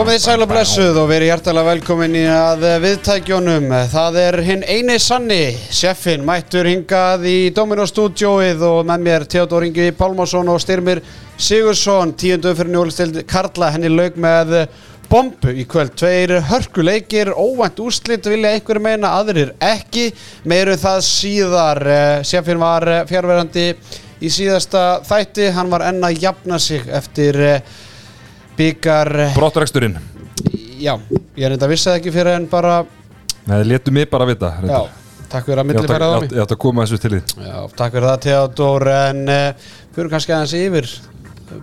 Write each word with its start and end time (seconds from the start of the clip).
Komið 0.00 0.16
í 0.16 0.20
sæl 0.22 0.40
og 0.40 0.48
blessuð 0.48 0.96
og 0.96 1.10
verið 1.10 1.28
hjartalega 1.28 1.68
velkomin 1.74 2.14
í 2.16 2.22
að 2.32 2.62
viðtækjónum. 2.80 3.66
Það 3.92 4.14
er 4.16 4.36
hinn 4.46 4.62
eini 4.64 4.94
sanni, 4.96 5.50
sjeffin, 5.76 6.22
mættur 6.24 6.64
hingað 6.64 7.26
í 7.28 7.34
Dominos 7.52 7.92
stúdjóið 7.92 8.64
og 8.64 8.78
með 8.88 9.04
mér 9.04 9.26
Theodor 9.28 9.66
Ingi 9.66 9.90
Pálmarsson 9.98 10.48
og 10.48 10.62
Styrmir 10.64 11.02
Sigursson, 11.36 12.14
tíundu 12.16 12.54
fyrir 12.56 12.72
njólstild 12.72 13.20
Karla, 13.28 13.68
henni 13.74 13.90
laug 13.92 14.16
með 14.16 14.54
bombu 15.10 15.52
í 15.52 15.66
kvöld. 15.68 15.92
Tveir 16.00 16.32
hörkuleikir, 16.48 17.34
óvænt 17.36 17.84
úrslit 17.84 18.30
vilja 18.32 18.54
einhverju 18.56 18.86
meina, 18.86 19.12
aðrir 19.20 19.52
ekki. 19.60 20.06
Meiru 20.48 20.78
það 20.80 21.04
síðar, 21.10 21.82
sjeffin 22.24 22.64
var 22.64 22.88
fjárverandi 23.12 23.68
í 24.16 24.32
síðasta 24.32 25.04
þætti, 25.04 25.52
hann 25.60 25.68
var 25.68 25.90
enn 25.92 26.00
að 26.08 26.22
jafna 26.24 26.56
sig 26.56 26.88
eftir 26.88 27.44
byggar 28.60 29.12
Brottræksturinn 29.36 29.98
Já, 30.80 30.94
ég 31.36 31.44
er 31.44 31.52
enda 31.56 31.66
að 31.68 31.74
vissi 31.74 31.90
það 31.90 31.98
ekki 32.00 32.14
fyrir 32.14 32.36
en 32.38 32.48
bara 32.50 32.80
Nei, 33.48 33.60
letu 33.66 33.92
mig 33.94 34.08
bara 34.12 34.26
vita 34.28 34.52
Já, 34.64 34.80
takk 35.32 35.46
fyrir 35.48 35.62
að 35.62 35.70
millifæra 35.70 36.08
að- 36.08 36.16
það 36.28 36.34
ég 36.36 36.44
átti 36.44 36.56
að 36.56 36.62
koma 36.64 36.84
þessu 36.86 37.00
til 37.02 37.14
því 37.16 37.46
Já, 37.48 37.56
takk 37.76 37.94
fyrir 37.96 38.08
það 38.10 38.20
Theodor 38.26 38.90
en 38.96 39.22
uh, 39.28 39.70
fyrir 39.96 40.12
kannski 40.14 40.36
aðeins 40.36 40.56
yfir 40.60 40.90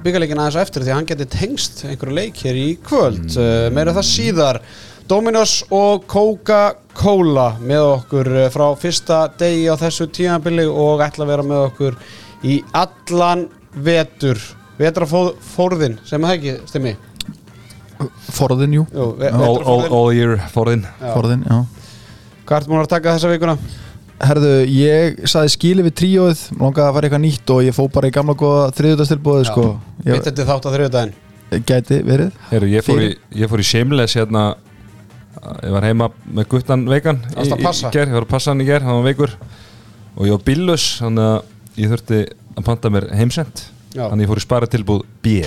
byggarleikin 0.04 0.42
aðeins 0.42 0.60
á 0.60 0.64
eftir 0.66 0.84
því 0.84 0.92
að 0.92 0.98
hann 1.00 1.10
geti 1.14 1.28
tengst 1.32 1.84
einhverju 1.88 2.16
leik 2.18 2.42
hér 2.44 2.58
í 2.60 2.68
kvöld. 2.84 3.24
Mm. 3.24 3.38
uh, 3.40 3.68
meira 3.76 3.94
það 3.96 4.08
síðar. 4.10 4.60
Dominos 5.08 5.54
og 5.72 6.04
Coca-Cola 6.12 7.46
með 7.64 7.86
okkur 7.94 8.30
uh, 8.34 8.48
frá 8.52 8.66
fyrsta 8.82 9.22
degi 9.40 9.70
á 9.72 9.76
þessu 9.80 10.10
tímabili 10.12 10.66
og 10.68 11.04
ætla 11.06 11.24
að 11.24 11.32
vera 11.32 11.46
með 11.48 11.64
okkur 11.70 12.00
í 12.44 12.58
allan 12.76 13.46
vetur 13.88 14.42
vetrafórðin 14.80 15.98
sem 16.08 16.22
það 16.28 16.36
ekki 16.38 16.56
stemmi 16.70 16.96
Forðin, 18.38 18.76
jú 18.78 18.84
Jú, 18.94 19.06
ve 19.18 19.30
all, 19.32 19.42
all, 19.42 19.58
vetrarforðinn. 19.58 19.92
all 19.98 20.14
year 20.14 20.36
forðin 20.54 20.84
Já. 20.86 21.12
Forðin, 21.16 21.44
já 21.50 21.58
Hvað 22.48 22.60
ertu 22.62 22.72
múin 22.72 22.84
að 22.84 22.92
taka 22.94 23.14
þessa 23.18 23.32
vikuna? 23.34 23.56
Herðu, 24.28 24.52
ég 24.72 25.18
saði 25.30 25.50
skili 25.54 25.86
við 25.88 25.96
tríóið 26.02 26.44
Langaði 26.62 26.86
að 26.88 26.94
fara 26.98 27.08
eitthvað 27.10 27.24
nýtt 27.26 27.54
og 27.56 27.64
ég 27.66 27.76
fó 27.78 27.82
bara 27.94 28.10
í 28.10 28.14
gamla 28.16 28.36
góða 28.38 28.68
þriðutastilbóði 28.78 29.48
sko 29.50 29.66
Mitt 30.04 30.12
Ég 30.12 30.24
þetta 30.28 30.46
þátt 30.52 30.70
á 30.70 30.72
þriðudaginn 30.76 31.64
gæti 31.68 31.98
verið 32.06 32.38
Heru, 32.52 32.70
ég, 32.70 32.86
fór 32.86 33.02
í, 33.06 33.10
ég 33.42 33.50
fór 33.52 33.64
í 33.64 33.68
Shameless 33.72 34.18
hérna 34.20 34.46
Ég 35.64 35.74
var 35.74 35.86
heima 35.86 36.10
með 36.34 36.50
guttan 36.54 36.86
veikan 36.90 37.22
í, 37.24 37.34
Varstu 37.38 37.56
að 37.56 37.62
í, 37.62 37.66
passa? 37.66 37.90
í 37.92 37.98
ger, 37.98 38.10
Ég 38.12 38.18
var 38.18 38.26
að 38.28 38.32
passa 38.36 38.52
hann 38.54 38.62
í 38.62 38.68
ger, 38.68 38.86
hann 38.86 39.00
var 39.00 39.06
veikur 39.10 39.34
Og 40.18 40.26
ég 40.28 40.34
var 40.38 40.46
billus 40.50 40.88
Þannig 41.02 41.32
að 41.32 41.82
ég 41.82 41.94
þurfti 41.94 42.22
að 42.58 42.66
panta 42.70 42.92
mér 42.94 43.10
heimsend 43.18 43.64
Já. 43.66 43.74
Þannig 43.98 44.22
að 44.22 44.26
ég 44.26 44.32
fór 44.32 44.42
í 44.42 44.46
spara 44.46 44.70
tilbúð 44.70 45.02
B 45.26 45.40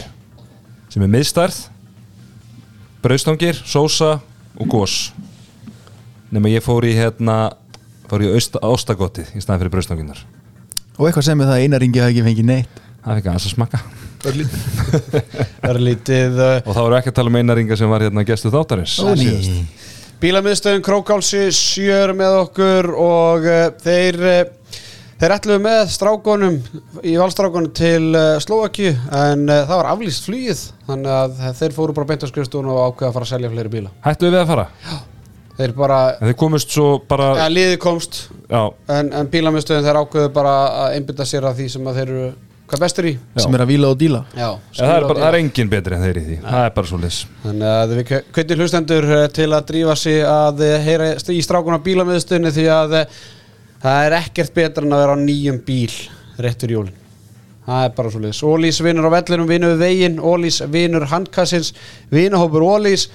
Sem 0.90 1.04
er 1.06 1.12
miðstærð 1.12 1.60
Braustangir, 3.04 3.56
sósa 3.62 4.16
og 4.58 4.68
gós 4.70 4.96
Nefnum 6.30 6.50
ég 6.50 6.64
fór 6.64 6.86
í 6.88 6.92
hérna 6.98 7.38
Fór 8.10 8.26
í 8.26 8.32
austa, 8.34 8.58
ástagotið 8.66 9.30
í 9.38 9.42
staðin 9.42 9.62
fyrir 9.64 9.74
braustanginnar 9.76 10.22
Og 10.98 11.06
eitthvað 11.08 11.30
sem 11.30 11.38
með 11.40 11.52
það 11.52 11.64
eina 11.64 11.78
ringi 11.80 12.00
hafi 12.02 12.12
ekki 12.12 12.24
fengið 12.26 12.48
neitt. 12.50 12.80
Það 13.00 13.18
fikk 13.20 13.28
aðeins 13.30 13.46
að 13.46 13.54
smakka 13.54 13.78
Það 15.62 15.70
er 15.70 15.78
lítið. 15.80 16.34
Uh, 16.36 16.56
Og 16.66 16.74
þá 16.74 16.80
erum 16.82 16.90
við 16.92 16.98
ekki 16.98 17.12
að 17.12 17.16
tala 17.16 17.30
um 17.30 17.38
einaringa 17.40 17.78
sem 17.80 17.88
var 17.88 18.04
hérna 18.04 18.24
gestu 18.28 18.50
þáttarins. 18.52 18.98
Bílamiðstöðin 20.20 20.84
Krókálsi 20.84 21.46
sjör 21.56 22.12
með 22.18 22.36
okkur 22.42 22.90
og 23.00 23.46
uh, 23.48 23.62
þeir 23.80 24.18
uh, 24.20 24.42
þeir 25.20 25.34
ætluðu 25.36 25.60
með 25.64 25.80
strákonum 25.92 26.56
í 27.04 27.14
valstrákonum 27.20 27.72
til 27.76 28.10
uh, 28.16 28.40
Slovaki 28.40 28.88
en 28.88 29.46
uh, 29.46 29.62
það 29.68 29.76
var 29.76 29.88
aflýst 29.92 30.26
flýið 30.28 30.60
þannig 30.88 31.12
að 31.16 31.30
þeir 31.60 31.72
fóru 31.76 31.96
bara 31.96 32.08
beint 32.08 32.24
á 32.24 32.28
skrifstún 32.30 32.68
og 32.72 32.78
ákveða 32.88 33.10
að 33.10 33.16
fara 33.18 33.26
að 33.28 33.32
selja 33.34 33.52
fleiri 33.52 33.72
bíla. 33.72 33.90
Hættu 34.06 34.30
við 34.30 34.40
að 34.40 34.52
fara? 34.54 34.66
Þeir 35.60 35.72
bara, 35.76 35.98
En 36.16 36.30
þið 36.30 36.36
komust 36.40 36.70
svo 36.72 36.86
bara 37.08 37.26
eða 37.36 37.50
liði 37.52 37.80
komst. 37.82 38.12
Já, 38.48 38.62
en, 38.96 39.10
en 39.20 39.26
bílamiðstöðin 39.32 39.86
þeir 39.88 39.98
ákveðu 40.00 40.30
bara 40.38 40.54
að 40.86 40.94
einbytta 40.96 41.24
sér 41.28 41.44
að 41.50 41.58
því 41.58 41.66
sem 41.74 41.90
að 41.90 41.98
þeir 42.00 42.08
eru 42.14 42.28
hvað 42.70 42.80
bestur 42.84 43.08
í. 43.10 43.12
Já. 43.18 43.42
Sem 43.44 43.54
er 43.58 43.64
að 43.64 43.70
víla 43.72 43.90
og 43.90 43.98
díla. 44.00 44.20
Já, 44.30 44.46
ja, 44.46 44.54
það, 44.78 44.94
er 44.94 45.04
bara, 45.10 45.20
það 45.20 45.28
er 45.28 45.38
engin 45.40 45.72
betri 45.74 45.96
en 45.96 46.04
þeir 46.06 46.20
í 46.20 46.24
því. 46.28 46.36
Það 46.46 46.62
er 46.62 46.72
bara 46.78 46.90
svo 46.92 46.98
lis 47.02 47.18
Þannig 47.42 47.68
að 47.74 47.88
við 47.98 48.04
það 53.82 54.06
er 54.06 54.16
ekkert 54.20 54.56
betra 54.56 54.86
en 54.86 54.96
að 54.96 55.04
vera 55.04 55.16
á 55.16 55.24
nýjum 55.24 55.60
bíl 55.66 55.92
rétt 56.40 56.64
fyrir 56.64 56.76
jólin. 56.78 56.96
Það 57.66 57.84
er 57.86 57.92
bara 57.96 58.10
svo 58.10 58.22
leiðis. 58.22 58.42
Ólís 58.46 58.80
vinnur 58.82 59.06
á 59.06 59.14
vellinum, 59.14 59.48
vinnur 59.50 59.74
við 59.74 59.84
veginn, 59.84 60.16
Ólís 60.18 60.60
vinnur 60.72 61.06
handkassins, 61.10 61.74
vinnahópur 62.10 62.64
Ólís. 62.66 63.06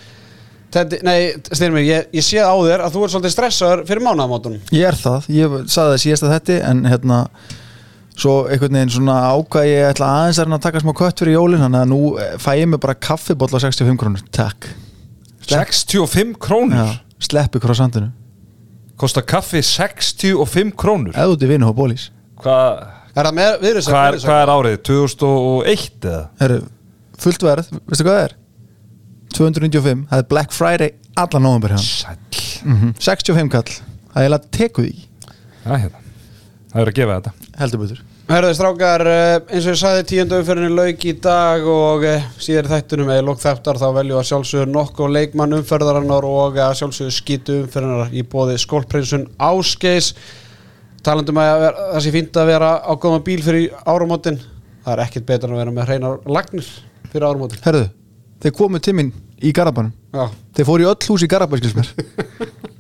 Þetta, 0.76 1.00
nei, 1.08 1.20
styrmir, 1.50 1.86
ég, 1.88 2.08
ég 2.16 2.26
sé 2.26 2.42
á 2.44 2.52
þér 2.52 2.84
að 2.86 2.96
þú 2.96 3.04
ert 3.06 3.14
svolítið 3.14 3.34
stressaður 3.36 3.84
fyrir 3.88 4.04
mánaðamótunum. 4.04 4.64
Ég 4.76 4.90
er 4.90 4.98
það, 5.00 5.30
ég 5.32 5.54
saði 5.72 5.94
það 5.94 6.02
síðast 6.04 6.26
að 6.26 6.34
þetta 6.36 6.58
En 6.72 6.82
hérna 6.90 7.20
Svo 8.16 8.46
einhvern 8.48 8.78
veginn 8.78 8.94
svona 8.96 9.16
ákvað 9.36 9.66
ég 9.68 9.90
ætla 9.90 10.10
aðeins 10.22 10.40
að 10.40 10.54
taka 10.64 10.80
smá 10.80 10.94
kött 10.96 11.20
fyrir 11.20 11.36
jólin 11.36 11.64
Þannig 11.66 11.82
að 11.82 11.90
nú 11.92 12.02
eh, 12.16 12.36
fæ 12.40 12.52
ég 12.62 12.70
mig 12.72 12.80
bara 12.84 12.96
kaffibóll 12.96 13.52
á 13.52 13.60
65 13.60 14.00
krónur 14.00 14.24
Takk 14.36 14.70
65 15.52 16.38
krónur 16.40 16.80
Já, 16.80 17.02
Sleppi 17.28 17.60
krossandinu 17.64 18.14
Kosta 19.00 19.22
kaffi 19.26 19.62
65 19.66 20.72
krónur 20.80 21.16
Eða 21.16 21.34
út 21.36 21.44
í 21.44 21.50
vinu 21.50 21.68
og 21.72 21.76
bólís 21.80 22.10
Hvað 22.42 22.86
Er 23.16 23.28
það 23.30 23.36
með 23.38 23.52
viðrisa? 23.64 23.92
hva 23.94 24.02
er, 24.10 24.18
hva 24.28 24.38
er 24.44 24.52
árið? 24.52 24.78
2001 24.90 26.08
eða? 26.10 26.24
Herru, 26.42 26.58
fullt 27.24 27.46
verð, 27.48 27.70
veistu 27.88 28.04
hvað 28.08 28.18
það 28.18 28.26
er? 28.26 28.34
295, 29.36 30.02
það 30.12 30.22
er 30.24 30.28
Black 30.32 30.56
Friday 30.56 30.92
allan 31.20 31.46
nóvember 31.48 31.76
hérna 31.76 31.86
Sæll 31.86 32.18
mm 32.66 32.92
65 33.00 33.52
kall, 33.54 33.72
það 34.12 34.20
er 34.20 34.26
eiginlega 34.26 34.52
tekuð 34.58 34.90
í 34.90 34.96
hérna 35.66 36.04
Það 36.74 36.82
er 36.84 36.92
að 36.92 36.98
gefa 37.00 37.18
þetta 37.20 37.34
heldur 37.62 37.84
betur 37.86 38.04
Herðu 38.26 38.56
strákar, 38.58 39.04
eh, 39.06 39.36
eins 39.54 39.68
og 39.68 39.76
ég 39.76 39.78
sagði 39.78 40.06
tíundu 40.10 40.40
umferðinu 40.40 40.74
lauk 40.74 41.04
í 41.06 41.12
dag 41.22 41.66
og 41.70 42.06
eh, 42.10 42.24
síðar 42.42 42.66
í 42.66 42.72
þættunum 42.72 43.12
eða 43.14 43.26
lók 43.28 43.44
þáttar. 43.44 43.78
Þá 43.78 43.86
velju 44.00 44.18
að 44.18 44.26
sjálfsögur 44.32 44.72
nokkuð 44.74 45.12
leikmann 45.14 45.54
umferðarinnar 45.60 46.26
og 46.26 46.58
að 46.58 46.74
sjálfsögur 46.80 47.14
skýtu 47.14 47.60
umferðarinnar 47.68 48.16
í 48.18 48.24
bóði 48.26 48.58
skólprinsun 48.64 49.28
Ásgeis 49.38 50.16
talandum 51.06 51.38
að 51.38 51.68
það 51.78 52.02
sé 52.02 52.16
fínt 52.16 52.40
að 52.42 52.50
vera 52.50 52.72
á 52.82 52.92
góðan 52.98 53.26
bíl 53.30 53.44
fyrir 53.46 53.78
áramótin. 53.86 54.42
Það 54.88 54.96
er 54.96 55.04
ekkert 55.06 55.30
betur 55.30 55.52
en 55.52 55.60
að 55.60 55.62
vera 55.62 55.76
með 55.76 55.92
hreinar 55.92 56.26
lagnir 56.26 56.72
fyrir 57.12 57.28
áramótin. 57.30 57.62
Herðu, 57.62 57.92
þeir 58.42 58.58
komu 58.58 58.82
til 58.82 58.98
mín 58.98 59.14
í 59.38 59.54
Garabænum 59.54 59.94
þeir 60.56 60.68
fóru 60.68 60.86
í 60.86 60.90
öll 60.90 61.12
hús 61.12 61.26
í 61.26 61.30
Garabæn 61.30 61.62
skils 61.62 61.94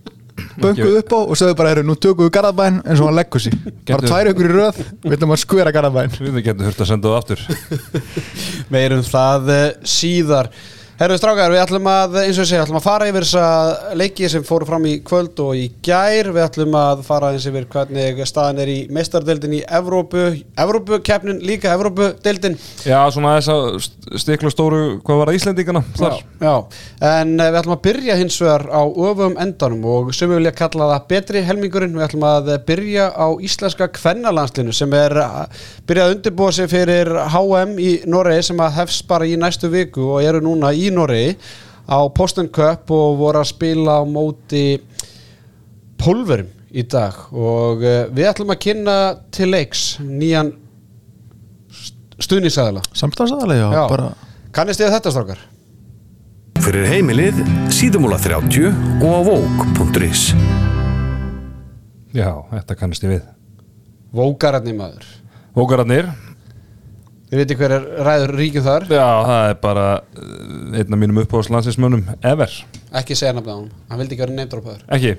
mér 0.55 0.65
bönguðu 0.65 1.01
upp 1.01 1.15
á 1.15 1.19
og 1.19 1.39
sögðu 1.39 1.57
bara, 1.59 1.83
nú 1.83 1.95
tökum 1.99 2.27
við 2.27 2.33
Garabæn 2.37 2.79
eins 2.83 3.01
og 3.01 3.09
hann 3.09 3.19
leggur 3.19 3.43
sig. 3.43 3.57
Bara 3.89 4.07
tvær 4.07 4.31
ykkur 4.31 4.47
í 4.47 4.53
röð, 4.53 4.79
við 5.03 5.17
ætlum 5.17 5.35
að 5.35 5.41
skvera 5.43 5.73
Garabæn 5.75 6.15
Við 6.15 6.41
getum 6.45 6.65
hurt 6.67 6.81
að 6.81 6.89
senda 6.91 7.11
það 7.11 7.19
aftur. 7.19 7.45
Meirum 8.73 9.03
það 9.05 9.53
eh, 9.55 9.67
síðar 9.95 10.51
Herðu 10.95 11.17
strákar, 11.19 11.51
við 11.51 11.59
ætlum 11.59 11.87
að, 11.91 12.13
eins 12.21 12.37
og 12.39 12.45
ég 12.45 12.47
segja, 12.47 12.63
ætlum 12.63 12.77
að 12.79 12.85
fara 12.85 13.07
yfir 13.09 13.25
þessa 13.25 13.95
leiki 13.99 14.27
sem 14.31 14.43
fóru 14.47 14.63
fram 14.63 14.85
í 14.87 14.93
kvöld 15.03 15.39
og 15.43 15.57
í 15.59 15.65
gær. 15.83 16.29
Við 16.31 16.43
ætlum 16.45 16.77
að 16.79 17.01
fara 17.03 17.33
eins 17.35 17.47
yfir 17.49 17.65
hvernig 17.73 18.21
staðan 18.23 18.61
er 18.63 18.71
í 18.71 18.75
meistardeldin 18.95 19.57
í 19.57 19.59
Evrópu, 19.75 20.23
Evrópukeppnin, 20.55 21.41
líka 21.43 21.73
Evrópudeldin. 21.75 22.55
Já, 22.87 23.01
svona 23.11 23.33
þess 23.41 23.51
að 23.51 24.21
stikla 24.23 24.51
stóru 24.53 24.79
Hvað 25.03 25.19
var 25.19 25.31
það 25.33 25.39
Íslendingana 25.41 25.81
þar? 25.97 26.15
Já, 26.39 26.53
en 27.09 27.35
eh, 27.43 27.51
við 27.51 27.59
ætlum 27.59 27.75
að 27.75 27.83
byrja 27.89 28.17
hins 28.21 28.39
vegar 28.45 28.65
á 28.71 28.83
öfum 28.87 29.35
endanum 29.43 29.83
og 29.91 30.13
sem 30.15 30.31
við 30.31 30.39
vilja 30.39 30.55
kalla 30.61 30.89
það 30.93 31.11
betri 31.11 31.43
helmingurinn. 31.49 31.99
Við 31.99 32.07
ætlum 32.07 32.27
að 32.29 32.53
byrja 32.71 33.09
á 33.11 33.27
íslenska 33.43 33.89
kvennalandslinu 33.99 34.71
sem 34.79 34.95
er 34.95 35.17
að 35.25 35.59
byrja 35.91 36.07
að 36.07 36.15
undirbúa 36.15 36.55
sig 36.55 36.71
fyrir 36.71 37.11
HM 37.35 37.75
í 37.83 37.93
Noregi 38.07 38.47
sem 38.53 38.63
að 38.63 38.79
hefst 38.79 39.07
bara 39.11 39.27
í 39.27 39.35
næstu 39.43 39.67
viku 39.75 40.07
og 40.15 40.23
eru 40.23 40.39
núna 40.45 40.71
í 40.71 40.84
Noregi 40.93 41.37
á 41.85 41.99
Posten 42.15 42.49
Cup 42.49 42.91
og 42.93 43.17
voru 43.21 43.41
að 43.41 43.51
spila 43.53 43.99
á 43.99 44.03
móti 44.05 44.65
pólverum 46.01 46.51
í 46.75 46.83
dag. 46.91 47.17
Og 47.31 47.83
uh, 47.85 48.05
við 48.11 48.29
ætlum 48.31 48.53
að 48.53 48.61
kynna 48.67 48.99
til 49.33 49.49
leiks 49.53 49.87
nýjan 50.03 50.53
stuðnisæðala. 52.15 52.85
samstafsaðalega, 52.95 53.71
já, 53.75 53.83
bara 53.91 54.13
Kannist 54.55 54.79
þið 54.79 54.93
þetta 54.93 55.11
strákar? 55.11 55.39
Fyrir 56.63 56.85
heimilið 56.87 57.41
síðumúla 57.75 58.15
30 58.23 58.69
og 59.03 59.11
á 59.11 59.19
vók.is 59.27 60.29
Já, 62.15 62.29
þetta 62.53 62.77
kannast 62.79 63.03
ég 63.03 63.17
við. 63.17 63.25
Vógararni 64.15 64.71
maður. 64.77 65.03
Vókararnir 65.57 66.07
Þið 67.25 67.39
veitir 67.41 67.57
hver 67.57 67.73
er 67.73 67.85
ræður 68.05 68.33
ríkjum 68.37 68.65
þar? 68.65 68.83
Já, 68.93 69.05
það 69.25 69.47
er 69.49 69.55
bara 69.63 69.85
uh, 69.97 70.75
einn 70.77 70.93
af 70.93 70.99
mínum 71.01 71.21
uppáðslandsismönnum 71.23 72.03
ever. 72.21 72.51
Ekki 73.01 73.17
segja 73.17 73.33
nafnið 73.33 73.49
á 73.49 73.57
hann 73.57 73.71
Hann 73.89 74.01
vildi 74.03 74.13
ekki 74.13 74.23
vera 74.25 74.35
neymdrópaður 74.37 74.83
Ekki, 74.97 75.15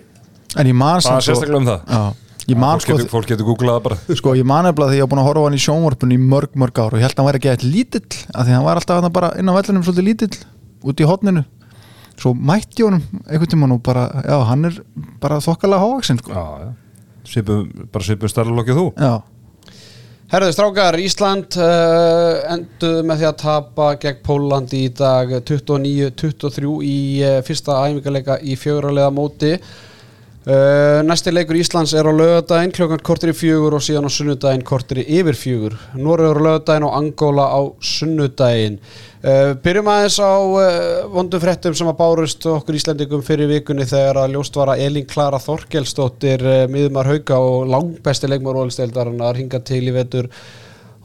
en 0.55 0.71
ég 0.71 0.79
man 0.79 1.01
það 1.01 1.09
samt 1.09 1.19
er 1.19 1.27
sérstaklega 1.27 1.59
um 1.59 1.67
það. 1.67 1.91
Já, 1.91 2.45
ég 2.53 2.61
man 2.63 2.77
fólk, 2.77 2.85
sko, 2.87 2.97
getur, 3.01 3.11
fólk 3.11 3.31
getur 3.33 3.49
googlað 3.51 3.81
bara. 3.89 3.99
Sko 4.21 4.37
ég 4.39 4.47
man 4.47 4.71
eftir 4.71 4.87
því 4.87 4.95
að 4.95 5.01
ég 5.01 5.07
var 5.07 5.13
búin 5.17 5.23
að 5.25 5.29
horfa 5.33 5.43
á 5.43 5.47
hann 5.49 5.59
í 5.59 5.63
sjónvarpun 5.67 6.15
í 6.15 6.21
mörg 6.23 6.57
mörg 6.63 6.79
ár 6.79 6.95
og 6.95 7.03
ég 7.03 7.09
held 7.09 7.17
að 7.17 7.23
hann 7.25 7.31
væri 7.33 7.43
ekki 7.43 7.53
eitthvað 7.57 7.75
lítill 7.75 8.23
af 8.31 8.47
því 8.47 8.47
að 8.47 8.55
hann 8.55 8.67
var 8.71 8.81
alltaf 8.81 9.01
þarna 9.01 9.13
bara 9.19 9.33
inn 9.43 9.51
á 9.51 9.57
vellinum 9.59 9.87
svolítið 9.89 10.09
lítill 10.13 10.39
út 10.87 11.03
í 11.03 11.11
hotninu 11.11 11.43
svo 12.17 12.33
mætti 12.33 12.85
honum 12.87 13.03
einhvern 13.27 13.51
tímann 13.51 13.75
og 13.77 13.83
bara, 13.85 14.07
já, 14.25 14.37
hann 14.49 14.71
er 14.71 14.79
bara 15.21 15.41
þokkalega 15.45 15.83
hávaksin 15.83 16.21
sko. 16.23 16.33
Já, 16.33 16.45
já. 16.63 16.71
Svipum, 17.27 17.67
bara 17.93 18.07
svipum 18.07 18.31
starflokkið 18.31 18.79
þú. 18.79 18.87
Já, 19.03 19.13
Herðu 20.27 20.51
strákar, 20.51 20.97
Ísland 20.99 21.55
uh, 21.63 22.41
enduðu 22.51 23.05
með 23.07 23.21
því 23.21 23.27
að 23.29 23.37
tapa 23.45 23.85
gegn 24.03 24.25
Pólandi 24.27 24.81
í 24.83 24.89
dag 24.99 25.31
29-23 25.39 26.73
í 26.83 26.97
uh, 27.23 27.37
fyrsta 27.47 27.77
æfingarleika 27.85 28.41
í 28.43 28.57
fjögurarlega 28.59 29.13
móti 29.15 29.53
uh, 30.47 31.03
Næsti 31.07 31.33
leikur 31.35 31.59
Íslands 31.61 31.93
er 31.99 32.09
á 32.09 32.13
lögadaginn 32.15 32.75
klokkan 32.75 33.03
kortir 33.05 33.33
í 33.33 33.37
fjögur 33.37 33.77
og 33.77 33.85
síðan 33.85 34.09
á 34.09 34.13
sunnudaginn 34.15 34.65
kortir 34.67 35.03
í 35.03 35.07
yfir 35.19 35.39
fjögur. 35.39 35.77
Norður 35.99 36.41
á 36.41 36.45
lögadaginn 36.47 36.89
og 36.89 36.97
Angola 36.99 37.47
á 37.51 37.61
sunnudaginn. 37.83 38.79
Uh, 39.27 39.55
Byrjum 39.63 39.91
aðeins 39.91 40.19
á 40.23 40.33
uh, 40.39 41.07
vondum 41.15 41.43
fréttum 41.43 41.75
sem 41.77 41.91
að 41.91 41.99
bárust 42.01 42.47
okkur 42.51 42.79
Íslandingum 42.79 43.25
fyrir 43.27 43.51
vikunni 43.51 43.89
þegar 43.89 44.23
að 44.23 44.37
ljóst 44.37 44.61
var 44.61 44.75
að 44.75 44.85
Elín 44.87 45.09
Klara 45.11 45.43
Þorkelsdóttir 45.43 46.47
miðumar 46.71 47.11
hauka 47.11 47.41
og 47.43 47.67
langbesti 47.73 48.31
leikmar 48.31 48.63
ólisteildarinnar 48.63 49.43
hinga 49.43 49.63
til 49.67 49.83
í 49.87 49.97
vetur 49.97 50.31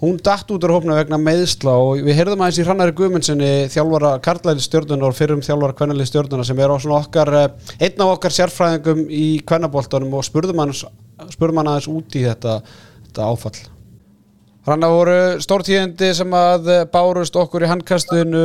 Hún 0.02 0.16
datt 0.18 0.50
út 0.50 0.64
úr 0.66 0.72
hópna 0.74 0.96
vegna 0.98 1.20
meðsla 1.22 1.76
og 1.78 2.00
við 2.02 2.16
heyrðum 2.18 2.40
aðeins 2.42 2.58
í 2.58 2.64
Hrannari 2.66 2.94
Guðmundssoni 2.98 3.50
þjálfara 3.70 4.16
karlæli 4.26 4.64
stjórnunar 4.66 5.12
og 5.12 5.18
fyrrum 5.20 5.44
þjálfara 5.46 5.76
kvennali 5.78 6.08
stjórnunar 6.10 6.48
sem 6.48 6.58
er 6.58 6.72
á 6.74 6.78
svona 6.82 7.04
okkar 7.04 7.30
eh, 7.38 7.76
einn 7.86 8.02
af 8.02 8.14
okkar 8.16 8.34
sérfræðingum 8.34 9.04
í 9.14 9.28
kvennaboltanum 9.46 10.16
og 10.18 10.26
spurðum 10.26 10.64
hann, 10.64 10.74
spurðum 11.30 11.62
hann 11.62 11.70
aðeins 11.76 11.90
út 11.94 12.18
í 12.18 12.24
þetta, 12.26 12.56
þetta 13.12 13.28
áfall. 13.30 13.62
Hranna 14.66 14.90
voru 14.90 15.20
stórtíðindi 15.46 16.10
sem 16.18 16.34
að 16.34 16.72
eh, 16.74 16.82
bárust 16.90 17.38
okkur 17.38 17.68
í 17.68 17.70
handkastinu 17.70 18.44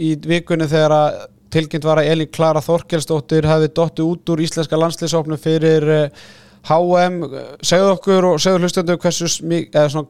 í 0.00 0.14
vikunni 0.24 0.70
þegar 0.72 0.96
að 1.02 1.20
tilkynnt 1.52 1.84
var 1.84 2.00
að 2.00 2.14
Elín 2.14 2.32
Klara 2.32 2.64
Þorkelsdóttir 2.64 3.44
hefði 3.48 3.68
dotti 3.76 4.08
út 4.08 4.32
úr 4.32 4.42
íslenska 4.48 4.80
landslýsóknu 4.80 5.36
fyrir 5.36 5.88
eh, 5.98 6.24
HM. 6.68 7.18
Segðu 7.64 7.90
okkur 7.96 8.30
og 8.32 8.40
segðu 8.42 8.64
hlustöndu 8.64 8.96
hversu, 9.02 9.28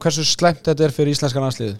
hversu 0.03 0.23
slæmt 0.27 0.63
þetta 0.67 0.87
er 0.87 0.95
fyrir 0.95 1.13
íslenska 1.15 1.43
landslýðu. 1.43 1.75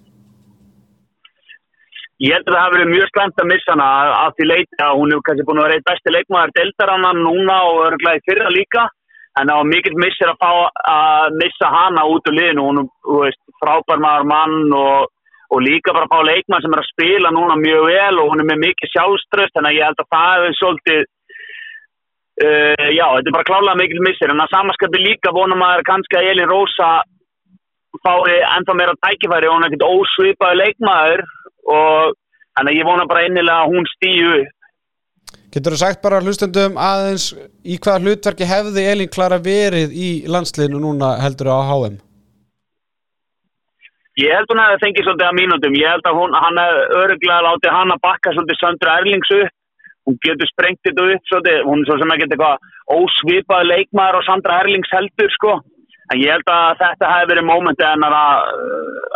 Ég 2.23 2.31
held 2.31 2.47
að 2.47 2.53
það 2.55 2.61
hafi 2.63 2.75
verið 2.77 2.91
mjög 2.93 3.09
slemt 3.11 3.41
að 3.43 3.49
missa 3.51 3.71
hana 3.73 3.87
að- 4.23 4.35
því 4.35 4.45
leiti 4.47 4.77
að 4.79 4.93
hún 4.99 5.11
hefur 5.11 5.23
kannski 5.27 5.45
búin 5.47 5.57
að 5.59 5.65
vera 5.67 5.75
eitt 5.75 5.89
besti 5.89 6.13
leikmaður 6.15 6.53
deildaranna 6.55 7.09
núna 7.19 7.57
og 7.67 7.81
örgulega 7.89 8.19
í 8.21 8.25
fyrra 8.29 8.51
líka 8.55 8.83
en 9.35 9.47
það 9.51 9.57
var 9.59 9.67
mikill 9.71 9.97
missir 9.99 10.29
að 10.31 10.45
að 10.95 11.35
missa 11.41 11.67
hana 11.75 12.05
út 12.07 12.29
úr 12.31 12.37
liðinu 12.39 12.63
hún 12.63 12.79
er 13.27 13.35
frábær 13.59 13.99
maður 13.99 14.25
mann 14.31 14.55
og, 14.71 15.11
og 15.51 15.59
líka 15.59 15.91
bara 15.91 16.07
að 16.07 16.13
fá 16.15 16.19
leikmann 16.23 16.63
sem 16.63 16.71
er 16.71 16.79
að 16.83 16.91
spila 16.93 17.31
núna 17.35 17.59
mjög 17.59 17.83
vel 17.91 18.15
og 18.23 18.31
hún 18.31 18.39
er 18.39 18.47
með 18.47 18.63
mikið 18.63 18.93
sjálfströst 18.95 19.53
þannig 19.55 19.71
að 19.73 19.77
ég 19.79 19.85
held 19.89 19.99
að 19.99 20.11
það 20.15 20.31
hefur 20.39 20.59
svolítið 20.61 21.01
uh, 22.43 22.87
já, 22.91 23.05
þetta 23.05 23.29
er 23.31 23.37
bara 23.37 23.49
klálega 23.49 23.79
mikill 23.79 24.03
missir 24.05 24.33
en 24.33 24.43
að 24.43 24.53
samanskapi 24.55 25.01
líka 25.03 25.33
vonum 25.35 25.61
maður 25.61 25.85
kannski 25.89 26.19
að 26.19 26.31
Elin 26.33 26.51
Rósa 26.51 26.91
fái 28.03 28.35
ennþá 28.57 28.75
meira 28.75 28.97
tækifæri 29.05 29.47
og 29.49 29.55
hún 29.55 29.65
er 29.65 29.71
ekkert 29.71 29.87
ósvipaði 29.87 30.61
leikmaður 30.61 31.25
og 31.75 32.15
þannig 32.57 32.71
að 32.73 32.79
ég 32.79 32.89
vona 32.89 33.07
bara 33.09 33.25
innilega 33.27 33.63
að 33.63 33.71
hún 33.73 33.89
stíu 33.95 34.43
Getur 35.55 35.71
þú 35.71 35.77
sagt 35.79 36.01
bara 36.03 36.19
hlustendum 36.19 36.75
aðeins 36.75 37.29
í 37.63 37.77
hvaða 37.79 38.01
hlutverki 38.03 38.47
hefði 38.49 38.81
Elín 38.91 39.11
Klara 39.11 39.37
verið 39.39 39.93
í 39.95 40.09
landsliðinu 40.27 40.81
núna 40.83 41.13
heldur 41.23 41.47
á 41.55 41.63
HM? 41.69 41.95
Ég 44.19 44.31
held 44.35 44.51
hún 44.51 44.59
að 44.63 44.73
það 44.73 44.83
fengið 44.83 45.07
svolítið 45.07 45.27
að 45.27 45.37
mínútum. 45.39 45.77
Ég 45.79 45.91
held 45.91 46.05
að 46.07 46.19
hún, 46.19 46.35
hann 46.39 46.59
öruglega 46.59 47.39
látið 47.43 47.73
hann 47.75 47.95
að 47.95 48.03
bakka 48.03 48.33
svolítið 48.35 48.59
Söndru 48.59 48.91
Erlings 48.93 49.31
upp. 49.37 49.55
Hún 50.05 50.17
getur 50.21 50.49
sprengt 50.51 50.81
þetta 50.85 51.05
upp 51.15 51.29
svolítið. 51.29 51.61
Hún 51.65 51.81
er 51.81 51.87
svo 51.89 51.95
sem 52.01 52.11
ekki 52.15 52.27
eitthvað 52.27 52.67
ósvipað 52.95 53.69
leikmaður 53.71 54.19
og 54.19 54.27
Sandra 54.27 54.59
Erlings 54.61 54.93
heldur 54.93 55.33
sko. 55.33 55.55
En 56.13 56.19
ég 56.21 56.29
held 56.29 56.49
að 56.53 56.75
þetta 56.83 57.07
hefði 57.09 57.29
verið 57.31 57.45
mómentið 57.47 57.87
hennar 57.89 58.13
að, 58.13 58.49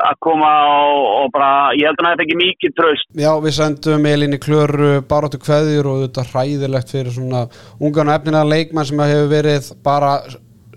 að 0.07 0.15
koma 0.25 0.53
og, 0.65 1.03
og 1.19 1.27
bara, 1.36 1.50
ég 1.77 1.86
held 1.86 2.00
að 2.00 2.07
hann 2.07 2.15
hefði 2.15 2.24
fengið 2.24 2.39
mikið 2.41 2.74
tröst. 2.80 3.09
Já, 3.21 3.30
við 3.44 3.56
sendum 3.59 4.07
Elín 4.09 4.33
í 4.33 4.41
klöru 4.41 4.89
baróttu 5.12 5.38
kveðjur 5.44 5.91
og 5.91 6.01
þetta 6.07 6.25
hræðilegt 6.31 6.95
fyrir 6.95 7.13
svona 7.13 7.44
ungan 7.77 8.09
og 8.09 8.15
efnilega 8.18 8.50
leikmann 8.56 8.89
sem 8.89 9.06
hefur 9.06 9.30
verið 9.35 9.69
bara 9.85 10.15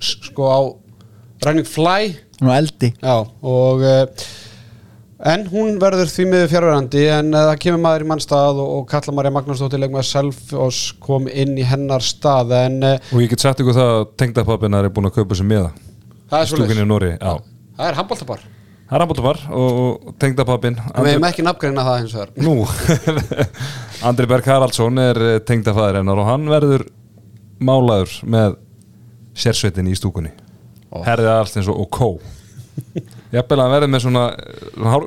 sko 0.03 0.53
á 0.53 0.61
running 1.47 1.67
fly 1.67 2.13
nú 2.43 2.53
eldi 2.55 2.93
Já, 3.01 3.23
og 3.23 3.83
uh, 3.87 4.05
en 5.23 5.45
hún 5.53 5.77
verður 5.83 6.11
því 6.11 6.27
miður 6.31 6.51
fjárverandi 6.51 7.03
en 7.15 7.31
uh, 7.35 7.45
það 7.51 7.61
kemur 7.65 7.83
maður 7.85 8.05
í 8.05 8.09
mannstað 8.11 8.63
og, 8.63 8.73
og 8.79 8.89
Kalla 8.91 9.15
Marja 9.15 9.35
Magnúsdóttir 9.37 9.83
leikmaður 9.83 10.09
Selfoss 10.09 10.81
kom 11.03 11.29
inn 11.31 11.55
í 11.61 11.67
hennar 11.67 12.03
stað 12.05 12.57
en 12.59 12.81
uh, 12.89 13.13
Og 13.13 13.23
ég 13.23 13.31
get 13.31 13.45
sagt 13.45 13.63
ykkur 13.63 13.79
það 13.79 13.93
að 14.01 14.09
tengdapappinar 14.23 14.89
er 14.89 14.95
búin 14.95 15.11
að 15.11 15.21
kaupa 15.21 15.39
sér 15.39 15.49
meða 15.53 15.71
það 16.33 16.41
er 16.41 16.51
svolítið 16.51 16.83
Það 17.73 17.87
er 17.89 18.01
handbóltapar 18.01 18.43
Það 18.93 18.99
er 18.99 19.05
handbóltapar 19.07 19.39
og, 19.57 20.11
tengdapappin 20.21 20.75
Við 20.83 21.15
hefum 21.15 21.25
ekki 21.31 21.45
nafngreina 21.47 21.85
það 21.87 22.03
hins 22.03 22.17
vegar. 22.19 22.33
Nú, 22.45 22.57
Andri 24.11 24.29
Berg 24.29 24.51
Haraldsson 24.53 25.01
er 25.01 25.21
tengdafæður 25.49 26.03
hennar 26.03 26.21
og 26.21 26.29
hann 26.29 26.45
verður 26.53 26.85
málaður 27.63 28.13
með 28.29 28.59
sérsveitin 29.33 29.89
í 29.89 29.97
stúkunni. 29.97 30.35
Herðið 31.07 31.33
allt 31.33 31.57
eins 31.57 31.73
og, 31.73 31.81
og 31.87 31.89
kó 31.89 32.11
Jafnvel 33.33 33.61
að 33.65 33.73
verður 33.73 33.93
með 33.93 34.03
svona, 34.05 34.23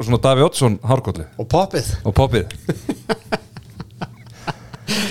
svona, 0.02 0.22
Daví 0.24 0.46
Oddsson 0.46 0.80
hárkolli 0.82 1.28
Og 1.42 1.50
poppið. 1.50 1.92
Og 2.10 2.16
poppið. 2.18 2.54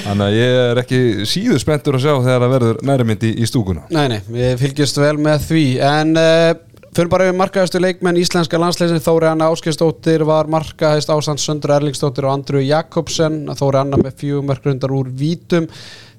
Þannig 0.04 0.24
að 0.26 0.36
ég 0.36 0.58
er 0.60 0.80
ekki 0.82 1.00
síður 1.28 1.62
spenntur 1.62 1.96
að 1.98 2.04
sjá 2.04 2.12
þegar 2.12 2.44
það 2.44 2.54
verður 2.54 2.80
nærmynd 2.90 3.26
í, 3.26 3.32
stúkuna. 3.48 3.86
Nei, 3.94 4.06
nei, 4.12 4.20
við 4.28 4.54
fylgjumst 4.60 5.00
vel 5.00 5.16
með 5.22 5.46
því. 5.48 5.64
En 5.82 6.12
uh, 6.20 6.50
fyrir 6.94 7.10
bara 7.10 7.28
við 7.30 7.38
markaðastu 7.40 7.80
leikmenn 7.82 8.20
Íslenska 8.20 8.60
landsleisin 8.60 9.02
Þóri 9.02 9.30
Anna 9.30 9.48
Áskistóttir 9.50 10.26
var 10.28 10.50
markaðist 10.52 11.10
ásamt 11.10 11.42
Söndru 11.42 11.74
Erlingsdóttir 11.74 12.28
og 12.28 12.34
Andru 12.36 12.62
Jakobsen. 12.62 13.44
Þóri 13.58 13.80
Anna 13.80 14.00
með 14.02 14.18
fjögumörkrundar 14.22 14.94
úr 14.94 15.10
vítum 15.10 15.70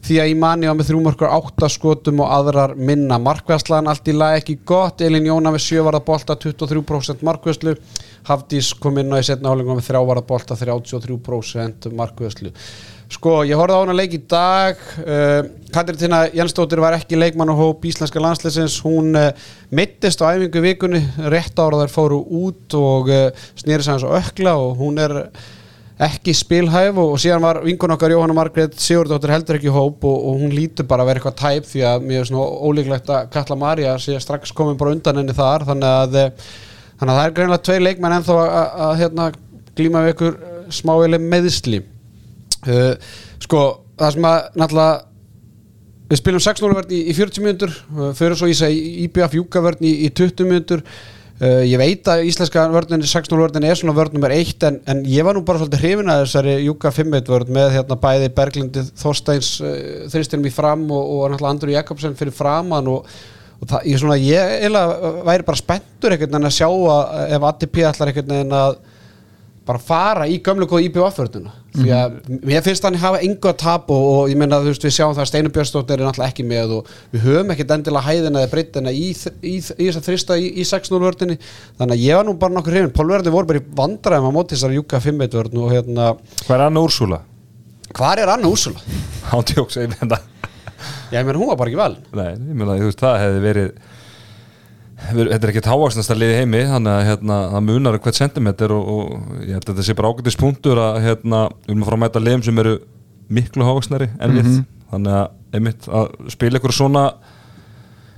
því 0.05 0.17
að 0.21 0.31
Imani 0.31 0.69
var 0.69 0.77
með 0.79 0.89
þrjúmörkur 0.91 1.31
áttaskotum 1.33 2.23
og 2.23 2.33
aðrar 2.37 2.75
minna. 2.77 3.17
Markvæslan 3.21 3.89
allt 3.89 4.09
í 4.11 4.15
lagi 4.15 4.41
ekki 4.43 4.57
gott. 4.67 5.01
Elin 5.05 5.29
Jóna 5.29 5.53
með 5.55 5.65
sjövarða 5.65 6.03
bolta 6.05 6.37
23% 6.39 7.25
markvæslu 7.25 7.75
Hafdís 8.25 8.73
kom 8.81 8.97
inn 9.01 9.13
á 9.13 9.21
í 9.21 9.25
setna 9.25 9.53
álingu 9.53 9.77
með 9.77 9.89
þrjávarða 9.89 10.25
bolta 10.29 10.57
33% 10.57 11.89
markvæslu 11.93 12.53
Sko, 13.05 13.43
ég 13.45 13.53
horfði 13.53 13.75
á 13.77 13.81
hana 13.83 13.93
leik 13.93 14.15
í 14.17 14.21
dag. 14.29 14.79
Uh, 14.97 15.45
Katrítina 15.73 16.23
Jensdóttir 16.33 16.81
var 16.81 16.95
ekki 16.97 17.19
leikmann 17.19 17.51
og 17.53 17.59
hóp 17.59 17.85
íslenska 17.85 18.21
landsleisins 18.21 18.79
hún 18.81 19.13
uh, 19.19 19.27
mittist 19.77 20.23
á 20.25 20.33
æfingu 20.33 20.63
vikunni. 20.65 21.03
Rétt 21.29 21.59
ára 21.61 21.83
þær 21.83 21.93
fóru 21.93 22.23
út 22.25 22.77
og 22.79 23.11
uh, 23.13 23.45
snýri 23.61 23.85
sæðans 23.85 24.07
á 24.09 24.17
ökla 24.17 24.55
og 24.57 24.81
hún 24.81 24.97
er 25.05 25.19
ekki 25.95 26.33
spilhæf 26.35 26.97
og, 26.99 27.13
og 27.13 27.21
síðan 27.23 27.43
var 27.45 27.61
vinkun 27.63 27.93
okkar 27.95 28.11
Jóhanna 28.11 28.35
Margrét 28.35 28.75
Sigurdóttir 28.83 29.31
heldur 29.31 29.55
ekki 29.55 29.71
hóp 29.71 30.03
og, 30.03 30.15
og 30.27 30.41
hún 30.41 30.51
lítur 30.51 30.87
bara 30.89 31.05
að 31.05 31.11
vera 31.11 31.21
eitthvað 31.21 31.37
tæp 31.39 31.69
því 31.69 31.83
að 31.87 32.07
mér 32.09 32.19
er 32.19 32.27
svona 32.27 32.47
ólíklegt 32.67 33.11
að 33.15 33.29
Katla 33.31 33.57
Maria 33.59 33.95
sé 34.03 34.17
strax 34.19 34.51
komin 34.55 34.75
bara 34.79 34.91
undan 34.91 35.21
henni 35.21 35.35
þar 35.35 35.63
þannig 35.69 35.87
að, 36.01 36.19
eh, 36.19 36.51
þannig 36.99 37.13
að 37.13 37.19
það 37.21 37.29
er 37.29 37.35
greinlega 37.39 37.65
tvei 37.69 37.79
leikmenn 37.85 38.17
ennþá 38.17 38.37
að, 38.41 38.51
að, 38.59 38.75
að 38.87 38.93
hérna, 39.03 39.29
glíma 39.79 40.03
við 40.03 40.15
ykkur 40.15 40.37
smáileg 40.75 41.27
meðsli 41.31 41.81
uh, 41.83 42.93
sko 43.43 43.65
það 43.99 44.15
sem 44.17 44.27
að 44.27 44.39
náttúrulega 44.59 44.95
við 46.09 46.21
spilum 46.21 46.43
6-0 46.43 46.75
vörn 46.75 46.91
í, 46.95 47.01
í 47.11 47.15
40 47.15 47.45
mínútur 47.45 47.71
uh, 47.95 48.09
fyrir 48.17 48.39
svo 48.39 48.49
í 48.51 48.57
seg 48.57 48.75
IBF 49.05 49.37
júkavörn 49.39 49.85
í, 49.85 49.93
í 50.07 50.11
20 50.11 50.49
mínútur 50.49 50.83
uh, 51.41 51.61
ég 51.65 51.77
veit 51.81 52.09
að 52.11 52.25
íslenska 52.29 52.65
vörnin 52.73 53.05
6-0 53.05 53.39
vörnin 53.39 53.67
er 53.67 53.79
svona 53.79 53.95
vörn 53.97 54.17
nummer 54.17 54.33
1 54.35 54.65
en, 54.69 54.79
en 54.91 55.03
ég 55.09 55.25
var 55.27 55.37
nú 55.37 55.43
bara 55.47 55.61
svolítið 55.61 55.83
hrifin 55.83 56.11
að 56.13 56.23
þessari 56.25 56.57
júka 56.65 56.91
5-1 56.95 57.31
vörn 57.33 57.53
með 57.57 57.71
hérna 57.77 57.99
bæði 58.01 58.31
Berglindi 58.39 58.83
Þorsteins 59.01 59.53
uh, 59.61 59.77
þristinum 60.13 60.49
í 60.49 60.55
fram 60.55 60.87
og, 60.89 61.13
og 61.17 61.31
náttúrulega 61.33 61.53
Andru 61.53 61.75
Jakobsen 61.75 62.17
fyrir 62.19 62.35
framann 62.35 62.91
og, 62.91 63.07
og 63.59 63.71
það, 63.71 63.87
ég, 63.91 64.01
svona, 64.01 64.19
ég 64.21 64.75
væri 65.27 65.47
bara 65.47 65.61
spenntur 65.61 66.15
einhvern 66.15 66.35
veginn 66.35 66.51
að 66.51 66.59
sjá 66.59 66.69
að 66.69 67.37
ef 67.37 67.49
ATP 67.51 67.81
ætlar 67.91 68.11
einhvern 68.13 68.35
veginn 68.35 68.59
að 68.63 68.77
bara 69.65 69.81
fara 69.81 70.27
í 70.29 70.37
gömlu 70.45 70.67
góða 70.69 70.85
IPVF-vörðuna 70.87 71.53
því 71.75 71.91
að 71.97 72.15
mér 72.45 72.63
finnst 72.63 72.85
hann 72.85 72.97
hafa 73.01 73.19
engu 73.25 73.49
að 73.49 73.57
tap 73.63 73.89
og, 73.91 74.05
og 74.11 74.31
ég 74.31 74.39
þú 74.39 74.69
veist 74.69 74.85
við 74.85 74.95
sjáum 74.95 75.15
það 75.17 75.23
að 75.25 75.29
Steinar 75.31 75.53
Björnsdóttir 75.55 75.97
er 75.99 76.05
náttúrulega 76.05 76.31
ekki 76.31 76.47
með 76.47 76.73
og 76.77 76.91
við 77.11 77.25
höfum 77.25 77.53
ekkert 77.55 77.75
endilega 77.75 78.05
hæðina 78.05 78.43
eða 78.43 78.51
breytina 78.53 78.93
í, 78.93 79.05
í, 79.09 79.13
í, 79.41 79.55
í 79.57 79.87
þess 79.89 79.99
að 79.99 80.09
þrista 80.11 80.37
í, 80.39 80.51
í 80.61 80.67
6-0 80.69 81.01
vörðinni 81.01 81.39
þannig 81.79 81.95
að 81.97 82.05
ég 82.05 82.19
var 82.19 82.29
nú 82.29 82.37
bara 82.39 82.55
nokkur 82.59 82.77
hrifin 82.77 82.93
Pólverði 82.95 83.33
voru 83.33 83.51
bara 83.51 83.63
í 83.63 83.67
vandræðum 83.81 84.29
á 84.29 84.35
móti 84.37 84.55
þessar 84.55 84.77
Júka 84.77 85.01
5-1 85.03 85.39
vörðin 85.39 85.63
og 85.65 85.73
hérna 85.73 86.11
Hvað 86.45 86.55
er 86.59 86.67
Anna 86.69 86.85
Úrsula? 86.85 87.23
hvar 87.95 88.19
er 88.19 88.31
Anna 88.31 88.51
Úrsula? 88.51 88.81
Ándjóks, 89.35 89.77
ég 89.79 89.91
meina. 89.93 90.19
Já, 91.11 91.19
ég 91.19 91.25
meina 91.25 91.39
hún 91.39 91.49
var 91.51 91.59
bara 91.59 91.71
ekki 91.71 91.79
vel 91.79 91.97
Nei, 92.17 92.31
ég 92.35 92.55
meina, 92.55 92.77
þú 92.79 92.89
veist, 92.89 93.01
það 93.01 93.21
hefði 93.23 93.43
verið 93.45 93.69
Þetta 94.95 95.35
er 95.35 95.51
ekkert 95.51 95.67
hávaksnasta 95.69 96.15
liði 96.15 96.39
heimi 96.39 96.61
þannig 96.69 96.93
að 96.93 97.07
hérna, 97.09 97.39
það 97.51 97.65
munar 97.67 97.97
um 97.97 98.03
hvert 98.05 98.19
sentimeter 98.19 98.71
og, 98.71 98.91
og 98.95 99.41
ég 99.43 99.57
held 99.57 99.65
að 99.65 99.71
þetta 99.73 99.87
sé 99.89 99.95
bara 99.97 100.11
ágætis 100.13 100.39
punktur 100.39 100.79
að 100.81 100.99
hérna, 101.03 101.41
við 101.65 101.73
erum 101.73 101.83
að 101.83 101.89
fara 101.89 101.99
að 101.99 102.03
mæta 102.05 102.23
liðum 102.23 102.45
sem 102.47 102.61
eru 102.63 102.75
miklu 103.35 103.67
hávaksnari 103.67 104.07
en 104.23 104.37
við 104.37 104.51
þannig 104.93 105.17
að 105.19 105.57
einmitt 105.57 105.89
að 105.89 106.13
spila 106.31 106.59
einhverja 106.59 106.77
svona 106.79 107.03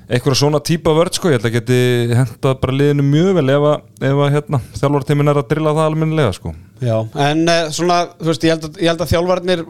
einhverja 0.07 0.39
svona 0.39 0.61
típa 0.63 0.93
vörd 0.95 1.17
sko, 1.17 1.31
ég 1.31 1.39
held 1.39 1.49
að 1.49 1.55
geti 1.57 1.79
hendað 2.15 2.59
bara 2.61 2.75
liðinu 2.79 3.03
mjög 3.03 3.33
vel 3.41 3.49
ef 3.51 3.65
að, 3.67 4.21
hérna, 4.35 4.59
þjálfartímin 4.77 5.31
er 5.31 5.39
að 5.41 5.49
drilla 5.51 5.73
það 5.75 5.89
almennilega 5.91 6.35
sko. 6.37 6.53
Já, 6.79 6.95
en 7.27 7.43
uh, 7.51 7.63
svona, 7.75 7.97
þú 8.21 8.29
veist, 8.31 8.45
ég 8.47 8.55
held 8.55 8.69
að, 8.69 8.79
að 8.93 9.11
þjálfarnir 9.11 9.63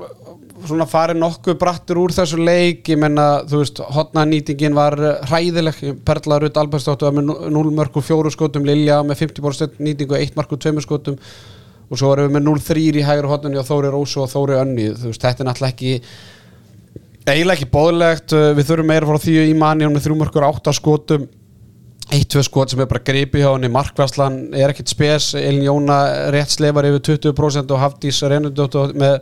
svona 0.70 0.88
farið 0.90 1.20
nokkuð 1.22 1.58
brattur 1.62 2.00
úr 2.04 2.14
þessu 2.16 2.40
leik, 2.42 2.88
ég 2.92 3.00
menna, 3.02 3.28
þú 3.50 3.62
veist, 3.64 3.82
hotnanýtingin 3.96 4.78
var 4.78 4.98
eh, 5.00 5.20
hræðileg, 5.30 5.84
Perla 6.08 6.40
Rutt 6.44 6.60
Albersdóttur 6.62 7.10
var 7.10 7.18
með 7.18 7.52
0 7.56 7.76
mörg 7.78 8.00
og 8.00 8.08
4 8.08 8.34
skotum, 8.36 8.66
Lilja 8.68 9.02
með 9.08 9.26
50% 9.26 9.80
nýtingu, 9.84 10.18
1 10.20 10.40
mörg 10.40 10.56
og 10.56 10.64
2 10.64 10.86
skotum. 10.86 11.20
Og 11.88 12.00
svo 12.00 12.10
erum 12.12 12.28
við 12.28 12.36
með 12.36 12.50
0-3 12.50 12.82
í 13.00 13.06
hægur 13.08 13.30
hotnunni 13.32 13.60
og 13.62 13.68
Þóri 13.68 13.94
Rósu 13.94 14.26
og 14.26 14.32
Þóri 14.32 14.58
Önni, 14.60 14.90
þú 14.92 15.14
veist, 15.14 15.24
þetta 15.24 15.44
er 15.44 15.48
náttúrulega 15.48 15.76
ekki 15.76 15.94
eiginlega 17.28 17.58
ekki 17.58 17.72
bóðlegt 17.72 18.36
uh, 18.36 18.52
við 18.56 18.70
þurfum 18.70 18.88
meira 18.92 19.08
frá 19.10 19.20
því 19.20 19.36
í 19.50 19.58
manni 19.58 19.88
með 19.92 20.06
þrjú 20.08 20.18
mörgur 20.22 20.48
átta 20.48 20.74
skotum. 20.76 21.28
Eitt, 22.08 22.30
tvö 22.32 22.40
skot 22.46 22.72
sem 22.72 22.80
er 22.80 22.88
bara 22.88 23.04
gripi 23.04 23.42
hjá 23.42 23.50
henni. 23.50 23.68
Markværslan 23.72 24.38
er 24.56 24.72
ekkit 24.72 24.94
spes. 24.94 25.34
Elin 25.36 25.66
Jóna 25.66 25.98
rétt 26.32 26.54
slefar 26.54 26.88
yfir 26.88 27.04
20% 27.20 27.74
og 27.76 27.82
Hafdís 27.82 28.22
Renundótt 28.24 28.78
með 28.96 29.18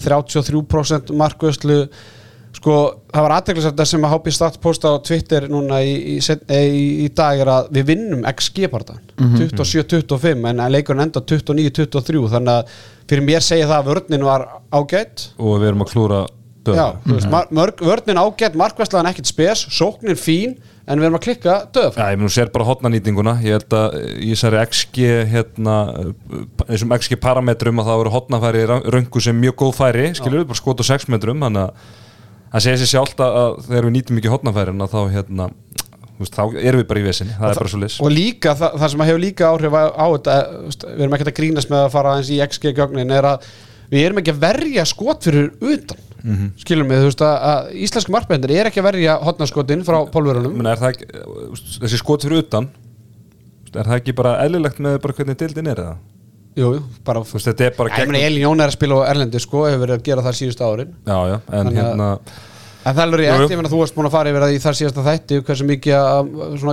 33% 0.00 1.12
markværslu 1.18 1.78
sko 2.52 2.74
það 3.08 3.24
var 3.24 3.32
aðteglisvægt 3.38 3.80
sem 3.88 4.04
að 4.04 4.12
HB 4.12 4.32
Stats 4.36 4.60
posta 4.60 4.90
á 4.92 4.96
Twitter 5.00 5.46
núna 5.48 5.78
í, 5.80 5.94
í, 6.14 6.18
eh, 6.20 6.66
í, 6.68 6.82
í 7.06 7.08
dag 7.16 7.40
er 7.40 7.48
að 7.48 7.70
við 7.78 7.86
vinnum 7.94 8.26
XG 8.28 8.68
partan 8.72 9.00
27-25 9.18 10.44
en 10.50 10.60
leikurinn 10.72 11.06
enda 11.06 11.22
29-23 11.24 12.28
þannig 12.34 12.52
að 12.60 12.74
fyrir 13.08 13.24
mér 13.26 13.44
segja 13.44 13.68
það 13.70 13.78
að 13.80 13.90
vörnin 13.92 14.26
var 14.28 14.44
ágætt 14.72 15.26
og 15.38 15.56
við 15.62 15.70
erum 15.72 15.84
að 15.86 15.92
klúra 15.94 16.20
döð 16.62 16.76
Já, 16.78 16.86
þú 17.06 17.16
veist, 17.16 17.30
mar- 17.32 17.50
mörg, 17.50 17.80
vörnin 17.82 18.20
ágætt, 18.22 18.54
markværslan 18.60 19.08
ekkert 19.10 19.32
spes, 19.32 19.64
sóknin 19.74 20.20
fín 20.20 20.58
en 20.86 21.00
við 21.00 21.06
erum 21.06 21.16
að 21.18 21.24
klikka 21.26 21.56
döð 21.74 21.98
Já, 21.98 22.04
ég 22.10 22.20
mun 22.20 22.32
sér 22.32 22.50
bara 22.54 22.66
hotnanýtinguna. 22.66 23.34
Ég 23.44 23.58
held 23.58 23.76
að 23.78 23.96
í 24.18 24.30
þessari 24.32 24.62
XG 24.66 25.10
hérna, 25.32 25.76
þessum 26.66 26.94
XG 26.98 27.18
parametrum 27.22 27.82
að 27.82 27.90
það 27.90 28.00
voru 28.02 28.14
hotnafæri 28.16 28.64
röngu 28.68 29.22
sem 29.22 29.38
mjög 29.38 29.58
góð 29.62 29.74
færi, 29.78 30.06
skilur 30.18 30.42
við, 30.42 30.48
bara 30.50 30.60
skot 30.62 30.82
á 30.82 30.84
6 30.90 31.10
metrum 31.14 31.44
þannig 31.46 31.68
að 31.68 31.98
það 32.52 32.64
segir 32.66 32.82
sér 32.82 32.92
sjálft 32.92 33.22
að, 33.24 33.38
að 33.42 33.58
þegar 33.68 33.88
við 33.88 33.96
nýtum 33.96 34.20
ekki 34.20 34.32
hotnafærin 34.34 34.84
að 34.84 34.94
þá 34.94 35.00
hérna, 35.16 35.48
þá 36.22 36.42
erum 36.60 36.82
við 36.82 36.88
bara 36.90 37.02
í 37.02 37.06
vesinni. 37.06 37.36
Það 37.38 37.50
er 37.50 37.60
bara 37.62 37.72
svo 37.72 37.82
lis 37.82 37.98
og 38.02 38.12
líka, 38.12 38.56
það, 38.58 38.78
það 38.82 38.94
sem 38.94 39.04
hefur 39.08 39.22
líka 39.22 39.50
áhrif 39.50 39.76
á, 39.78 40.06
þetta, 40.16 40.38
eh, 40.38 40.88
við 40.92 41.04
erum 41.06 41.18
ekkert 41.18 41.32
að 41.32 41.38
grínast 41.38 41.72
með 41.72 41.86
að 41.86 41.92
fara 41.94 42.16
aðeins 42.16 42.32
í 42.32 42.40
XG-gögnin 42.46 43.14
er 43.16 43.30
að 43.32 43.52
við 43.92 44.06
erum 44.06 44.20
ekki 44.22 44.34
að 44.34 44.42
verja 44.44 44.84
skot 44.88 45.28
fyrir 45.28 45.50
utan 45.60 46.08
skilum 46.62 46.88
við, 46.92 47.00
þú 47.02 47.08
veist 47.10 47.24
að, 47.26 47.34
að 47.52 47.72
íslensku 47.86 48.12
markbendir 48.14 48.52
er 48.60 48.70
ekki 48.70 48.80
að 48.82 48.88
verja 48.90 49.16
hotnaskotin 49.26 49.82
frá 49.86 49.98
pólverunum 50.14 50.60
er 50.66 50.84
ekki, 50.92 51.08
þessi 51.82 51.98
skot 52.00 52.22
fyrir 52.28 52.44
utan 52.44 52.68
er 53.72 53.86
það 53.88 53.96
ekki 53.98 54.14
bara 54.18 54.36
eðlilegt 54.44 54.78
með 54.84 54.98
bara 55.02 55.16
hvernig 55.18 55.38
dildin 55.40 55.70
er 55.72 55.80
það? 55.82 56.00
Jú, 56.60 56.70
jú, 56.76 56.80
bara 57.06 57.22
veist, 57.24 57.48
er 57.64 57.74
bara 57.78 57.88
ég 57.96 58.08
meina 58.10 58.26
Elin 58.28 58.42
Jón 58.44 58.60
er 58.60 58.68
að 58.68 58.74
spila 58.76 58.98
á 59.00 59.08
Erlendi 59.08 59.40
sko, 59.40 59.62
hefur 59.66 59.86
verið 59.86 59.98
að 59.98 60.02
gera 60.10 60.24
það 60.26 60.34
síðustu 60.42 60.66
árin 60.68 60.90
Já, 61.08 61.18
já, 61.32 61.36
en 61.40 61.52
Þannig 61.52 61.78
að- 61.78 61.86
hérna 61.86 62.08
En 62.82 62.96
það 62.98 63.12
er 63.14 63.20
rétt, 63.20 63.38
jú. 63.38 63.46
ég 63.52 63.58
meina 63.60 63.70
þú 63.70 63.78
varst 63.78 63.94
búin 63.94 64.06
að 64.08 64.14
fara 64.16 64.30
yfir 64.32 64.42
það 64.42 64.52
í 64.56 64.60
þar 64.64 64.74
síðasta 64.74 65.02
þætti 65.06 65.36
hversu 65.46 65.66
mikið 65.68 65.92
að, 65.96 66.30
svona, 66.58 66.72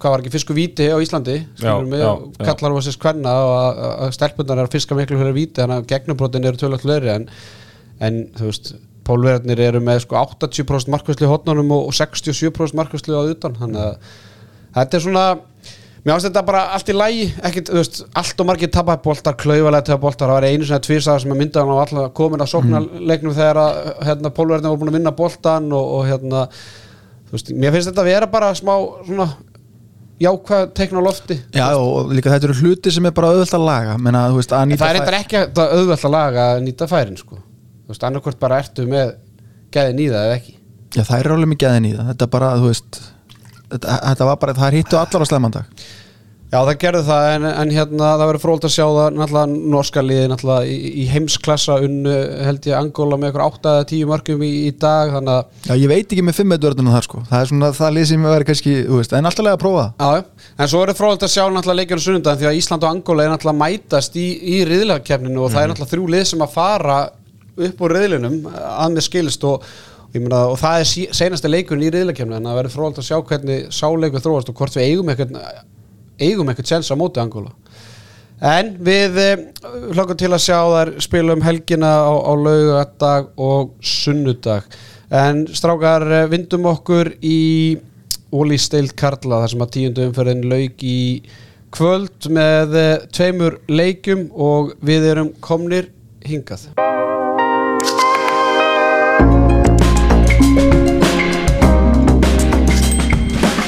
hvað 0.00 0.14
var 0.14 0.22
ekki 0.22 0.30
fisku 0.32 0.54
víti 0.56 0.86
á 0.88 0.96
Íslandi, 0.96 1.34
skilur 1.60 1.90
mig 1.90 2.00
já, 2.00 2.08
já. 2.08 2.46
kallar 2.48 2.72
um 2.72 2.78
að 2.80 2.86
sér 2.86 2.94
skvenna 2.96 3.34
og 3.44 3.52
að, 3.58 3.80
að- 3.84 3.98
að 4.06 4.14
stelpunar 4.16 4.62
er 4.62 4.64
að 4.70 4.72
fiska 4.78 4.96
miklu 4.96 5.18
fyrir 5.20 5.36
víti, 5.36 5.60
þannig 5.60 5.82
að 5.82 5.90
gegnubrotin 5.92 6.48
eru 6.48 6.56
tölvöld 6.62 6.86
fleiri 6.86 7.12
en, 7.18 7.26
en 8.02 8.24
þú 8.38 8.50
veist 8.50 8.74
pólverðarnir 9.06 9.62
eru 9.64 9.80
með 9.82 10.04
sko 10.04 10.18
80% 10.20 10.92
markvæslu 10.94 11.26
í 11.26 11.30
hotnunum 11.30 11.72
og, 11.74 11.88
og 11.90 11.96
67% 11.96 12.78
markvæslu 12.78 13.18
á 13.18 13.22
utan, 13.32 13.56
þannig 13.58 13.86
að 13.86 14.12
þetta 14.76 14.98
er 14.98 15.06
svona 15.06 15.24
Mér 16.02 16.16
finnst 16.16 16.26
þetta 16.26 16.40
bara 16.42 16.60
allt 16.74 16.88
í 16.90 16.94
lægi, 16.96 17.26
ekkit, 17.46 17.68
þú 17.70 17.76
veist, 17.78 17.98
allt 18.18 18.40
og 18.42 18.46
margir 18.48 18.70
klaufalega 18.72 19.84
tapaði 19.86 20.00
boltar, 20.02 20.30
það 20.32 20.34
var 20.34 20.46
einu 20.48 20.66
svona 20.66 20.82
tvísaðar 20.82 21.22
sem 21.22 21.34
að 21.34 21.38
mynda 21.38 21.62
hann 21.62 21.70
á 21.70 21.78
alltaf 21.78 22.08
komin 22.18 22.42
að 22.42 22.50
sókna 22.50 22.80
leiknum 22.82 23.36
þegar 23.36 23.60
að 23.62 23.78
hérna, 24.08 24.32
pólverðin 24.34 24.66
var 24.66 24.80
búin 24.80 24.90
að 24.90 24.96
vinna 24.98 25.12
boltan 25.20 25.68
og, 25.70 25.92
og 26.00 26.08
hérna, 26.08 26.42
þú 27.28 27.36
veist, 27.36 27.52
mér 27.54 27.76
finnst 27.76 27.92
þetta 27.92 28.02
að 28.02 28.10
vera 28.10 28.30
bara 28.34 28.50
smá 28.58 28.72
svona 29.06 29.28
jákvæð 30.26 30.66
teikn 30.80 30.98
á 30.98 31.02
lofti. 31.06 31.38
Já, 31.54 31.68
og 31.78 32.10
líka 32.10 32.34
þetta 32.34 32.50
eru 32.50 32.58
hluti 32.64 32.96
sem 32.96 33.06
er 33.06 33.14
bara 33.14 33.30
auðvelt 33.30 33.54
að 33.60 33.68
laga 33.70 33.94
Menna, 34.02 34.26
veist, 34.34 34.58
að 34.58 34.74
það 34.74 34.88
er 34.88 35.00
eitthvað 35.04 35.20
ekki 35.20 35.42
að 35.46 35.78
auðvelt 35.78 36.10
að 36.10 36.16
laga 36.16 36.50
að 36.50 36.66
nýta 36.66 36.90
færin, 36.90 37.22
sko. 37.22 37.38
Þú 37.92 37.96
veist, 37.96 38.08
annarkvort 38.08 38.40
bara 38.40 38.60
ertu 38.64 38.88
með 38.88 39.10
gæðin 39.76 40.00
í 40.00 40.06
það 40.08 40.28
eða 40.28 40.36
ekki. 40.40 40.54
Já, 40.96 41.02
það 41.02 41.18
er 41.18 41.34
alveg 41.36 41.50
mikið 41.52 41.68
aðeins 41.68 41.90
í 41.92 41.96
það. 41.98 42.06
Þetta 42.12 42.24
er 42.28 42.32
bara, 42.38 42.52
þú 42.60 42.70
veist 42.72 43.02
Þetta, 43.72 43.98
þetta 44.04 44.28
var 44.28 44.38
bara, 44.40 44.54
það 44.58 44.66
er 44.68 44.74
hittu 44.82 44.96
allar 45.00 45.22
á 45.24 45.26
slemmandag 45.30 45.84
Já, 46.52 46.58
það 46.68 46.74
gerði 46.82 47.00
það, 47.06 47.26
en, 47.32 47.44
en 47.48 47.70
hérna 47.72 48.08
það 48.10 48.22
verður 48.28 48.42
fróld 48.42 48.64
að 48.68 48.72
sjá 48.74 48.82
það, 48.84 49.14
náttúrulega 49.16 49.60
norska 49.72 50.02
liði 50.04 50.26
náttúrulega 50.28 50.66
í, 50.68 50.90
í 51.00 51.06
heimsklassa 51.08 51.78
unnu 51.86 52.16
held 52.44 52.68
ég 52.68 52.76
Angola 52.76 53.16
með 53.22 53.30
ykkur 53.30 53.44
8-10 53.46 54.10
mörgum 54.10 54.44
í, 54.44 54.50
í 54.66 54.74
dag, 54.76 55.14
þannig 55.14 55.32
að 55.38 55.70
Já, 55.70 55.72
ég 55.80 55.88
veit 55.94 56.12
ekki 56.12 56.26
með 56.28 56.36
5 56.42 56.50
metrurðunum 56.52 56.92
þar 56.92 57.06
sko. 57.08 57.22
Það 57.30 57.38
er 57.38 57.50
svona 57.54 57.72
það 57.78 57.96
lið 57.96 58.06
sem 58.10 58.28
verður 58.28 58.46
kannski, 58.50 58.74
þú 58.90 59.00
veist 59.00 59.16
En 59.16 59.30
alltaf 59.30 59.48
lega 59.48 59.56
að 59.56 59.64
prófa. 59.64 59.86
Já, 59.96 60.44
en 60.52 60.72
svo 60.74 60.82
er 60.84 60.92
það 60.92 61.00
fróðilegt 61.00 61.26
að 61.30 61.32
sjá 61.38 61.42
náttúrulega 61.56 61.80
leikjum 61.80 62.04
sunnundan 62.04 62.40
því 62.42 62.50
að 62.52 62.60
Ísland 62.60 62.84
og 62.84 62.92
Angola 62.92 63.24
er 63.24 63.32
náttúrulega 63.32 63.62
mætast 63.64 64.20
í, 64.20 64.28
í 64.52 64.60
riðlakefninu 64.68 65.46
og 65.46 65.56
það 65.56 65.64
er 65.64 65.72
náttúrulega 65.72 65.94
þrjú 65.96 66.12
lið 66.18 66.28
sem 66.34 66.44
að 66.44 66.52
fara 66.60 67.00
upp 67.56 67.82
úr 67.84 67.96
riðlinum 67.98 68.38
að 68.52 68.94
með 68.96 69.06
skilst 69.08 69.44
og, 69.48 69.66
myna, 70.14 70.46
og 70.52 70.58
það 70.60 70.78
er 70.78 70.88
sí, 70.88 71.06
seinasti 71.12 71.50
leikurinn 71.50 71.86
í 71.88 71.92
riðlakefninu 71.92 72.38
en 72.38 72.48
það 72.50 72.58
verður 72.60 72.76
fróðilegt 72.76 73.02
að 73.02 73.08
sjá 73.10 73.18
hvernig 73.30 73.66
sáleikur 73.74 74.24
þróast 74.24 74.52
og 74.52 74.58
hvort 74.60 74.78
við 74.78 74.88
eigum 74.88 75.12
eitthvað 75.12 75.38
eigum 76.22 76.50
eitthvað 76.52 76.70
tjens 76.70 76.92
á 76.92 76.96
móti 76.98 77.22
Angola. 77.22 77.52
En 78.42 78.72
við 78.82 79.18
hlokkum 79.94 80.18
til 80.18 80.32
að 80.32 80.42
sjá 80.42 80.58
þær 80.58 80.90
spila 81.04 81.36
um 81.36 81.44
helgina 81.46 81.92
á, 82.02 82.10
á 82.10 82.32
laugadag 82.34 83.30
og 83.38 83.76
sunnudag. 83.78 84.66
En 85.12 85.44
strákar 85.46 86.06
eh, 86.08 86.28
vindum 86.32 86.66
okkur 86.72 87.12
í 87.20 87.78
Óli 88.32 88.56
Steild 88.58 88.96
Karla 88.96 89.42
þar 89.42 89.52
sem 89.52 89.64
að 89.66 89.74
tíundu 89.76 90.06
umferðin 90.08 90.46
lauk 90.48 90.86
í 90.88 91.00
kvöld 91.72 92.30
með 92.32 92.78
eh, 92.80 92.94
tveimur 93.12 93.60
leikjum 93.68 94.30
og 94.32 94.74
við 94.80 95.12
erum 95.12 95.34
komnir 95.44 95.92
hingað 96.24 96.72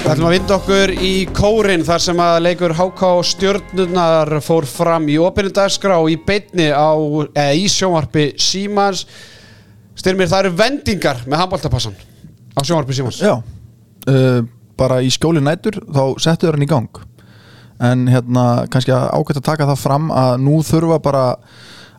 Við 0.05 0.11
ætlum 0.13 0.27
að 0.29 0.35
vinda 0.35 0.57
okkur 0.59 0.91
í 1.01 1.11
kórin 1.33 1.83
þar 1.87 2.03
sem 2.05 2.19
að 2.21 2.35
leikur 2.45 2.75
HK 2.77 3.09
stjörnunar 3.25 4.31
fór 4.45 4.67
fram 4.69 5.07
í 5.09 5.15
opinundagskrá 5.17 5.97
í 6.13 6.19
beitni 6.21 6.67
á, 6.69 6.93
eða 7.33 7.55
í 7.57 7.63
sjónvarpi 7.73 8.27
Símans. 8.37 9.07
Styrmir, 9.97 10.29
það 10.29 10.43
eru 10.43 10.53
vendingar 10.61 11.25
með 11.25 11.41
handbóltapassan 11.41 11.97
á 12.53 12.61
sjónvarpi 12.61 12.99
Símans. 13.01 13.23
Já, 13.25 13.39
uh, 13.41 14.45
bara 14.77 15.01
í 15.01 15.09
skjóli 15.09 15.41
nætur 15.41 15.81
þá 15.89 16.03
settu 16.21 16.51
þau 16.51 16.53
hann 16.53 16.69
í 16.69 16.71
gang. 16.75 17.03
En 17.81 18.07
hérna 18.13 18.47
kannski 18.69 18.93
ágætt 18.93 19.41
að 19.41 19.49
taka 19.49 19.73
það 19.73 19.85
fram 19.87 20.13
að 20.13 20.37
nú 20.45 20.61
þurfa 20.69 21.01
bara 21.09 21.27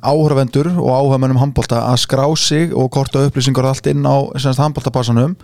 áhörvendur 0.05 0.75
og 0.77 0.93
áhörmennum 0.93 1.41
handbólta 1.41 1.87
að 1.89 2.03
skrá 2.05 2.27
sig 2.37 2.69
og 2.69 2.93
korta 2.93 3.25
upplýsingar 3.25 3.73
allt 3.73 3.89
inn 3.89 4.05
á 4.05 4.29
handbóltapassanum 4.29 5.39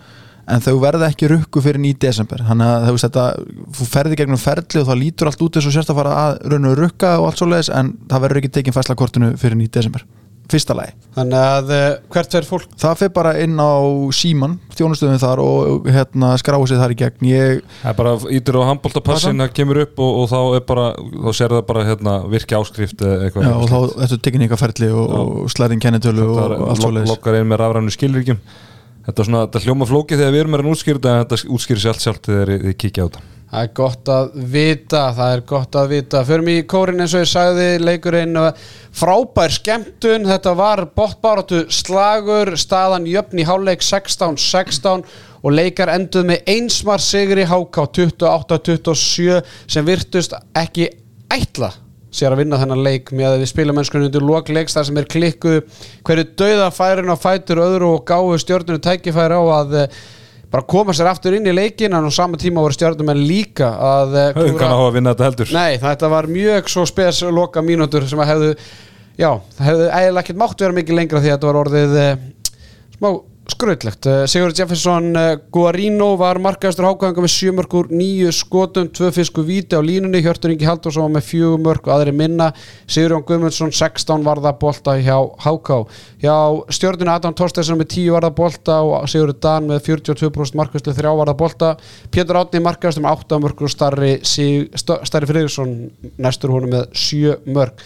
en 0.52 0.64
þau 0.64 0.74
verða 0.82 1.10
ekki 1.12 1.30
rukku 1.32 1.64
fyrir 1.64 1.84
í 1.88 1.94
desember. 2.06 2.44
Þannig 2.48 2.72
að 2.72 2.88
þú 2.88 2.96
veist 2.96 3.08
þetta, 3.08 3.28
þú 3.78 3.90
ferði 3.92 4.22
gegnum 4.22 4.42
ferli 4.42 4.82
og 4.82 4.90
það 4.90 5.04
lítur 5.04 5.32
allt 5.32 5.46
út 5.46 5.60
eins 5.60 5.70
og 5.70 5.78
sérst 5.78 5.94
að 5.94 6.02
fara 6.02 6.18
að 6.26 6.42
raun 6.54 6.72
og 6.72 6.80
rukka 6.80 7.14
og 7.20 7.30
allt 7.30 7.42
svo 7.42 7.52
leiðis 7.52 7.72
en 7.78 7.94
það 8.12 8.26
verður 8.26 8.42
ekki 8.42 8.56
tekinn 8.58 8.76
fæsla 8.76 8.98
kortinu 9.00 9.36
fyrir 9.42 9.62
í 9.62 9.70
desember. 9.72 10.04
Fyrsta 10.52 10.76
lagi. 10.76 10.92
Þannig 11.16 11.38
að 11.40 11.70
eh, 11.72 11.86
hvert 12.12 12.34
er 12.36 12.44
fólk? 12.48 12.72
Það 12.82 12.98
fyrir 13.00 13.12
bara 13.16 13.32
inn 13.40 13.54
á 13.56 13.72
síman 14.16 14.58
þjónustöðum 14.76 15.22
þar 15.22 15.42
og 15.44 15.88
hérna 15.88 16.32
skráa 16.42 16.66
sig 16.68 16.82
þar 16.82 16.92
í 16.92 16.98
gegn. 17.00 17.28
Ég, 17.30 17.62
Það 17.78 17.94
er 17.94 17.98
bara 18.02 18.16
ítur 18.36 18.58
á 18.60 18.68
handbóltapassin 18.68 19.46
það 19.46 19.54
kemur 19.62 19.80
upp 19.86 20.02
og, 20.04 20.18
og 20.24 20.28
þá 20.34 20.40
er 20.58 20.66
bara 20.74 20.88
þá 20.98 21.30
sér 21.40 21.56
það 21.56 21.64
bara 21.70 21.86
hérna, 21.88 22.18
virki 22.34 22.58
áskrift 22.58 23.06
eða 23.06 23.30
eitthvað. 23.30 23.48
Já, 23.48 23.54
og 23.56 23.72
þá 23.72 24.04
ertu 24.08 24.20
tekin 24.28 24.44
eitthvað 24.44 24.64
ferli 24.66 24.92
og, 24.92 25.16
og 25.22 25.56
slæðin 25.56 25.86
kennitölu 25.88 26.28
og, 26.34 26.58
allt 26.58 26.84
svo 26.84 26.92
leiðis 26.98 27.14
lokkar 27.14 27.40
inn 27.40 27.48
með 27.48 27.64
rafrænu 27.64 27.96
skilríkjum 27.96 28.44
þetta, 29.08 29.28
svona, 29.28 29.44
þetta 29.48 29.66
hljóma 29.66 29.90
flóki 29.90 30.18
þegar 30.18 30.34
við 30.34 30.44
erum 30.44 30.56
með 30.56 30.64
hann 30.64 30.74
útskýrt 30.76 31.06
en 31.10 31.22
þetta 31.24 31.54
útskýrir 31.58 31.84
sér 31.84 31.94
allt 31.94 32.06
sjálft 32.06 32.32
þegar 32.32 32.52
þið 32.66 32.76
kíkja 32.84 33.06
á 33.06 33.08
þetta. 33.08 33.28
Það 33.52 33.66
er 33.66 33.72
gott 33.76 34.10
að 34.14 34.28
vita, 34.54 35.00
það 35.18 35.34
er 35.36 35.42
gott 35.50 35.76
að 35.76 35.90
vita. 35.92 36.22
Förum 36.24 36.50
í 36.54 36.54
kórin 36.72 37.04
eins 37.04 37.16
og 37.18 37.26
ég 37.26 37.32
sagði 37.34 37.66
leikurinn 37.84 38.40
uh, 38.40 38.62
frábær 38.96 39.52
skemmtun. 39.52 40.30
Þetta 40.30 40.54
var 40.56 40.86
bóttbáratu 40.96 41.66
slagur 41.68 42.54
staðan 42.56 43.10
jöfn 43.12 43.44
í 43.44 43.48
háleik 43.50 43.84
16-16 43.84 45.04
og 45.42 45.58
leikar 45.58 45.92
enduð 45.92 46.30
með 46.32 46.48
einsmar 46.54 47.04
sigri 47.04 47.44
HK 47.50 47.90
28-27 48.00 49.42
sem 49.68 49.88
virtust 49.90 50.38
ekki 50.56 50.88
ætla 51.32 51.74
sér 52.12 52.34
að 52.36 52.44
vinna 52.44 52.60
þennan 52.60 52.84
leik 52.84 53.12
með 53.16 53.30
að 53.30 53.42
við 53.42 53.52
spilum 53.54 53.78
mennskunni 53.80 54.10
undir 54.10 54.26
lokleiks 54.28 54.76
þar 54.76 54.88
sem 54.90 55.00
er 55.00 55.08
klikku 55.12 55.54
hverju 56.08 56.26
dauða 56.42 56.68
færin 56.76 57.12
á 57.12 57.16
fætur 57.20 57.62
öðru 57.64 57.94
og 57.96 58.04
gáu 58.08 58.36
stjórnunu 58.42 58.82
tækifæri 58.84 59.40
á 59.40 59.44
að 59.62 59.78
eh, 59.86 60.00
bara 60.52 60.68
koma 60.68 60.96
sér 60.96 61.08
aftur 61.14 61.38
inn 61.38 61.48
í 61.48 61.56
leikin 61.56 61.96
en 61.96 62.08
á 62.08 62.12
sama 62.12 62.40
tíma 62.40 62.64
voru 62.64 62.76
stjórnumenn 62.76 63.24
líka 63.24 63.72
að 63.72 64.18
eh, 64.20 64.32
heldur. 65.30 65.56
Nei, 65.56 65.80
þetta 65.80 66.12
var 66.12 66.28
mjög 66.32 66.72
svo 66.74 66.86
spes 66.90 67.24
loka 67.32 67.64
mínútur 67.64 68.08
sem 68.12 68.20
að 68.20 68.34
hefðu 68.34 68.54
já, 69.16 69.32
það 69.56 69.68
hefðu 69.70 69.90
eiginlega 69.90 70.26
ekkert 70.26 70.42
mátt 70.44 70.66
vera 70.66 70.80
mikið 70.82 71.00
lengra 71.00 71.24
því 71.24 71.32
að 71.32 71.38
þetta 71.38 71.52
var 71.52 71.62
orðið 71.64 72.00
eh, 72.04 72.26
smá 72.98 73.10
skröðlegt. 73.50 74.06
Sigur 74.30 74.54
Jefferson 74.54 75.16
eh, 75.18 75.32
Guarino 75.54 76.12
var 76.20 76.38
markaðastur 76.42 76.86
hákvæðingar 76.86 77.26
með 77.26 77.34
7 77.34 77.54
mörg 77.58 77.74
úr 77.80 77.90
9 77.90 78.34
skotum, 78.38 78.90
2 78.94 79.10
fisku 79.16 79.44
víti 79.48 79.78
á 79.78 79.82
línunni, 79.82 80.22
Hjörtur 80.22 80.54
Ingi 80.54 80.68
Halldórsson 80.70 81.08
var 81.08 81.16
með 81.16 81.26
4 81.32 81.58
mörg 81.66 81.90
og 81.90 81.96
aðri 81.96 82.14
minna, 82.16 82.52
Sigurjón 82.86 83.26
Guðmundsson 83.26 83.74
16 83.74 84.28
varða 84.28 84.54
bolta 84.62 84.96
hjá 85.02 85.18
HK 85.46 85.82
hjá 86.22 86.36
stjórnuna 86.78 87.18
Adam 87.18 87.36
Torsteinsson 87.38 87.82
með 87.82 87.92
10 87.98 88.16
varða 88.16 88.32
bolta 88.38 88.80
og 88.86 89.10
Sigur 89.12 89.34
Dan 89.42 89.70
með 89.74 89.84
42% 89.90 90.62
markaðastur 90.62 90.98
3 91.02 91.18
varða 91.24 91.38
bolta. 91.42 91.74
Pétur 92.14 92.42
Átni 92.44 92.62
markaðastur 92.62 93.08
með 93.08 93.26
8 93.26 93.42
mörg 93.42 93.66
og 93.66 93.74
starri, 93.74 94.16
starri 94.24 95.30
Friðriksson 95.34 95.78
næstur 96.22 96.54
honum 96.54 96.78
með 96.78 96.90
7 96.94 97.40
mörg 97.50 97.86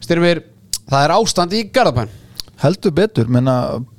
Styrmir, 0.00 0.42
það 0.88 1.04
er 1.06 1.14
ástand 1.14 1.54
í 1.56 1.66
Garðabæn 1.72 2.19
heldur 2.60 2.92
betur, 2.92 3.28
menna 3.32 3.54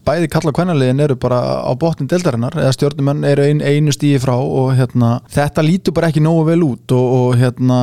bæði 0.05 0.27
kalla 0.33 0.51
kvænaliðin 0.53 1.03
eru 1.05 1.15
bara 1.21 1.39
á 1.65 1.71
botnin 1.77 2.09
deildarinnar 2.09 2.55
eða 2.57 2.73
stjórnumenn 2.75 3.25
eru 3.25 3.45
ein, 3.45 3.61
einu 3.61 3.93
stíi 3.93 4.19
frá 4.21 4.33
og 4.37 4.73
hérna, 4.77 5.11
þetta 5.33 5.63
lítur 5.65 5.95
bara 5.97 6.09
ekki 6.11 6.23
nógu 6.23 6.43
vel 6.49 6.63
út 6.65 6.93
og, 6.97 7.15
og 7.17 7.39
hérna 7.41 7.79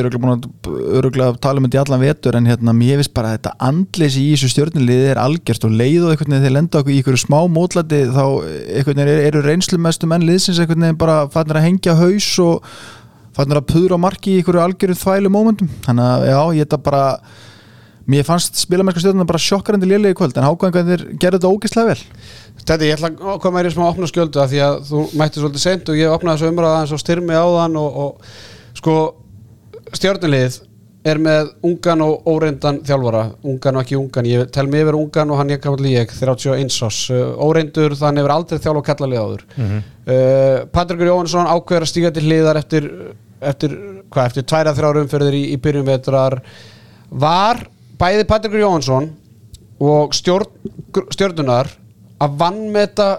er 0.00 0.08
örugglega 0.08 0.22
búin 0.22 0.34
að 0.34 0.70
öruglega 1.00 1.34
að 1.34 1.40
tala 1.46 1.62
um 1.62 1.66
þetta 1.66 1.78
í 1.78 1.82
allan 1.84 2.04
vetur 2.04 2.38
en 2.38 2.48
hérna, 2.50 2.76
mér 2.76 3.00
finnst 3.00 3.14
bara 3.16 3.32
að 3.32 3.38
þetta 3.38 3.54
andleysi 3.70 4.24
í 4.24 4.32
þessu 4.34 4.52
stjórnuliði 4.54 5.10
er 5.12 5.22
algjörst 5.22 5.66
og 5.66 5.76
leið 5.82 6.06
og 6.06 6.14
veginn 6.14 6.46
þeir 6.46 6.56
lenda 6.56 6.82
okkur 6.82 6.94
í 6.94 7.00
einhverju 7.00 7.24
smá 7.24 7.38
mótlati 7.50 8.02
þá 8.10 8.24
einhvern 8.24 9.02
veginn 9.02 9.04
eru, 9.06 9.28
eru 9.28 9.44
reynslumestu 9.46 10.10
menn 10.10 10.26
liðsins 10.26 10.62
veginn 10.62 10.98
bara 10.98 11.22
fannir 11.34 11.60
að 11.60 11.68
hengja 11.68 11.98
haus 11.98 12.32
og 12.42 12.66
fannir 13.36 13.60
að 13.60 13.70
puðra 13.70 13.98
marki 14.00 14.34
í 14.34 14.40
einhverju 14.40 14.64
algjörum 14.64 14.98
þvælu 14.98 15.30
mómentum. 15.32 15.70
Þannig 15.86 16.08
að 16.10 16.26
já, 16.30 16.40
Mér 18.10 18.26
fannst 18.26 18.58
spilamennska 18.58 19.02
stjórnuna 19.02 19.28
bara 19.28 19.40
sjokkarandi 19.42 19.88
lélega 19.88 20.14
í 20.14 20.18
kvöld 20.18 20.38
en 20.38 20.46
hákvæðingarnir 20.48 21.04
gerðu 21.20 21.38
þetta 21.38 21.52
ógeðslega 21.52 21.90
vel. 21.92 22.00
Þetta, 22.60 22.78
ég 22.88 22.96
ætla 22.96 23.10
að 23.12 23.42
koma 23.44 23.62
í 23.62 23.74
smá 23.74 23.84
opna 23.86 24.08
skjöldu 24.10 24.40
af 24.42 24.50
því 24.50 24.64
að 24.66 24.80
þú 24.88 25.04
mætti 25.20 25.42
svolítið 25.42 25.64
seint 25.66 25.92
og 25.92 26.00
ég 26.00 26.14
opnaði 26.14 26.40
þessu 26.40 26.54
umræða 26.54 26.80
eins 26.80 26.96
og 26.96 27.02
styrmi 27.02 27.38
á 27.38 27.46
þann 27.46 27.78
og, 27.80 28.00
og 28.04 28.80
sko 28.80 28.96
stjórnulið 29.94 30.58
er 31.10 31.20
með 31.22 31.54
ungan 31.64 32.02
og 32.04 32.26
óreindan 32.28 32.82
þjálfara, 32.84 33.22
ungan 33.48 33.78
og 33.78 33.86
ekki 33.86 33.96
ungan. 33.96 34.28
Ég 34.28 34.50
tel 34.52 34.66
mig 34.68 34.84
yfir 34.84 34.98
ungan 34.98 35.32
og 35.32 35.40
hann 35.40 35.52
ég 35.54 35.62
gammal 35.64 35.88
ég 35.88 36.12
31 36.12 36.76
ás, 36.84 36.98
uh, 37.14 37.30
óreindur 37.40 37.96
þannig 37.96 38.26
hefur 38.26 38.34
aldrei 38.34 38.60
þjálf 38.60 38.82
og 38.82 38.86
kallalið 38.90 39.22
áður. 39.22 39.46
Mm 39.56 39.80
uh, 40.10 40.66
Patrikur 40.74 41.08
Jóhannesson 41.08 41.48
ákveður 41.48 41.86
að 41.86 41.92
stíga 41.92 42.12
til 42.14 42.26
hliðar 42.26 42.60
eftir, 42.60 42.88
eftir 43.40 43.76
hvað, 44.10 44.26
eftir 44.26 44.46
tværa 44.52 44.74
þrjára 44.76 45.04
umferðir 45.06 45.38
í, 45.38 45.44
í 45.54 45.60
byrjun 45.62 45.88
vetrar. 45.88 46.40
Var 47.10 47.62
bæði 48.00 48.26
Patrikur 48.28 48.62
Jóhannesson 48.62 49.10
og 49.80 50.14
stjórn, 50.16 50.48
stjórnunar 51.14 51.70
að 52.20 52.34
vannmeta 52.40 53.10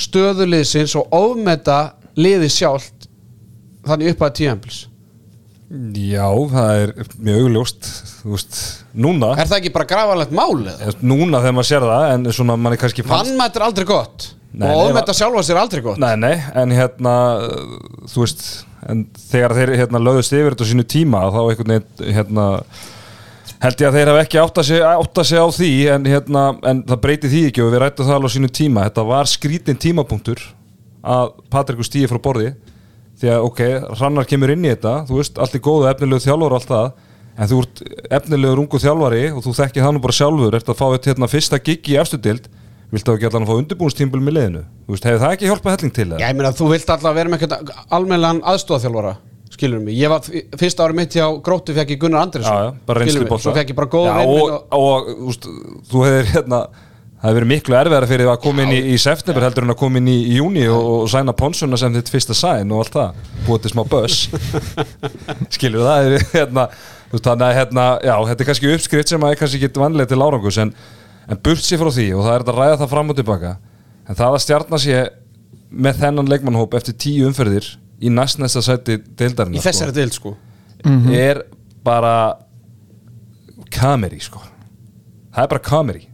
stöðuliðsins 0.00 0.94
og 1.00 1.10
ofmeta 1.16 1.80
liði 2.20 2.48
sjálft 2.52 3.08
þannig 3.88 4.14
upp 4.14 4.24
að 4.28 4.38
tíðanbils 4.40 4.78
Já, 5.70 6.26
það 6.50 6.70
er 6.82 6.92
mjög 7.22 7.44
augljóst 7.44 7.88
Þú 8.20 8.32
veist, 8.34 8.56
núna. 8.98 9.28
Er 9.38 9.46
það 9.46 9.60
ekki 9.60 9.70
bara 9.76 9.86
grafanlegt 9.92 10.32
mál 10.34 10.56
eða? 10.64 10.72
Þú 10.80 10.88
veist, 10.88 11.04
Núna 11.06 11.40
þegar 11.44 11.54
maður 11.54 11.68
sér 11.68 11.86
það 11.86 12.06
En 12.10 12.24
svona 12.34 12.56
manni 12.58 12.78
kannski 12.80 13.04
fannst 13.06 13.30
Vannmeta 13.30 13.60
er 13.60 13.64
aldrei 13.68 13.86
gott 13.86 14.26
Nei, 14.50 14.66
og 14.66 14.80
nei, 14.80 14.88
ofmeta 14.88 15.14
sjálfa 15.14 15.44
sér 15.46 15.54
er 15.54 15.60
aldrei 15.62 15.82
gott. 15.84 16.00
Nei, 16.02 16.16
nei, 16.18 16.32
en 16.58 16.74
hérna 16.74 17.12
Þú 18.10 18.24
veist, 18.24 18.42
en 18.90 19.04
þegar 19.30 19.54
þeir 19.60 19.72
hérna 19.78 20.00
lögðust 20.02 20.34
yfir 20.34 20.56
þetta 20.56 20.66
á 20.66 20.70
sínu 20.72 20.86
tíma 20.90 21.22
Þá 21.30 21.38
einhvern 21.44 21.74
veginn, 21.76 22.16
hérna 22.18 22.46
Held 23.60 23.82
ég 23.82 23.90
að 23.90 23.96
þeir 23.98 24.08
hafa 24.08 24.20
ekki 24.24 24.38
átt 24.40 24.58
að 24.62 24.70
að 24.88 25.26
sig 25.28 25.36
á 25.36 25.46
því 25.52 25.70
en, 25.92 26.06
hérna, 26.08 26.42
en 26.64 26.78
það 26.88 27.00
breyti 27.02 27.28
því 27.28 27.42
ekki 27.50 27.60
og 27.60 27.74
við 27.74 27.82
rættum 27.82 28.06
það 28.08 28.16
alveg 28.16 28.32
á 28.32 28.34
sínu 28.36 28.50
tíma. 28.56 28.84
Þetta 28.88 29.04
var 29.10 29.28
skrítin 29.28 29.80
tímapunktur 29.80 30.40
Að 31.04 31.34
Patrikur 31.52 31.84
stíði 31.84 32.08
frá 32.08 32.20
borði 32.24 32.54
Því 33.20 33.32
að 33.34 33.44
ok, 33.50 33.60
Hrannar 34.00 34.28
kemur 34.30 34.54
inn 34.54 34.64
í 34.64 34.72
þetta 34.72 34.94
Þú 35.10 35.20
veist, 35.20 35.36
allt 35.36 35.58
er 35.58 35.64
góðu, 35.66 35.90
efnilegu 35.92 36.24
þjálfur 36.24 36.56
og 36.56 36.56
allt 36.56 36.72
það 36.72 36.88
En 37.36 37.50
þú 37.52 37.60
ert 37.66 37.84
efnilegur 38.20 38.64
ungu 38.64 38.80
þjálfari 38.80 39.22
Og 39.34 39.44
þú 39.44 39.56
þekkir 39.60 39.84
það 39.84 39.96
nú 39.96 40.04
bara 40.08 40.18
sjálfur 40.22 40.56
Ert 40.56 40.72
að 40.72 40.80
fá 40.80 40.86
þetta 40.86 41.12
hérna, 41.12 41.32
fyrsta 41.36 41.60
gig 41.68 41.92
í 41.92 42.00
efstu 42.00 42.20
dild 42.20 42.48
Viltu 42.90 43.12
þá 43.12 43.16
ekki 43.18 43.28
allan 43.28 43.44
að 43.44 43.52
fá 43.52 43.60
undirbúinstímbil 43.60 44.24
með 44.24 44.38
veist, 44.88 45.04
hefur 45.06 45.20
það 45.22 45.34
ekki 45.36 45.50
hjálpað 45.52 45.76
helling 45.76 45.92
til 45.94 46.08
það? 46.08 46.22
Já, 46.24 46.26
ég 46.26 46.38
meina 46.40 46.50
þú 46.58 46.70
vilt 46.72 46.88
alltaf 46.90 47.14
vera 47.14 47.30
með 47.30 47.52
almennilegan 47.86 48.40
aðstofþjálfara 48.50 49.12
skilur 49.60 49.82
mig, 49.84 49.96
ég 50.00 50.10
var 50.10 50.24
fyrsta 50.58 50.86
ári 50.88 50.96
mitt 50.96 51.14
hjá 51.16 51.26
Gróttu 51.44 51.76
fekk 51.76 51.94
ég 51.94 52.00
Gunnar 52.02 52.30
reynslu 52.32 53.20
skilurðu 53.20 53.26
mig, 53.28 53.42
svo 53.44 53.56
fekk 53.56 53.74
ég 53.74 53.78
bara 53.78 53.90
vinn 54.24 54.38
og, 54.40 54.54
og, 54.72 54.78
og 54.80 55.26
úst, 55.30 55.50
þú 55.90 56.06
hefur 56.08 56.32
hérna 56.34 56.64
það 57.20 57.28
hefur 57.28 57.36
verið 57.36 57.50
miklu 57.50 57.76
erfiðara 57.76 58.08
fyrir 58.08 58.24
því 58.24 58.32
að 58.32 58.44
koma 58.46 58.64
inn 58.64 58.72
í, 58.72 58.78
í 58.94 59.00
september 59.00 59.44
heldur 59.44 59.66
en 59.66 59.74
að 59.74 59.78
koma 59.82 60.00
inn 60.00 60.08
í, 60.08 60.16
í 60.24 60.38
júni 60.38 60.62
og, 60.72 60.86
og 60.94 61.10
sæna 61.12 61.34
ponsuna 61.36 61.76
sem 61.80 61.92
þitt 61.98 62.12
fyrsta 62.14 62.36
sæn 62.36 62.72
og 62.72 62.80
allt 62.80 62.96
það, 62.96 63.18
búið 63.44 63.66
til 63.66 63.72
smá 63.74 63.82
börs 63.90 64.20
skilur 65.56 65.84
það 65.84 66.08
er 66.08 66.24
hérna, 66.32 66.64
þannig 67.12 67.44
að 67.50 67.58
hérna, 67.58 67.84
já, 68.08 68.14
þetta 68.30 68.44
er 68.46 68.50
kannski 68.50 68.72
uppskrift 68.72 69.12
sem 69.12 69.26
að 69.26 69.34
er 69.34 69.42
kannski 69.42 69.60
ekki 69.60 69.82
vanlega 69.82 70.12
til 70.14 70.22
árangus 70.24 70.60
en, 70.64 70.72
en 71.28 71.42
burt 71.44 71.66
sér 71.66 71.82
frá 71.82 71.92
því 71.92 72.08
og 72.16 72.24
það 72.24 72.38
er 72.38 72.46
að 72.46 72.62
ræða 72.62 72.80
það 72.80 72.92
fram 72.94 73.12
og 73.12 73.20
tilbaka 73.20 73.52
en 74.08 74.20
það 74.22 74.38
að 74.38 74.44
stjarnar 74.46 74.84
sé 74.86 75.04
með 75.70 76.00
þennan 76.00 76.32
leikmannhóp 76.32 76.80
eftir 76.80 76.96
tíu 77.04 77.28
umferðir 77.28 77.68
í 78.00 78.12
næstnæsta 78.12 78.62
sæti 78.64 78.98
deildarinnar 79.18 79.60
í 79.60 79.64
þessari 79.64 79.92
deild 79.96 80.14
sko. 80.16 80.34
Er 81.12 81.42
bara 81.84 82.14
kameri 83.70 84.20
sko. 84.24 84.40
Það 85.34 85.44
er 85.44 85.50
bara 85.52 85.62
kameri 85.64 86.06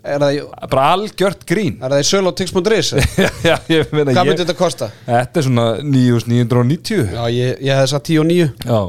Er 0.00 0.16
það, 0.22 0.30
í- 0.38 0.68
bara 0.72 0.84
algjört 0.94 1.42
grín. 1.44 1.74
Er 1.84 1.92
það 1.92 2.00
í 2.00 2.06
söl 2.08 2.22
ég 3.76 3.90
meina 3.92 4.14
Hvað 4.14 4.22
ég, 4.24 4.30
myndi 4.30 4.44
þetta 4.46 4.56
kosta? 4.56 4.88
þetta 5.04 5.42
er 5.42 5.44
svona 5.46 5.66
9990 5.84 7.12
Já, 7.12 7.20
ég, 7.36 7.60
ég 7.68 7.76
hefði 7.76 7.90
sagt 7.92 8.08
10 8.08 8.22
og 8.22 8.28
9 8.30 8.46
já, 8.64 8.80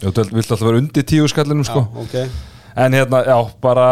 þú 0.00 0.24
vilt 0.32 0.38
alltaf 0.54 0.64
vera 0.64 0.80
undir 0.80 1.04
10 1.12 1.28
skallinum 1.34 1.68
sko. 1.68 1.84
Já, 1.84 2.06
ok 2.06 2.55
En 2.76 2.92
hérna, 2.92 3.22
já, 3.24 3.36
bara 3.64 3.86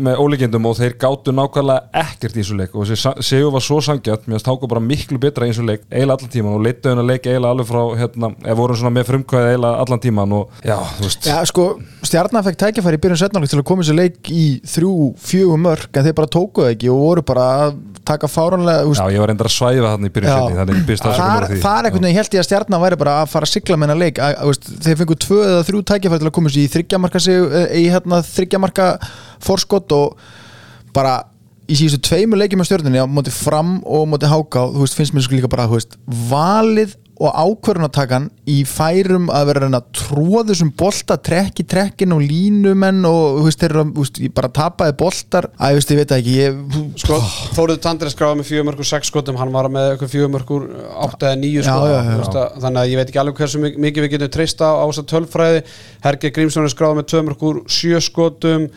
með 0.00 0.20
ólíkindum 0.22 0.64
og 0.70 0.78
þeir 0.78 0.94
gátu 1.00 1.34
nákvæmlega 1.36 1.90
ekkert 2.00 2.38
í 2.38 2.40
þessu 2.40 2.56
leik. 2.56 2.72
Og 2.72 2.88
þessi 2.88 3.12
segjum 3.26 3.52
var 3.52 3.64
svo 3.64 3.80
sangjart 3.84 4.24
mér 4.30 4.40
stáku 4.40 4.68
bara 4.70 4.80
miklu 4.80 5.20
betra 5.20 5.44
í 5.44 5.52
þessu 5.52 5.66
leik 5.68 5.84
eiginlega 5.90 6.16
allan 6.16 6.32
tíman 6.32 6.56
og 6.56 6.64
leittu 6.64 6.88
henni 6.88 7.04
að 7.04 7.10
leika 7.12 7.28
eiginlega 7.34 7.52
alveg 7.52 7.68
frá 7.68 7.82
hérna, 8.00 8.32
eða 8.46 8.56
vorum 8.62 8.80
svona 8.80 8.94
með 8.96 9.10
frumkvæði 9.10 9.50
eiginlega 9.52 9.84
allan 9.84 10.02
tíman 10.06 10.34
og 10.38 10.64
já, 10.64 10.76
þú 10.96 11.04
veist. 11.04 11.28
Já, 11.28 11.36
sko, 11.50 11.66
stjarnan 12.08 12.46
fekk 12.48 12.60
tækifæri 12.64 13.00
í 13.00 13.04
byrjun 13.04 13.22
setnáleik 13.26 13.52
til 13.52 13.60
að 13.60 13.68
koma 13.70 13.86
sér 13.86 14.00
leik 14.00 14.32
í 14.32 14.46
þrjú, 14.72 14.94
fjögur 15.20 15.60
mörg 15.60 16.00
en 16.00 16.08
þeir 16.08 16.16
bara 16.22 16.32
tókuðu 16.38 16.72
ekki 16.72 16.92
og 16.94 17.04
voru 17.04 17.26
bara 17.28 17.46
að 17.66 17.76
taka 18.08 18.28
fáranlega 18.30 18.86
úst, 18.88 19.00
Já, 19.00 19.12
ég 19.12 19.20
var 19.22 19.30
reyndar 19.30 19.48
að 19.50 19.54
svæfa 19.54 19.92
þarna 19.92 20.08
í 20.08 20.12
setni 20.16 20.58
þannig 20.58 20.78
ég 20.80 20.86
byrst 20.88 21.06
afsökunar 21.06 21.30
þar, 21.30 21.44
á 21.44 21.50
því. 21.50 21.60
þar 21.64 21.88
einhvern 21.88 22.06
veginn 22.06 22.18
held 22.18 22.34
ég 22.34 22.42
að 22.42 22.48
stjarnan 22.48 22.82
væri 22.84 22.98
bara 23.00 23.16
að 23.20 23.30
fara 23.34 23.46
að 23.46 23.52
sigla 23.52 23.76
með 23.76 23.86
hennar 23.86 24.00
leik. 24.00 24.20
Að, 24.20 24.36
að, 24.40 24.70
þeir 24.86 24.98
fengu 25.00 25.16
tvö 25.24 25.40
eða 25.44 25.66
þrjú 25.68 25.82
tækifæri 25.90 26.22
til 26.22 26.30
að 26.30 26.34
koma 26.38 26.52
sér 26.52 26.62
í 26.62 26.72
þryggjamarka 26.74 27.22
sig, 27.22 27.54
í 27.76 27.84
hérna, 27.92 28.20
þryggjamarka 28.36 28.86
forskott 29.44 29.94
og 29.96 30.20
bara 30.96 31.18
í 31.70 31.76
síðustu 31.78 32.02
tveimur 32.08 32.40
leikjum 32.40 32.64
á 32.64 32.68
stjörnunni 32.68 33.02
á 33.02 33.06
móti 33.06 33.32
fram 33.34 33.78
og 33.86 34.08
móti 34.10 34.30
háká 34.30 34.66
þú 34.72 34.82
veist, 34.82 34.96
finnst 34.98 35.14
mér 35.14 35.26
sko 35.26 35.36
líka 35.38 35.50
bara 35.50 35.68
þú 35.70 35.78
veist, 35.78 35.98
valið 36.30 36.96
og 37.20 37.34
ákvörunatakan 37.36 38.30
í 38.48 38.62
færum 38.64 39.26
að 39.28 39.50
vera 39.50 39.68
að 39.76 39.90
tróða 39.98 40.42
þessum 40.48 40.70
bolta 40.80 41.18
trekk 41.20 41.60
í 41.60 41.66
trekkin 41.68 42.14
og 42.16 42.22
línumenn 42.24 43.02
og 43.08 43.42
veist, 43.44 43.60
þeir 43.60 43.74
eru 43.74 43.82
að, 43.82 43.90
þú 43.98 44.04
veist, 44.06 44.20
bara 44.38 44.50
tapaði 44.56 44.96
boltar. 45.02 45.48
Að, 45.60 45.76
ég 45.76 45.92
ég 45.92 46.00
veit 46.00 46.14
ekki 46.16 46.36
ég, 46.38 46.58
Sko, 47.02 47.18
Þóruð 47.58 47.80
Tandri 47.84 48.12
skráði 48.14 48.40
með 48.40 48.50
4 48.54 48.66
mörgur 48.70 48.88
6 48.90 49.12
skotum, 49.12 49.38
hann 49.40 49.52
var 49.52 49.68
með 49.72 49.92
eitthvað 49.92 50.14
4 50.16 50.32
mörgur 50.32 50.66
8 51.10 51.30
eða 51.30 51.40
9 51.44 51.52
Já, 51.60 51.62
sko. 51.68 51.78
Já, 51.84 51.92
já, 51.92 52.02
þú 52.10 52.18
veist 52.24 52.40
að- 52.40 52.60
Þannig 52.64 52.82
að 52.82 52.90
ég 52.94 53.00
veit 53.02 53.08
ekki 53.12 53.22
alveg 53.24 53.40
hversu 53.44 53.62
mik- 53.66 53.80
mikið 53.86 54.06
við 54.06 54.12
getum 54.16 54.34
treysta 54.38 54.72
á 54.72 54.84
þess 54.88 55.02
að 55.04 55.10
tölfræði. 55.14 55.62
Herge 56.08 56.30
Grímsson 56.36 56.68
skráði 56.72 57.00
með 57.02 57.10
2 57.12 57.24
mörgur 57.28 57.62
7 57.68 58.00
skotum. 58.08 58.70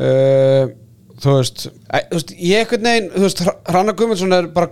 Uh, 0.00 0.72
Þú 1.20 1.32
veist, 1.36 1.66
Ég 2.40 2.62
ekkert 2.64 2.80
veist, 3.20 3.42
Hrannar 3.68 3.92
Guðmundsson 3.92 4.32
er 4.32 4.46
bara 4.48 4.70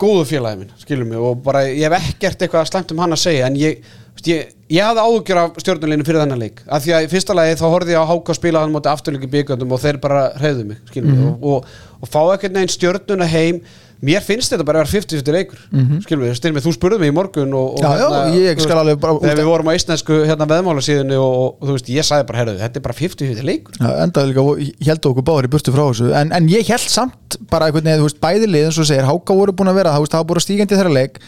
góðu 0.00 0.22
félagi 0.28 0.62
minn, 0.62 0.72
skilum 0.80 1.10
mig 1.12 1.20
og 1.20 1.42
bara 1.44 1.66
ég 1.68 1.84
hef 1.86 2.12
ekkert 2.12 2.44
eitthvað 2.46 2.70
slæmt 2.70 2.94
um 2.94 3.02
hann 3.02 3.16
að 3.16 3.22
segja 3.24 3.50
en 3.50 3.58
ég, 3.60 3.84
ég, 4.26 4.54
ég 4.72 4.86
hafði 4.86 5.04
áhugjur 5.04 5.40
af 5.42 5.60
stjórnuleginu 5.62 6.06
fyrir 6.08 6.22
þennan 6.24 6.42
leik. 6.42 6.62
Af 6.66 6.84
því 6.84 6.96
að 6.96 7.06
í 7.06 7.10
fyrsta 7.12 7.36
lagi 7.36 7.58
þá 7.60 7.66
horfði 7.66 7.94
ég 7.96 8.02
á 8.02 8.10
Háka 8.10 8.36
spila 8.38 8.64
hann 8.64 8.74
móti 8.74 8.90
afturleiki 8.92 9.30
byggandum 9.34 9.76
og 9.76 9.82
þeir 9.84 10.00
bara 10.02 10.24
hreyðu 10.40 10.66
mig 10.70 10.80
skilum 10.90 11.14
mig 11.14 11.28
og, 11.28 11.46
og, 11.52 11.70
og 12.00 12.12
fá 12.12 12.20
ekkert 12.34 12.56
neginn 12.56 12.74
stjórnuna 12.76 13.28
heim 13.30 13.62
mér 14.04 14.22
finnst 14.24 14.52
þetta 14.52 14.64
bara 14.66 14.80
að 14.80 14.86
vera 14.86 15.02
50-50 15.04 15.34
leikur. 15.34 15.60
Mm 15.70 15.80
-hmm. 15.84 16.00
skilum 16.04 16.24
við, 16.24 16.34
styrmið, 16.38 16.64
þú 16.66 16.72
spurði 16.76 16.98
mig 17.02 17.10
í 17.10 17.14
morgun 17.14 17.54
og, 17.54 17.66
og 17.74 17.80
Já, 17.80 17.90
já, 17.98 18.06
ég 18.32 18.60
skal 18.60 18.74
veist, 18.74 18.80
alveg 18.80 19.00
bara- 19.00 19.20
þegar 19.20 19.38
við 19.40 19.48
vorum 19.50 19.68
á 19.68 19.72
íslensku 19.76 20.14
hérna 20.24 20.46
veðmála 20.48 20.82
síðunni 20.84 21.16
og, 21.20 21.32
og, 21.60 21.68
þú 21.68 21.72
veist, 21.76 21.88
ég 21.88 22.04
sagði 22.04 22.24
bara, 22.26 22.38
herðu, 22.40 22.58
þetta 22.60 22.76
er 22.76 22.84
bara 22.86 22.98
50-50 23.00 23.42
leikur. 23.44 23.72
Já, 23.80 23.88
enda 24.02 24.26
líka, 24.26 24.40
held 24.88 25.06
okkur 25.06 25.24
báður 25.28 25.44
í 25.44 25.52
burtu 25.52 25.70
frá 25.72 25.84
þessu. 25.90 26.12
En, 26.14 26.32
en 26.32 26.48
ég 26.48 26.66
held 26.68 26.88
samt 26.88 27.38
bara 27.50 27.66
einhvern 27.66 27.84
veginn, 27.84 28.00
þú 28.00 28.08
veist, 28.08 28.20
bæði 28.20 28.46
liðin 28.48 28.72
svo 28.72 28.84
segir, 28.84 29.04
Háka 29.04 29.34
voru 29.34 29.52
búin 29.52 29.68
að 29.68 29.74
vera, 29.80 29.90
það 29.92 30.12
hafa 30.16 30.24
búin 30.24 30.40
að 30.40 30.46
stígandi 30.48 30.76
þeirra 30.76 30.92
leik. 30.92 31.20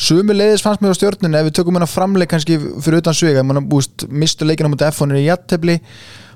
Sumi 0.00 0.32
leiðis 0.32 0.62
fannst 0.62 0.80
mér 0.80 0.94
á 0.94 0.96
stjórnunni 0.96 1.36
ef 1.36 1.44
við 1.44 1.56
tökum 1.58 1.76
hennar 1.76 1.90
framleik 1.90 2.30
kannski 2.30 2.56
fyrir 2.80 3.02
utan 3.02 3.12
svega 3.12 3.44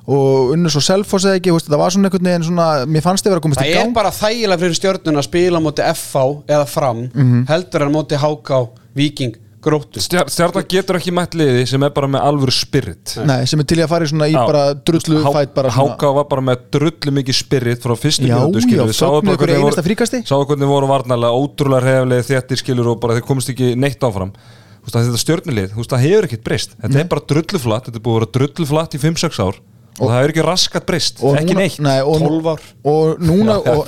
mann, 0.08 0.24
búst, 0.24 0.44
mistu 0.44 0.44
leikina 0.44 0.44
mútið 0.44 0.44
F-1 0.44 0.44
í 0.44 0.44
jattefli 0.44 0.44
og 0.44 0.52
unnur 0.54 0.70
svo 0.70 0.80
selfos 0.80 1.24
eða 1.24 1.38
ekki, 1.40 1.50
þú 1.50 1.58
veist, 1.58 1.68
það 1.68 1.78
var 1.78 1.90
svona 1.90 2.08
einhvern 2.10 2.24
veginn 2.24 2.44
svona, 2.44 2.86
mér 2.86 3.02
fannst 3.02 3.24
þið 3.24 3.30
vera 3.30 3.40
að 3.40 3.42
komast 3.42 3.60
það 3.60 3.66
í 3.66 3.74
er 3.74 3.82
gang. 3.84 3.94
bara 3.94 4.10
þægilega 4.10 4.60
fyrir 4.60 4.74
stjórnun 4.80 5.16
að 5.16 5.24
spila 5.24 5.58
á 5.58 5.64
móti 5.64 5.82
FH 5.94 6.42
eða 6.48 6.66
fram 6.68 7.10
Mhm. 7.14 7.46
heldur 7.48 7.82
en 7.82 7.88
á 7.88 7.96
móti 7.96 8.16
HK, 8.16 8.68
Viking, 8.94 9.34
Gróttu. 9.64 9.96
Stjar, 9.98 10.28
Stjarnan 10.28 10.64
getur 10.68 10.96
ekki 10.98 11.10
mætt 11.10 11.32
liði 11.32 11.66
sem 11.66 11.82
er 11.82 11.88
bara 11.88 12.06
með 12.06 12.20
alvöru 12.20 12.52
spirit. 12.52 13.16
Nei, 13.24 13.46
sem 13.46 13.58
er 13.58 13.64
til 13.64 13.78
í 13.78 13.82
að 13.82 13.88
fara 13.88 14.04
í 14.04 14.08
svona 14.12 14.28
í 14.28 14.32
Já. 14.36 14.44
bara 14.46 14.74
drullu 14.74 15.22
Há- 15.24 15.32
fæt 15.32 15.54
bara 15.54 15.70
svona 15.70 15.96
Háka 15.96 16.14
var 16.14 16.24
bara 16.24 16.42
með 16.42 16.56
drullu 16.70 17.10
mikið 17.16 17.34
spirit 17.34 17.80
frá 17.80 17.96
fyrstu 17.96 18.28
já, 18.28 18.44
skilur 18.60 18.92
við. 18.92 18.92
Sáðu 18.92 20.46
hvernig 20.46 20.68
voru 20.68 20.86
varnarlega 20.86 21.32
ótrúlega 21.32 21.80
heflega 21.80 22.28
þéttir 22.28 22.60
skilur 22.60 22.88
og 22.92 23.00
bara 23.00 23.14
þeir 23.14 23.24
komist 23.24 23.48
ekki 23.48 23.74
neitt 23.74 23.98
áfram. 24.00 24.32
Þetta 24.84 25.16
stjörnulið, 25.16 25.70
þú 25.72 25.76
veist, 25.80 25.90
það 25.90 26.04
hefur 26.04 26.24
ekkert 26.28 26.44
breyst. 26.44 26.76
Þetta 26.82 27.00
er 27.00 27.04
bara 27.08 27.22
drulluflatt, 27.26 27.84
þetta 27.88 27.96
er 27.96 28.04
búið 28.04 28.14
að 28.14 28.20
vera 28.20 28.32
drulluflatt 28.36 28.92
í 28.94 28.98
5-6 29.00 29.40
ár 29.40 29.54
og, 29.94 30.08
það 30.08 30.16
hefur 30.18 30.32
ekki 30.32 30.44
raskat 30.46 30.86
breyst, 30.88 31.20
Og 31.22 31.36
ekki 31.38 31.56
neitt 31.58 31.76
nei, 31.84 31.98
og, 32.02 32.18
12 32.22 32.48
ár. 32.50 32.64
og 32.90 33.20
núna 33.22 33.58
Já, 33.58 33.74
og, 33.74 33.84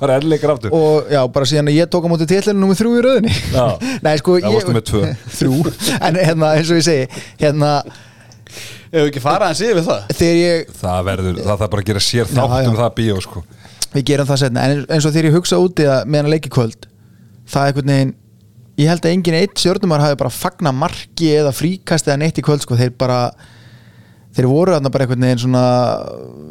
bara, 0.00 0.18
bara 0.20 0.56
og 0.70 1.12
já, 1.12 1.20
bara 1.36 1.48
síðan 1.48 1.70
að 1.70 1.78
ég 1.78 1.90
tók 1.92 2.06
á 2.06 2.08
móti 2.10 2.26
tillinu 2.30 2.62
nummer 2.62 2.78
þrjú 2.78 2.94
í 2.96 3.04
röðinni 3.06 3.34
Já. 3.54 3.66
Nei, 4.06 4.16
sko, 4.22 4.38
með 4.40 4.82
tvö. 4.90 5.04
Þrjú, 5.38 5.60
en 6.00 6.20
hérna, 6.22 6.52
eins 6.58 6.72
og 6.74 6.80
ég 6.80 6.88
segi 6.88 7.22
hérna, 7.42 7.76
Ef 8.86 9.00
við 9.02 9.08
ekki 9.10 9.22
fara 9.22 9.50
að 9.50 9.60
síðu 9.60 9.78
við 9.80 9.88
það 9.88 10.12
þegar 10.18 10.36
ég 10.40 10.74
Það 10.80 11.06
verður, 11.10 11.40
það 11.42 11.62
þarf 11.62 11.72
bara 11.72 11.82
að 11.82 11.88
gera 11.90 12.04
sér 12.06 12.26
Já, 12.26 12.36
þátt 12.36 12.60
já. 12.62 12.68
um 12.70 12.78
það 12.80 12.92
bíó 13.00 13.16
sko 13.24 13.42
við 13.96 14.06
gerum 14.10 14.28
það 14.28 14.40
setna, 14.42 14.66
en 14.66 14.84
eins 14.92 15.06
og 15.08 15.14
þegar 15.14 15.28
ég 15.30 15.36
hugsa 15.36 15.58
úti 15.62 15.86
að 15.88 16.08
meðan 16.12 16.30
leiki 16.32 16.50
kvöld 16.52 16.86
það 17.48 17.60
er 17.62 17.70
einhvern 17.70 17.92
veginn 17.92 18.14
ég 18.76 18.90
held 18.90 19.06
að 19.06 19.14
enginn 19.14 19.38
eitt 19.38 19.60
stjórnumar 19.60 20.02
hafi 20.04 20.18
bara 20.20 20.32
fagna 20.34 20.72
marki 20.74 21.30
eða 21.38 21.52
fríkast 21.56 22.08
eða 22.10 22.18
neitt 22.20 22.40
í 22.40 22.44
kvöld 22.44 22.64
sko, 22.64 22.76
þeir 22.76 22.92
bara 22.98 23.20
þeir 24.36 24.48
voru 24.50 24.74
þarna 24.76 24.92
bara 24.92 25.06
einhvern 25.06 25.26
veginn 25.26 25.42
svona 25.46 25.64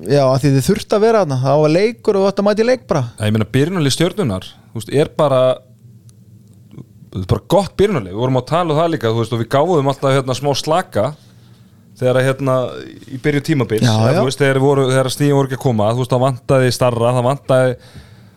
já, 0.09 0.23
að 0.25 0.39
því 0.43 0.51
þið 0.55 0.67
þurft 0.69 0.95
að 0.97 1.05
vera 1.05 1.21
þarna 1.23 1.37
það 1.43 1.61
var 1.63 1.73
leikur 1.75 2.19
og 2.19 2.27
þetta 2.29 2.45
mæti 2.47 2.65
leik 2.65 2.87
bara. 2.89 3.03
Það 3.19 3.29
ég 3.29 3.35
meina 3.35 3.51
byrjunarlið 3.57 3.95
stjörnunar 3.95 4.47
þú 4.49 4.81
veist, 4.81 4.93
er 4.95 5.11
bara 5.19 5.41
bara 7.15 7.45
gott 7.47 7.75
byrjunarlið, 7.79 8.11
við 8.15 8.23
vorum 8.25 8.41
að 8.41 8.49
tala 8.49 8.73
um 8.73 8.79
það 8.81 8.89
líka 8.95 9.13
þú 9.13 9.21
veist, 9.21 9.35
og 9.35 9.43
við 9.43 9.51
gáðum 9.55 9.91
alltaf 9.91 10.15
hérna 10.17 10.35
smá 10.35 10.49
slaka 10.59 11.05
þegar 11.95 12.19
að 12.19 12.25
hérna 12.27 12.55
í 13.07 13.19
byrju 13.23 13.43
tímabils, 13.47 13.85
Já, 13.85 13.93
já. 14.11 14.19
þegar, 14.35 14.59
þegar 14.91 15.11
stíðin 15.13 15.37
voru 15.37 15.47
ekki 15.47 15.59
að 15.61 15.63
koma, 15.63 15.93
þú 15.93 16.03
veist, 16.03 16.11
það 16.11 16.25
vantaði 16.25 16.73
starra 16.75 17.13
það 17.15 17.29
vantaði 17.29 17.77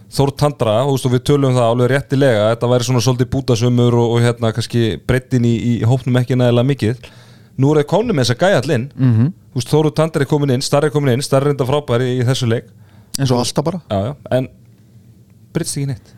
Þór 0.08 0.30
Tandra 0.40 0.74
þú 0.86 0.92
veist, 0.94 1.06
og 1.08 1.12
við 1.12 1.24
tölum 1.28 1.50
um 1.50 1.56
það 1.58 1.66
alveg 1.68 1.90
réttilega 1.92 2.44
þetta 2.54 2.68
væri 2.70 2.86
svona 2.86 3.02
svolítið 3.04 3.28
bútasömmur 3.34 3.96
og, 3.98 4.12
og 4.14 4.22
hérna 4.24 4.52
kannski 4.56 4.84
breyttin 5.04 5.44
í, 5.44 5.50
í 5.68 5.72
hópnum 5.84 6.16
ekki 6.22 6.38
nægilega 6.38 6.70
mikið 6.70 7.10
nú 7.58 7.72
er 7.74 7.82
það 7.82 7.88
konum 7.94 8.16
með 8.16 8.24
þess 8.28 8.36
að 8.36 8.42
gæja 8.46 8.60
allinn 8.62 8.88
mm 8.94 9.04
Mhm. 9.08 9.18
-hmm. 9.20 9.32
þú 9.52 9.60
veist, 9.60 9.68
Þóru 9.74 9.94
Tandra 9.94 10.22
er 10.22 10.26
komin 10.30 10.50
inn, 10.54 10.62
starri 10.62 10.86
er 10.86 10.94
komin 10.94 11.12
inn 11.14 11.22
starri 11.22 11.46
er 11.50 11.54
enda 11.56 11.64
frábæri 11.66 12.10
í 12.20 12.24
þessu 12.24 12.46
leik 12.48 12.64
eins 13.18 13.30
og 13.30 13.38
alltaf 13.42 13.64
bara 13.64 13.80
já, 13.90 14.04
já, 14.06 14.16
en 14.38 14.48
breytst 15.52 15.76
ekki 15.76 15.86
neitt 15.86 16.14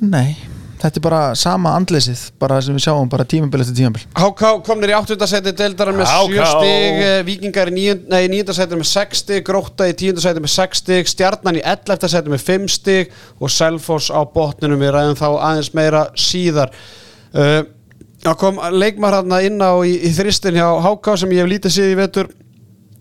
nei, 0.00 0.36
þetta 0.80 0.96
er 0.98 1.02
bara 1.02 1.34
sama 1.34 1.70
andleysið 1.76 2.30
bara 2.38 2.60
sem 2.62 2.74
við 2.74 2.84
sjáum, 2.86 3.08
bara 3.10 3.24
tímabil 3.24 3.60
eftir 3.60 3.74
tímabil 3.76 4.02
HK 4.14 4.62
komnir 4.66 4.90
í 4.90 4.94
8. 4.98 5.26
seti 5.26 5.52
deildar 5.52 5.92
með 5.92 6.06
HK. 6.06 6.34
7 6.34 6.46
stig 6.46 7.02
eh, 7.02 7.22
Víkingar 7.26 7.68
í 7.68 7.94
9. 8.08 8.52
seti 8.54 8.74
með 8.74 8.86
6 8.86 9.18
stig 9.24 9.44
Grótta 9.44 9.88
í 9.88 9.92
10. 9.94 10.20
seti 10.20 10.40
með 10.40 10.52
6 10.54 10.78
stig 10.78 11.06
Stjarnan 11.06 11.56
í 11.56 11.62
11. 11.64 12.08
seti 12.08 12.28
með 12.30 12.42
5 12.46 12.68
stig 12.68 13.10
og 13.40 13.50
Selfoss 13.50 14.10
á 14.10 14.22
botninum 14.24 14.78
við 14.80 14.90
ræðum 14.94 15.16
þá 15.18 15.28
aðeins 15.38 15.74
meira 15.74 16.08
síðar 16.14 16.70
uh, 17.34 17.62
Það 18.28 18.36
kom 18.42 18.60
leikmar 18.76 19.16
hérna 19.16 19.40
inn 19.46 19.62
á 19.64 19.72
í, 19.80 19.94
í 20.04 20.12
þristin 20.12 20.58
hjá 20.58 20.68
HK 20.84 21.16
sem 21.22 21.32
ég 21.32 21.44
hef 21.44 21.50
lítið 21.54 21.74
síð 21.78 21.94
í 21.94 21.98
vetur. 21.98 22.30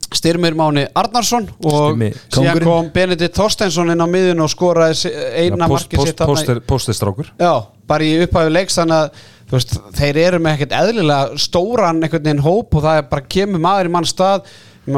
Styrmir 0.08 0.56
Máni 0.56 0.86
Arnarsson 0.96 1.50
og 1.68 1.98
síðan 2.32 2.62
kom 2.64 2.86
Benedikt 2.96 3.36
Þorsteinsson 3.36 3.92
inn 3.92 4.00
á 4.00 4.08
miðun 4.08 4.46
og 4.46 4.52
skoraði 4.54 5.12
eina 5.36 5.68
post, 5.68 5.92
sitt 5.92 6.22
postestrákur 6.64 7.28
Já, 7.36 7.68
bara 7.92 8.08
í 8.08 8.14
upphæfu 8.24 8.54
leiks 8.56 8.80
þannig 8.80 9.02
að 9.02 9.26
veist, 9.52 9.76
þeir 10.00 10.20
eru 10.22 10.40
með 10.44 10.56
ekkert 10.56 10.78
eðlilega 10.80 11.42
stóran 11.44 12.00
einhvern 12.00 12.24
veginn 12.24 12.46
hóp 12.46 12.80
og 12.80 12.86
það 12.88 13.02
er 13.02 13.12
bara 13.12 13.28
kemur 13.36 13.64
maður 13.68 13.92
í 13.92 13.94
mann 13.98 14.08
stað. 14.08 14.48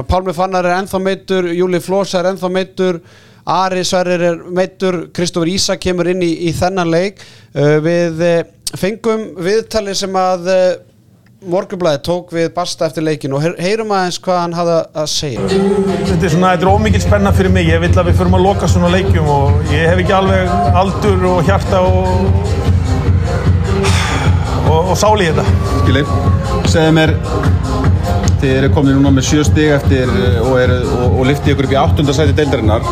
Pálmi 0.10 0.38
Fannar 0.38 0.70
er 0.70 0.78
ennþá 0.78 1.02
meittur 1.02 1.50
Júli 1.58 1.82
Flós 1.82 2.14
er 2.14 2.30
ennþá 2.30 2.54
meittur 2.54 3.02
Ari 3.50 3.82
Sverrir 3.88 4.24
er 4.28 4.42
meittur 4.54 5.08
Kristofur 5.16 5.50
Ísa 5.50 5.80
kemur 5.82 6.12
inn 6.12 6.22
í, 6.22 6.30
í 6.50 6.54
þennan 6.54 6.92
leik. 6.94 7.24
Uh, 7.56 7.80
við 7.82 8.22
uh, 8.22 8.42
fengum 8.78 9.24
viðtali 9.42 9.96
sem 9.98 10.14
að 10.20 10.48
uh, 10.54 10.70
Morgunblæði 11.50 12.02
tók 12.04 12.34
við 12.36 12.50
Basta 12.54 12.90
eftir 12.90 13.06
leikin 13.08 13.32
og 13.34 13.40
heyr- 13.46 13.56
heyrum 13.64 13.94
aðeins 13.96 14.18
hvað 14.20 14.40
hann 14.42 14.56
hafði 14.58 14.74
að 15.00 15.06
segja 15.14 15.46
Þetta 15.48 16.18
er 16.28 16.34
svona, 16.34 16.50
þetta 16.52 16.66
er 16.68 16.72
ómikið 16.74 17.06
spenna 17.06 17.32
fyrir 17.38 17.54
mig. 17.56 17.70
Ég 17.72 17.80
vil 17.80 17.92
að 17.96 18.10
við 18.10 18.18
förum 18.20 18.36
að 18.36 18.44
loka 18.44 18.68
svona 18.68 18.90
leikjum 18.92 19.30
og 19.32 19.72
ég 19.72 19.88
hef 19.88 20.02
ekki 20.04 20.16
alveg 20.18 20.52
aldur 20.84 21.24
og 21.32 21.40
hjarta 21.48 21.80
og, 21.88 22.28
og, 24.68 24.92
og 24.92 24.96
sáli 25.00 25.30
í 25.30 25.32
þetta. 25.32 25.46
Skilji, 25.80 26.04
segðu 26.76 26.92
mér 27.00 27.16
þið 28.42 28.56
eru 28.56 28.70
komin 28.76 28.98
núna 28.98 29.12
með 29.14 29.28
sjö 29.30 29.44
stig 29.48 29.74
eftir 29.76 30.10
eh, 30.10 30.40
og, 30.42 30.74
og, 30.96 31.18
og 31.20 31.28
liftið 31.30 31.54
ykkur 31.54 31.68
upp 31.68 31.76
í 31.76 31.80
áttundasæti 31.84 32.36
deildarinnar. 32.38 32.86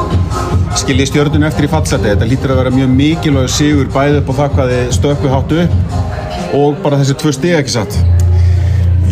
Skiljið 0.77 1.12
stjörnun 1.12 1.47
eftir 1.47 1.67
í 1.67 1.71
fallseti 1.71 2.12
þetta 2.12 2.29
lítur 2.29 2.53
að 2.53 2.62
vera 2.62 2.73
mjög 2.75 2.93
mikilvæg 2.97 3.51
sigur 3.55 3.91
bæði 3.93 4.21
upp 4.21 4.31
á 4.31 4.33
það 4.41 4.55
hvað 4.57 4.73
þið 4.73 4.93
stökku 4.99 5.33
háttu 5.33 5.62
upp 5.63 6.55
og 6.57 6.81
bara 6.83 7.01
þessi 7.01 7.17
tvö 7.21 7.33
stig 7.36 7.57
ekki 7.57 7.75
satt. 7.77 7.99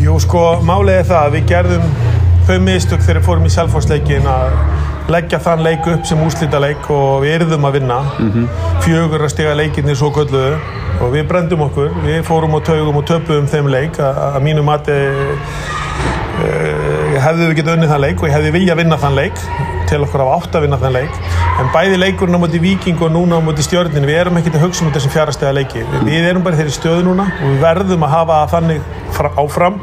Jú, 0.02 0.18
sko, 0.22 0.44
málið 0.68 1.00
er 1.00 1.10
það 1.10 1.22
að 1.22 1.38
við 1.38 1.48
gerðum 1.54 1.94
þau 2.46 2.58
mistök 2.62 3.02
þegar 3.02 3.20
við 3.20 3.28
fórum 3.30 3.48
í 3.48 3.54
selfhórsleikin 3.56 4.28
að 4.30 4.58
leggja 5.10 5.40
þann 5.42 5.64
leik 5.66 5.88
upp 5.90 6.06
sem 6.10 6.22
úslita 6.26 6.60
leik 6.62 6.88
og 6.94 7.24
við 7.24 7.40
yrðum 7.40 7.68
að 7.70 7.80
vinna. 7.80 8.00
Fjögur 8.86 9.26
að 9.26 9.32
stiga 9.34 9.56
leikinni 9.58 9.96
svo 9.98 10.12
kölluðu 10.14 10.58
og 11.02 11.12
við 11.14 11.28
brendum 11.30 11.66
okkur, 11.68 11.92
við 12.06 12.22
fórum 12.28 12.56
á 12.56 12.60
taugum 12.66 13.02
og 13.02 13.08
töpuðum 13.10 13.50
þeim 13.52 13.68
leik 13.74 14.00
að, 14.00 14.38
mínu 14.46 14.64
mati 14.66 14.96
hefðu 16.36 17.48
við 17.50 17.58
getað 17.60 17.78
unnið 17.78 17.92
þann 17.94 18.04
leik 18.04 18.22
og 18.22 18.28
ég 18.30 18.36
hefði 18.36 18.52
vilja 18.56 18.76
vinna 18.78 18.98
þann 19.00 19.18
leik 19.18 19.40
til 19.90 20.02
okkur 20.04 20.24
af 20.26 20.32
átt 20.36 20.58
að 20.58 20.66
vinna 20.66 20.80
þann 20.82 20.96
leik. 20.98 21.20
En 21.62 21.72
bæði 21.74 22.00
leikurinn 22.02 22.38
á 22.38 22.42
móti 22.42 22.62
Víking 22.62 23.02
og 23.06 23.14
núna 23.14 23.40
á 23.40 23.42
móti 23.46 23.66
stjörnin 23.66 24.08
við 24.08 24.20
erum 24.24 24.40
ekkert 24.40 24.60
að 24.60 24.66
hugsa 24.66 24.86
um 24.86 24.92
þessum 24.96 25.14
fjárastega 25.14 25.54
leiki. 25.56 25.86
Við, 26.04 26.28
erum 26.32 26.44
bara 26.46 26.60
þeirri 26.60 26.76
stöðu 26.76 27.08
núna 27.08 27.30
og 27.38 27.48
við 27.54 27.64
verðum 27.64 28.06
að 28.08 28.16
hafa 28.18 28.42
þannig 28.56 28.94
fra, 29.16 29.32
áfram. 29.40 29.82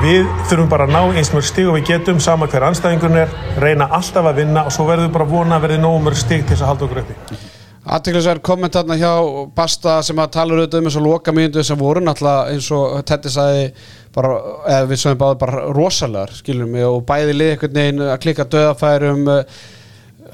Við 0.00 0.26
þurfum 0.48 0.72
bara 0.72 0.88
að 0.88 0.94
ná 0.96 1.18
eins 1.20 1.32
mörg 1.34 1.48
stig 1.50 1.68
og 1.68 1.76
við 1.76 1.88
getum 1.92 2.20
sama 2.24 2.48
hver 2.48 2.70
anstæðingurinn 2.70 3.24
er 3.26 3.38
reyna 3.60 3.90
alltaf 3.90 4.32
að 4.32 4.44
vinna 4.44 4.64
og 4.64 4.74
svo 4.74 4.88
verðum 4.88 5.12
bara 5.12 5.28
að 5.28 5.34
vona 5.36 5.58
að 5.58 5.68
verði 5.68 5.80
nógu 5.84 6.04
mörg 6.08 6.22
stig 6.22 6.46
til 6.46 6.54
þess 6.54 6.64
að 6.64 6.72
halda 6.72 6.88
okkur 6.88 7.04
uppi 7.04 7.59
Aðtiklisverð 7.80 8.42
komment 8.44 8.74
þarna 8.76 8.96
hjá 9.00 9.12
Basta 9.56 9.96
sem 10.04 10.18
að 10.20 10.32
tala 10.34 10.56
auðvitað 10.56 10.82
um 10.82 10.88
þessu 10.90 11.02
loka 11.04 11.32
mínútu 11.32 11.62
sem 11.64 11.80
voru 11.80 12.02
náttúrulega 12.04 12.52
eins 12.52 12.68
og 12.76 12.98
Tetti 13.08 13.32
sagði 13.32 13.70
bara, 14.12 14.34
eða 14.68 14.88
við 14.90 15.00
sögum 15.00 15.20
báði 15.22 15.38
bara 15.40 15.62
rosalegar 15.72 16.34
skilum 16.36 16.76
við 16.76 16.88
og 16.90 17.00
bæði 17.08 17.36
lið 17.38 17.52
einhvern 17.54 17.78
veginn 17.78 18.02
að 18.04 18.18
klikka 18.26 18.46
döðafærum 18.52 19.30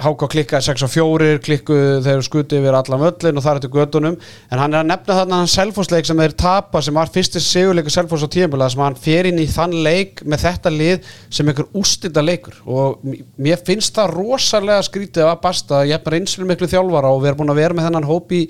Háka 0.02 0.28
klikkaði 0.30 0.66
6 0.68 0.84
og 0.86 0.90
4 0.92 1.40
klikkuðu 1.44 1.98
þegar 2.04 2.24
skuti 2.26 2.58
yfir 2.60 2.76
allan 2.76 3.02
völlin 3.02 3.40
og 3.40 3.44
þar 3.44 3.60
eftir 3.60 3.72
gödunum 3.72 4.16
en 4.16 4.62
hann 4.62 4.74
er 4.74 4.82
að 4.82 4.90
nefna 4.90 5.18
þarna 5.20 5.40
hann 5.40 5.50
selfosleik 5.52 6.08
sem 6.08 6.22
þeir 6.22 6.36
tapa 6.40 6.82
sem 6.84 6.96
var 6.96 7.12
fyrsti 7.14 7.42
sigurleikur 7.42 7.94
selfos 7.94 8.24
á 8.24 8.28
tíðanbila 8.34 8.68
sem 8.72 8.84
hann 8.84 8.98
fer 9.06 9.30
inn 9.30 9.42
í 9.42 9.48
þann 9.50 9.76
leik 9.86 10.24
með 10.28 10.46
þetta 10.46 10.72
lið 10.74 11.10
sem 11.28 11.48
einhver 11.48 11.70
ústita 11.76 12.24
leikur. 12.24 12.56
Og 12.66 13.04
mér 13.40 13.62
finnst 13.66 13.96
það 13.96 14.16
rosalega 14.16 14.86
skrítið 14.86 15.28
að 15.30 15.38
basta 15.44 15.84
ég 15.88 15.98
er 15.98 16.04
bara 16.04 16.20
einslega 16.20 16.50
miklu 16.52 16.70
þjálfara 16.70 17.12
og 17.12 17.22
við 17.22 17.32
erum 17.32 17.44
búin 17.44 17.54
að 17.56 17.62
vera 17.62 17.78
með 17.78 17.88
þennan 17.90 18.10
hóp 18.10 18.36
í 18.36 18.42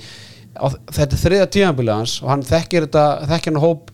þetta 0.56 1.20
þriða 1.20 1.50
tíðanbila 1.52 2.00
hans 2.00 2.20
og 2.22 2.32
hann 2.32 2.46
þekkir 2.46 2.88
þetta 2.88 3.06
þekkir 3.32 3.54
hann 3.54 3.64
hóp 3.64 3.92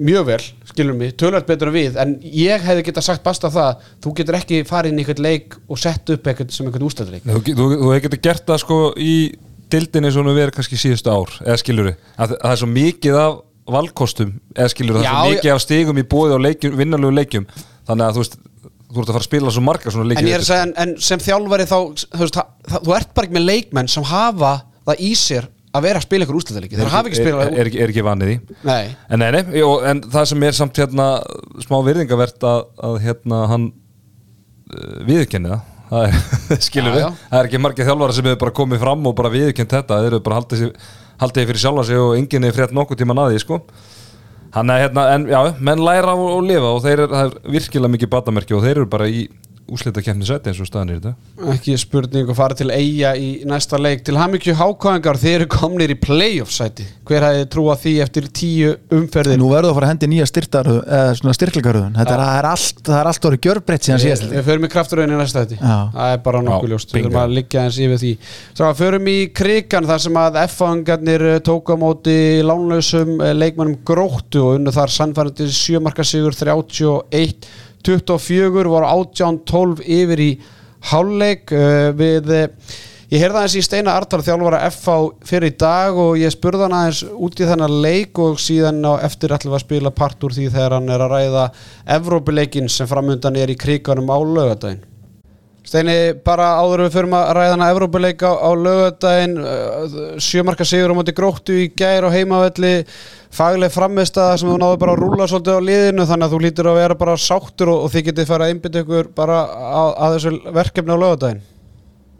mjög 0.00 0.26
vel, 0.30 0.40
skilur 0.70 0.96
mig, 0.96 1.12
tölvært 1.20 1.48
betur 1.48 1.70
en 1.70 1.76
við 1.76 2.00
en 2.00 2.16
ég 2.24 2.64
hefði 2.64 2.86
getað 2.88 3.06
sagt 3.10 3.26
basta 3.26 3.50
það 3.52 3.84
þú 4.00 4.14
getur 4.20 4.38
ekki 4.40 4.62
farið 4.68 4.94
inn 4.94 5.02
í 5.02 5.04
eitthvað 5.04 5.22
leik 5.26 5.58
og 5.68 5.80
sett 5.82 6.14
upp 6.14 6.30
eitthvað 6.30 6.56
sem 6.56 6.68
eitthvað 6.68 6.86
ústæðleik 6.88 7.28
Þú, 7.28 7.42
þú, 7.44 7.68
þú 7.74 7.92
hefur 7.92 8.04
getið 8.06 8.24
gert 8.24 8.48
það 8.48 8.62
sko 8.64 8.80
í 8.96 9.14
dildinni 9.70 10.10
hefur 10.10 10.32
verið 10.32 10.56
kannski 10.56 10.80
síðustu 10.80 11.12
ár 11.12 11.36
eða 11.44 11.60
skilur 11.60 11.92
að, 11.92 11.96
að 12.16 12.36
það 12.40 12.54
er 12.54 12.62
svo 12.62 12.70
mikið 12.72 13.20
af 13.20 13.38
valkostum 13.70 14.32
eða 14.56 14.72
skilur 14.72 14.98
það 14.98 15.04
er 15.04 15.10
svo 15.10 15.34
mikið 15.34 15.54
af 15.54 15.62
stigum 15.64 16.00
í 16.00 16.06
bóði 16.10 16.36
og 16.36 16.44
leikjum, 16.44 16.76
vinnarlegu 16.78 17.16
leikjum. 17.16 17.46
Þannig 17.88 18.06
að 18.06 18.16
þú 18.16 18.24
veist, 18.24 18.36
þú 18.90 19.02
ert 19.02 19.10
að 19.10 19.14
fara 19.14 19.22
að 19.22 19.28
spila 19.28 19.54
svo 19.54 19.64
marga 19.66 19.94
svona 19.94 20.08
leikjum 20.10 20.24
en 20.24 20.30
ég 20.30 20.38
er 20.38 20.44
að 20.44 20.50
segja, 20.50 20.66
en, 20.66 20.74
en 20.82 20.94
sem 21.06 21.22
þjálfari 21.22 21.66
þá 21.70 21.76
þú, 21.76 22.20
veist, 22.22 22.38
það, 22.38 22.52
það, 22.72 22.84
þú 22.86 22.96
ert 22.98 23.14
bara 23.16 23.28
ekki 23.28 23.38
með 23.38 23.46
leikmenn 23.46 23.90
sem 23.92 24.06
hafa 24.10 24.52
það 24.88 25.04
í 25.06 25.12
sér 25.18 25.50
að 25.70 25.84
vera 25.86 26.00
að 26.00 26.06
spila 26.06 26.26
ykkur 26.26 26.38
úrslutaleiki 26.40 26.78
þeir 26.78 26.90
hafa 26.90 27.10
ekki 27.10 27.18
er, 27.18 27.24
spilað 27.24 27.58
er, 27.62 27.68
er 27.84 27.92
ekki 27.92 28.04
vanið 28.06 28.32
í 28.32 28.36
Nei, 28.66 28.94
En, 29.06 29.22
nei, 29.22 29.28
nei, 29.36 29.42
jú, 29.60 29.68
en 29.86 30.00
það 30.10 30.24
sem 30.32 30.46
er 30.48 30.56
samt 30.58 30.80
hérna 30.82 31.06
smá 31.62 31.76
virðingavert 31.86 32.46
að, 32.50 32.64
að 32.88 32.96
hérna 33.04 33.42
hann 33.50 33.68
uh, 33.70 34.96
viðurkenni 35.06 35.52
það. 35.52 35.68
Það 35.90 36.08
er, 36.08 36.58
skilur 36.68 36.90
Já, 36.90 36.96
við, 36.96 37.22
það 37.30 37.38
er 37.40 37.48
ekki 37.50 37.62
margir 37.62 37.88
þjálfara 37.88 38.16
sem 38.16 38.28
hefur 38.30 38.42
bara 38.44 38.56
komið 38.60 38.82
fram 38.82 39.06
og 39.10 39.16
bara 39.18 39.32
viðurkennt 39.34 39.76
þetta. 39.76 40.00
Þeir 40.02 40.12
eru 40.12 40.20
bara 40.26 40.40
haldið, 40.40 40.64
sig, 40.64 40.90
haldið 41.22 41.48
fyrir 41.50 41.64
sjálfa 41.64 41.86
sig 41.88 42.02
og 42.02 42.12
enginn 42.18 42.46
er 42.46 42.54
frétt 42.58 42.74
nokkuð 42.74 43.00
tíma 43.02 43.16
naði 43.18 43.42
sko. 43.42 43.60
hann 44.54 44.70
er 44.74 44.84
hérna, 44.88 45.06
en 45.14 45.28
já, 45.30 45.40
menn 45.62 45.82
læra 45.86 46.16
og, 46.18 46.26
og 46.40 46.46
lifa 46.46 46.74
og 46.74 46.82
þeir 46.82 47.04
eru, 47.04 47.18
er 47.20 47.52
virkilega 47.54 47.94
mikið 47.94 48.10
batamerki 48.10 48.56
og 48.56 48.64
þeir 48.64 48.80
eru 48.80 48.90
bara 48.90 49.06
í 49.06 49.28
úslita 49.74 50.02
kemni 50.04 50.26
seti 50.28 50.50
eins 50.50 50.60
og 50.62 50.68
staðan 50.68 50.92
er 50.92 50.98
í 50.98 51.02
þetta 51.04 51.54
ekki 51.54 51.76
spurning 51.80 52.30
að 52.30 52.38
fara 52.38 52.56
til 52.58 52.68
eiga 52.70 53.12
í 53.16 53.30
næsta 53.48 53.78
leik. 53.80 54.02
Til 54.06 54.16
hamingju 54.18 54.54
hákvæðingar 54.58 55.20
þeir 55.20 55.36
eru 55.40 55.48
komnir 55.50 55.94
í 55.94 55.98
playoff 56.00 56.52
sæti 56.54 56.86
hver 57.10 57.24
hefði 57.26 57.46
trúað 57.50 57.80
því 57.84 57.92
eftir 58.04 58.26
tíu 58.34 58.74
umferðir? 58.94 59.38
Nú 59.40 59.50
verður 59.50 59.70
þú 59.70 59.72
að 59.72 59.78
fara 59.78 59.88
að 59.88 59.92
hendi 59.94 60.10
nýja 60.12 60.28
styrtaröð 60.30 60.80
eða 60.84 61.14
svona 61.18 61.34
styrklegaröðun 61.38 61.96
Þetta 61.98 62.14
er, 62.14 62.22
það 62.22 62.36
er 62.40 62.48
allt, 62.50 62.82
það 62.86 62.98
er 63.00 63.10
allt 63.10 63.28
orðið 63.30 63.42
gjörbreytt 63.46 63.88
síðan 63.88 64.02
síðast. 64.04 64.26
Við 64.30 64.44
förum 64.46 64.66
í 64.66 64.70
krafturöðin 64.74 65.14
í 65.14 65.18
næsta 65.20 65.44
þetta 65.44 65.58
Já. 65.60 65.78
Það 65.96 66.14
er 66.14 66.22
bara 66.26 66.42
nokkuð 66.46 66.74
ljóst. 66.74 66.94
Við 66.94 67.06
þurfum 67.06 67.20
að 67.22 67.34
liggja 67.38 67.64
eins 67.66 67.80
yfir 67.80 68.00
því. 68.02 68.12
Að 68.70 68.78
förum 68.80 69.10
í 69.10 69.16
krigan 69.40 69.88
þar 69.90 70.04
sem 70.04 70.20
að 70.20 70.38
F-fangarnir 70.44 71.26
tók 71.46 71.72
á 71.72 71.76
móti 71.80 72.16
lánlausum 72.46 73.16
eh, 73.24 73.34
leikmannum 73.34 73.80
gróttu 73.86 74.44
og 74.44 74.60
unnu 74.60 74.74
þar 74.74 74.94
sannfærandi 74.94 75.50
sjömarka 75.54 76.06
sigur 76.06 76.36
31 76.36 77.50
24 77.86 78.70
voru 78.70 78.86
18-12 78.86 79.84
yfir 79.84 80.24
í 80.24 80.30
hálfleik 80.90 81.52
uh, 81.56 81.90
við 81.96 82.32
uh, 82.36 82.48
Ég 83.10 83.18
heyrði 83.18 83.40
aðeins 83.40 83.54
í 83.58 83.60
Steina 83.66 83.96
Artar 83.98 84.22
þjálfara 84.22 84.60
FH 84.68 84.92
fyrir 85.26 85.50
í 85.50 85.56
dag 85.58 85.96
og 85.98 86.12
ég 86.20 86.30
spurði 86.30 86.62
hann 86.62 86.76
aðeins 86.78 87.00
út 87.10 87.40
í 87.42 87.48
þennan 87.48 87.72
leik 87.82 88.20
og 88.22 88.38
síðan 88.38 88.78
á 88.86 89.02
eftir 89.02 89.34
ætlum 89.34 89.56
að 89.58 89.64
spila 89.64 89.90
part 89.90 90.22
úr 90.22 90.36
því 90.36 90.44
þegar 90.52 90.76
hann 90.76 90.92
er 90.94 91.02
að 91.02 91.16
ræða 91.16 91.48
Evrópuleikin 91.96 92.70
sem 92.70 92.86
framundan 92.86 93.40
er 93.42 93.50
í 93.50 93.58
kriganum 93.58 94.14
á 94.14 94.18
lögadaginn. 94.22 94.86
Steini, 95.60 96.14
bara 96.24 96.46
áður 96.56 96.86
við 96.86 96.94
förum 96.94 97.14
að 97.18 97.30
ræða 97.36 97.52
hana 97.52 97.68
Evrópuleik 97.74 98.22
á, 98.24 98.32
á 98.32 98.50
lögadaginn, 98.56 99.36
sjömarka 100.22 100.64
sigur 100.66 100.94
á 100.94 100.98
móti 100.98 101.14
gróttu 101.14 101.58
í 101.60 101.66
gær 101.76 102.06
og 102.08 102.14
heimavelli, 102.14 102.72
fagleg 103.36 103.70
frammeista 103.74 104.30
sem 104.40 104.48
þú 104.48 104.56
náðu 104.62 104.80
bara 104.80 104.96
að 104.96 105.02
rúla 105.04 105.28
svolítið 105.30 105.60
á 105.60 105.66
liðinu 105.68 106.06
þannig 106.08 106.26
að 106.26 106.34
þú 106.34 106.40
lítur 106.46 106.70
að 106.72 106.80
vera 106.80 106.98
bara 107.04 107.20
sáttur 107.20 107.74
og, 107.74 107.84
og 107.84 107.92
þið 107.92 108.06
getið 108.08 108.30
fara 108.32 108.48
að 108.48 108.54
einbytta 108.54 108.84
ykkur 108.84 109.12
bara 109.20 109.38
að, 109.44 109.90
að 109.92 110.16
þessu 110.16 110.54
verkefni 110.56 110.96
á 110.96 111.02
lögadaginn. 111.04 111.44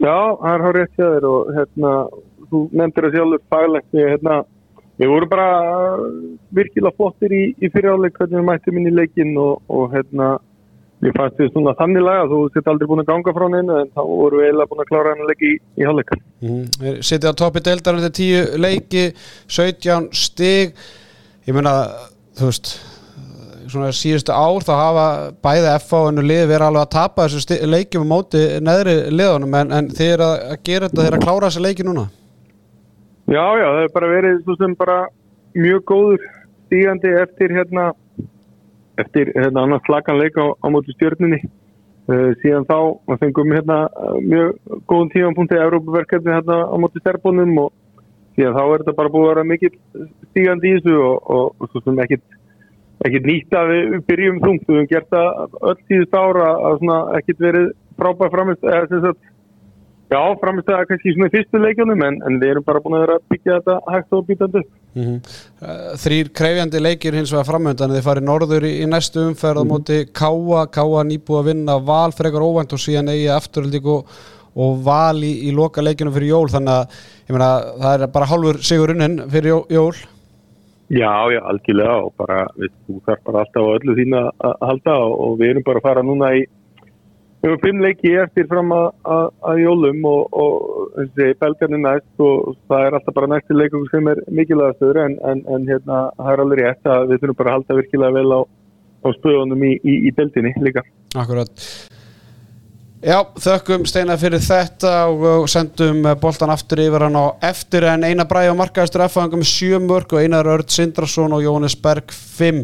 Já, 0.01 0.17
það 0.41 0.53
er 0.53 0.65
hár 0.65 0.77
rétt 0.77 0.95
hjá 0.97 1.05
þér 1.07 1.27
og 1.29 1.51
hérna, 1.57 1.95
þú 2.51 2.61
nefndir 2.77 3.07
það 3.07 3.17
sjálfur 3.17 3.43
faglegt, 3.53 3.97
hérna, 3.97 4.37
við 5.01 5.11
vorum 5.11 5.33
bara 5.33 5.49
uh, 5.65 6.07
virkilega 6.57 6.97
flottir 6.97 7.35
í, 7.35 7.43
í 7.57 7.69
fyriráleik 7.73 8.17
hvernig 8.17 8.39
við 8.39 8.47
mættum 8.47 8.79
inn 8.79 8.89
í 8.89 8.95
leikin 8.95 9.35
og, 9.41 9.61
og 9.69 9.93
hérna, 9.93 10.31
við 11.01 11.17
fannst 11.17 11.41
við 11.41 11.51
svona 11.51 11.73
þannig 11.79 12.05
laga, 12.05 12.29
þú 12.29 12.39
sett 12.53 12.69
aldrei 12.69 12.89
búin 12.91 13.03
að 13.03 13.09
ganga 13.09 13.35
frá 13.35 13.45
hennu 13.47 13.77
en 13.81 13.91
þá 13.91 14.01
vorum 14.05 14.41
við 14.41 14.47
eiginlega 14.47 14.71
búin 14.71 14.83
að 14.83 14.89
klára 14.91 15.13
hennu 15.15 15.27
leiki 15.29 15.49
í, 15.49 15.57
í 15.81 15.87
hálfleik. 15.87 16.15
Mm. 16.45 16.63
Sittið 17.01 17.33
á 17.33 17.39
toppi 17.41 17.65
deildarinn 17.65 18.07
til 18.07 18.15
tíu 18.19 18.41
leiki, 18.61 19.05
17 19.49 20.09
stig 20.21 20.75
ég 21.47 21.57
meina, 21.57 21.75
þú 22.37 22.51
veist 22.51 22.73
svona 23.71 23.91
síðustu 23.95 24.33
ár 24.35 24.65
þá 24.65 24.71
hafa 24.75 25.05
bæði 25.43 25.69
FH 25.77 25.99
og 26.09 26.19
lið 26.19 26.41
verið 26.49 26.65
alveg 26.67 26.81
að 26.83 26.93
tapa 26.95 27.27
þessu 27.29 27.59
leikjum 27.69 28.05
á 28.07 28.11
móti 28.11 28.41
neðri 28.63 28.95
liðunum 29.13 29.57
en, 29.61 29.73
en 29.77 29.89
þið 29.91 30.13
er 30.15 30.23
að, 30.25 30.35
að 30.53 30.59
gera 30.67 30.89
þetta, 30.89 30.99
þið 30.99 31.09
er 31.09 31.17
að 31.17 31.25
klára 31.25 31.49
þessi 31.49 31.63
leiki 31.65 31.87
núna 31.87 32.05
Já, 33.31 33.45
já, 33.55 33.63
það 33.63 33.79
hefur 33.79 33.93
bara 33.95 34.11
verið 34.11 34.39
svo 34.43 34.57
sem 34.59 34.73
bara 34.75 34.97
mjög 35.55 35.83
góður 35.87 36.25
stígandi 36.67 37.13
eftir 37.21 37.53
hérna 37.55 37.85
eftir 39.01 39.31
hérna 39.35 39.65
annars 39.65 39.85
flakanleik 39.87 40.37
á, 40.39 40.45
á 40.55 40.67
móti 40.73 40.95
stjörnunni 40.95 41.39
uh, 41.41 42.31
síðan 42.41 42.67
þá 42.69 42.77
fengum 43.21 43.53
hérna 43.55 43.83
uh, 43.89 44.17
mjög 44.23 44.57
góðum 44.89 45.11
tímanpunkt 45.13 45.55
í 45.55 45.61
Európaverkefni 45.61 46.35
hérna 46.35 46.59
á 46.69 46.75
móti 46.81 47.01
sterbónum 47.03 47.55
og 47.65 47.73
síðan 48.37 48.57
þá 48.57 48.63
er 48.65 48.83
þetta 48.83 48.97
bara 48.99 49.13
búið 49.13 49.25
að 49.25 49.33
vera 49.33 49.49
mikill 49.51 49.73
stígandi 50.29 50.71
í 50.71 50.77
þessu 50.77 50.99
og, 50.99 51.17
og, 51.35 51.51
og 51.59 51.71
svo 51.73 51.83
sem 51.85 52.05
ekkit 52.05 52.39
ekkit 53.01 53.27
nýtt 53.27 53.57
að 53.57 53.73
við 53.73 53.83
við 53.95 54.05
byrjum 54.11 54.39
þungt 54.45 54.67
við 54.67 54.77
höfum 54.77 54.89
gert 54.91 55.11
það 55.11 55.59
öll 55.71 55.77
síðust 55.89 56.17
ára 56.17 56.49
að 56.69 56.79
svona 56.81 56.97
ekkit 57.17 57.45
verið 57.47 57.69
frábæð 57.97 58.33
framist 58.35 58.67
eða 58.67 58.89
sem 58.91 59.05
sagt 59.07 59.29
Já, 60.11 60.19
framist 60.41 60.67
það 60.67 60.81
kannski 60.89 61.11
svona 61.15 61.27
í 61.29 61.31
fyrstu 61.31 61.59
leikjunum 61.61 62.01
en, 62.03 62.17
en 62.27 62.39
við 62.41 62.49
erum 62.51 62.65
bara 62.67 62.81
búin 62.83 62.97
að 62.97 63.03
vera 63.05 63.13
að 63.15 63.27
byggja 63.31 63.59
þetta 63.61 63.75
hægt 63.93 64.15
og 64.17 64.25
býtandi. 64.27 64.63
upp. 64.65 64.80
Uh, 64.95 65.95
Þrýr 66.01 66.31
krefjandi 66.35 66.81
leikir 66.81 67.15
hins 67.17 67.31
vegar 67.33 67.47
framöndan 67.47 67.93
þið 67.95 68.05
farið 68.07 68.27
norður 68.27 68.67
í, 68.67 68.73
í 68.83 68.89
næstu 68.89 69.23
umferð 69.29 69.63
á 69.63 69.71
móti 69.71 69.99
Káa, 70.11 70.65
Káa 70.73 71.03
nýbúið 71.07 71.41
að 71.41 71.49
vinna 71.51 71.79
Val 71.87 72.11
frekar 72.15 72.45
óvænt 72.45 72.75
og 72.75 72.83
síðan 72.83 73.11
eigi 73.13 73.29
afturöldík 73.31 73.89
og, 73.93 74.15
og 74.55 74.79
Val 74.85 75.23
í, 75.23 75.33
í 75.47 75.55
loka 75.55 75.83
leikinu 75.83 76.13
fyrir 76.15 76.33
jól. 76.33 76.47
Þannig 76.51 76.73
að 76.75 77.35
meina, 77.37 77.51
það 77.83 77.93
er 78.07 78.15
bara 78.17 78.31
hálfur 78.31 78.63
sigur 78.67 78.95
unnin 78.95 79.21
fyrir 79.31 79.53
jó- 79.55 79.67
jól. 79.71 79.93
Já, 80.91 81.13
já, 81.31 81.39
algjörlega 81.47 81.93
og 82.03 82.11
bara, 82.19 82.41
við, 82.59 82.73
þú 82.83 82.97
þarf 83.05 83.21
bara 83.29 83.45
alltaf 83.45 83.63
á 83.63 83.75
öllu 83.77 83.93
þín 83.95 84.15
að 84.19 84.25
að 84.43 84.65
halda 84.67 84.95
og, 85.05 85.13
og 85.23 85.37
við 85.39 85.53
erum 85.53 85.63
bara 85.69 85.79
að 85.79 85.85
fara 85.87 86.03
núna 86.03 86.33
í 86.35 86.41
við 87.41 87.49
höfum 87.49 87.61
fimm 87.65 87.81
leiki 87.81 88.13
eftir 88.21 88.47
fram 88.49 88.73
að, 88.75 88.87
að, 89.15 89.23
að 89.51 89.61
jólum 89.63 90.03
og, 90.09 90.35
og 90.43 90.89
þessi 90.97 91.29
belgarnir 91.41 91.81
næst 91.81 92.25
og 92.25 92.51
það 92.69 92.87
er 92.87 92.97
alltaf 92.97 93.17
bara 93.17 93.31
næsti 93.33 93.57
leikum 93.57 93.87
sem 93.89 94.11
er 94.11 94.21
mikilvægastur 94.29 94.99
en, 95.05 95.17
en, 95.31 95.45
en 95.49 95.69
hérna, 95.69 96.03
það 96.19 96.33
er 96.33 96.43
alveg 96.45 96.61
rétt 96.61 96.91
að 96.95 97.07
við 97.09 97.23
þurfum 97.23 97.39
bara 97.41 97.53
að 97.53 97.57
halda 97.59 97.79
virkilega 97.79 98.17
vel 98.19 98.37
á, 98.37 98.41
á 99.01 99.07
spöðunum 99.17 99.65
í, 99.65 99.73
í, 99.81 99.97
í 100.05 100.13
deildinni 100.17 100.53
líka. 100.61 100.85
Akkurat 101.17 101.65
Já, 103.01 103.17
þökkum 103.41 103.87
Steinar 103.89 104.19
fyrir 104.21 104.43
þetta 104.45 104.91
og, 105.09 105.47
sendum 105.49 106.03
boltan 106.21 106.51
aftur 106.53 106.83
yfir 106.83 107.07
hann 107.07 107.17
á 107.17 107.33
eftir 107.49 107.87
en 107.89 108.05
Einar 108.05 108.27
Bræði 108.29 108.51
og 108.51 108.59
markaðistur 108.59 109.01
með 109.33 109.47
sjö 109.49 109.79
mörg 109.81 110.13
og 110.13 110.21
Einar 110.21 110.45
Örd 110.45 110.69
Sindrason 110.69 111.33
og 111.33 111.41
Jóhannes 111.41 111.73
Berg 111.81 112.13
5 112.13 112.61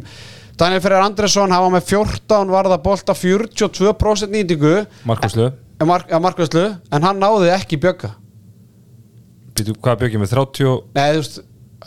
Daniel 0.58 0.82
Ferrer 0.82 1.04
Andresson 1.06 1.52
hafa 1.54 1.70
með 1.70 1.84
14 1.92 2.50
varða 2.50 2.80
bolta 2.82 3.14
42% 3.14 4.32
nýtingu. 4.34 4.88
Markuslu, 5.06 5.52
eh, 5.54 5.86
mark, 5.86 6.10
en 6.92 7.04
hann 7.06 7.20
náði 7.22 7.52
ekki 7.54 7.78
bjögga. 7.78 8.16
Hvað 9.58 10.00
bjökjum 10.02 10.24
við, 10.26 10.32
30 10.34 10.82
Nei, 10.98 11.06
þú 11.14 11.22
veist, 11.22 11.38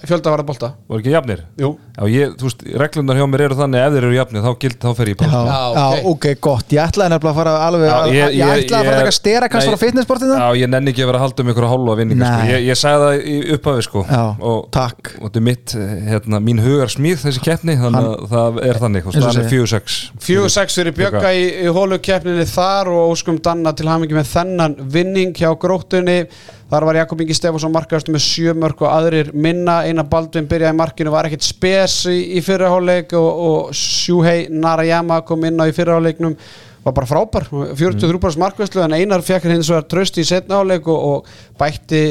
fjölda 0.06 0.30
varða 0.32 0.46
bolta 0.48 0.68
voru 0.88 1.00
ekki 1.02 1.12
jafnir? 1.14 1.40
Jú 1.60 1.70
Já, 2.00 2.04
ég, 2.08 2.30
þú 2.40 2.46
veist, 2.48 2.62
reglunar 2.80 3.18
hjá 3.20 3.26
mér 3.28 3.42
eru 3.44 3.56
þannig 3.58 3.82
ef 3.84 3.92
þeir 3.92 4.04
eru 4.08 4.14
jafnir, 4.16 4.40
þá 4.46 4.52
gild, 4.62 4.76
þá 4.80 4.90
fer 4.96 5.10
ég 5.10 5.16
Já, 5.20 5.26
bara 5.26 5.40
Já, 5.50 5.58
já, 5.76 6.04
ok. 6.10 6.26
gott 6.40 6.72
Ég 6.72 6.80
ætlaði 6.86 7.12
nefnilega 7.12 7.32
að 7.34 7.38
fara 7.40 7.54
alveg 7.66 7.88
Já, 7.90 7.96
að- 8.00 8.14
ég- 8.14 8.14
Ég 8.14 8.40
ég- 8.40 8.64
ætlaði 8.64 8.80
að 8.80 8.86
fara 8.86 8.94
að 8.94 9.00
ég- 9.00 9.04
taka 9.04 9.16
stera 9.18 9.48
kannski 9.52 9.70
Nei. 9.70 9.76
á 9.76 9.82
fitnessportinu 9.84 10.38
Já, 10.40 10.48
ég 10.62 10.68
nenni 10.72 10.90
ekki 10.94 11.02
að 11.04 11.10
vera 11.10 11.18
að 11.20 11.24
halda 11.26 11.42
um 11.44 11.50
ykkur 11.52 11.66
að 11.66 11.72
hálfa 11.74 11.96
vinninga 12.00 12.30
sko. 12.30 12.40
Nei. 12.40 12.50
ég, 12.54 12.64
ég 12.70 12.78
sagði 12.80 13.04
það 13.04 13.26
í 13.34 13.36
upphafi 13.58 13.82
sko. 13.88 14.04
Já, 14.10 14.22
og, 14.40 14.70
takk. 14.72 15.12
og 15.20 15.26
þetta 15.28 15.36
er 15.36 15.46
mitt, 15.50 15.74
hérna, 16.10 16.40
mín 16.40 16.62
hugar 16.64 16.88
smíð 16.94 17.18
þessi 17.26 17.42
keppni, 17.44 17.76
þannig 17.76 18.08
að 18.08 18.28
það 18.30 18.60
er 18.70 18.80
þannig 18.84 19.06
og 19.06 19.12
Eins 19.14 19.24
og 19.24 19.32
staðan 19.32 19.44
er 19.44 19.50
segir. 19.50 19.66
4-6 19.66 19.98
4-6 20.30 20.78
fyrir 20.80 20.96
Bjögga 20.96 21.34
í, 21.36 21.44
í 21.66 21.68
hólukeppninni 21.76 22.46
þar 22.48 22.88
og 22.94 23.12
óskum 23.12 23.40
Danna 23.42 23.72
til 23.76 23.86
hamingi 23.90 24.16
með 24.16 24.30
þennan 24.32 24.76
vinning 24.90 25.34
hjá 25.36 25.52
gróttunni 25.58 26.26
þar 26.70 26.86
var 26.86 27.00
Jakob 27.00 27.20
Ingi 27.24 27.34
Stefánsson 27.36 27.74
markaðastu 27.74 28.14
með 28.14 28.24
sjö 28.24 28.54
mörg 28.54 28.84
og 28.84 28.90
aðrir 28.92 29.32
minna. 29.34 29.80
Eina 29.88 30.04
Baldvin 30.06 30.48
byrjaði 30.50 30.78
markinu 30.78 31.12
var 31.14 31.28
ekkit 31.28 31.46
spes 31.46 32.00
í, 32.10 32.18
í 32.38 32.42
fyrirháleik 32.46 33.14
og, 33.18 33.30
og 33.50 33.76
Shuhei 33.76 34.48
Narayama 34.50 35.20
kom 35.26 35.46
inn 35.48 35.58
á 35.58 35.66
í 35.66 35.74
fyrirháleiknum 35.76 36.36
var 36.80 36.94
bara 36.96 37.08
frábær, 37.10 37.44
43% 37.76 38.40
markvæslu 38.40 38.80
en 38.80 38.96
einar 38.96 39.20
fekk 39.24 39.50
hins 39.50 39.68
vegar 39.68 39.84
tröst 39.90 40.16
í 40.16 40.24
setna 40.24 40.62
áleik 40.62 40.86
og, 40.88 41.00
og 41.10 41.58
bætti 41.60 42.04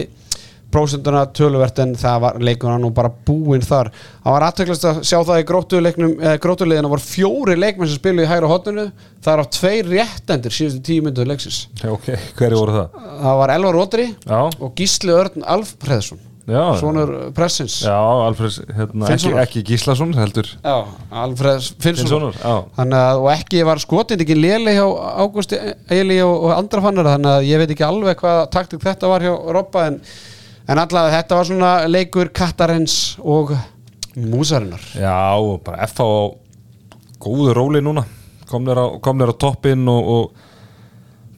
prósenduna 0.73 1.25
töluvert 1.35 1.81
en 1.83 1.95
það 1.99 2.21
var 2.25 2.39
leikurna 2.43 2.77
nú 2.81 2.91
bara 2.95 3.11
búinn 3.27 3.65
þar. 3.65 3.91
Það 4.23 4.35
var 4.35 4.47
aðtöklast 4.49 4.87
að 4.89 5.01
sjá 5.09 5.17
það 5.17 5.41
í 5.41 5.47
grótuleiknum 5.49 6.15
eh, 6.21 6.37
grótuleikina 6.43 6.91
voru 6.91 7.05
fjóri 7.05 7.57
leikmenn 7.59 7.89
sem 7.89 8.01
spilu 8.01 8.25
í 8.25 8.29
hægra 8.29 8.51
hotninu, 8.51 8.87
það 9.25 9.35
er 9.35 9.43
á 9.43 9.45
tveir 9.57 9.91
réttendur 9.95 10.55
síðustu 10.55 10.85
tíu 10.89 11.05
mynduð 11.05 11.29
leiksins. 11.33 11.61
Já, 11.81 11.91
ok, 11.93 12.09
hverju 12.39 12.63
voru 12.63 12.79
það? 12.79 13.05
það 13.19 13.37
var 13.43 13.55
Elvar 13.57 13.79
Rótri 13.79 14.09
Já, 14.13 14.41
og 14.47 14.73
Gísli 14.77 15.15
Örn 15.15 15.45
Alfreðsson 15.45 16.25
svonur 16.49 17.11
Pressins 17.35 17.75
Já, 17.85 17.97
Alfred, 18.25 18.55
hérna, 18.73 19.09
ekki, 19.13 19.33
ekki 19.43 19.63
Gíslason 19.67 20.13
heldur. 20.17 20.49
Já, 20.63 20.77
Alfreð 21.23 21.69
Finnsson 21.83 22.29
og 22.31 23.29
ekki 23.33 23.61
var 23.67 23.81
skotind 23.81 24.23
ekki 24.23 24.37
léli 24.37 24.73
hjá 24.77 24.85
Ágústi 25.21 25.59
Eili 25.91 26.19
og, 26.25 26.47
og 26.47 26.55
andra 26.57 26.83
fannar 26.85 27.11
þannig 27.13 27.35
að 27.35 27.47
ég 27.49 27.61
veit 27.61 27.75
ekki 27.75 27.85
alveg 27.85 28.19
hvað 28.23 28.43
taktik 28.55 28.83
þetta 28.83 29.11
var 29.11 29.25
hjá 29.25 29.33
Robba 29.59 29.85
en, 29.91 29.99
en 30.69 30.81
allavega 30.81 31.17
þetta 31.17 31.39
var 31.39 31.49
svona 31.49 31.73
leikur 31.89 32.29
Kattarins 32.35 33.17
og 33.19 33.55
Músarinnar. 34.19 34.81
Já, 34.93 35.37
bara 35.63 35.85
F 35.85 36.01
á 36.01 36.09
góðu 37.21 37.53
róli 37.53 37.81
núna. 37.81 38.05
Komnir 38.49 38.77
á, 38.77 38.85
komnir 39.01 39.29
á 39.29 39.35
toppinn 39.37 39.87
og, 39.87 40.09
og 40.09 40.47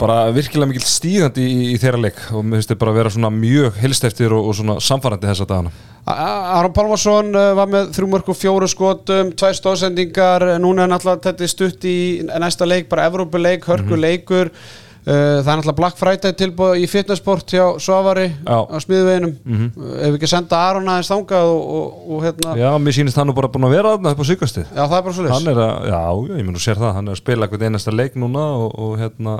bara 0.02 0.32
virkilega 0.34 0.72
mikil 0.72 0.86
stígandi 0.88 1.44
í, 1.46 1.64
í 1.76 1.80
þeirra 1.82 2.02
leik. 2.08 2.22
Og 2.32 2.46
mér 2.46 2.60
finnst 2.60 2.74
þið 2.74 2.82
bara 2.82 2.94
að 2.94 3.00
vera 3.02 3.14
svona 3.14 3.32
mjög 3.36 3.80
helsteftir 3.82 4.34
og, 4.34 4.50
og 4.50 4.58
svona 4.58 4.78
samfarandi 4.82 5.30
þessa 5.30 5.48
dagana. 5.50 5.74
Aron 6.12 6.74
Pálmarsson 6.74 7.36
uh, 7.36 7.52
var 7.58 7.70
með 7.70 7.92
og 8.02 8.38
fjóru 8.38 8.70
skotum, 8.72 9.36
tvær 9.38 9.58
stóðsendingar, 9.58 10.48
núna 10.64 10.88
er 10.88 10.96
náttúrulega 10.96 11.28
þetta 11.28 11.50
stutt 11.52 11.86
í 11.86 11.98
næsta 12.26 12.66
leik, 12.66 12.90
bara 12.90 13.06
Evrópuleik, 13.12 13.68
hörkuleikur, 13.70 14.50
uh, 14.50 14.80
það 15.02 15.40
er 15.40 15.58
náttúrulega 15.58 15.78
Black 15.80 15.98
Friday 15.98 16.36
tilbúð 16.38 16.76
í 16.78 16.86
fitnessport 16.90 17.50
hjá 17.50 17.64
Svavari 17.82 18.28
Já. 18.30 18.58
á 18.70 18.78
smiðveginum, 18.84 19.32
mm 19.42 19.68
ef 20.02 20.12
við 20.12 20.18
ekki 20.20 20.30
senda 20.30 20.60
Aron 20.68 20.90
aðeins 20.92 21.10
þangað 21.10 21.50
og, 21.50 21.62
og, 21.78 22.00
og 22.14 22.24
hérna, 22.26 22.54
já. 22.54 22.62
Já, 22.68 22.70
mér 22.86 22.96
sýnist 22.98 23.18
hann 23.18 23.30
nú 23.30 23.36
bara 23.38 23.50
búin 23.50 23.66
að 23.66 23.74
vera 23.76 23.94
þarna 23.96 24.14
upp 24.14 24.22
á 24.22 24.26
síkastið 24.30 24.68
það 24.78 24.96
er 24.98 25.06
bara 25.08 25.16
svo 25.18 25.28
Hann 25.32 25.50
er 25.52 25.62
að, 25.66 25.88
já, 25.90 26.02
já, 26.30 26.38
ég 26.38 26.46
mun 26.48 26.60
að 26.60 26.66
sér 26.68 26.82
það 26.82 26.94
hann 26.98 27.10
er 27.10 27.16
að 27.16 27.22
spila 27.22 27.48
eitthvað 27.48 27.66
einasta 27.68 27.94
leik 27.96 28.20
núna 28.22 28.44
og, 28.62 28.76
og 28.86 28.94
hérna 29.02 29.38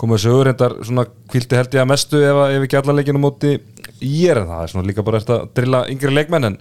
komið 0.00 0.18
þessu 0.18 0.32
öðrindar 0.38 0.76
svona 0.82 1.04
kvildi 1.30 1.58
held 1.60 1.76
ég 1.76 1.84
að 1.84 1.90
mestu 1.92 2.22
ef, 2.24 2.40
ef 2.56 2.64
ekki 2.66 2.80
alla 2.80 2.96
leikinu 2.96 3.22
móti 3.22 3.52
ég 4.00 4.32
er 4.32 4.40
en 4.42 4.48
það 4.50 4.64
er 4.64 4.72
svona 4.72 4.88
líka 4.88 5.04
bara 5.06 5.20
eftir 5.20 5.36
að 5.36 5.52
drilla 5.58 5.84
yngri 5.92 6.16
leikmenn 6.16 6.48
en, 6.48 6.56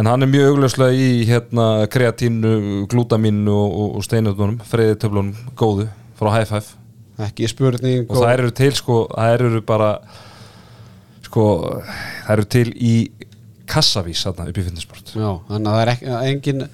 en 0.00 0.10
hann 0.10 0.24
er 0.26 0.32
mjög 0.32 0.54
augljóslega 0.54 0.96
í 0.96 1.12
hérna 1.28 1.68
kreatínu, 1.92 2.56
glútamínu 2.90 3.52
og, 3.52 3.76
og, 3.84 3.94
og 4.00 4.08
steinutunum, 4.08 4.58
freyði 4.66 4.98
töflunum 5.04 5.36
góðu 5.54 5.86
frá 6.18 6.32
High 6.32 6.50
Five 6.50 6.85
ekki 7.26 7.50
spurning 7.50 8.08
og 8.10 8.18
það 8.20 8.32
eru 8.34 8.54
til 8.60 8.72
sko, 8.76 8.96
það 9.12 9.34
eru 9.36 9.60
bara 9.66 9.90
sko, 11.26 11.44
það 12.24 12.32
eru 12.36 12.48
til 12.56 12.66
í 12.76 12.94
kassavís 13.66 14.24
þarna 14.26 14.50
upp 14.50 14.58
í 14.60 14.66
fitnessport 14.66 15.14
Já, 15.16 15.30
þannig 15.48 15.70
að 15.70 15.76
það 15.76 15.84
er 15.84 15.92
ekki, 15.94 16.10
engin, 16.32 16.66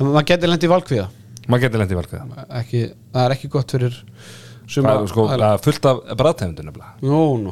maður 0.00 0.30
getur 0.32 0.52
lendi 0.52 0.68
í 0.68 0.72
valkviða, 0.74 1.10
maður 1.46 1.66
getur 1.66 1.84
lendið 1.84 2.00
valkvæða 2.02 2.48
ekki, 2.60 2.82
það 3.14 3.28
er 3.28 3.36
ekki 3.38 3.52
gott 3.54 3.76
fyrir 3.76 4.02
Það 4.64 4.72
suma 4.72 4.92
er 4.96 5.10
sko 5.10 5.24
að 5.28 5.58
fullt 5.60 5.86
af 5.90 5.98
bræðtegundin 6.16 6.68
nefnilega. 6.70 6.94
Nú, 7.04 7.18
nú. 7.42 7.50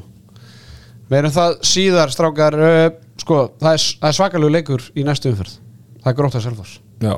Meirum 1.12 1.34
það 1.34 1.58
síðar, 1.68 2.12
strákar 2.14 2.56
uh, 2.56 2.86
Sko, 3.20 3.42
það 3.60 3.76
er, 3.76 3.82
það 4.00 4.08
er 4.08 4.16
svakalegu 4.16 4.52
leikur 4.56 4.84
í 4.98 5.04
næstu 5.06 5.30
umferð. 5.30 5.58
Það 6.02 6.08
er 6.10 6.16
gróta 6.18 6.40
selfoss. 6.42 6.78
Já. 7.04 7.12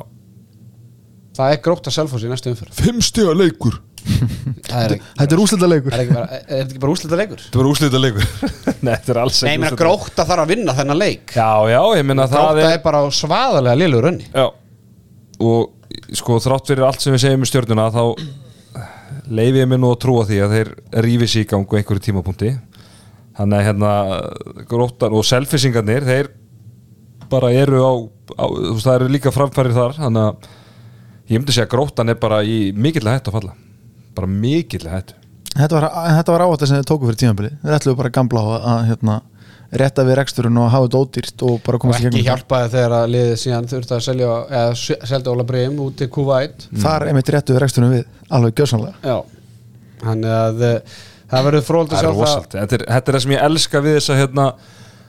Það 1.39 1.55
er 1.55 1.61
gróta 1.65 1.93
selfoss 1.95 2.27
í 2.27 2.31
næstu 2.33 2.51
umferð. 2.53 2.75
Fimm 2.77 2.99
stiga 3.05 3.33
leikur. 3.39 3.79
Það 3.79 3.93
Þetta 4.05 5.25
er 5.25 5.40
úslita 5.40 5.69
leikur 5.69 5.95
er 5.95 6.03
ekki 6.05 6.14
bara, 6.17 6.38
er 6.43 6.61
þetta 6.61 6.75
ekki 6.75 6.83
bara 6.83 6.95
úslita 6.95 7.19
leikur? 7.19 7.40
Þetta 7.45 7.61
var 7.61 7.69
úslita 7.71 8.01
leikur 8.03 8.27
Nei, 8.85 8.90
þetta 8.90 9.14
er 9.14 9.21
alls 9.23 9.40
Nei, 9.45 9.53
ég 9.55 9.62
meina 9.62 9.79
gróta 9.81 10.27
þarf 10.29 10.45
að 10.45 10.53
vinna 10.53 10.75
þennan 10.77 11.01
leik. 11.01 11.33
Já, 11.33 11.49
já, 11.73 11.81
ég 11.99 12.07
meina 12.09 12.27
það 12.29 12.45
Gróta 12.45 12.67
er 12.67 12.77
er 12.77 12.85
bara 12.85 13.03
svaðalega 13.19 13.81
liðlegur 13.81 14.11
önni 14.11 14.29
Já. 14.29 14.47
Og 15.45 16.14
sko 16.21 16.38
þrátt 16.43 16.71
fyrir 16.73 16.87
allt 16.88 17.05
sem 17.05 17.14
við 17.14 17.25
segjum 17.25 17.45
um 17.47 17.49
stjórnuna 17.49 17.88
þá 17.95 18.05
leifi 19.35 19.62
ég 19.62 19.69
mér 19.71 19.81
nú 19.81 19.93
að 19.95 20.01
trúa 20.05 20.29
því 20.29 20.40
að 20.45 20.55
þeir 20.59 20.73
rífi 21.07 21.31
sig 21.31 21.47
í 21.47 21.49
gang 21.49 21.64
á 21.64 21.77
einhverju 21.79 22.05
tímapunkti. 22.05 22.51
Þannig 23.38 23.61
að 23.61 23.69
hérna 23.71 23.93
gróttan 24.69 25.17
og 25.17 25.25
selfisingarnir 25.27 26.05
þeir 26.07 26.29
bara 27.33 27.51
eru 27.57 27.81
á, 27.81 27.93
á 28.37 28.45
þú 28.47 28.75
veist, 28.75 28.87
það 28.87 28.97
eru 28.99 29.12
líka 29.14 29.33
framfærir 29.35 29.75
þar 29.77 29.97
þannig 29.97 30.29
að 30.29 30.49
ég 31.33 31.40
myndi 31.40 31.55
segja 31.57 31.67
að 31.67 31.73
gróttan 31.73 32.12
er 32.12 32.19
bara 32.21 32.43
í 32.45 32.59
mikillega 32.77 33.19
hættu 33.19 33.33
að 33.33 33.38
falla 33.38 33.55
bara 34.16 34.31
mikillega 34.31 34.98
hættu. 35.00 35.14
Þetta 35.55 35.77
var, 35.79 35.87
þetta 36.18 36.35
var 36.35 36.42
ávægt 36.48 36.66
sem 36.66 36.79
þið 36.81 36.87
tóku 36.90 37.07
fyrir 37.07 37.18
tímabili 37.20 37.50
Þeir 37.62 37.74
ætluðu 37.77 37.96
bara 38.00 38.11
að 38.11 38.14
gamla 38.16 38.40
á 38.42 38.46
að, 38.50 38.64
að 38.72 38.81
hérna, 38.88 39.14
rétta 39.79 40.05
við 40.09 40.16
reksturinn 40.18 40.59
og 40.59 40.66
hafa 40.72 40.87
þetta 40.88 41.03
ódýrt 41.05 41.44
og 41.46 41.61
bara 41.66 41.79
Og 41.79 41.83
komast 41.85 42.00
í 42.00 42.07
ekki 42.09 42.11
gegnum 42.16 42.27
hjálpaði 42.29 42.70
þegar 42.74 42.94
að 42.98 43.12
liðið 43.14 43.37
síðan 43.44 43.68
þurfti 43.70 43.94
að 43.94 44.03
selja 44.09 44.31
eða 44.61 44.74
se- 44.83 44.98
seldi 45.12 45.31
Óla 45.31 45.46
Breim 45.46 45.79
út 45.85 45.96
til 46.00 46.09
Kuwait. 46.14 46.66
Þar 46.83 47.07
einmitt 47.11 47.31
réttu 47.35 47.55
við 47.55 47.62
reksturinn 47.64 47.94
við, 47.94 48.05
alveg 48.35 48.59
gjössanlega 48.59 49.12
Já. 49.14 49.16
Þannig 50.05 50.35
að 50.40 50.64
uh, 50.68 50.96
það 51.35 51.46
verður 51.48 51.66
fróld 51.68 51.92
að 51.92 51.94
Það 51.94 52.03
sjá 52.05 52.11
er 52.11 52.18
rosalt, 52.18 52.57
þetta 52.59 52.79
er, 52.81 52.85
þetta 52.96 53.12
er 53.12 53.16
það 53.18 53.24
sem 53.27 53.35
ég 53.37 53.44
elska 53.48 53.83
við 53.87 53.96
þess 53.98 54.12
að 54.14 54.20
hérna, 54.24 54.46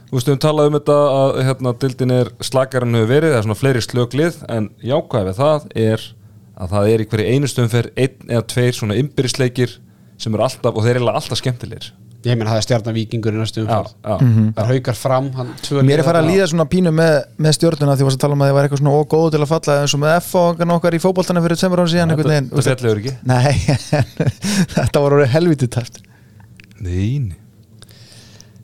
þú 0.05 0.17
veist, 0.19 0.27
við 0.29 0.33
höfum 0.35 0.43
talað 0.45 0.69
um 0.71 0.77
þetta 0.77 0.99
að 1.15 1.33
hérna, 1.49 1.73
dildin 1.85 2.13
er 2.19 2.31
slakar 2.51 2.85
en 2.85 2.97
hefur 2.99 3.11
verið, 3.11 3.33
það 3.33 3.41
er 3.41 3.47
svona 3.49 3.59
fleiri 3.59 3.83
slöglið 3.85 4.37
en 4.55 4.69
jákvæð 4.93 5.27
við 5.31 5.39
það 5.41 5.67
er 5.89 6.05
að 6.55 6.73
það 6.75 6.89
er 6.93 7.03
í 7.03 7.09
hverju 7.11 7.35
einustum 7.35 7.69
fer 7.71 7.91
einn 7.95 8.31
eða 8.31 8.47
tveir 8.53 8.77
svona 8.77 8.97
ymbiristleikir 9.01 9.77
sem 10.21 10.33
eru 10.35 10.45
alltaf, 10.47 10.71
og 10.75 10.83
þeir 10.85 10.99
eru 11.01 11.11
alltaf 11.11 11.39
skemmtilegir. 11.41 11.91
Ég 12.25 12.37
meina 12.39 12.55
það 12.55 12.57
er 12.57 12.65
stjarnan 12.65 12.95
vikingur 12.95 13.35
í 13.35 13.37
næstu 13.37 13.61
Já, 13.61 13.65
umferð. 13.65 13.91
já, 14.01 14.15
Það 14.55 14.61
er 14.63 14.69
haukar 14.71 14.97
fram 14.97 15.27
Mér 15.85 16.01
er 16.01 16.07
farið 16.07 16.21
að 16.23 16.29
líða 16.31 16.47
svona 16.49 16.65
pínu 16.71 16.93
með, 16.95 17.17
með 17.45 17.55
stjórnuna 17.59 17.97
því 17.99 18.05
að 18.07 18.11
að 18.15 18.23
tala 18.23 18.37
um 18.37 18.41
að 18.45 18.53
var 18.55 18.67
eitthvað 18.67 18.81
svona 18.81 18.95
ógóð 18.97 19.27
til 19.35 19.41
að 19.43 19.51
falla 19.51 19.75
eins 19.83 19.93
og 19.93 20.01
með 20.01 20.15
F 20.23 20.31
og 20.41 20.63
okkar 20.77 20.97
í 20.97 21.01
fótboltana 21.03 21.43
fyrir 21.45 21.61
tsemur 21.61 21.83
án 21.83 21.91
síðan 21.93 22.15
þetta 22.15 22.65
fjallegur 22.65 23.03
ekki. 23.03 23.15
Nei, 23.29 23.53
þetta 24.75 25.05
var 25.05 25.17
orðið 25.19 25.33
helvítið 25.35 25.73
tæft 25.77 26.01
Nei, 26.81 27.19
nei 27.29 27.41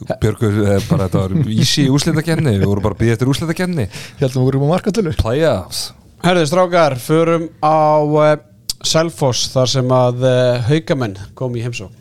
Þú, 0.01 0.07
Björgur, 0.17 0.55
eh, 0.65 0.83
bara 0.89 1.05
þetta 1.05 1.19
var 1.21 1.49
ísi 1.53 1.83
úrslitakefni, 1.93 2.55
við 2.57 2.65
vorum 2.65 2.87
bara 2.87 2.97
að 2.97 3.03
býða 3.03 3.17
eftir 3.19 3.29
úrslitakefni 3.29 3.85
Hjaldum 4.17 4.41
okkur 4.41 4.57
um 4.57 4.63
að 4.65 4.71
markatölu. 4.73 5.13
Playoffs 5.19 5.91
Herði 6.21 6.45
strákar, 6.45 6.93
förum 7.01 7.47
á 7.65 7.97
uh, 8.05 8.37
Selfoss 8.85 9.47
þar 9.49 9.69
sem 9.71 9.87
að 9.89 10.21
uh, 10.21 10.61
haukamenn 10.69 11.17
kom 11.33 11.55
í 11.57 11.63
heimsókn. 11.65 11.97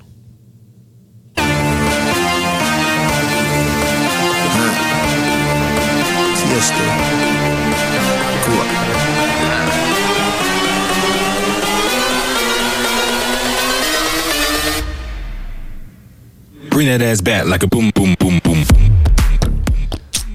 Bring 16.68 16.88
that 16.88 17.00
ass 17.00 17.22
back 17.22 17.46
like 17.46 17.62
a 17.62 17.66
boom, 17.66 17.90
boom, 17.94 18.14
boom, 18.20 18.40
boom. 18.44 18.99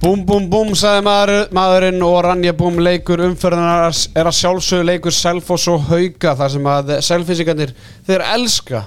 Búm, 0.05 0.19
búm, 0.21 0.43
búm, 0.45 0.67
sagði 0.77 1.01
maður, 1.01 1.31
maðurinn 1.57 2.03
og 2.05 2.19
Ranja 2.21 2.51
Búm 2.53 2.75
leikur 2.77 3.23
umferðunar 3.25 3.87
er 3.89 4.27
að 4.29 4.35
sjálfsögðu 4.37 4.85
leikur 4.85 5.15
Selfoss 5.17 5.65
og 5.71 5.87
Hauka 5.87 6.35
þar 6.37 6.51
sem 6.53 6.67
að 6.69 6.91
selfísikandir 7.07 7.71
þeir 8.05 8.23
elska 8.35 8.83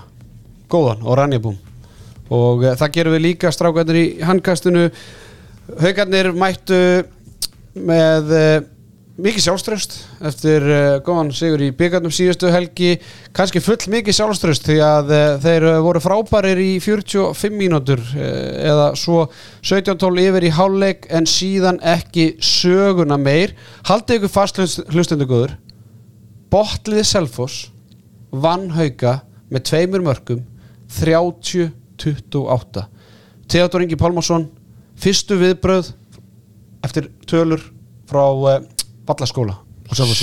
góðan 0.70 1.02
og 1.02 1.18
Ranja 1.18 1.40
Búm. 1.42 1.56
Og 2.30 2.62
uh, 2.62 2.76
það 2.78 2.92
gerum 2.94 3.16
við 3.16 3.24
líka 3.24 3.50
strákandir 3.50 3.98
í 3.98 4.04
handkastinu. 4.28 4.84
Haukarnir 5.82 6.30
mættu 6.38 6.78
með 7.74 8.30
uh, 8.38 8.62
mikið 9.18 9.42
sjálfströst 9.42 9.94
eftir 10.28 10.62
uh, 10.62 10.98
góðan 11.02 11.32
sigur 11.34 11.62
í 11.66 11.72
byggarnum 11.74 12.12
síðustu 12.14 12.50
helgi. 12.54 12.92
Kannski 13.34 13.62
full 13.62 13.80
mikið 13.90 14.14
sjálfströst 14.14 14.68
því 14.68 14.76
að 14.86 15.10
uh, 15.10 15.22
þeir 15.42 15.66
uh, 15.72 15.78
voru 15.82 16.02
frábærir 16.02 16.60
í 16.62 16.68
45 16.84 17.56
mínútur 17.58 18.02
eða 18.14 18.92
svo 18.98 19.24
17-12 19.66 20.22
yfir 20.28 20.46
í 20.46 20.52
hálfleik 20.54 21.08
en 21.10 21.26
síðan 21.26 21.80
ekki 21.82 22.36
söguna 22.44 23.18
meir. 23.18 23.56
Haldið 23.90 24.20
ykkur 24.20 24.34
fast 24.36 24.62
hlustendu 24.92 25.26
góður 25.26 25.56
Botliði 26.48 27.04
Selfoss 27.04 27.66
vann 28.30 28.70
hauka 28.76 29.18
með 29.50 29.66
tveimur 29.68 30.04
mörgum 30.06 30.46
30-28 30.96 32.86
Theodor 33.48 33.84
Ingi 33.84 33.98
Pálmarsson 34.00 34.46
fyrstu 35.00 35.36
viðbröð 35.40 35.92
eftir 36.86 37.10
tölur 37.28 37.62
frá 38.08 38.24
Vallaskóla 39.08 39.58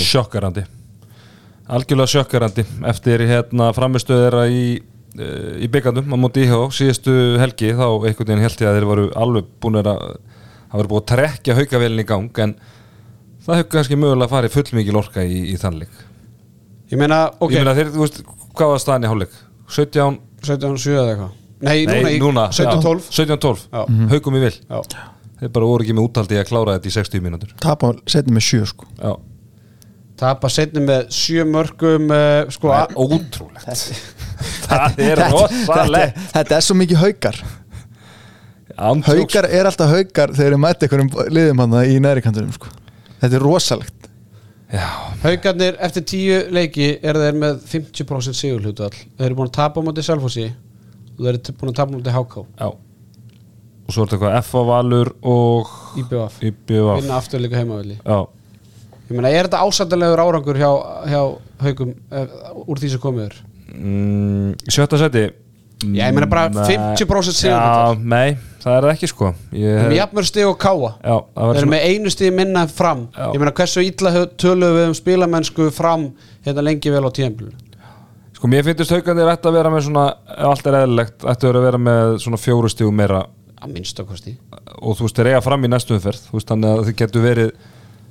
Sjokkarandi 0.06 0.66
Algjörlega 1.66 2.12
sjokkarandi 2.12 2.62
eftir 2.86 3.24
hérna 3.26 3.72
framistöðera 3.74 4.44
í, 4.46 4.78
uh, 5.18 5.54
í 5.58 5.66
byggandum 5.72 6.14
á 6.14 6.16
móti 6.22 6.44
íhjá 6.44 6.60
síðustu 6.70 7.14
helgi. 7.42 7.72
Þá 7.74 7.86
einhvern 8.06 8.28
veginn 8.28 8.44
held 8.44 8.62
ég 8.62 8.70
að 8.70 8.76
þeir 8.78 8.86
voru 8.86 9.06
alveg 9.18 9.48
búin 9.64 9.80
að 9.80 9.88
það 9.90 10.76
voru 10.78 10.92
búin 10.92 11.02
að 11.02 11.08
trekja 11.10 11.56
haukavélin 11.58 12.04
í 12.04 12.06
gang 12.06 12.42
en 12.44 12.54
það 13.46 13.58
hefur 13.58 13.72
kannski 13.74 13.98
mögulega 13.98 14.30
farið 14.30 14.54
fullmikið 14.54 14.94
lorka 14.94 15.26
í, 15.26 15.40
í 15.50 15.56
þannleik 15.58 16.04
Ég 16.92 17.00
meina, 17.00 17.24
ok, 17.42 17.50
Ég 17.50 17.64
meina 17.64 17.74
þeir, 17.74 17.90
þú 17.96 18.04
veist, 18.04 18.22
hvað 18.54 18.72
var 18.72 18.82
staðan 18.82 19.06
í 19.06 19.10
hálfleik? 19.10 19.36
17, 19.74 20.18
17-7 20.46 20.92
eða 20.94 21.06
eitthvað. 21.10 21.32
Nei, 21.66 21.78
núna, 21.82 21.96
nei, 22.04 22.12
í 22.14 22.20
núna 22.22 22.44
17-12 22.54 23.08
já, 23.08 23.16
17-12, 23.16 23.64
Já. 23.72 24.08
haukum 24.12 24.36
í 24.38 24.42
vil. 24.44 24.52
Já. 24.68 25.06
Þeir 25.40 25.50
bara 25.52 25.68
voru 25.68 25.84
ekki 25.84 25.96
með 25.98 26.06
úttaldi 26.08 26.38
að 26.40 26.46
klára 26.48 26.76
þetta 26.78 26.88
í 26.88 26.94
60 26.96 27.24
mínútur. 27.26 27.50
Tapa 27.60 27.90
setni 28.08 28.32
með 28.36 28.46
sjö 28.46 28.68
sko. 28.70 28.86
Já, 28.96 29.12
Tapa 30.16 30.48
setni 30.48 30.80
með 30.80 31.10
7 31.12 31.44
mörgum 31.52 32.06
uh, 32.08 32.46
sko, 32.54 32.70
það 32.72 32.86
er 32.86 32.96
ótrúlegt. 33.04 33.86
Það 34.66 34.98
er 35.00 35.20
rosalegt. 35.32 36.16
þetta, 36.16 36.30
þetta 36.34 36.56
er 36.58 36.64
svo 36.66 36.74
mikið 36.76 36.98
haukar. 37.00 37.36
Andjóks- 38.76 39.08
Haukar 39.08 39.46
er 39.48 39.68
alltaf 39.70 39.92
haukar 39.92 40.32
þegar 40.36 40.52
þeir 40.52 40.60
mæta 40.60 40.84
einhverjum 40.88 41.12
liðum 41.32 41.62
hann 41.62 41.76
í 41.88 41.94
næri 42.04 42.24
kantunum 42.24 42.52
sko. 42.56 42.68
Þetta 43.22 43.38
er 43.38 43.44
rosalegt. 43.46 44.08
Já, 44.72 44.84
Haukarnir 45.22 45.76
eftir 45.86 46.02
10 46.10 46.48
leiki 46.52 46.88
er 47.06 47.16
þeir 47.22 47.36
með 47.38 47.60
50% 47.70 48.34
sigurhlutall 48.34 48.90
Þeir 48.96 49.28
eru 49.28 49.36
búin 49.38 49.46
að 49.46 49.54
tapa 49.60 49.78
á 49.78 49.86
móti 49.86 50.02
Selfossi 50.02 50.48
og 50.50 51.20
þeir 51.22 51.28
eru 51.36 51.54
búin 51.60 51.70
að 51.70 51.76
tapa 51.78 51.86
á 51.86 51.94
móti 51.94 52.14
HK 52.16 52.42
já 52.58 52.66
Og 53.86 53.94
svo 53.94 54.02
er 54.02 54.10
þetta 54.10 54.16
eitthvað 54.18 54.38
F 54.42 54.54
á 54.58 54.62
Valur 54.66 55.12
og 55.22 55.74
IBF, 56.02 56.40
IBF 56.42 57.00
vinna 57.00 57.16
aftur 57.20 57.42
líka 57.42 57.60
heimavelli. 57.60 57.98
Ég 59.06 59.14
meina, 59.14 59.30
er 59.30 59.46
þetta 59.46 59.60
ásættilegur 59.62 60.18
árangur 60.24 60.58
hjá, 60.58 60.70
hjá 61.06 61.20
haukum 61.62 61.92
uh, 62.10 62.64
úr 62.66 62.80
því 62.82 62.88
sem 62.96 63.02
komið 63.02 63.28
er? 63.28 63.36
mm, 63.76 64.54
Sjötta 64.66 64.98
seti 64.98 65.28
Já, 65.84 66.06
ég 66.08 66.14
meina 66.16 66.26
bara 66.26 66.48
Nei. 66.48 66.64
50% 66.96 67.36
sigur 67.36 67.52
Já, 67.52 67.92
nei, 68.00 68.32
það 68.64 68.72
er 68.78 68.86
það 68.86 68.92
ekki 68.94 69.08
sko. 69.12 69.28
Við 69.52 69.66
erum 69.68 69.90
hef- 69.92 69.98
jafnmör 69.98 70.26
stig 70.26 70.46
og 70.48 70.56
káa. 70.58 70.90
Við 71.36 71.60
erum 71.60 71.72
með 71.74 71.84
einu 71.90 72.12
stig 72.14 72.32
minna 72.32 72.62
fram. 72.66 73.02
Já. 73.12 73.26
Ég 73.34 73.42
meina 73.42 73.52
hversu 73.60 73.84
höf- 73.84 74.32
töluðum 74.40 74.78
við 74.80 74.88
um 74.88 74.96
spilamennsku 74.96 75.68
fram 75.76 76.08
hérna 76.48 76.64
lengi 76.64 76.90
vel 76.90 77.04
á 77.04 77.10
tíðanbílu 77.12 77.52
Sko, 78.36 78.48
mér 78.52 78.64
finnst 78.66 78.90
haugandir 78.92 79.30
ætti 79.32 79.48
að 79.48 79.54
vera 79.56 79.70
með 79.72 79.86
svona 79.86 80.06
allt 80.48 80.66
er 80.68 80.74
eðlilegt, 80.82 81.22
ætti 81.24 81.46
að 81.48 81.62
vera 81.62 81.78
með 81.80 82.18
svona 82.24 82.36
fjóru 82.40 82.68
stígum 82.72 82.96
meira 82.96 83.22
að 83.62 83.72
minnst 83.72 84.00
kosti. 84.08 84.36
Og 84.82 84.96
þú 84.98 85.06
veist, 85.06 85.16
þeir 85.20 85.30
eiga 85.32 85.42
fram 85.44 85.64
í 85.64 85.70
næstu 85.72 85.96
umferð 85.96 86.26
veist, 86.32 86.48
þannig 86.50 86.72
að 86.74 86.84
þið 86.90 86.96
getur 87.02 87.24
verið 87.24 87.52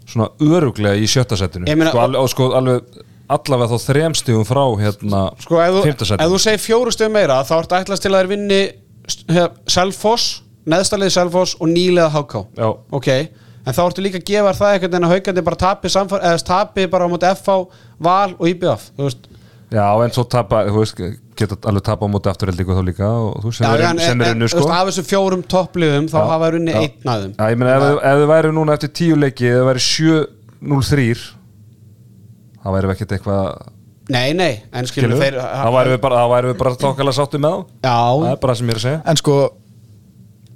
svona 0.06 0.30
öruglega 0.42 1.02
í 1.02 1.08
sjötta 1.10 1.38
setinu. 1.40 1.66
Meina- 1.70 1.92
sko, 1.94 2.06
og 2.22 2.30
sko, 2.30 2.50
alveg 2.58 3.04
allavega 3.30 3.72
þá 3.74 3.86
þrem 3.90 4.14
stígum 4.18 4.46
frá 4.46 4.64
hérna 4.78 5.22
Sko 5.42 5.58
þú, 5.58 5.80
fimmta 5.88 6.06
ef 6.06 6.10
setinu 6.12 6.30
þú 6.36 6.40
segir 6.44 6.62
fjóru 6.62 6.92
stig 6.94 7.10
meira 7.10 7.40
þá 7.48 7.56
ertu 7.58 7.78
ætlast 7.80 8.04
til 8.06 8.12
að 8.14 8.20
þeir 8.22 8.30
vinni 8.30 8.60
hef- 9.34 9.56
Selfoss, 9.74 10.28
neðstaliði 10.70 11.16
Selfoss 11.16 11.56
og 11.60 11.72
nýlega 11.72 12.12
HK 12.14 12.44
Já. 12.58 12.68
Ok, 12.94 13.08
en 13.66 13.74
þá 13.74 13.82
ertu 13.88 14.04
líka 14.06 14.22
að 14.22 14.28
gefa 14.30 14.54
það 14.60 14.74
einhvern 14.76 14.92
veginn 14.94 15.08
að 15.10 15.16
haugandi 15.16 15.46
bara 15.50 15.56
tapi 15.66 15.90
samfar, 15.90 16.22
eða 16.22 16.44
tapi 16.46 16.86
bara 16.94 17.06
á 17.06 17.10
móti 17.10 17.32
FH, 17.34 17.58
Val 18.00 18.36
og 18.38 18.46
IBF 18.54 18.92
Þú 18.94 19.08
veist 19.10 19.28
Já, 19.76 19.86
en 20.06 20.14
svo 20.16 20.24
tapa, 20.32 20.62
þú 20.72 20.80
veist, 20.84 21.00
getur 21.36 21.58
alveg 21.68 21.84
tapa 21.90 22.08
á 22.08 22.10
móti 22.14 22.30
afturheldingu 22.32 22.76
þá 22.78 22.84
líka 22.88 23.08
og 23.12 23.42
þú 23.44 23.52
sem 23.58 23.66
er, 23.68 23.82
er 23.84 24.12
en 24.14 24.22
unnu 24.30 24.48
þú 24.48 24.52
sko. 24.54 24.62
veist, 24.64 24.76
af 24.78 24.88
þessum 24.92 25.08
fjórum 25.10 25.42
toppliðum 25.52 26.06
þá 26.12 26.16
Já, 26.22 26.28
hafa 26.32 26.46
þeir 26.50 26.58
unni 26.62 26.76
já. 26.76 26.80
einn 26.86 27.12
af 27.12 27.22
þeim. 27.26 27.34
Já, 27.36 27.46
ég 27.52 27.60
meina, 27.60 27.74
ef, 27.76 27.84
þið- 27.86 28.04
ef 28.12 28.20
þið 28.22 28.30
væri 28.32 28.52
núna 28.56 28.78
eftir 28.78 28.92
tíu 29.02 29.18
leiki 29.20 29.50
ef 29.50 29.58
þið 29.58 29.68
væri 29.70 29.84
7-0-3 29.90 31.26
þá 32.64 32.68
væri 32.78 32.88
við 32.92 32.96
ekkert 32.96 33.16
eitthvað 33.18 33.72
Nei, 34.16 34.34
nei, 34.38 34.52
en 34.72 34.86
skilur 34.86 35.16
skilur, 35.16 35.22
þeir 35.24 35.38
þá 35.42 35.70
væri 35.74 35.90
við 35.96 36.02
bara, 36.06 36.16
þá 36.22 36.28
væri 36.36 36.50
við 36.54 36.58
bara 36.62 36.76
tókala 36.78 37.14
sáttu 37.18 37.40
með 37.42 37.56
þá. 37.56 37.62
Það 37.82 38.20
Já, 38.22 38.32
er 38.32 38.36
bara 38.44 38.54
það 38.54 38.60
sem 38.60 38.68
ég 38.70 38.76
er 38.76 38.80
að 38.80 38.84
segja. 38.86 39.00
En 39.10 39.18
sko 39.18 39.38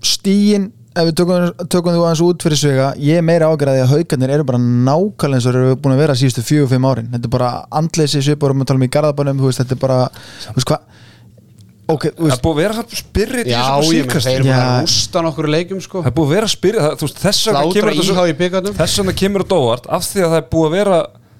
stíin 0.05 0.67
ef 0.98 1.06
við 1.10 1.16
tökum, 1.20 1.66
tökum 1.70 1.94
því 1.94 2.00
aðeins 2.02 2.24
út 2.26 2.46
fyrir 2.46 2.60
svega 2.60 2.88
ég 2.98 3.20
er 3.20 3.26
meira 3.26 3.50
ágjörði 3.52 3.84
að 3.84 3.92
haugarnir 3.94 4.34
eru 4.36 4.48
bara 4.48 4.62
nákvæmlega 4.62 5.38
eins 5.38 5.48
og 5.50 5.54
eru 5.54 5.76
búin 5.78 5.96
að 5.96 6.02
vera 6.04 6.16
síðustu 6.18 6.46
fjögur 6.46 6.66
og 6.66 6.72
fimm 6.74 6.88
árin. 6.90 7.12
Þetta 7.14 7.30
er 7.30 7.36
bara 7.36 7.52
andleysi 7.82 8.24
svipur 8.26 8.56
um 8.56 8.64
að 8.64 8.72
tala 8.72 8.82
um 8.82 8.88
í 8.88 8.94
garðabænum 8.96 9.44
þú 9.44 9.54
þetta 9.60 9.78
er 9.78 9.84
bara 9.84 10.00
þú 10.48 10.56
veist 10.58 10.72
hvað? 10.72 10.88
Ok, 11.90 12.04
þú 12.06 12.18
það 12.18 12.26
er 12.26 12.30
veist, 12.30 12.44
búið 12.46 12.54
að 12.54 12.60
vera 12.62 12.84
spyrir 13.00 13.48
já, 13.50 13.62
ég 13.90 14.10
með 14.10 14.26
þeir 14.26 14.36
eru 14.36 14.46
búin 14.46 14.60
að 14.60 14.82
rústa 14.84 15.24
nokkur 15.26 15.48
leikjum 15.50 15.80
sko. 15.82 16.04
Það 16.04 16.12
er 16.12 16.18
búið 16.20 16.28
að 16.28 16.36
vera 16.36 16.50
spyrir 16.54 16.84
þess 17.00 17.48
vegna 17.50 17.64
Slátra 17.64 19.16
kemur 19.18 19.46
þetta 19.46 19.58
í 19.58 19.64
óvart 19.64 19.90
af 19.90 20.06
því 20.06 20.22
að 20.26 20.36
það 20.36 20.42
er 20.42 20.46
búið 20.54 20.68
að 20.68 20.76
vera 20.78 21.00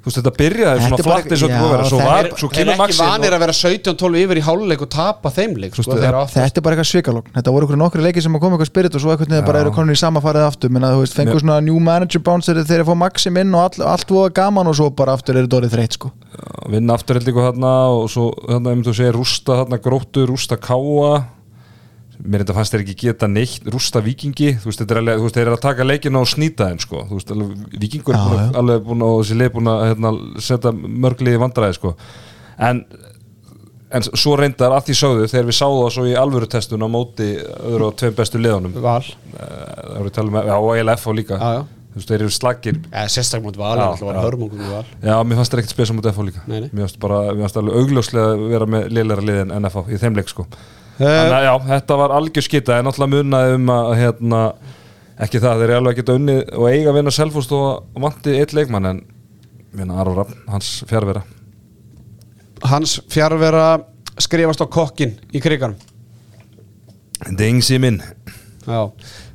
þú 0.10 0.12
veist 0.12 0.20
þetta 0.20 0.34
byrjaði 0.40 0.82
svona 0.84 0.98
er 1.00 1.06
flatt 1.06 1.30
eins 1.30 1.44
og 1.46 1.50
þetta 1.50 1.54
já, 1.54 1.60
búið 1.60 1.70
að 1.70 1.76
vera. 1.76 1.90
Svo, 1.90 2.00
það 2.00 2.10
var, 2.10 2.26
er- 2.30 2.40
svo 2.40 2.50
Þeir 2.50 2.58
kemur 2.58 2.70
eru 2.70 2.74
ekki 2.74 2.82
Maxi 2.82 3.00
vanir 3.06 3.36
að 3.38 3.44
vera 3.44 3.56
17-12 3.60 4.20
yfir 4.24 4.40
í 4.40 4.44
háluleik 4.50 4.84
og 4.86 4.90
tapa 4.96 5.32
þeim 5.36 5.56
leik 5.62 5.78
sko, 5.78 5.86
Þú 5.90 5.98
eru 6.00 6.24
þetta 6.34 6.60
er 6.60 6.66
bara 6.66 6.76
eitthvað 6.76 6.90
svikalogn. 6.90 7.32
Þetta 7.38 7.54
voru 7.56 7.70
okkur 7.70 7.80
nokkri 7.84 8.06
leikir 8.06 8.26
sem 8.26 8.36
að 8.40 8.44
koma 8.44 8.58
eitthvað 8.58 8.72
spirit 8.72 8.98
og 8.98 9.04
svo 9.06 9.14
eitthvað 9.14 9.34
neður 9.36 9.48
bara 9.50 9.64
eru 9.64 9.74
konur 9.78 9.94
í 9.94 10.02
sama 10.02 10.24
farið 10.26 10.48
aftur. 10.50 10.74
Menna 10.74 10.92
þú 10.96 11.04
veist, 11.06 11.18
fengur 11.20 11.44
svona 11.44 11.60
new 11.62 11.80
manager 11.80 12.24
bounce 12.26 12.50
þegar 12.50 12.70
þeir 12.72 12.86
fá 12.90 12.96
maxim 13.06 13.38
inn 13.44 13.54
og 13.54 13.68
all, 13.68 13.88
allt 13.94 14.10
voða 14.10 14.34
gaman 14.42 14.68
og 14.72 14.78
svo 14.80 14.90
bara 14.90 15.14
aftur 15.20 15.38
eru 15.38 15.48
dórið 15.52 15.76
þreytt 15.78 16.00
sko. 16.00 16.12
Vinna 16.70 16.96
afturheldingu 16.98 17.44
þarna 17.44 17.74
og 18.00 18.08
svo 18.10 18.32
þarna, 18.48 18.74
ef 18.74 18.86
þú 18.90 18.96
segir 18.98 19.18
rústa 19.20 19.60
þarna 19.64 19.82
gróttu, 19.84 20.26
rústa 20.30 20.58
káa 20.58 21.39
mér 22.20 22.44
þetta 22.44 22.56
fannst 22.58 22.74
þeir 22.76 22.82
ekki 22.84 22.96
geta 23.00 23.30
neitt 23.32 23.68
rústa 23.72 24.02
vikingi, 24.04 24.54
þú 24.60 24.70
veist, 24.70 24.82
þetta 24.82 24.96
er 24.96 25.02
alveg 25.04 25.20
þú 25.20 25.28
veist, 25.28 25.38
þeir 25.38 25.46
eru 25.46 25.58
að 25.58 25.66
taka 25.66 25.86
leikina 25.88 26.24
og 26.24 26.28
snýta 26.30 26.68
þeim, 26.70 26.82
sko. 26.84 27.04
Þú 27.10 27.20
veist, 27.20 27.36
vikingur 27.84 28.18
er 28.18 28.26
búin, 28.26 28.58
alveg 28.60 28.82
búin 28.88 29.06
og 29.08 29.22
þessi 29.22 29.38
leið 29.40 29.54
búin 29.56 29.72
að 29.72 29.86
hérna, 29.88 30.12
setja 30.50 30.74
mörglið 30.76 31.38
í 31.38 31.42
vandræði, 31.46 31.78
sko. 31.80 31.94
En 32.70 32.84
en 33.90 34.06
svo 34.06 34.36
reyndar 34.38 34.74
að 34.76 34.90
því 34.90 34.96
sögðu 35.00 35.28
þegar 35.32 35.48
við 35.48 35.56
sáðu 35.58 35.78
það 35.82 35.94
svo 35.96 36.04
í 36.06 36.16
alvöru 36.20 36.48
testun 36.52 36.86
á 36.86 36.90
móti 36.92 37.30
öðru 37.42 37.88
og 37.88 37.96
tveim 37.98 38.16
bestu 38.18 38.38
liðunum. 38.42 38.76
Val. 38.84 39.06
Það 39.34 39.96
eru 39.96 40.10
talað 40.14 40.36
með, 40.36 40.50
já, 40.52 40.56
og 40.60 40.72
ELF 40.78 41.08
og 41.10 41.16
líka. 41.18 41.40
Já, 41.40 41.50
já. 41.56 41.62
þú 41.90 41.98
veist, 41.98 42.12
þeir 42.12 42.20
eru 42.20 42.36
slagir 42.36 42.78
Sérstaklega 43.10 43.48
mútið 43.48 43.64
Val, 43.64 43.78
það 43.82 44.06
var 44.12 44.20
hörmungum 44.28 44.62
í 44.62 44.70
Val. 44.76 44.86
Já, 45.02 45.16
mér 45.24 45.36
fannst 45.40 45.56
það 45.56 45.64
ekkert 45.64 45.74
spesa 45.74 45.96
mútið 45.98 46.14
FH 46.14 46.22
líka. 46.28 46.42
Nei, 46.46 46.60
nei. 46.60 46.70
Mér 46.70 46.84
fannst 46.86 47.62
alveg 47.64 47.80
augljóslega 47.82 48.28
að 48.36 48.46
vera 48.54 48.70
með 48.70 48.84
Eh, 51.00 51.08
Þannig 51.08 51.38
að 51.38 51.46
já, 51.48 51.54
þetta 51.70 51.98
var 52.02 52.14
algjör 52.18 52.44
skita. 52.46 52.78
En 52.80 52.88
náttúrulega 52.90 53.16
munaði 53.24 53.54
um 53.56 53.70
að 53.72 53.92
hérna, 54.02 54.42
ekki 55.24 55.40
það, 55.40 55.62
þeir 55.62 55.70
eru 55.70 55.78
alveg 55.80 55.94
að 55.94 56.00
geta 56.02 56.18
unnið 56.20 56.42
og 56.60 56.66
eiga 56.74 56.92
að 56.92 56.98
vinna 57.00 57.14
selfúst 57.16 57.54
og 57.56 58.02
vanti 58.04 58.36
eitt 58.40 58.56
leikmann 58.58 58.90
en 58.90 59.00
minna 59.80 60.00
Aron 60.02 60.18
Raffn, 60.18 60.40
hans 60.50 60.80
fjárvera 60.90 61.22
Hans 62.66 62.98
fjárvera 63.08 63.68
skrifast 64.20 64.60
á 64.60 64.68
kokkin 64.68 65.14
í 65.32 65.40
kriganum. 65.40 65.78
Dengsi 67.40 67.78
minn. 67.80 68.02
Já, 68.68 68.82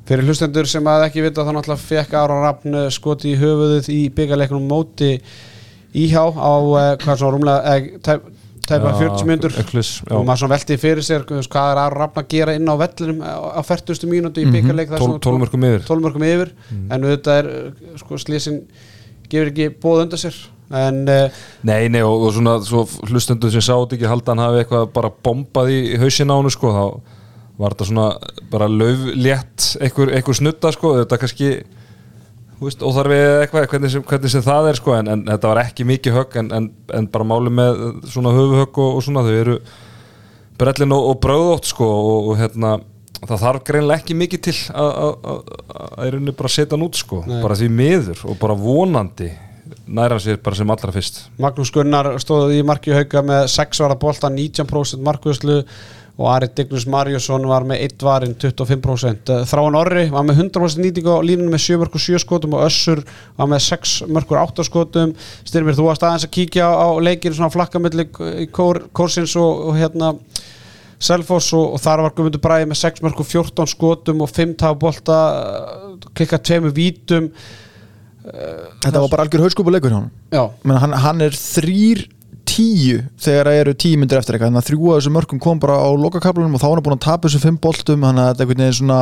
fyrir 0.08 0.26
hlustendur 0.28 0.68
sem 0.68 0.84
að 0.88 1.06
ekki 1.06 1.24
vita 1.24 1.44
þá 1.46 1.52
náttúrulega 1.56 1.84
fekk 1.86 2.16
Aron 2.20 2.42
Rafn 2.44 2.76
eh, 2.82 2.90
skoti 2.92 3.32
í 3.32 3.38
höfuðið 3.40 3.88
í 3.94 4.00
byggjarleikunum 4.16 4.68
móti 4.68 5.14
íhjá 5.96 6.26
á 6.28 6.52
eh, 6.82 6.90
hvað 7.00 7.20
svona 7.22 7.32
rúmlega 7.38 7.74
eh, 7.78 7.88
tæp, 8.04 8.28
tæpa 8.70 8.92
Já, 8.94 8.98
40 9.02 9.28
myndur 9.28 9.54
Eklis, 9.62 9.90
já. 10.04 10.12
og 10.16 10.24
maður 10.28 10.42
svona 10.42 10.54
velti 10.54 10.78
fyrir 10.80 11.04
sér 11.06 11.26
hvað 11.28 11.70
er 11.74 11.80
Aron 11.84 12.00
Rafn 12.00 12.20
að 12.22 12.28
gera 12.34 12.54
inn 12.58 12.70
á 12.70 12.74
vellinum 12.80 13.20
á 13.24 13.34
á 13.58 13.62
40. 13.64 14.08
mínútu 14.10 14.42
í 14.42 14.48
byggjarleik 14.50 14.90
það 14.92 14.96
er 14.98 15.04
Tól- 15.04 15.12
svona 15.12 15.24
12 15.28 15.42
mörkum 15.44 15.66
yfir. 15.68 15.86
12 15.90 16.04
mörkum 16.06 16.26
yfir 16.28 16.52
en 16.90 17.06
þetta 17.10 17.38
er 17.42 17.50
eh, 17.52 17.94
sko 18.00 18.18
slísin 18.20 18.62
gefur 19.30 19.52
ekki 19.52 19.68
bóð 19.82 20.04
undan 20.06 20.22
sér 20.24 20.40
en 20.74 21.02
uh, 21.08 21.42
Nei, 21.62 21.88
nei, 21.92 22.00
og, 22.02 22.24
og 22.28 22.32
svona 22.34 22.56
svo 22.64 22.86
hlustendur 23.08 23.52
sem 23.52 23.62
sátt 23.64 23.92
ekki 23.96 24.08
halda 24.08 24.32
hann 24.32 24.42
hafi 24.42 24.62
eitthvað 24.62 24.88
bara 24.96 25.12
bombað 25.12 25.70
í 25.74 25.80
hausin 26.00 26.32
á 26.32 26.36
hann 26.40 26.50
sko, 26.52 26.72
þá 26.72 26.84
var 27.60 27.74
þetta 27.76 27.86
svona 27.90 28.06
bara 28.50 28.66
einhver, 28.66 30.10
einhver 30.16 30.34
snutta 30.34 30.72
sko, 30.74 30.96
þetta 31.02 31.18
kannski 31.20 31.50
þú 32.58 32.68
veist, 32.68 32.82
óþarfi 32.86 33.18
eitthvað, 33.42 33.66
hvernig 33.72 33.92
sem, 33.94 34.04
hvernig 34.08 34.30
sem 34.34 34.44
það 34.46 34.68
er 34.70 34.78
sko, 34.80 34.94
en, 34.98 35.08
en 35.14 35.24
þetta 35.28 35.50
var 35.52 35.60
ekki 35.64 35.86
mikið 35.88 36.16
högg 36.18 36.36
en, 36.42 36.50
en, 36.58 36.68
en 37.00 37.08
bara 37.14 37.26
máli 37.28 37.50
með 37.52 37.80
svona 38.12 38.32
höfuhögg 38.36 38.78
og, 38.84 38.98
og 38.98 39.06
svona, 39.06 39.24
þau 39.26 39.38
eru 39.40 39.56
brellin 40.58 40.94
og, 40.94 41.08
og 41.12 41.16
bröðótt 41.24 41.70
sko 41.72 41.88
og, 41.88 42.28
og 42.32 42.38
hérna, 42.38 42.76
það 43.24 43.40
þarf 43.46 43.64
greinlega 43.66 44.02
ekki 44.04 44.16
mikið 44.20 44.44
til 44.46 44.56
að- 44.74 45.00
í 46.04 46.12
rauninni 46.12 46.36
bara 46.38 46.52
setja 46.52 46.76
hann 46.76 46.86
út 46.86 46.98
sko, 47.00 47.22
Nei. 47.26 47.40
bara 47.42 47.56
því 47.58 47.70
miður 47.74 48.22
og 48.30 48.38
bara 48.42 48.56
vonandi 48.58 49.32
næra 49.88 50.18
sér 50.20 50.38
bara 50.44 50.56
sem 50.56 50.70
allra 50.70 50.92
fyrst 50.94 51.22
Magnús 51.40 51.70
Gunnar 51.74 52.12
stóð 52.22 52.52
í 52.56 52.62
marki 52.64 52.92
hauka 52.94 53.22
með 53.24 53.46
6 53.52 53.80
vara 53.82 53.96
bolta, 54.00 54.30
19% 54.32 55.02
markvöðslu 55.04 55.58
og 56.14 56.28
Ari 56.30 56.46
Dignus 56.54 56.84
Marjusson 56.86 57.46
var 57.50 57.64
með 57.66 57.80
1 57.88 58.04
varin 58.06 58.34
25% 58.38 59.32
Eh, 59.34 59.46
Þráin 59.50 59.78
Orri 59.78 60.04
var 60.12 60.26
með 60.26 60.44
100% 60.44 60.82
nýtingu 60.84 61.10
á 61.10 61.26
línunum 61.26 61.54
með 61.54 61.64
7 61.66 61.78
mörgur 61.80 62.02
7 62.02 62.20
skotum 62.22 62.54
og 62.54 62.66
Össur 62.68 63.02
var 63.38 63.50
með 63.50 63.64
6 63.66 63.94
mörgur 64.14 64.38
8 64.42 64.66
skotum. 64.68 65.14
Styrmir, 65.42 65.74
þú 65.74 65.88
varst 65.88 66.06
aðeins 66.06 66.28
að 66.28 66.34
kíkja 66.38 66.68
á 66.70 66.88
leikir 67.02 67.34
svona 67.34 67.50
flakkamilli 67.50 68.06
í 68.44 68.48
kór, 68.54 68.84
kórsins 68.94 69.34
og, 69.40 69.70
og 69.70 69.80
hérna 69.80 70.14
Selfoss 71.04 71.50
og, 71.52 71.74
og 71.74 71.82
þar 71.82 72.04
var 72.06 72.14
Guðmundur 72.14 72.42
Bræði 72.44 72.70
með 72.70 72.82
6 72.84 73.02
mörgur 73.04 73.26
14 73.26 73.72
skotum 73.74 74.22
og 74.24 74.30
5 74.30 74.54
tafabolta 74.62 75.18
klikka 76.14 76.38
2 76.38 76.70
vítum. 76.76 77.32
Þetta 78.24 79.00
var 79.02 79.10
bara 79.12 79.26
algjör 79.26 79.42
hauskúpuleikur 79.44 79.92
hann 79.92 80.06
hann, 80.80 80.94
hann 80.96 81.20
er 81.26 81.34
þrýr 81.36 82.06
tíu 82.54 83.00
þegar 83.20 83.50
það 83.50 83.60
eru 83.62 83.74
tíu 83.84 83.98
myndir 84.00 84.20
eftir 84.20 84.36
eitthvað. 84.36 84.52
Þannig 84.52 84.62
að 84.62 84.70
þrjú 84.70 84.92
af 84.92 85.00
þessum 85.00 85.16
mörgum 85.18 85.42
kom 85.42 85.60
bara 85.62 85.80
á 85.82 85.88
lokakablanum 85.98 86.56
og 86.56 86.62
þá 86.62 86.68
var 86.68 86.78
hann 86.78 86.86
búin 86.86 86.96
að 86.96 87.04
tapa 87.08 87.28
þessum 87.28 87.44
fimm 87.44 87.60
boltum. 87.66 88.06
Þannig 88.06 88.24
að 88.24 88.30
þetta 88.30 88.44
er 88.44 88.48
einhvern 88.48 88.64
veginn 88.64 88.78
svona 88.78 89.00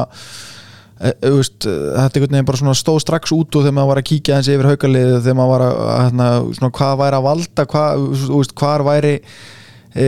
e, 0.98 1.12
e, 1.12 1.32
þetta 1.32 1.72
er 1.72 2.06
einhvern 2.08 2.36
veginn 2.36 2.50
bara 2.50 2.62
svona 2.62 2.76
stóð 2.78 3.00
strax 3.04 3.34
út 3.36 3.58
og 3.58 3.66
þegar 3.66 3.76
maður 3.78 3.92
var 3.92 4.02
að 4.02 4.08
kíkja 4.12 4.38
eins 4.38 4.52
yfir 4.52 4.70
haukalið 4.72 5.16
þegar 5.18 5.38
maður 5.40 5.54
var 5.54 5.66
að, 5.66 5.82
að 5.82 6.04
hérna, 6.06 6.28
svona, 6.58 6.76
hvað 6.78 7.00
væri 7.02 7.18
að 7.18 7.26
valda 7.28 7.66
hvað, 7.74 8.06
þú 8.22 8.40
veist, 8.40 8.56
hvar 8.62 8.86
væri 8.88 9.16
e, 9.94 10.06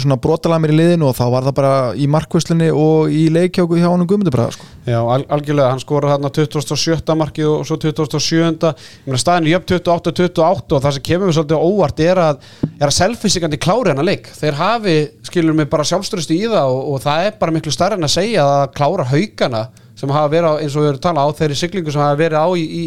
svona 0.00 0.18
brotalamir 0.22 0.72
í 0.72 0.76
liðinu 0.78 1.08
og 1.10 1.16
þá 1.16 1.24
var 1.32 1.46
það 1.46 1.56
bara 1.58 1.72
í 1.98 2.08
markvöslunni 2.10 2.68
og 2.72 3.12
í 3.12 3.26
leikjóku 3.32 3.78
hjá 3.78 3.86
hann 3.88 4.04
um 4.04 4.08
guðmyndabræða 4.10 4.56
sko. 4.56 4.68
Já, 4.86 4.98
al 5.00 5.22
algjörlega, 5.36 5.70
hann 5.72 5.82
skoraði 5.82 6.16
þarna 6.16 6.32
27. 6.38 7.16
markið 7.22 7.50
og 7.52 7.64
svo 7.68 7.78
27. 7.82 8.72
Ég 8.72 9.08
meina 9.08 9.22
staðinu 9.22 9.52
jöfn 9.52 9.70
28-28 9.76 10.78
og 10.78 10.84
það 10.84 10.96
sem 10.98 11.06
kemur 11.10 11.30
við 11.30 11.38
svolítið 11.38 11.66
óvart 11.70 12.04
er 12.06 12.22
að, 12.22 12.46
er 12.72 12.86
að 12.88 12.96
selfisikandi 12.98 13.60
klári 13.62 13.92
hennar 13.92 14.08
leik. 14.08 14.30
Þeir 14.36 14.60
hafi, 14.60 14.96
skilur 15.28 15.58
mig, 15.58 15.70
bara 15.72 15.86
sjálfstörustu 15.88 16.36
í 16.36 16.46
það 16.46 16.72
og, 16.72 16.94
og 16.94 17.04
það 17.04 17.30
er 17.30 17.36
bara 17.40 17.56
miklu 17.56 17.74
starra 17.74 17.98
en 17.98 18.08
að 18.08 18.16
segja 18.16 18.46
að 18.46 18.70
klára 18.76 19.08
haugana 19.12 19.66
sem 19.96 20.12
hafa 20.12 20.32
verið 20.32 20.52
á, 20.52 20.60
eins 20.60 20.74
og 20.76 20.84
við 20.84 20.90
erum 20.92 21.04
talað 21.06 21.30
á 21.32 21.36
þeirri 21.38 21.56
siglingu 21.56 21.92
sem 21.92 22.02
hafa 22.04 22.18
verið 22.20 22.42
á 22.44 22.48
í, 22.52 22.64
í 22.66 22.84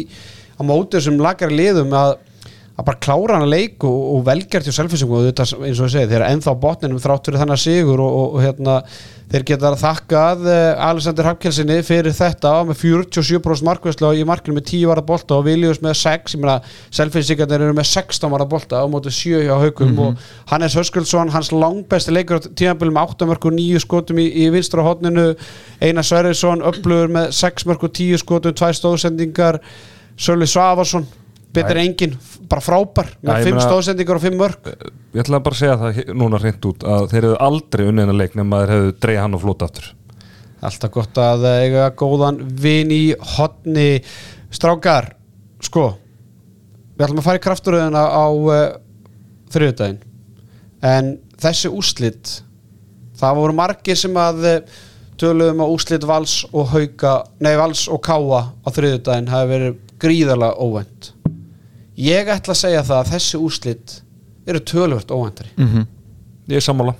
á 0.60 0.62
mótið 0.62 1.06
sem 1.06 1.20
lagari 1.20 1.56
liðum 1.56 1.94
að, 1.96 2.12
að 2.80 2.88
bara 2.88 3.00
klára 3.04 3.38
hana 3.38 3.48
leik 3.48 3.84
og, 3.86 4.02
og 4.16 4.26
velgjart 4.28 4.66
hjá 4.66 4.74
selfisingum 4.74 5.20
og 5.20 5.28
þetta 5.28 5.46
eins 5.60 5.80
og 5.80 5.88
ég 5.88 5.94
segi, 5.94 6.10
þeir 6.10 6.20
eru 6.22 6.28
ennþá 6.32 6.54
botninum 6.60 7.00
þrátt 7.02 7.28
fyrir 7.28 7.42
þannig 7.42 7.60
sigur 7.60 8.02
og, 8.02 8.14
og, 8.20 8.36
og 8.36 8.44
hérna 8.44 8.76
þeir 9.30 9.44
geta 9.46 9.70
þakkað 9.78 10.46
uh, 10.48 10.86
Alexander 10.88 11.28
Hapkelsinni 11.28 11.76
fyrir 11.86 12.14
þetta 12.16 12.52
með 12.66 12.80
47% 12.80 13.66
markvæslu 13.68 14.10
í 14.18 14.24
markinu 14.26 14.56
með 14.56 14.66
10 14.72 14.88
varða 14.90 15.04
bolta 15.06 15.36
og 15.36 15.44
Viljus 15.46 15.82
með 15.84 15.94
6 16.00 16.34
ég 16.34 16.42
meina 16.42 16.56
selfisingarnir 16.96 17.66
eru 17.68 17.76
með 17.78 17.90
16 17.92 18.32
varða 18.32 18.48
bolta 18.50 18.82
á 18.82 18.86
móti 18.90 19.12
7 19.14 19.44
hjá 19.44 19.54
haugum 19.60 20.02
og 20.06 20.26
Hannes 20.50 20.74
Höskuldsson, 20.78 21.30
hans 21.34 21.52
langbesti 21.54 22.16
leikur 22.16 22.42
á 22.42 22.48
tímanbílum 22.48 22.98
8 23.04 23.30
mörg 23.30 23.46
og 23.46 23.56
9 23.60 23.84
skotum 23.84 24.18
í, 24.18 24.26
í 24.26 24.50
vinstra 24.50 24.86
hotninu 24.86 25.30
Einar 25.78 26.06
Sverrisson 26.06 26.66
upplugur 26.66 27.12
með 27.14 27.30
6 27.38 27.68
mörg 27.70 27.86
og 27.86 27.94
10 27.94 28.24
skotum 28.24 28.58
2 28.58 28.74
stóðsendingar 28.80 29.62
Sölvi 30.20 30.50
Svavarsson 30.50 31.06
betur 31.54 31.80
engin, 31.82 32.16
bara 32.50 32.62
frábær. 32.62 33.08
Með 33.22 33.40
ég 33.40 33.48
5 33.48 33.56
meina- 33.56 33.68
stóðsendingar 33.68 34.20
og 34.20 34.22
5 34.22 34.36
mörg 34.38 34.68
Ég 35.10 35.24
ætla 35.24 35.40
bara 35.42 35.56
að 35.56 35.58
segja 35.58 35.78
það 35.80 36.12
núna 36.14 36.38
hreint 36.38 36.66
út 36.70 36.84
að 36.86 37.08
þeir 37.10 37.24
hefðu 37.24 37.38
aldrei 37.46 37.86
unnið 37.88 38.04
hennar 38.04 38.18
leik 38.20 38.36
nema 38.38 38.60
þeir 38.60 38.72
hefðu 38.76 38.92
dreigð 39.02 39.22
hann 39.24 39.34
og 39.34 39.42
flóta 39.42 39.66
aftur. 39.66 39.88
Alltaf 40.60 40.92
gott 40.94 41.18
að 41.18 41.46
eiga 41.48 41.88
góðan 41.98 42.38
vin 42.60 42.92
í 42.94 43.02
hotni 43.36 43.88
strákar, 44.54 45.14
sko 45.64 45.88
við 47.00 47.06
ætlum 47.06 47.22
að 47.22 47.26
fara 47.26 47.40
í 47.40 47.44
krafturöðina 47.46 48.04
á 48.06 48.26
uh, 48.28 48.60
þriðudaginn 49.54 50.00
en 50.84 51.10
þessi 51.40 51.70
úslit 51.72 52.36
það 53.20 53.38
voru 53.40 53.56
margir 53.56 53.98
sem 53.98 54.16
að 54.20 54.44
uh, 54.50 54.58
töluðum 55.20 55.64
að 55.64 55.72
úslit 55.74 56.04
vals 56.08 56.34
og 56.52 56.70
hauka, 56.74 57.14
nei 57.40 57.54
vals 57.58 57.86
og 57.92 58.02
káa 58.04 58.42
á 58.52 58.68
þriðudaginn 58.68 59.32
hafi 59.32 59.50
verið 59.54 59.80
gríðarlega 60.00 60.60
óvænt 60.60 61.10
ég 62.00 62.30
ætla 62.32 62.54
að 62.56 62.60
segja 62.64 62.82
það 62.86 62.98
að 63.04 63.10
þessi 63.14 63.40
úslit 63.44 63.94
eru 64.50 64.60
tölvört 64.66 65.12
óvæntari. 65.14 65.50
Ég 66.50 66.56
er 66.58 66.64
sammála. 66.64 66.94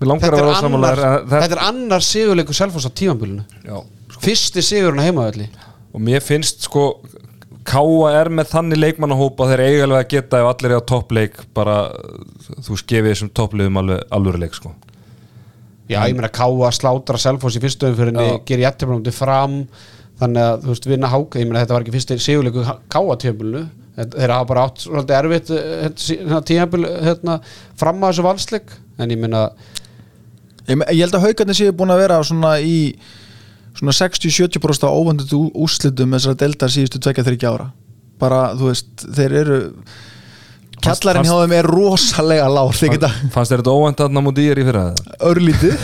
Mér 0.00 0.08
langar 0.10 0.24
þetta 0.26 0.36
að 0.36 0.42
er, 0.42 0.46
vera 0.48 0.60
sammála 0.62 0.88
annar, 0.92 1.02
það- 1.02 1.26
þetta 1.42 1.56
er 1.58 1.64
annar 1.68 2.00
sigurleikur 2.06 2.56
selfos 2.58 2.86
á 2.88 2.90
tímanbílunu 2.90 3.44
Já, 3.62 3.76
fyrsti 4.24 4.62
sigurinn 4.66 4.98
á 4.98 5.06
heimaðalli 5.06 5.46
og 5.94 6.00
mér 6.02 6.20
finnst 6.24 6.64
sko 6.66 6.86
Káa 7.62 8.08
er 8.18 8.26
með 8.34 8.48
þannig 8.50 8.80
leikmannahópa 8.82 9.46
þeir 9.52 9.60
eiga 9.62 9.84
alveg 9.86 10.00
að 10.02 10.08
geta 10.16 10.40
ef 10.42 10.48
allir 10.50 10.72
er 10.74 10.80
á 10.82 10.88
toppleik 10.90 11.36
bara 11.54 11.76
þú 12.66 12.74
skefið 12.80 13.12
þessum 13.12 13.30
toppliðum 13.38 13.78
alveg 13.78 14.00
alveg 14.10 14.38
leik 14.42 14.54
sko. 14.58 14.72
Já, 15.88 16.00
ég 16.08 16.16
meina 16.18 16.32
Káa 16.34 16.72
slátra 16.74 17.20
Selfoss 17.22 17.54
í 17.54 17.62
fyrstu 17.62 17.86
umfyrinni, 17.92 18.26
Já. 18.26 18.40
gerir 18.48 18.64
jættiblóndi 18.66 19.12
fram 19.14 19.60
þannig 20.22 20.46
að, 20.46 20.64
þú 20.64 20.72
veist, 20.72 20.88
vinna 20.92 21.12
háka 21.12 21.42
ég 21.42 21.48
meina 21.50 21.62
þetta 21.64 21.76
var 21.76 21.84
ekki 21.84 21.94
fyrsti 21.96 22.18
sigurleiku 22.22 22.64
Káa 22.92 23.18
tíðanbílunu 23.22 23.62
þeir 23.92 24.32
hafa 24.32 24.48
bara 24.48 24.64
átt 24.68 24.86
svolítið 24.86 25.18
erfitt 25.18 25.50
tíðanbíl 26.48 26.86
hérna, 27.04 27.38
fram 27.76 28.00
að 28.00 28.14
þessu 28.14 28.24
valsleik. 28.24 28.76
En 29.02 29.12
ég 29.12 29.20
meina, 29.20 29.46
Ég, 30.68 30.78
ég 30.94 31.02
held 31.02 31.16
að 31.18 31.26
haugarnir 31.26 31.58
séu 31.58 31.74
búin 31.74 31.90
að 31.90 32.04
vera 32.04 32.20
svona 32.26 32.54
í 32.62 32.94
svona 33.74 33.94
60-70% 33.96 34.86
á 34.86 34.90
óvandut 34.94 35.34
úrslitum 35.34 36.14
þessara 36.14 36.38
deildar 36.38 36.70
síðustu 36.70 37.00
tvekja 37.02 37.26
þryggja 37.26 37.52
ára. 37.56 37.68
Bara, 38.22 38.42
þú 38.58 38.68
veist, 38.70 39.06
þeir 39.16 39.34
eru 39.40 39.58
kjallarinn 40.82 41.26
hjá 41.26 41.34
þeim 41.40 41.54
er 41.56 41.68
rosalega 41.70 42.46
geta 42.94 43.10
Fannst 43.34 43.52
þér 43.52 43.62
þetta 43.62 43.74
óvænt 43.74 44.00
að 44.02 44.14
námúti 44.16 44.46
ég 44.46 44.54
er 44.54 44.60
í 44.62 44.64
fyrra 44.66 44.84
örlítið 45.30 45.74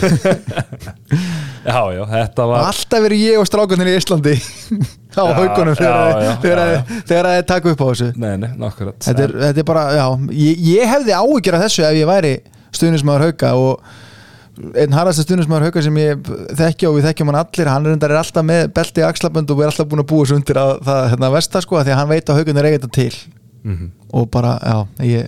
Já, 1.64 1.80
já, 1.94 2.02
þetta 2.12 2.46
var 2.50 2.66
alltaf 2.68 3.04
verið 3.04 3.22
ég 3.24 3.40
og 3.42 3.48
strákunir 3.48 3.90
í 3.90 3.94
Íslandi 3.98 4.34
á 5.18 5.24
haugunum 5.34 5.78
þegar 5.78 6.84
þegar 7.09 7.30
þeir 7.32 7.46
taka 7.48 7.72
upp 7.72 7.82
á 7.82 7.86
þessu. 7.90 8.11
Nei, 8.16 8.34
nei, 8.40 8.50
nákvæmt 8.59 9.09
þetta 9.09 9.24
er, 9.24 9.34
þetta 9.46 9.64
er 9.64 9.68
bara, 9.70 9.86
já 9.98 10.04
ég, 10.38 10.61
ég 10.68 10.92
hefði 10.92 11.16
áhyggjur 11.18 11.59
af 11.59 11.64
þessu 11.66 11.86
ef 11.88 11.96
ég 11.98 12.11
væri 12.11 12.34
stuðnismæður 12.78 13.26
hauka 13.28 13.54
og 13.59 13.88
einn 14.78 14.94
harðasta 14.94 15.24
stuðnismæður 15.26 15.68
hauka 15.68 15.82
sem 15.86 15.98
ég 16.02 16.30
þekki 16.59 16.88
og 16.88 16.98
við 16.98 17.09
þekkjum 17.09 17.32
hann 17.32 17.40
allir, 17.42 17.70
hann 17.70 17.88
er, 17.88 17.98
er 18.09 18.18
alltaf 18.18 18.46
með 18.46 18.68
belti 18.74 19.04
axlabönd 19.06 19.50
og 19.54 19.62
erum 19.62 19.72
alltaf 19.72 19.90
búin 19.90 20.02
að 20.02 20.11
búa 20.11 20.28
svo 20.28 20.38
undir 20.38 20.59
að 20.61 20.72
það 20.88 21.02
hérna 21.14 21.32
versta 21.34 21.62
sko, 21.64 21.78
því 21.82 21.94
að 21.94 22.00
hann 22.00 22.11
veit 22.12 22.32
að 22.32 22.40
haukunir 22.40 22.68
eiga 22.68 22.80
þetta 22.80 22.94
til. 22.98 23.12
Mhm. 23.68 23.88
og 24.14 24.28
bara, 24.32 24.54
já, 24.62 24.76
ég 25.04 25.26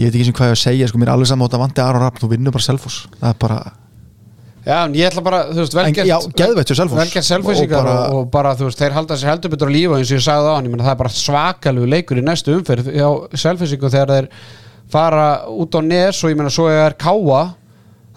ég 0.00 0.08
veit 0.08 0.14
ekki 0.14 0.26
sem 0.30 0.36
hvað 0.36 0.48
ég 0.48 0.54
á 0.54 0.56
að 0.56 0.62
segja, 0.62 0.88
sko, 0.88 1.00
mér 1.00 1.10
er 1.10 1.14
alveg 1.14 1.28
saman 1.28 1.46
átt 1.48 1.56
að 1.58 1.62
vandi 1.64 1.82
Aron 1.84 2.04
Rapp, 2.04 2.20
þú 2.22 2.30
vinnur 2.30 2.54
bara 2.54 2.64
Selfoss. 2.64 3.02
Það 3.20 3.32
er 3.34 3.38
bara, 3.42 3.58
já, 4.70 4.78
en 4.86 4.94
ég 4.94 5.10
ætla 5.10 5.22
bara 5.26 5.40
þú 5.50 5.60
veist, 5.64 5.74
Selfoss. 6.78 6.98
velgert 7.02 7.26
Selfossingar 7.26 7.80
Og 7.80 7.86
og, 7.86 7.92
bara- 7.92 8.10
og, 8.20 8.30
bara, 8.30 8.54
þú 8.58 8.68
veist, 8.70 8.80
þeir 8.80 8.96
halda 8.96 9.18
sér 9.20 9.32
heldur 9.34 9.50
betur 9.56 9.70
á 9.70 9.72
lífa 9.74 9.98
eins 9.98 10.10
og 10.12 10.18
ég 10.18 10.24
sagði 10.26 10.50
á 10.50 10.54
hann, 10.56 10.66
ég 10.68 10.74
meina 10.74 10.84
það 10.88 10.94
er 10.94 11.00
bara 11.02 11.14
svakalegu 11.20 11.88
leikur 11.94 12.20
í 12.20 12.24
næstu 12.26 12.54
umferð 12.56 12.90
hjá 12.94 13.08
Selfossingu 13.44 13.90
þegar 13.90 14.12
þeir 14.16 14.28
fara 14.90 15.26
út 15.50 15.74
á 15.74 15.80
nes 15.86 16.22
og 16.24 16.30
ég 16.32 16.38
meina 16.40 16.50
svo 16.54 16.68
er 16.70 16.94
Káa 16.98 17.42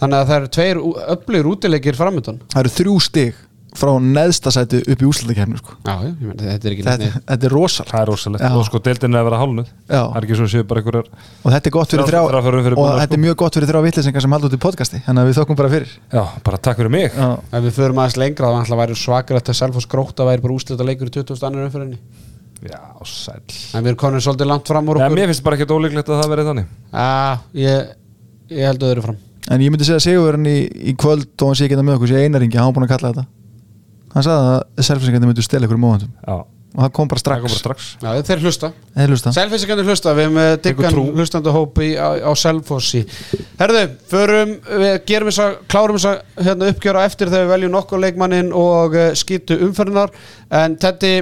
þannig 0.01 0.17
að 0.19 0.27
það 0.29 0.37
eru 0.39 0.51
tveir 0.57 0.79
öflugir 1.15 1.49
útileikir 1.53 1.95
framöndan 1.99 2.39
það 2.53 2.61
eru 2.63 2.71
þrjú 2.77 2.95
stig 3.05 3.35
frá 3.77 3.91
neðsta 3.99 4.51
sæti 4.53 4.81
upp 4.83 5.01
í 5.03 5.07
úslutakefni 5.09 5.57
sko. 5.59 5.75
Já, 5.85 5.93
já, 6.03 6.09
ég 6.09 6.27
meina 6.29 6.45
þetta 6.45 6.69
er 6.69 6.75
ekki 6.75 6.85
þetta, 6.87 7.21
þetta 7.31 7.47
er 7.47 7.53
rosalega 7.53 7.93
Það 7.93 8.03
er 8.03 8.09
rosalegt 8.11 8.43
Já. 8.43 8.51
og 8.57 8.67
sko 8.67 8.81
deildin 8.87 9.15
er 9.15 9.21
að 9.21 9.27
vera 9.29 9.39
hálnuð 9.41 9.69
Já. 9.69 10.01
Það 10.03 10.17
er 10.19 10.27
ekki 10.27 10.37
svo 10.39 10.47
séu 10.53 10.67
bara 10.69 10.83
einhverjar 10.83 11.09
og 11.13 11.55
þetta 11.55 11.71
er 11.71 11.75
gott 11.77 11.93
fyrir 11.93 12.09
þrjá 12.09 12.21
umferðir 12.23 12.75
og 12.75 12.79
búnar, 12.79 12.99
þetta 13.03 13.17
er 13.17 13.19
sko. 13.19 13.23
mjög 13.25 13.37
gott 13.43 13.57
fyrir 13.57 13.71
þrjá 13.71 13.81
vittlisingar 13.87 14.25
sem 14.25 14.35
halda 14.37 14.49
út 14.49 14.57
í 14.57 14.61
podcasti 14.63 15.01
þannig 15.07 15.23
að 15.23 15.29
við 15.31 15.39
þokkum 15.39 15.59
bara 15.63 15.71
fyrir 15.73 15.95
Já, 16.13 16.23
bara 16.45 16.61
takk 16.67 16.81
fyrir 16.81 16.93
mig 16.93 17.09
Já. 17.17 17.29
Ef 17.49 17.65
við 17.67 17.75
förum 17.79 18.03
aðeins 18.03 18.19
lengra 18.21 18.53
þá 18.53 18.59
ætla 18.61 18.77
að 18.77 18.83
væri 18.83 18.99
svakar 19.03 19.41
að 19.41 19.53
Selfoss 19.57 19.89
gróta 19.89 20.27
væri 20.29 20.45
bara 20.45 20.57
úslita 20.57 20.85
leikur 20.87 21.09
í 21.09 21.15
20. 21.17 21.43
annar 21.49 21.67
umferðinni 21.67 21.99
Já, 22.63 22.79
sæl 23.03 23.41
en 23.75 23.83
við 23.83 23.91
erum 23.91 23.99
konur 23.99 24.23
svolítið 24.23 24.47
langt 24.47 24.69
fram 24.71 24.87
úr 24.87 25.01
Já, 25.01 25.07
okkur 25.09 25.19
mér 25.19 25.31
finnst 25.33 25.43
bara 25.43 25.57
ekkert 25.57 25.73
ólíklegt 25.75 26.11
að 26.13 26.21
það 26.21 26.31
verið 26.31 26.49
þannig 26.51 26.69
Já, 26.93 27.09
ég, 27.59 27.89
ég 28.55 28.69
held 28.69 28.85
öðru 28.87 29.03
fram 29.03 29.17
en 29.51 29.63
ég 29.65 29.73
myndi 29.73 29.87
segja 29.87 29.99
að 29.99 30.05
Sigurinn 30.05 30.47
í, 30.47 30.57
í 30.63 30.93
kvöld 30.95 31.33
og 31.43 31.49
hann 31.49 31.59
sé 31.59 31.67
ekki 31.67 31.75
þetta 31.75 31.87
með 31.89 31.97
okkur 31.97 32.11
sé 32.13 32.21
einaringi, 32.23 32.55
hann 32.55 32.69
var 32.69 32.77
búin 32.77 32.87
að 32.87 32.93
kalla 32.93 33.11
þetta 33.11 33.25
hann 34.13 34.25
sagði 34.25 34.51
að 34.55 34.83
selfisingarnir 34.89 35.31
myndu 35.31 35.45
stela 35.45 35.69
ykkur 35.69 35.81
Já, 36.23 36.35
og 36.73 36.81
það 36.81 36.91
kom 36.97 37.09
bara 37.11 37.21
það 37.21 37.43
kom 37.43 37.51
strax. 37.53 37.53
bara 37.53 37.59
strax. 37.61 37.89
Já, 38.01 38.23
þeir 38.29 38.39
hlusta. 38.47 38.69
Hlusta. 38.97 39.33
Selfissingarnir 39.35 39.89
hlusta, 39.91 40.13
við 40.17 40.25
hefum 40.25 40.39
eh, 40.41 40.53
diggan 40.63 40.95
trú. 40.95 41.03
hlustandi 41.13 41.53
hópi 41.53 41.89
á, 41.93 42.09
á 42.17 42.31
Selfossi. 42.33 43.03
Herðu, 43.59 43.83
förum, 44.09 44.55
við 44.81 44.95
gerum 45.09 45.29
þess 45.29 45.43
að 45.43 45.59
klárum 45.69 45.99
þess 45.99 46.09
að 46.09 46.47
hérna, 46.47 46.71
uppgjöra 46.73 47.05
eftir 47.09 47.29
þegar 47.29 47.45
við 47.45 47.53
veljum 47.53 47.75
nokkuð 47.77 48.03
leikmannin 48.07 48.49
og 48.57 48.97
uh, 48.97 49.11
skýtu 49.17 49.59
umferðinar 49.67 50.13
en 50.63 50.77
Teddy, 50.81 51.13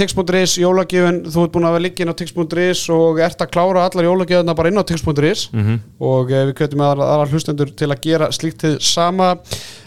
Tix.is, 0.00 0.54
jólagjöfun 0.56 1.18
þú 1.28 1.42
ert 1.44 1.52
búin 1.52 1.66
að 1.68 1.74
vera 1.74 1.84
líkin 1.84 2.08
á 2.08 2.16
Tix.is 2.16 2.86
og 2.94 3.18
ert 3.20 3.42
að 3.44 3.50
klára 3.52 3.82
allar 3.84 4.06
jólagjöfuna 4.06 4.54
bara 4.56 4.70
inn 4.70 4.80
á 4.80 4.84
Tix.is 4.88 5.42
og 5.52 6.30
uh, 6.32 6.44
við 6.48 6.54
kjötum 6.56 6.84
að 6.86 7.02
aðra 7.04 7.26
hlustendur 7.28 7.72
til 7.76 7.90
að 7.90 8.00
gera 8.06 8.30
slíkt 8.32 8.62
til 8.64 8.70
sama. 8.80 9.34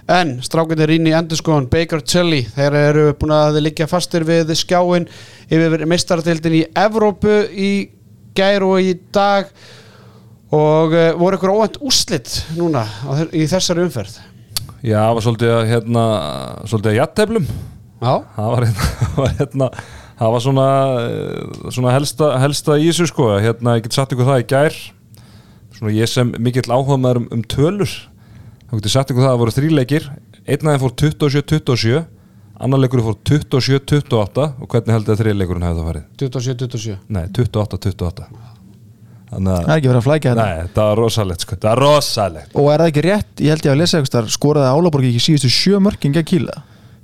En 0.05 0.35
strákandi 0.45 0.85
er 0.85 0.93
inn 0.93 1.09
í 1.09 1.15
endurskóðan 1.17 1.65
Baker 1.71 2.03
Tilly, 2.05 2.43
þeir 2.53 2.77
eru 2.77 3.07
búin 3.17 3.33
að 3.33 3.57
liggja 3.63 3.89
fastir 3.89 4.27
við 4.27 4.53
skjáin 4.59 5.09
yfir 5.49 5.87
meistartildin 5.89 6.59
í 6.59 6.63
Evrópu 6.77 7.39
í 7.49 7.73
gær 8.37 8.69
og 8.69 8.85
í 8.85 8.93
dag. 9.15 9.49
Og 10.53 10.93
uh, 10.93 11.09
voru 11.17 11.41
ykkur 11.41 11.55
óvænt 11.57 11.81
úrslit 11.81 12.37
núna 12.59 12.85
í 13.33 13.47
þessari 13.49 13.87
umferð? 13.87 14.21
Já, 14.83 14.99
það 15.07 15.13
var 15.17 15.25
svolítið 15.25 15.57
að 15.57 15.69
hérna 15.73 16.09
svolítið 16.67 16.91
að 16.91 16.99
jatteflum 17.01 17.53
Já, 18.03 18.17
það 18.35 18.49
var 19.15 19.35
hérna, 19.37 19.67
það 20.23 20.33
var, 20.33 20.39
það 20.39 20.47
svona, 20.47 20.67
eh, 21.03 21.69
svona 21.75 21.93
helsta, 21.97 22.33
helsta 22.41 22.79
í 22.79 22.89
þessu 22.89 23.09
sko. 23.11 23.29
Hérna, 23.43 23.77
ég 23.77 23.87
get 23.87 23.97
satt 23.97 24.15
ykkur 24.15 24.29
það 24.31 24.43
í 24.43 24.49
gær 24.53 24.81
svona 25.83 25.93
ég 25.93 26.09
sem 26.09 26.33
mikill 26.39 26.71
áhuga 26.71 26.97
um, 27.17 27.27
um 27.33 27.43
tölur 27.43 27.91
þá 28.69 28.75
getur 28.77 28.93
satt 28.93 29.11
ykkur 29.11 29.25
það 29.25 29.29
að 29.29 29.35
það 29.35 29.43
voru 29.43 29.55
þríleikir 29.57 30.09
einn 30.43 30.67
aðeins 30.69 30.83
fór 30.83 30.95
27-27 31.01 32.03
annar 32.63 32.81
leikur 32.81 33.03
fór 33.03 33.19
27-28 33.27 34.47
og 34.63 34.71
hvernig 34.71 34.95
heldur 34.95 35.13
það 35.13 35.23
þríleikurinn 35.23 35.67
hefði 35.67 35.81
það 35.81 35.89
farið? 35.89 36.09
27-27 36.23 36.97
nei, 37.17 37.23
28-28 37.35 38.27
þannig 39.33 39.49
það 39.49 39.57
að 39.57 39.71
er 39.71 39.75
ekki 39.75 39.89
verið 39.89 39.99
að 39.99 40.07
flækja 40.07 40.33
þetta. 40.33 40.45
Nei, 40.45 40.73
það 40.75 40.89
var 40.91 40.99
rosalegt 41.01 41.43
sko, 41.45 41.55
það 41.57 41.71
var 41.71 41.81
rosalegt. 41.81 42.51
Og 42.53 42.67
er 42.69 42.83
það 42.83 42.91
ekki 42.91 43.03
rétt, 43.07 43.31
ég 43.41 43.55
held 43.55 43.65
ég 43.65 43.73
að 43.73 43.79
lesa 43.81 43.99
eitthvað 43.99 44.29
skoraði 44.35 44.73
Álaborg 44.77 45.07
ekki 45.09 45.23
síðustu 45.25 45.49
sjö 45.51 45.79
mörkin 45.81 46.13
gegn 46.13 46.27
Kíla 46.29 46.59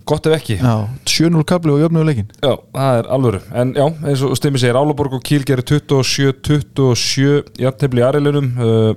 gott 0.09 0.27
ef 0.29 0.35
ekki. 0.39 0.57
Já, 0.59 0.73
7-0 1.05 1.45
kapli 1.49 1.73
og 1.75 1.81
jöfnuðu 1.83 2.07
leikin 2.09 2.27
Já, 2.41 2.53
það 2.75 2.99
er 2.99 3.09
alvöru. 3.15 3.41
En 3.61 3.73
já, 3.77 3.85
eins 4.09 4.23
og 4.25 4.35
Stimmi 4.39 4.61
segir, 4.61 4.77
Álaborg 4.79 5.17
og 5.19 5.23
Kíl 5.25 5.45
gerir 5.47 5.65
27-27 5.69 7.59
jafntefli 7.63 8.01
í 8.03 8.07
Arilunum 8.07 8.51
uh, 8.57 8.93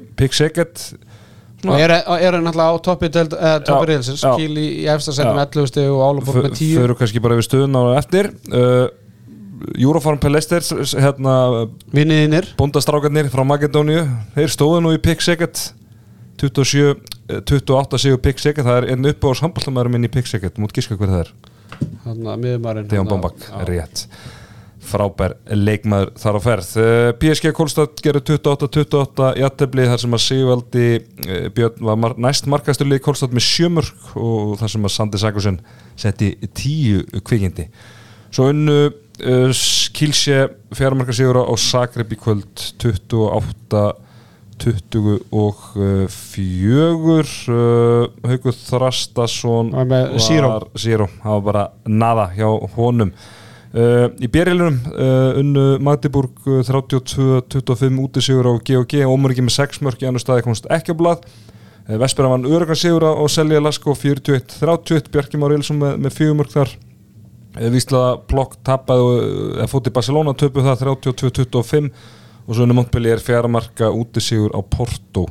og 2.10 2.18
eru 2.18 2.38
er 2.40 2.42
náttúrulega 2.42 2.74
á 2.74 2.76
toppi 2.82 3.08
deild- 3.12 3.36
eh, 3.38 3.58
toppi 3.62 3.84
Já, 3.84 3.90
riðilsins, 3.92 4.22
já. 4.24 4.32
Kíl 4.34 4.56
í, 4.58 4.66
í 4.82 4.86
efsta 4.90 5.12
setjum 5.14 5.38
Já. 5.38 5.44
11 5.46 5.68
steg 5.70 5.90
og 5.92 6.00
Álaborg 6.08 6.48
með 6.48 6.56
10 6.58 6.80
Föru 6.80 6.96
kannski 6.98 7.22
bara 7.22 7.38
við 7.38 7.46
stöðun 7.46 7.78
á 7.78 7.82
eftir. 8.00 8.32
Uh, 8.50 8.88
Eurofarm 9.78 10.18
Pelester 10.18 10.64
hérna, 10.98 11.68
vinniðinir. 11.94 12.48
bóndastrákarnir 12.58 13.28
frá 13.30 13.44
Makedóníu 13.46 14.02
þeir 14.34 14.50
stóðu 14.50 14.80
nú 14.82 14.94
í 14.96 14.98
Pick 14.98 15.22
Segget 15.22 15.68
27, 16.42 16.94
eh, 17.28 17.40
28 17.46 18.02
sigur 18.02 18.22
Pick 18.22 18.42
Segget 18.42 18.66
það 18.66 18.82
er 18.82 18.92
einn 18.92 19.10
upp 19.12 19.26
á 19.26 19.30
samballamæður 19.38 19.94
minn 19.94 20.06
í 20.08 20.12
Pick 20.12 20.30
Segget 20.30 20.58
mútt 20.58 20.74
gíska 20.74 20.98
hver 20.98 21.12
það 21.12 21.24
er. 21.24 21.34
Þannig 22.02 22.30
að 22.32 22.40
miðumarinn 22.46 22.88
Dejan 22.90 23.10
Bombak, 23.10 23.44
rétt. 23.68 24.06
Frábær 24.82 25.36
leikmaður 25.54 26.10
þar 26.18 26.36
á 26.36 26.40
ferð. 26.42 26.70
Eh, 26.82 27.12
PSG 27.20 27.52
Kolstad 27.54 28.02
gerur 28.02 28.24
28-28 28.26 29.28
jættefli 29.38 29.86
þar 29.92 30.02
sem 30.02 30.16
að 30.18 30.24
Sigvaldi 30.24 30.86
eh, 30.98 31.46
Björn 31.54 31.86
var 31.86 32.00
mar 32.02 32.16
næst 32.18 32.50
markastur 32.50 32.90
leik 32.90 33.04
Kolstad 33.06 33.34
með 33.34 33.46
sjömörk 33.46 34.16
og 34.18 34.56
þar 34.60 34.74
sem 34.74 34.88
að 34.88 34.94
Sandi 34.96 35.22
Sakusen 35.22 35.60
setti 35.94 36.34
tíu 36.58 37.06
kvikindi. 37.22 37.68
Svo 38.32 38.48
unnu 38.48 38.78
uh, 38.88 39.62
Kilsje 39.92 40.46
fjármarka 40.74 41.14
sigur 41.14 41.42
á 41.44 41.54
Zagreb 41.60 42.14
í 42.14 42.18
kvöld 42.18 42.64
28 42.80 43.82
24 44.62 45.26
uh, 47.50 48.06
Haugur 48.30 48.54
Þrastason 48.56 49.72
Var 50.52 50.66
zero. 50.78 51.08
Það 51.22 51.32
var 51.38 51.46
bara 51.48 51.64
nada 51.90 52.28
hjá 52.36 52.48
honum. 52.76 53.10
Uh, 53.72 54.12
í 54.20 54.28
bjerilunum 54.28 54.76
uh, 54.92 55.40
unnu 55.40 55.64
Magdeburg 55.80 56.44
uh, 56.44 56.60
32-25 56.68 58.02
útisigur 58.04 58.44
á 58.44 58.52
G&G 58.60 59.06
Ómuriki 59.08 59.42
með 59.44 59.56
6 59.56 59.80
mörk 59.86 60.04
í 60.04 60.08
annar 60.10 60.22
staði 60.22 60.44
komst 60.44 60.68
ekki 60.70 60.92
á 60.92 61.00
blað. 61.00 61.24
Uh, 61.88 61.96
Vesperan 62.02 62.34
vann 62.34 62.48
örugan 62.50 62.78
sigur 62.78 63.02
á 63.08 63.24
Selja 63.32 63.62
Lasko 63.64 63.96
41-31 63.96 65.08
Bjarki 65.10 65.40
Már 65.40 65.56
Ilsson 65.56 65.80
með, 65.80 65.96
með 66.04 66.18
4 66.20 66.38
mörk 66.38 66.52
þar. 66.52 66.74
Vísla 67.72 68.02
Plokk 68.28 68.60
tappaði 68.64 69.66
fótt 69.68 69.88
í 69.88 69.92
Barcelona 69.92 70.32
töpu 70.36 70.62
það 70.64 70.86
32-25 70.86 71.90
og 72.46 72.54
svo 72.56 72.66
Montpellier 72.66 73.20
fjaramarka 73.22 73.90
útisigur 73.94 74.50
á 74.54 74.60
Porto 74.62 75.26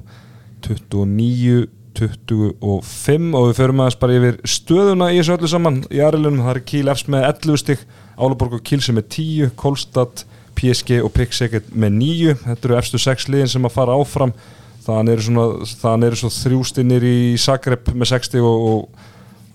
29-25 0.66 3.36
og 3.36 3.48
við 3.50 3.56
förum 3.58 3.80
aðeins 3.84 4.00
bara 4.00 4.18
yfir 4.20 4.36
stöðuna 4.48 5.12
í 5.12 5.18
þessu 5.20 5.36
öllu 5.36 5.50
saman 5.52 5.78
í 5.92 6.00
Arilunum, 6.06 6.46
það 6.46 6.56
er 6.56 6.68
Kíl 6.72 6.88
Fs 6.94 7.06
með 7.12 7.22
11 7.34 7.58
stig 7.64 7.80
Álaborg 8.22 8.54
og 8.60 8.64
Kíl 8.64 8.82
sem 8.84 9.00
er 9.00 9.06
10 9.08 9.52
Kolstad, 9.60 10.14
PSG 10.58 10.90
og 11.02 11.12
Pikseket 11.16 11.66
með 11.74 11.92
9, 11.98 12.36
þetta 12.46 12.66
eru 12.70 12.78
efstu 12.78 12.98
6 13.02 13.30
liðin 13.34 13.50
sem 13.50 13.66
að 13.66 13.76
fara 13.76 13.98
áfram. 13.98 14.34
Þannig 14.82 15.12
eru, 15.14 15.24
svona, 15.28 15.46
þannig 15.82 16.08
eru 16.10 16.18
svo 16.18 16.30
þrjústinnir 16.34 17.04
í 17.06 17.38
Zagreb 17.42 17.84
með 17.94 18.08
60 18.16 18.46
og, 18.46 18.58
og, 18.72 18.82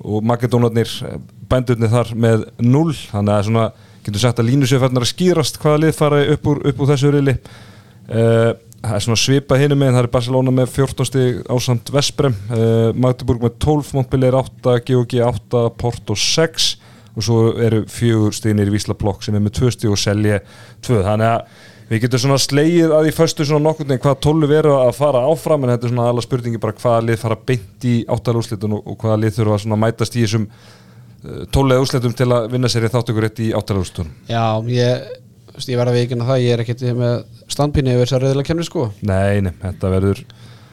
og 0.07 0.19
Makedónarnir 0.31 0.91
bændurnir 1.51 1.91
þar 1.91 2.09
með 2.15 2.39
0 2.63 2.95
þannig 3.11 3.33
að 3.35 3.45
svona, 3.49 3.65
getur 4.07 4.23
sagt 4.23 4.43
að 4.43 4.51
línusjöfarnar 4.51 5.07
að 5.07 5.13
skýrast 5.13 5.59
hvaða 5.63 5.83
lið 5.85 5.99
fara 5.99 6.23
upp 6.35 6.49
úr, 6.53 6.63
upp 6.71 6.81
úr 6.83 6.91
þessu 6.93 7.13
rili 7.15 7.37
uh, 7.37 8.55
það 8.87 8.97
er 8.97 9.05
svona 9.07 9.21
svipa 9.21 9.59
hinum 9.61 9.81
með 9.83 9.95
það 9.97 10.03
er 10.05 10.11
Barcelona 10.17 10.55
með 10.55 10.73
14 10.75 11.09
stig 11.11 11.39
ásamt 11.51 11.93
Vesprem, 11.95 12.35
uh, 12.51 12.91
Magdeburg 12.95 13.47
með 13.47 13.57
12 13.65 13.95
Montpellier 13.99 14.37
8, 14.39 14.81
GOG 14.89 15.17
8 15.29 15.65
Porto 15.81 16.19
6 16.19 16.75
og 17.17 17.25
svo 17.25 17.39
eru 17.65 17.87
fjögur 17.89 18.35
stignir 18.37 18.69
í 18.69 18.75
Vísla 18.75 18.97
Blokk 18.99 19.25
sem 19.25 19.37
er 19.37 19.43
með 19.45 19.59
2 19.63 19.73
stig 19.79 19.93
og 19.93 20.01
selje 20.01 20.43
2 20.87 21.01
þannig 21.07 21.33
að 21.33 21.65
við 21.87 22.03
getum 22.03 22.23
svona 22.25 22.39
slegið 22.43 22.93
að 22.97 23.09
í 23.09 23.13
föstu 23.15 23.45
svona 23.47 23.69
nokkur 23.69 23.87
neginn 23.87 24.03
hvað 24.03 24.19
tólu 24.25 24.49
veru 24.51 24.73
að 24.81 24.97
fara 24.99 25.23
áfram 25.31 25.65
en 25.65 25.73
þetta 25.73 25.87
er 25.87 25.93
svona 25.93 26.09
alla 26.11 26.25
spurningi 26.25 26.61
bara 26.63 26.75
hvaða 26.81 27.05
lið 27.07 27.21
fara 27.21 27.39
beint 27.49 27.87
í 27.87 27.95
áttalúslitum 28.11 28.75
og, 28.81 28.97
hvaða 28.99 29.21
lið 29.23 29.39
þurfa 29.39 29.61
að 29.63 29.81
mætast 29.85 30.19
í 30.19 30.25
þessum 30.25 30.49
tólulega 31.55 31.85
úslitum 31.85 32.17
til 32.17 32.29
að 32.35 32.51
vinna 32.53 32.71
sér 32.71 32.87
í 32.87 32.93
þáttökur 32.93 33.27
rétt 33.27 33.41
í 33.43 33.53
áttalúslitum 33.57 34.11
Já, 34.31 34.45
ég, 34.71 35.07
ég 35.57 35.79
verða 35.79 35.95
að 35.95 36.01
vikina 36.01 36.29
það, 36.29 36.43
ég 36.45 36.57
er 36.57 36.65
ekkert 36.65 36.85
með 36.99 37.15
standpínu 37.57 37.95
yfir 37.95 38.05
þessar 38.05 38.25
reyðilega 38.27 38.51
kemni 38.51 38.67
sko. 38.67 38.89
Nei, 39.07 39.41
nei, 39.47 39.53
þetta 39.63 39.93
verður 39.93 40.23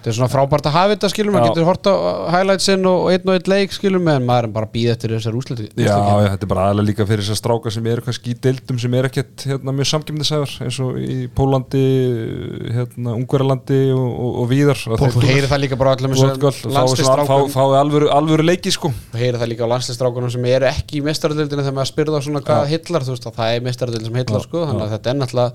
Þetta 0.04 0.12
er 0.12 0.16
svona 0.18 0.28
frábært 0.34 0.66
að 0.68 0.74
hafa 0.76 0.92
þetta 0.98 1.10
skilum, 1.14 1.32
maður 1.38 1.54
getur 1.54 1.68
horta 1.70 1.92
highlightsin 2.34 2.82
og 2.92 3.06
einn 3.14 3.30
og 3.32 3.38
einn 3.38 3.46
leik 3.54 3.72
skilum 3.72 4.10
en 4.12 4.26
maður 4.28 4.50
er 4.50 4.52
bara 4.58 4.68
að 4.68 4.74
býða 4.74 4.96
eftir 4.98 5.14
þessar 5.16 5.38
úsliti 5.40 5.68
Já, 5.80 5.94
já, 5.96 6.18
þetta 6.34 6.44
er 6.44 6.50
bara 6.52 6.66
aðlega 6.74 6.88
líka 6.90 7.06
fyrir 7.08 7.24
þessar 7.24 7.40
stráka 7.40 7.72
sem 7.72 7.88
eru 7.88 8.04
kannski 8.04 8.34
í 8.34 8.36
deildum 8.44 8.82
sem 8.84 8.98
er 9.00 9.08
ekkert 9.08 9.46
hérna, 9.48 9.72
mjög 9.78 9.90
samkjöfnisæðar 9.94 10.56
eins 10.68 10.80
og 10.84 10.98
í 11.00 11.16
Pólandi, 11.40 11.84
hérna, 12.76 13.14
Ungverjalandi 13.16 13.80
og, 13.96 14.10
og, 14.12 14.34
og 14.44 14.50
víðar. 14.52 14.84
Þú 14.84 15.24
heyrir 15.24 15.48
það 15.52 15.64
líka 15.64 15.80
bara 15.80 15.94
á 15.94 15.98
fáið 16.04 16.20
svona- 16.20 16.74
landsliðsstrákum 16.76 17.48
fá- 17.48 17.56
fáið 17.56 17.78
alvöru, 17.80 18.12
alvöru 18.20 18.46
leiki 18.48 18.76
sko. 18.76 18.92
Þú 19.14 19.22
heyrir 19.24 19.40
það 19.40 19.52
líka 19.54 19.64
á 19.64 19.72
landsliðstrákunum 19.74 20.34
sem 20.36 20.50
eru 20.52 20.68
ekki 20.70 21.00
í 21.00 21.06
mestaradildinu 21.08 21.64
þegar 21.64 21.78
maður 21.80 21.92
spyrða 21.94 22.22
svona 22.28 22.44
hvað 22.44 22.68
hillar 22.76 23.08
þú 23.08 23.16
veist 23.16 23.32
að 23.32 23.40
það 23.40 23.56
er 23.58 23.66
mestaradildin 23.70 24.12
sem 24.12 24.22
hillar 24.24 24.46
sko 24.50 24.68
þannig 24.68 24.86
að 24.90 24.94
þetta 24.98 25.14
er 25.16 25.20
náttúrulega 25.24 25.52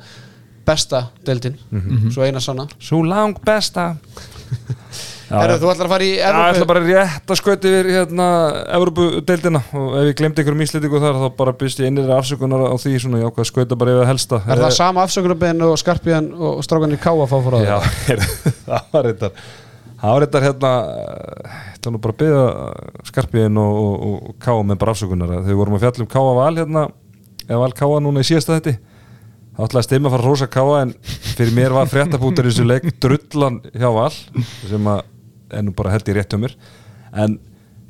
besta 0.69 1.07
dildin, 1.27 1.57
Mhm. 1.73 2.11
svo 2.15 2.27
eina 2.29 2.41
sanna. 2.45 2.69
Svo 2.79 3.03
lang 3.07 3.39
besta 3.45 3.95
Herru, 5.29 5.59
þú 5.61 5.69
ætlar 5.69 5.89
að 5.89 5.93
fara 5.93 6.05
í 6.07 6.13
Já, 6.17 6.25
ég 6.25 6.33
ætla 6.33 6.53
Evrópu 6.55 6.69
bara 6.71 6.81
rétt 6.87 7.33
að 7.33 7.37
skauti 7.37 7.69
yfir 7.69 7.89
hérna 7.93 8.29
Evrópu-deildina. 8.79 9.61
Og 9.77 9.97
ef 10.01 10.07
ég 10.09 10.17
glemdi 10.17 10.41
ykkur 10.41 10.57
íslendingu 10.65 11.01
þar 11.03 11.19
þá 11.21 11.27
bara 11.37 11.53
byrst 11.61 11.83
ég 11.83 11.91
innir 11.91 12.09
afsökunar 12.17 12.65
á 12.73 12.77
því 12.81 12.95
svona 13.03 13.21
ég 13.21 13.29
ákvað 13.29 13.45
að 13.45 13.51
skauta 13.51 13.77
bara 13.77 13.93
yfir 13.93 14.05
að 14.07 14.11
helsta. 14.15 14.41
Er 14.49 14.63
það 14.63 14.73
sama 14.79 15.05
afsökunarbein 15.05 15.61
og 15.69 15.77
skarpiðan 15.83 16.31
og 16.33 16.63
strákanir 16.65 17.03
ká 17.03 17.11
að 17.13 17.27
fá 17.29 17.37
fór 17.45 17.59
Já, 17.61 17.77
heyrðu, 18.09 18.31
það 18.71 18.89
var 18.97 19.09
reyndar 19.11 19.37
það 19.99 20.15
var 20.15 20.25
reyndar 20.25 20.47
hérna 20.49 20.73
þetta 21.75 21.93
nú 21.93 22.01
bara 22.07 22.17
að 22.17 22.21
byggja 22.25 22.43
skarpiðin 23.13 23.61
og, 23.61 23.79
og, 23.85 24.09
og, 24.09 24.35
káa 24.41 24.65
með 24.65 24.81
bara 24.81 24.97
afsökunar. 24.97 25.35
Þegar 25.37 25.51
við 25.53 25.61
vorum 25.61 25.77
að 25.77 25.85
fjalla 25.85 26.07
um 26.07 26.13
káa 26.17 26.37
val 26.41 26.53
hérna 26.57 26.89
eða 27.45 27.61
val 27.67 27.73
káa 27.77 28.01
núna 28.01 28.25
í 28.25 28.29
síðasta 28.33 28.57
þetta 28.57 28.79
þá 29.59 29.65
ætlaði 29.67 29.81
að 29.81 29.87
stemma 29.89 30.07
að 30.07 30.13
fara 30.15 30.23
að 30.23 30.29
rosa 30.31 30.47
káa 30.55 30.75
en 30.85 30.91
fyrir 31.35 31.55
mér 31.57 31.73
var 31.75 31.89
fréttabútur 31.91 32.47
í 32.47 32.51
þessu 32.53 32.67
leik 32.69 32.85
drullan 33.03 33.57
hjá 33.75 33.89
val 33.91 34.13
sem 34.69 34.91
að 34.93 35.01
nú 35.67 35.73
bara 35.75 35.97
held 35.97 36.11
í 36.11 36.15
rétt 36.15 36.31
hjá 36.31 36.39
mér. 36.39 36.55
En 37.11 37.35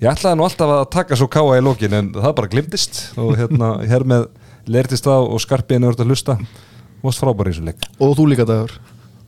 ég 0.01 0.09
ætlaði 0.09 0.39
nú 0.39 0.47
alltaf 0.47 0.73
að 0.73 0.85
taka 0.95 1.19
svo 1.21 1.29
káa 1.29 1.59
í 1.59 1.64
lókin 1.66 1.97
en 1.99 2.09
það 2.14 2.37
bara 2.39 2.51
glimtist. 2.55 3.01
Og 3.21 3.35
hérna 3.37 3.75
hér 3.85 4.07
með 4.09 4.31
leirtist 4.64 5.05
það 5.05 5.27
og 5.35 5.43
skarpiðin 5.45 5.91
er 5.91 5.99
að 5.99 6.09
hlusta 6.09 6.39
og 6.39 7.05
varst 7.05 7.21
frábæri 7.21 7.53
í 7.53 7.59
þessu 7.59 7.66
leik. 7.69 7.85
Og 8.01 8.16
þú 8.16 8.31
líka 8.33 8.49
dagur. 8.49 8.73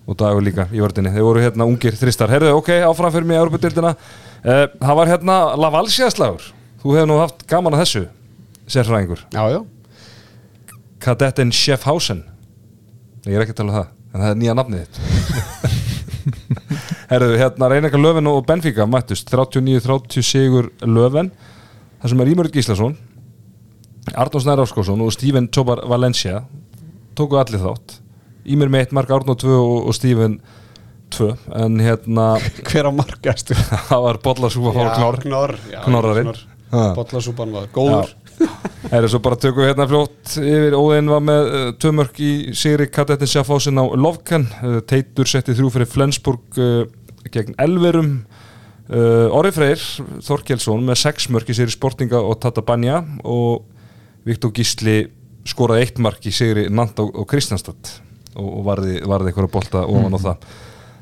Og 0.08 0.16
dagur 0.18 0.42
líka 0.42 0.64
í 0.72 0.80
vördinni, 0.80 1.12
þeir 1.12 1.26
voru 1.26 1.42
hérna 1.44 1.66
ungir 1.68 1.94
þristar, 1.94 2.32
herðu, 2.32 2.54
ok, 2.56 2.72
áfram 2.88 3.12
fyrir 3.14 3.28
mig 3.28 3.36
í 3.36 3.42
Európa-dildina 3.44 3.92
uh, 3.92 4.64
það 4.80 4.96
var 4.98 5.10
hérna 5.12 5.36
Lavalsjæðslagur, 5.60 6.48
þú 6.80 6.94
hefur 6.96 7.10
nú 7.12 7.18
haft 7.20 7.44
gaman 7.46 7.76
að 7.76 7.84
þessu, 7.84 8.02
sérfræðingur. 8.74 9.22
Kadetten 11.04 11.52
Schaffhausen 11.54 12.24
ég 13.26 13.36
er 13.36 13.44
ekki 13.44 13.56
að 13.56 13.60
tala 13.60 13.72
um 13.72 13.78
það, 13.78 13.88
en 14.12 14.24
það 14.24 14.30
er 14.30 14.40
nýja 14.40 14.58
nafnið 14.58 14.80
þitt. 14.84 14.96
Herðu, 17.10 17.36
hérna 17.40 17.70
Reyneka 17.72 17.98
Löfven 17.98 18.30
og 18.30 18.44
Benfica 18.46 18.84
mættust. 18.86 19.30
39-30 19.32 20.22
sigur 20.24 20.68
Löfven. 20.86 21.32
Það 22.00 22.12
sem 22.12 22.22
er 22.22 22.30
Ímurð 22.32 22.54
Gíslason 22.54 22.94
Arnóð 24.16 24.44
Snær 24.44 24.62
Áskósson 24.62 25.02
og 25.04 25.12
Steven 25.14 25.48
Tobar 25.52 25.82
Valencia 25.88 26.44
tóku 27.18 27.38
allir 27.38 27.60
þátt. 27.62 27.98
Ímur 28.48 28.70
með 28.72 28.86
eitt 28.86 28.94
mark 28.96 29.10
Arnóð 29.12 29.42
2 29.44 29.58
og, 29.58 29.90
Steven 29.94 30.38
2 31.14 31.28
en 31.60 31.82
hérna 31.82 32.30
Hver 32.70 32.88
á 32.88 32.92
markastu? 32.94 33.58
það 33.90 34.06
var 34.06 34.20
Knár 34.24 35.20
Knor 35.24 35.56
Knorrarinn. 35.84 36.32
Ha. 36.70 36.92
Bollasúpan 36.94 37.50
var 37.50 37.64
góður 37.74 38.12
Það 38.90 38.96
er 38.98 39.08
svo 39.12 39.20
bara 39.22 39.38
tökum 39.40 39.62
við 39.62 39.70
hérna 39.70 39.86
fljótt 39.90 40.34
yfir. 40.40 40.76
Óðinn 40.76 41.12
var 41.12 41.24
með 41.24 41.48
uh, 41.50 41.64
tvö 41.80 41.92
mörk 41.98 42.20
í 42.24 42.32
Sigri. 42.58 42.88
Kadettin 42.90 43.30
Sjáfásin 43.30 43.80
á 43.80 43.84
Lovkan 43.94 44.46
uh, 44.64 44.80
Teitur 44.88 45.28
setti 45.30 45.54
þrjú 45.56 45.72
fyrir 45.76 45.90
Flensburg 45.90 46.60
uh, 46.60 46.84
gegn 47.30 47.58
Elverum. 47.60 48.20
Orri 48.90 49.52
Freyr 49.54 49.78
Þorkelsson 50.26 50.80
með 50.82 50.96
sex 50.98 51.28
mörk 51.30 51.52
í 51.52 51.54
Sigri 51.54 51.70
Sportinga 51.70 52.18
og 52.26 52.40
Tata 52.42 52.64
Banja 52.66 52.96
og 53.22 53.60
Viktor 54.26 54.50
Gísli 54.50 55.04
skoraði 55.46 55.84
eitt 55.84 56.00
mark 56.02 56.26
í 56.26 56.32
Sigri 56.34 56.64
Nant 56.74 56.98
og, 56.98 57.12
og 57.14 57.28
Kristjanstad 57.30 57.92
og, 58.34 58.48
og 58.48 58.64
varði, 58.66 58.96
varði 59.06 59.30
eitthvað 59.30 59.52
bolta 59.54 59.84
ofan 59.86 60.18
á 60.18 60.20
það 60.24 60.48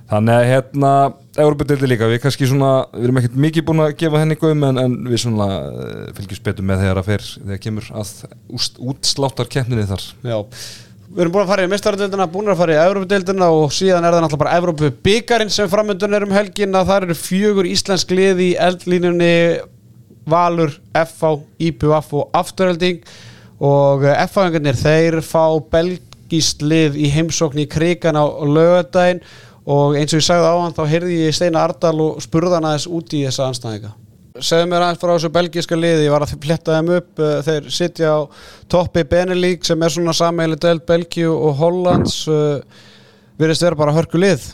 Þannig 0.08 0.38
að 0.38 0.46
hérna, 0.48 0.90
Európa-dildi 1.36 1.88
líka, 1.90 2.06
við 2.08 2.22
kannski 2.22 2.46
svona, 2.48 2.72
við 2.94 3.06
erum 3.06 3.18
ekkert 3.20 3.38
mikið 3.44 3.64
búin 3.68 3.82
að 3.84 3.96
gefa 4.00 4.20
henni 4.22 4.36
gauðum 4.40 4.62
en, 4.70 4.78
en 4.80 4.94
við 5.04 5.20
svona 5.20 5.48
uh, 5.68 6.04
fylgjum 6.16 6.44
betur 6.46 6.64
með 6.68 6.84
þegar 6.84 7.00
að 7.00 7.08
fer, 7.10 7.24
þegar 7.36 7.60
kemur 7.66 7.88
að 7.92 8.12
úst, 8.56 8.78
útsláttar 8.80 9.50
keppninni 9.52 9.84
þar. 9.90 10.06
Já, 10.24 10.38
við 11.10 11.24
erum 11.24 11.34
búin 11.34 11.44
að 11.44 11.52
fara 11.52 11.66
í 11.66 11.70
mestaradildina, 11.74 12.28
búin 12.32 12.48
að 12.48 12.62
fara 12.62 12.78
í 12.78 12.80
Evrópudildina 12.86 13.48
og 13.52 13.74
síðan 13.76 14.08
er 14.08 14.16
það 14.16 14.24
náttúrulega 14.24 14.44
bara 14.46 14.54
Evrópubikarin 14.62 15.52
sem 15.52 15.68
framöndun 15.72 16.16
er 16.16 16.24
um 16.24 16.32
helgin 16.38 16.78
að 16.80 16.88
það 16.88 17.06
eru 17.06 17.16
fjögur 17.20 17.68
íslensk 17.68 18.14
lið 18.16 18.40
í 18.46 18.50
eldlínunni 18.64 19.34
Valur, 20.28 20.72
FH, 20.96 21.34
IPVF 21.68 22.14
og 22.16 22.32
Afturhelding 22.36 23.04
og 23.64 24.04
FH-engarnir 24.08 24.76
þeir 24.78 25.18
fá 25.24 25.44
belgist 25.72 26.64
lið 26.64 26.96
í 27.00 27.12
heimsókn 27.12 27.60
í 27.64 27.68
krigan 27.68 28.16
á 28.16 28.24
lögadaginn 28.24 29.20
og 29.68 29.96
eins 30.00 30.14
og 30.14 30.22
ég 30.22 30.28
sagði 30.28 30.50
á 30.50 30.56
hann 30.56 30.76
þá 30.76 30.84
heyrði 30.88 31.22
ég 31.26 31.36
Steina 31.36 31.64
Ardal 31.68 31.96
og 32.00 32.20
spurði 32.24 32.56
hann 32.56 32.68
aðeins 32.70 32.90
út 32.98 33.16
í 33.16 33.24
þessa 33.26 33.48
anstæðinga 33.52 33.94
segðu 34.44 34.68
mér 34.70 34.84
aðeins 34.84 35.00
frá 35.02 35.12
þessu 35.14 35.30
belgíska 35.34 35.78
liði 35.78 36.06
ég 36.06 36.14
var 36.14 36.24
að 36.24 36.36
fletta 36.42 36.76
þeim 36.76 36.92
upp 36.98 37.22
uh, 37.22 37.32
þeir 37.46 37.66
sitja 37.74 38.12
á 38.14 38.18
toppi 38.70 39.04
Benelík 39.08 39.66
sem 39.66 39.82
er 39.82 39.94
svona 39.94 40.14
sameili 40.16 40.58
delt 40.60 40.86
Belgíu 40.88 41.32
og 41.34 41.58
Hollands 41.58 42.20
uh, 42.30 42.62
virðist 43.38 43.64
vera 43.64 43.78
bara 43.78 43.94
hörku 43.94 44.18
lið. 44.20 44.46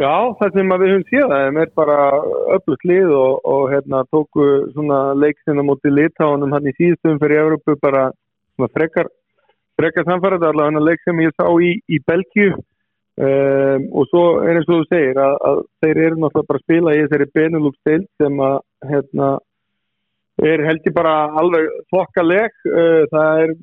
Já, 0.00 0.32
það 0.40 0.54
sem 0.56 0.70
við 0.72 0.90
höfum 0.94 1.06
séð 1.10 1.32
þeim 1.34 1.58
er 1.60 1.72
bara 1.76 1.96
öflugt 2.56 2.86
lið 2.88 3.10
og, 3.12 3.34
og 3.44 3.64
hérna, 3.74 4.04
tóku 4.08 4.46
svona 4.72 5.00
leiksinn 5.18 5.60
á 5.60 5.64
móti 5.66 5.92
litáunum 5.92 6.54
hann 6.56 6.70
í 6.70 6.76
síðustum 6.78 7.20
fyrir 7.20 7.42
Európu 7.42 7.76
bara 7.82 8.08
frekar, 8.72 9.10
frekar 9.76 10.08
samfærið 10.08 10.46
allavega 10.48 10.70
hann 10.70 10.80
að 10.80 10.88
leik 10.88 11.04
sem 11.04 11.20
ég 11.20 11.36
sá 11.36 11.44
í, 11.60 11.74
í 11.84 12.00
Belgíu 12.08 12.54
um, 13.26 13.86
og 13.92 14.08
svo 14.10 14.24
er 14.44 14.58
eins 14.58 14.68
og 14.68 14.80
þú 14.80 14.88
segir 14.88 15.20
að, 15.20 15.36
að 15.50 15.62
þeir 15.84 16.02
eru 16.06 16.18
náttúrulega 16.18 16.50
bara 16.50 16.60
að 16.60 16.66
spila 16.66 16.96
í 16.96 17.04
þessari 17.04 17.30
Benelux-deil 17.36 18.02
sem 18.20 18.42
að 18.46 18.58
hérna 18.90 19.30
er 20.40 20.62
held 20.64 20.86
ég 20.88 20.94
bara 20.96 21.14
alveg 21.40 21.70
þokkaleg 21.92 22.60
uh, 22.70 23.02
það 23.12 23.40
er 23.44 23.54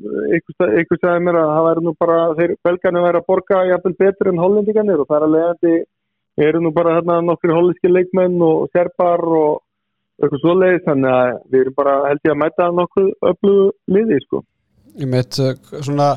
ykkur 0.81 0.99
sagði 1.01 1.23
mér 1.25 1.39
að 1.41 1.53
það 1.53 1.67
væri 1.67 1.85
nú 1.85 1.93
bara 1.97 2.17
þeir 2.37 2.57
belgarnir 2.67 3.07
væri 3.07 3.21
að 3.21 3.29
borga 3.31 3.61
jafnvel 3.71 3.95
betur 4.01 4.31
en 4.31 4.43
hollendingarnir 4.43 5.01
og 5.01 5.09
það 5.09 5.17
er 5.17 5.27
að 5.27 5.37
leiðandi 5.37 5.77
eru 6.47 6.61
nú 6.61 6.73
bara 6.75 6.97
hérna 6.99 7.21
nokkur 7.25 7.55
hollenski 7.55 7.89
leikmenn 7.91 8.37
og 8.45 8.67
serbar 8.75 9.23
og 9.39 9.63
eitthvað 10.21 10.43
svoleiðis 10.43 10.85
þannig 10.85 11.15
að 11.15 11.31
við 11.53 11.63
erum 11.63 11.77
bara 11.77 11.95
held 12.09 12.21
ég 12.25 12.35
að 12.35 12.39
mæta 12.43 12.69
nokkuð 12.81 13.09
öllu 13.31 13.57
liði 13.95 14.21
sko 14.25 14.43
Ég 14.97 15.09
meit 15.09 15.37
uh, 15.41 15.53
svona 15.85 16.13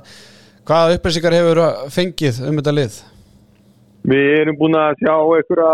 hvaða 0.68 0.98
upplýsingar 0.98 1.36
hefur 1.36 1.62
fengið 1.92 2.44
um 2.48 2.60
þetta 2.60 2.76
lið? 2.76 3.00
Við 4.08 4.26
erum 4.38 4.56
búin 4.56 4.78
að 4.80 4.96
sjá 5.02 5.12
einhverja 5.12 5.72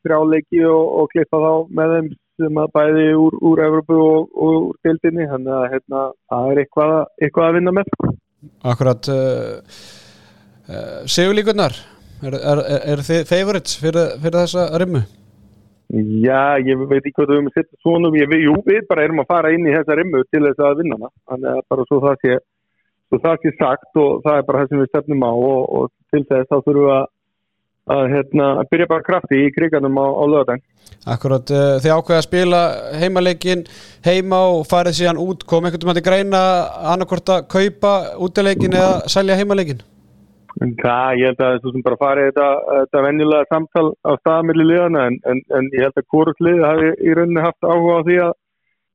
frjáleiki 0.00 0.64
og, 0.64 0.84
og 1.02 1.10
klippa 1.12 1.40
þá 1.42 1.52
með 1.76 1.94
þeim 1.94 2.10
sem 2.40 2.60
að 2.62 2.72
bæði 2.72 3.06
úr, 3.20 3.36
úr 3.50 3.62
Evropu 3.66 4.00
og, 4.00 4.28
og 4.32 4.56
úr 4.70 4.76
deildinni. 4.86 5.28
Þannig 5.28 5.56
að 5.58 5.66
hérna, 5.74 6.04
það 6.32 6.50
er 6.50 6.60
eitthvað, 6.64 6.96
eitthvað 7.20 7.48
að 7.48 7.56
vinna 7.58 7.74
með. 7.76 7.94
Akkurat 8.72 9.10
uh, 9.12 9.80
uh, 10.72 11.00
Sigurlíkurnar 11.04 11.76
er, 12.24 12.36
er, 12.36 12.62
er, 12.64 12.84
er 12.94 13.04
þið 13.04 13.24
favorites 13.28 13.76
fyrir, 13.82 14.14
fyrir 14.22 14.40
þessa 14.40 14.68
rimmu? 14.80 15.04
Já, 16.22 16.54
ég 16.62 16.80
veit 16.86 17.00
ekki 17.02 17.16
hvað 17.18 17.30
við 17.32 17.36
höfum 17.36 17.48
að 17.50 17.56
setja 17.58 17.78
svona 17.82 18.10
ég, 18.14 18.34
jú, 18.44 18.52
við 18.62 18.84
bara 18.88 19.04
erum 19.04 19.20
að 19.24 19.30
fara 19.32 19.50
inn 19.50 19.64
í 19.66 19.72
þessa 19.74 19.96
rimmu 19.98 20.20
til 20.30 20.44
þess 20.46 20.62
að 20.64 20.76
vinna 20.80 20.96
hana. 20.96 21.08
Þannig 21.28 21.56
að 21.56 21.62
bara 21.74 21.86
svo 21.88 22.02
það 22.04 22.20
sé, 22.24 22.36
svo 23.10 23.20
það 23.24 23.40
sé 23.42 23.52
sagt 23.58 23.98
og 24.00 24.20
það 24.24 24.38
er 24.38 24.44
bara 24.48 24.60
það 24.60 24.70
sem 24.70 24.80
við 24.80 24.92
stefnum 24.92 25.24
á 25.26 25.32
og, 25.34 25.64
og 25.80 25.90
til 26.14 26.22
þess 26.30 26.48
þá 26.52 26.56
þurfum 26.60 26.86
við 26.86 26.94
að 26.94 27.08
að 27.90 28.02
hérna, 28.12 28.48
byrja 28.70 28.88
bara 28.90 29.06
krafti 29.06 29.38
í 29.46 29.52
kriganum 29.54 29.96
á, 29.98 30.06
á 30.06 30.24
lögadagn. 30.28 30.64
Akkurat, 31.08 31.52
uh, 31.54 31.78
þið 31.80 31.94
ákveða 31.96 32.18
að 32.18 32.26
spila 32.26 32.60
heimaleikin 33.00 33.62
heima 34.04 34.40
og 34.52 34.66
farið 34.68 34.98
síðan 35.00 35.22
út 35.22 35.46
kom 35.48 35.64
einhvern 35.64 35.88
veginn 35.88 36.02
að 36.02 36.08
greina 36.08 36.42
annarkort 36.92 37.32
að 37.32 37.46
kaupa 37.54 37.94
útileikin 38.20 38.76
eða 38.76 39.08
selja 39.10 39.38
heimaleikin? 39.40 39.80
Það, 40.60 41.18
ég 41.20 41.30
held 41.30 41.42
að 41.46 41.58
þú 41.64 41.72
sem 41.72 41.82
bara 41.86 41.98
farið 42.00 42.28
þetta, 42.28 42.46
þetta 42.76 43.02
venjulega 43.06 43.48
samtal 43.48 43.86
á 44.02 44.12
staðamilli 44.18 44.66
liðana 44.66 45.04
en, 45.08 45.18
en, 45.30 45.42
en 45.56 45.68
ég 45.76 45.86
held 45.86 46.00
að 46.00 46.08
kóruflið 46.12 46.64
hafi 46.66 46.88
í 47.06 47.14
rauninni 47.16 47.44
haft 47.44 47.68
áhuga 47.68 48.00
á 48.02 48.06
því 48.08 48.16
að, 48.24 48.32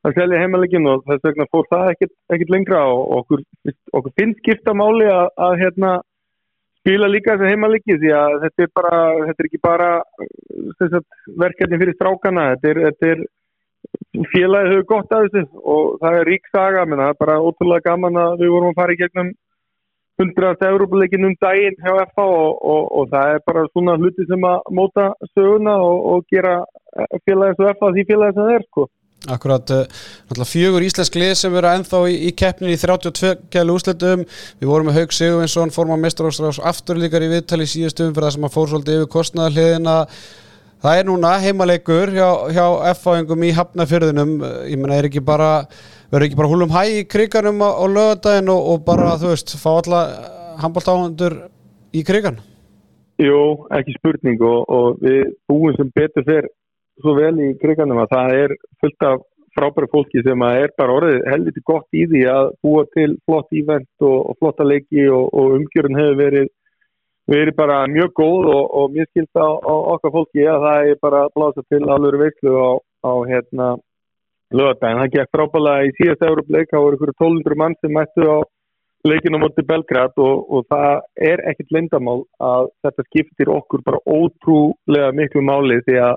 að 0.06 0.18
selja 0.20 0.42
heimaleikin 0.44 0.90
og 0.92 1.06
þess 1.08 1.26
vegna 1.30 1.48
fór 1.56 1.70
það 1.72 1.94
ekkit 1.96 2.52
lengra 2.54 2.84
og 2.92 3.16
okkur, 3.22 3.46
okkur 3.98 4.16
finnst 4.20 4.44
skipta 4.44 4.76
máli 4.78 5.08
að, 5.10 5.32
að 5.48 5.56
hérna 5.64 5.94
spila 6.86 7.08
líka 7.10 7.34
þessu 7.34 7.50
heimaliki 7.50 7.98
því 7.98 8.12
að 8.14 8.36
þetta 8.44 8.64
er 8.68 8.72
bara, 8.78 8.98
þetta 9.26 9.42
er 9.42 9.48
ekki 9.50 9.62
bara 9.64 9.90
verkefni 11.42 11.80
fyrir 11.82 11.96
strákana 11.98 12.44
þetta 12.52 12.70
er, 12.70 12.82
þetta 12.86 13.10
er 13.14 13.24
félagið 14.34 14.70
hefur 14.76 14.86
gott 14.92 15.16
að 15.18 15.26
þessu 15.34 15.64
og 15.74 15.96
það 16.04 16.20
er 16.20 16.30
rík 16.30 16.46
saga, 16.54 16.84
menn 16.86 17.02
það 17.02 17.16
er 17.16 17.18
bara 17.24 17.40
ótrúlega 17.42 17.90
gaman 17.90 18.22
að 18.22 18.38
við 18.44 18.54
vorum 18.54 18.70
að 18.70 18.80
fara 18.82 18.94
í 18.94 19.00
gegnum 19.02 19.34
100. 20.22 20.68
Európa-leikin 20.70 21.28
um 21.28 21.34
daginn 21.42 21.82
hjá 21.82 21.92
FH 22.06 22.24
og, 22.24 22.62
og, 22.62 22.84
og 23.00 23.10
það 23.12 23.34
er 23.34 23.42
bara 23.50 23.66
svona 23.72 23.98
hluti 24.00 24.28
sem 24.30 24.46
að 24.48 24.70
móta 24.78 25.08
söguna 25.34 25.74
og, 25.84 26.06
og 26.14 26.30
gera 26.32 26.60
félagið 27.26 27.58
svo 27.58 27.74
FH 27.74 27.92
því 27.98 28.06
félagið 28.12 28.38
sem 28.38 28.46
það 28.46 28.60
er 28.60 28.70
sko 28.70 28.88
Akkurat, 29.32 29.66
náttúrulega 29.66 30.46
fjögur 30.52 30.86
íslensk 30.86 31.16
lið 31.18 31.34
sem 31.40 31.56
eru 31.58 31.70
ennþá 31.72 32.02
í, 32.12 32.16
í 32.30 32.32
keppnin 32.38 32.74
í 32.76 32.78
32 32.78 33.32
gælu 33.54 33.76
úsletum, 33.80 34.26
við 34.62 34.70
vorum 34.70 34.90
með 34.92 35.00
Haug 35.00 35.16
Sigurvinsson, 35.18 35.74
form 35.74 35.96
á 35.96 36.04
mestarástrás 36.04 36.60
afturlíkar 36.62 37.26
í 37.26 37.32
viðtali 37.34 37.66
síðustum 37.70 38.12
fyrir 38.14 38.28
það 38.28 38.36
sem 38.36 38.46
að 38.46 38.54
fór 38.54 38.72
svolítið 38.72 39.00
yfir 39.00 39.12
kostnæðarliðina 39.16 39.96
það 40.86 41.00
er 41.00 41.08
núna 41.10 41.34
heimaleikur 41.42 42.14
hjá, 42.14 42.28
hjá 42.54 42.66
F-fáingum 42.94 43.46
í 43.48 43.54
hafnafyrðunum 43.58 44.34
ég 44.70 44.78
menna, 44.78 45.00
er 45.00 45.10
ekki 45.10 45.24
bara 45.26 45.52
verður 46.12 46.28
ekki 46.28 46.40
bara 46.40 46.52
húlum 46.52 46.74
hæ 46.76 46.82
í 46.92 47.06
kriganum 47.10 47.64
á, 47.66 47.70
á 47.82 47.84
lögadaginn 47.90 48.52
og, 48.54 48.68
og 48.74 48.84
bara, 48.86 49.16
þú 49.22 49.32
veist, 49.32 49.56
fá 49.58 49.72
alla 49.74 50.04
handbólt 50.62 50.92
áhendur 50.92 51.40
í 51.96 52.04
krigan 52.06 52.38
Jú, 53.22 53.40
ekki 53.74 53.96
spurning 53.96 54.42
og, 54.44 54.62
og 54.70 55.02
við 55.02 55.34
búum 55.50 55.74
sem 55.78 55.90
betur 55.96 56.26
fyrr 56.28 56.50
svo 57.02 57.16
vel 57.18 57.36
í 57.44 57.54
kriganum 57.62 58.02
að 58.04 58.12
það 58.16 58.36
er 58.44 58.54
fullt 58.82 59.08
af 59.10 59.24
frábæri 59.56 59.88
fólki 59.92 60.24
sem 60.26 60.44
er 60.50 60.74
bara 60.78 60.98
orðið 61.00 61.26
helviti 61.32 61.64
gott 61.70 61.88
í 61.96 62.04
því 62.12 62.22
að 62.32 62.52
búa 62.64 62.84
til 62.96 63.16
flott 63.24 63.56
ívent 63.56 63.88
og, 64.04 64.18
og 64.32 64.38
flotta 64.40 64.68
leiki 64.68 65.08
og, 65.08 65.30
og 65.32 65.56
umgjörun 65.60 66.00
hefur 66.00 66.18
verið, 66.20 66.50
verið 67.32 67.58
bara 67.60 67.78
mjög 67.92 68.12
góð 68.20 68.50
og, 68.52 68.64
og 68.80 68.96
mjög 68.96 69.12
skilt 69.12 69.40
á, 69.40 69.48
á 69.48 69.76
okkar 69.96 70.16
fólki 70.18 70.48
að 70.52 70.68
það 70.68 70.90
er 70.92 71.00
bara 71.08 71.22
blása 71.36 71.64
til 71.72 71.84
alveg 71.96 72.20
veiklu 72.26 72.58
á, 72.60 72.72
á 73.08 73.14
hérna 73.32 73.70
lögadagin. 74.56 75.00
Það 75.04 75.16
gekk 75.16 75.32
frábælega 75.38 75.88
í 75.88 75.96
síðast 76.02 76.28
Európleik, 76.28 76.70
það 76.72 76.86
voru 76.86 77.00
ykkur 77.00 77.16
1200 77.16 77.62
mann 77.64 77.80
sem 77.80 77.96
mættu 77.96 78.28
á 78.28 78.38
leikinu 79.06 79.40
moti 79.40 79.64
Belgrad 79.64 80.16
og 80.18 80.66
það 80.72 81.02
er 81.32 81.42
ekkit 81.52 81.74
lendamál 81.76 82.24
að 82.42 82.72
þetta 82.84 83.04
skiptir 83.08 83.52
okkur 83.54 83.84
bara 83.86 84.02
ótrúlega 84.04 85.12
miklu 85.14 85.44
máli 85.46 85.78
því 85.86 86.00
að 86.10 86.16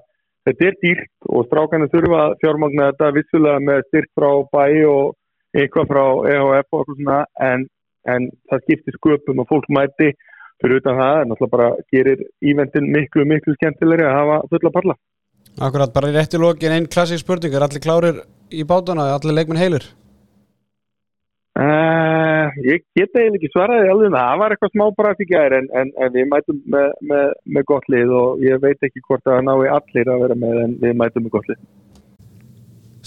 þetta 0.49 0.69
er 0.69 0.79
dýrt 0.83 1.29
og 1.29 1.47
strákarnir 1.49 1.91
þurfa 1.93 2.21
að 2.25 2.37
fjármagna 2.43 2.89
þetta 2.93 3.11
vissulega 3.17 3.65
með 3.69 3.83
styrk 3.89 4.11
frá 4.17 4.31
bæ 4.55 4.65
og 4.89 5.15
eitthvað 5.57 5.91
frá 5.93 6.05
EHF 6.33 6.47
og 6.47 6.55
eitthvað 6.57 6.89
svona 6.93 7.19
en, 7.51 7.69
en 8.09 8.31
það 8.51 8.65
skiptir 8.65 8.99
sköpum 8.99 9.45
og 9.45 9.49
fólk 9.53 9.69
mæti 9.73 10.11
fyrir 10.63 10.81
utan 10.81 10.99
það 10.99 11.21
en 11.21 11.31
náttúrulega 11.33 11.55
bara 11.55 11.69
gerir 11.95 12.25
íventin 12.43 12.91
miklu, 12.95 13.27
miklu 13.29 13.55
skemmtilegri 13.59 14.07
að 14.09 14.19
hafa 14.19 14.41
fulla 14.53 14.75
parla. 14.75 14.99
Akkurat, 15.59 15.95
bara 15.95 16.11
í 16.11 16.15
rétti 16.15 16.39
lókin 16.39 16.75
einn 16.75 16.91
klassík 16.91 17.23
spurning, 17.23 17.55
er 17.55 17.65
allir 17.67 17.83
klárir 17.83 18.21
í 18.55 18.65
bátana, 18.67 19.09
er 19.09 19.19
allir 19.19 19.37
leikminn 19.39 19.61
heilir? 19.61 19.87
Uh, 21.59 22.53
ég 22.63 22.85
geta 22.95 23.19
eiginlega 23.19 23.39
ekki 23.41 23.49
svaraði 23.51 23.89
alveg 23.91 24.13
það 24.15 24.37
var 24.39 24.53
eitthvað 24.55 24.75
smá 24.77 24.85
bara 24.95 25.11
ekki 25.17 25.27
gæri 25.27 25.59
en, 25.59 25.65
en, 25.81 25.89
en 26.05 26.13
við 26.15 26.29
mætum 26.31 26.61
með, 26.71 26.93
með, 27.11 27.33
með 27.57 27.65
gott 27.67 27.89
lið 27.91 28.13
og 28.15 28.45
ég 28.47 28.61
veit 28.63 28.87
ekki 28.87 29.03
hvort 29.03 29.27
að 29.27 29.41
það 29.41 29.49
nái 29.49 29.73
allir 29.75 30.11
að 30.13 30.23
vera 30.23 30.37
með 30.39 30.61
en 30.63 30.77
við 30.85 30.95
mætum 31.01 31.27
með 31.27 31.35
gott 31.35 31.51
lið. 31.51 31.59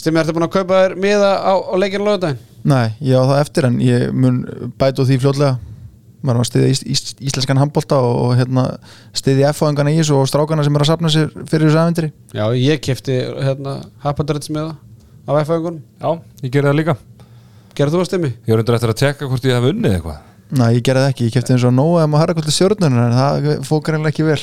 Stimmi, 0.02 0.20
ertu 0.20 0.36
búin 0.36 0.48
að 0.50 0.54
kaupa 0.58 0.82
þér 0.84 0.98
miða 1.00 1.32
á, 1.48 1.54
á 1.64 1.76
leikinu 1.80 2.10
lögudagin? 2.10 2.44
Nei, 2.68 2.92
ég 3.00 3.16
á 3.16 3.30
það 3.32 3.42
eftir 3.46 3.70
en 3.70 3.80
ég 3.88 4.06
mun 4.12 4.44
bætu 4.82 5.08
því 5.08 5.22
fljóðlega 5.24 5.56
maður 6.22 6.42
var 6.42 6.44
að 6.44 6.52
stiðja 6.52 6.76
ís, 6.76 6.84
ís, 6.86 7.16
íslenskan 7.32 7.64
handbólta 7.64 7.98
og, 8.04 8.14
og 8.26 8.36
hérna, 8.42 8.68
stiðja 9.18 9.56
F-fáðingana 9.56 9.96
í 9.96 10.02
þessu 10.02 10.20
og 10.20 10.30
strákana 10.30 10.68
sem 10.68 10.76
er 10.76 10.84
að 10.84 10.92
sapna 10.92 11.12
sér 11.14 11.32
fyrir 11.50 11.70
þessu 11.70 11.82
aðvendri 11.82 12.12
Já, 12.36 12.46
ég 12.60 12.84
kefti 12.84 13.18
hérna, 13.32 13.80
Gerðu 17.82 17.98
þú 17.98 18.04
að 18.06 18.10
stimmi? 18.12 18.32
Ég 18.46 18.54
var 18.56 18.62
undir 18.64 18.78
eftir 18.78 18.94
að 18.94 19.00
tekka 19.02 19.30
hvort 19.32 19.46
ég 19.50 19.58
hef 19.58 19.70
unnið 19.74 19.96
eitthvað. 19.98 20.18
Næ, 20.52 20.66
ég 20.76 20.82
gerði 20.86 21.06
það 21.06 21.14
ekki, 21.16 21.28
ég 21.30 21.36
kefti 21.38 21.54
eins 21.56 21.64
og 21.66 21.74
nóg 21.78 21.94
um 22.04 22.18
að 22.18 22.22
herra 22.26 22.36
kvöldi 22.38 22.54
stjórnunum 22.54 23.06
en 23.08 23.16
það 23.18 23.48
fókar 23.68 23.96
henni 23.98 24.12
ekki 24.12 24.26
vel. 24.28 24.42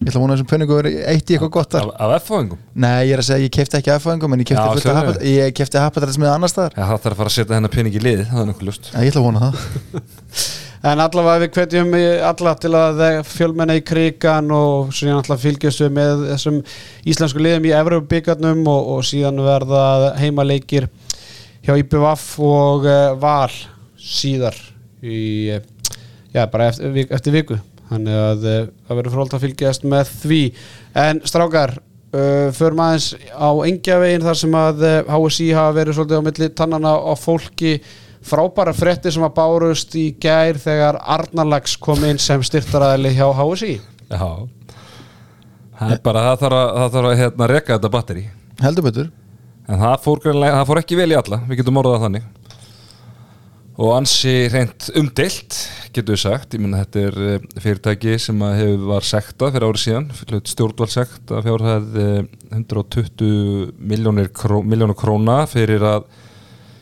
Ég 0.00 0.08
ætla 0.08 0.16
að 0.16 0.22
vona 0.24 0.34
þessum 0.38 0.48
penningu 0.48 0.76
verið 0.78 0.94
eitt 1.12 1.28
í 1.30 1.34
eitthvað 1.36 1.50
gott 1.58 1.74
þar. 1.76 1.88
Af 2.00 2.12
F-fáingum? 2.22 2.60
Nei, 2.80 3.02
ég 3.04 3.12
er 3.14 3.20
að 3.20 3.26
segja, 3.28 3.44
ég 3.44 3.52
kefti 3.52 3.76
ekki 3.78 3.92
F-fáingum 3.98 4.32
en 4.32 4.40
ég 4.40 4.48
Já, 4.48 4.56
kefti, 4.62 4.82
sérðu. 4.86 4.96
hapat, 4.96 5.18
ég 5.28 5.52
kefti 5.58 5.80
hapadræts 5.82 6.16
með 6.22 6.30
annar 6.32 6.50
staðar. 6.52 6.72
Já, 6.78 6.84
það 6.88 7.02
þarf 7.04 7.12
að 7.12 7.18
fara 7.20 7.30
að 7.32 7.34
setja 7.36 7.58
hennar 7.58 7.74
pening 7.74 7.98
í 7.98 8.02
lið, 8.06 8.22
það 8.30 8.40
er 8.40 8.48
nokkuð 8.50 8.70
lust 8.70 8.88
Já, 8.94 8.96
ég 9.04 9.12
ætla 9.12 9.20
að 9.20 9.28
vona 9.28 9.42
það. 9.44 10.00
En 10.90 10.96
allavega 11.04 11.42
við 11.42 11.50
hvetjum 11.58 11.90
í- 11.98 12.22
alla 12.24 12.54
til 12.56 12.70
að 12.72 13.00
fjölmenna 13.28 13.74
í 13.76 13.82
krigan 13.84 14.46
og 14.56 14.94
síðan 14.96 15.18
alltaf 15.20 15.42
fylgjast 15.44 15.82
við 15.84 15.90
með 15.98 16.22
þessum 16.30 16.62
íslensku 17.12 17.42
liðum 17.44 17.66
í 17.68 17.74
Evropabíkarnum 17.76 18.62
og, 18.72 18.88
og 18.94 19.02
síðan 19.04 19.42
verða 19.44 19.82
heimaleikir 20.16 20.86
hjá 21.66 21.74
IPVAF 21.80 22.24
og 22.44 22.88
uh, 22.88 23.12
Val 23.20 23.52
síðar 24.00 24.56
í, 25.02 25.56
uh, 25.56 25.60
já, 26.32 26.44
bara 26.50 26.70
eftir, 26.70 27.06
eftir 27.10 27.36
viku. 27.36 27.60
Þannig 27.90 28.18
að 28.22 28.44
uh, 28.46 28.58
það 28.86 29.00
verður 29.00 29.16
frólt 29.16 29.36
að 29.36 29.46
fylgjast 29.46 29.86
með 29.90 30.12
því. 30.22 30.42
En 31.04 31.22
strákar 31.26 31.74
uh, 31.78 32.50
förum 32.56 32.84
aðeins 32.84 33.10
á 33.34 33.50
engjavegin 33.66 34.28
þar 34.28 34.38
sem 34.42 34.60
að 34.60 34.86
uh, 34.86 35.16
HSI 35.16 35.50
hafa 35.56 35.74
verið 35.80 35.98
svolítið 35.98 36.22
á 36.22 36.26
milli 36.28 36.52
tannana 36.60 36.94
á 36.96 37.12
fólki. 37.18 37.80
Frábæra 38.20 38.74
frétti 38.76 39.08
sem 39.14 39.24
að 39.24 39.36
bárust 39.38 39.94
í 39.96 40.10
gær 40.20 40.58
þegar 40.60 40.98
Arnarlags 41.00 41.78
kom 41.80 42.02
inn 42.04 42.20
sem 42.20 42.42
styrtaræðili 42.44 43.14
hjá 43.16 43.30
HSI 43.32 43.78
Já. 44.10 44.26
Það 45.78 45.94
er 45.94 46.02
bara, 46.04 46.24
það 46.26 46.42
þarf 46.42 46.58
að, 46.58 46.68
það 46.74 46.92
þarf 46.96 47.08
að 47.08 47.16
hérna, 47.22 47.48
reka 47.48 47.78
þetta 47.78 47.92
batteri 47.94 48.26
Heldur 48.60 48.86
betur 48.90 49.08
En 49.70 49.78
það 49.78 49.96
fór, 50.02 50.22
það 50.26 50.66
fór 50.66 50.82
ekki 50.82 50.98
vel 50.98 51.12
í 51.12 51.18
alla, 51.18 51.40
við 51.46 51.60
getum 51.60 51.78
orðað 51.78 52.06
þannig. 52.06 52.28
Og 53.80 53.92
ansi 53.96 54.32
reynd 54.52 54.88
umdeilt, 54.98 55.56
getum 55.94 56.16
við 56.16 56.22
sagt. 56.24 56.56
Ég 56.56 56.60
minna 56.60 56.82
þetta 56.82 57.04
er 57.06 57.20
eh, 57.24 57.44
fyrirtæki 57.64 58.16
sem 58.20 58.42
hefur 58.44 58.88
var 58.90 59.06
sektað 59.08 59.54
fyrir 59.54 59.68
árið 59.70 59.84
síðan 59.84 60.08
fyrir 60.18 60.42
stjórnvaldsekt 60.52 61.32
að 61.32 61.46
fjárhæð 61.46 62.00
eh, 62.02 62.18
120 62.58 63.70
miljónir 63.78 64.28
kró, 64.36 64.60
króna 64.98 65.38
fyrir 65.48 65.86
að 65.94 66.10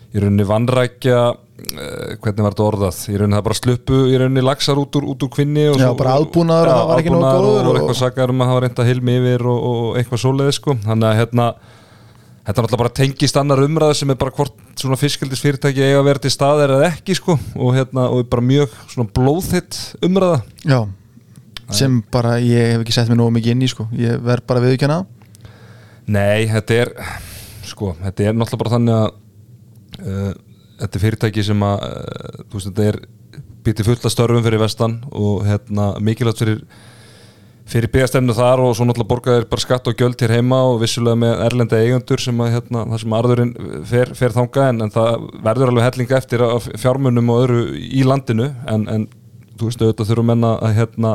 í 0.09 0.23
rauninni 0.23 0.47
vannrækja 0.49 1.19
uh, 1.29 2.13
hvernig 2.23 2.45
var 2.45 2.55
þetta 2.55 2.67
orðað? 2.67 3.01
Í 3.13 3.17
rauninni 3.21 3.37
það 3.37 3.47
bara 3.49 3.59
sluppu 3.59 3.99
í 4.09 4.19
rauninni 4.19 4.45
laxar 4.45 4.81
út 4.81 4.97
úr, 4.97 5.09
út 5.13 5.27
úr 5.27 5.33
kvinni 5.35 5.67
og 5.69 5.77
Já, 5.83 5.91
bara 5.99 6.15
aðbúnaður 6.17 6.71
og 6.73 6.79
það 6.79 6.89
var 6.91 7.03
ekki 7.03 7.13
góður 7.15 7.43
og, 7.43 7.59
og 7.69 7.81
eitthvað 7.81 7.99
sakar 8.01 8.33
um 8.33 8.41
að 8.41 8.53
hafa 8.53 8.63
reynda 8.65 8.87
hilmi 8.89 9.19
yfir 9.21 9.45
og, 9.53 9.67
og 9.71 9.99
eitthvað 10.01 10.23
svoleiði 10.25 10.57
sko. 10.57 10.79
Þannig 10.87 11.11
að 11.11 11.21
hérna 11.21 11.51
þetta 12.49 12.55
er 12.55 12.65
náttúrulega 12.65 12.81
bara 12.81 12.97
tengist 12.97 13.37
annar 13.37 13.61
umræð 13.61 13.93
sem 14.01 14.13
er 14.13 14.19
bara 14.19 14.33
hvort 14.33 14.57
svona 14.81 14.97
fiskildis 14.97 15.43
fyrirtæki 15.45 15.85
eiga 15.85 16.01
að 16.01 16.09
vera 16.09 16.23
til 16.25 16.33
staðir 16.33 16.73
eða 16.79 16.89
ekki 16.95 17.19
sko 17.19 17.37
og 17.37 17.77
hérna 17.77 18.09
og 18.09 18.25
bara 18.33 18.45
mjög 18.49 18.73
svona 18.89 19.13
blóðþitt 19.13 19.79
umræða. 20.09 20.41
Já, 20.65 20.81
sem 21.77 22.01
bara 22.15 22.39
ég 22.41 22.73
hef 22.73 22.87
ekki 22.87 22.97
sett 22.97 23.13
mér 23.13 23.21
nógu 23.21 23.37
mikið 23.37 23.55
inn 23.55 23.67
í 23.67 23.71
sko. 23.71 23.89
Ég 24.01 24.19
verð 24.25 24.49
bara 24.49 24.65
viðkjanna 24.65 25.03
Nei, 26.09 26.49
þetta 26.49 26.77
er 26.83 26.91
sko, 27.69 27.93
þetta 28.01 28.31
er 28.31 28.37
náttúrulega 28.37 28.63
bara 28.63 28.75
þannig 28.79 28.95
að 28.97 29.09
uh, 30.01 30.31
þetta 30.81 30.97
er 30.97 31.03
fyrirtæki 31.03 31.45
sem 31.45 31.65
að 31.67 31.83
uh, 31.85 32.39
þú 32.49 32.61
veist, 32.61 32.71
þetta 32.71 32.87
er 32.89 33.01
býtti 33.67 33.85
fullt 33.85 34.07
af 34.09 34.15
störfum 34.15 34.47
fyrir 34.47 34.63
vestan 34.63 34.95
og 35.13 35.45
hérna 35.45 35.91
mikilvægt 36.01 36.41
fyrir 36.41 36.63
fyrir 37.69 37.91
byggastefnu 37.93 38.35
þar 38.37 38.63
og 38.65 38.77
svo 38.77 38.87
náttúrulega 38.89 39.11
borgaðir 39.11 39.47
bara 39.51 39.65
skatt 39.65 39.89
og 39.91 39.99
gjöld 39.99 40.23
hér 40.23 40.39
heima 40.39 40.61
og 40.71 40.79
vissulega 40.83 41.21
með 41.21 41.43
erlenda 41.45 41.81
eigendur 41.83 42.23
sem 42.23 42.39
að 42.41 42.55
hérna, 42.55 42.85
það 42.93 43.03
sem 43.03 43.17
arðurinn 43.19 43.51
fer, 43.91 44.13
fer 44.17 44.37
þanga 44.37 44.69
en, 44.71 44.85
en 44.87 44.95
það 44.95 45.27
verður 45.45 45.73
alveg 45.73 45.89
hellinga 45.89 46.21
eftir 46.21 46.45
af 46.47 46.71
fjármunum 46.81 47.35
og 47.35 47.43
öðru 47.43 47.61
í 47.77 48.07
landinu 48.09 48.49
en, 48.73 48.87
en 48.89 49.05
þú 49.59 49.69
veist, 49.69 49.85
auðvitað 49.85 50.11
þurfum 50.13 50.33
menna 50.33 50.55
að 50.65 50.75
hérna 50.79 51.13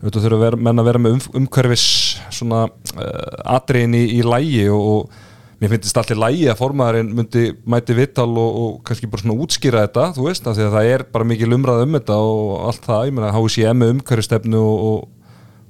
auðvitað 0.00 0.26
þurfum 0.26 0.42
vera, 0.46 0.62
menn 0.68 0.80
að 0.80 0.88
vera 0.88 1.04
með 1.04 1.18
um, 1.18 1.22
umhverfis 1.42 1.86
svona 2.32 2.64
uh, 2.68 3.54
atriðin 3.56 3.98
í, 3.98 4.04
í 4.18 4.24
lægi 4.24 4.66
og, 4.72 4.88
og 4.94 5.60
mér 5.60 5.74
finnst 5.74 6.00
allir 6.00 6.20
lægi 6.20 6.48
að 6.50 6.60
formaðurinn 6.60 7.12
myndi 7.16 7.44
mæti 7.70 7.96
vittal 7.96 8.30
og, 8.30 8.56
og 8.60 8.72
kannski 8.88 9.08
bara 9.10 9.24
svona 9.24 9.36
útskýra 9.44 9.84
þetta, 9.84 10.08
þú 10.16 10.28
veist, 10.28 10.48
af 10.48 10.56
því 10.56 10.66
að 10.66 10.78
það 10.78 10.92
er 10.94 11.04
bara 11.12 11.28
mikil 11.28 11.52
umræð 11.56 11.84
um 11.84 11.98
þetta 11.98 12.18
og 12.24 12.54
allt 12.70 12.88
það, 12.88 13.04
ég 13.08 13.16
meina 13.16 13.34
HCM 13.36 13.80
með 13.80 13.92
umhverfistefnu 13.94 14.64
og, 14.64 15.04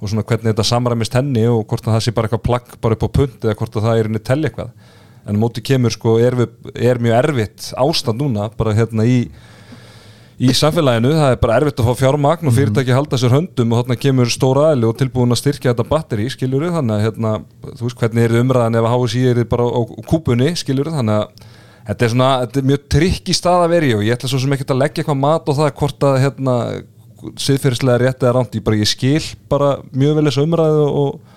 og 0.05 0.13
svona 0.13 0.27
hvernig 0.29 0.51
þetta 0.53 0.67
samræmist 0.69 1.17
henni 1.17 1.47
og 1.49 1.65
hvort 1.71 1.87
að 1.89 1.97
það 1.97 2.05
sé 2.05 2.15
bara 2.17 2.29
eitthvað 2.29 2.45
plagg 2.45 2.77
bara 2.85 2.99
upp 2.99 3.09
á 3.09 3.17
punt 3.19 3.49
eða 3.49 3.57
hvort 3.61 3.79
að 3.81 3.89
það 3.89 4.03
er 4.03 4.11
inni 4.11 4.23
telli 4.29 4.51
eitthvað. 4.51 4.93
En 5.25 5.41
á 5.41 5.43
móti 5.43 5.65
kemur 5.65 5.95
sko 5.95 6.19
er, 6.21 6.37
við, 6.37 6.73
er 6.77 7.01
mjög 7.01 7.19
erfitt 7.23 7.71
ástand 7.81 8.21
núna 8.21 8.51
bara 8.59 8.77
hérna 8.77 9.09
í 9.09 9.19
í 10.35 10.51
samfélaginu, 10.57 11.13
það 11.15 11.33
er 11.33 11.41
bara 11.41 11.57
erfitt 11.61 11.81
að 11.81 11.89
fá 11.89 12.01
fjármagn 12.01 12.51
og 12.51 12.55
fyrirtæki 12.57 12.95
halda 12.95 13.19
sér 13.23 13.35
höndum 13.37 13.71
og 13.73 13.81
þarna 13.81 13.97
kemur 14.03 14.31
stóra 14.35 14.65
aðli 14.73 14.89
og 14.89 14.97
tilbúin 14.99 15.35
að 15.35 15.41
styrkja 15.41 15.71
þetta 15.71 15.87
batteri, 15.87 16.27
skiljuru, 16.33 16.73
þannig 16.75 16.97
að 16.97 17.05
hérna, 17.07 17.35
þú 17.71 17.87
veist 17.87 18.01
hvernig 18.01 18.27
er 18.27 18.35
umræðan 18.41 18.79
ef 18.81 18.89
að 18.89 18.97
HSI 18.97 19.23
er 19.31 19.43
bara 19.53 19.69
á 19.71 19.81
kúpunni, 20.11 20.51
skiljuru, 20.59 20.95
þannig 20.97 21.21
að 21.21 21.47
þetta 21.87 22.07
er 22.07 22.13
svona, 22.15 22.33
þetta 22.43 22.61
er 22.61 22.69
mjög 22.73 22.89
trikk 22.97 23.31
í 23.31 23.37
stað 23.39 23.63
að 23.63 23.77
veri 23.77 23.93
og 23.95 24.03
ég 24.03 24.19
ætla 24.19 24.33
svo 24.33 24.43
sem 24.43 24.57
ekkert 24.57 24.75
að 24.75 24.83
leggja 24.83 25.05
eitthvað 25.05 25.23
mat 25.23 25.53
og 25.53 25.59
það 25.61 25.73
hvort 25.79 26.09
að 26.09 26.21
hérna 26.25 26.57
siðferðislega 27.41 28.01
rétt 28.03 28.25
eða 28.25 28.35
rámt, 28.39 28.57
ég 28.57 28.65
bara 28.67 28.81
ég 28.81 28.91
skil 28.91 29.23
bara 29.51 29.75
mjög 29.93 30.19
vel 30.19 30.27
þessu 30.29 30.47
umræðu 30.47 30.87
og, 31.03 31.37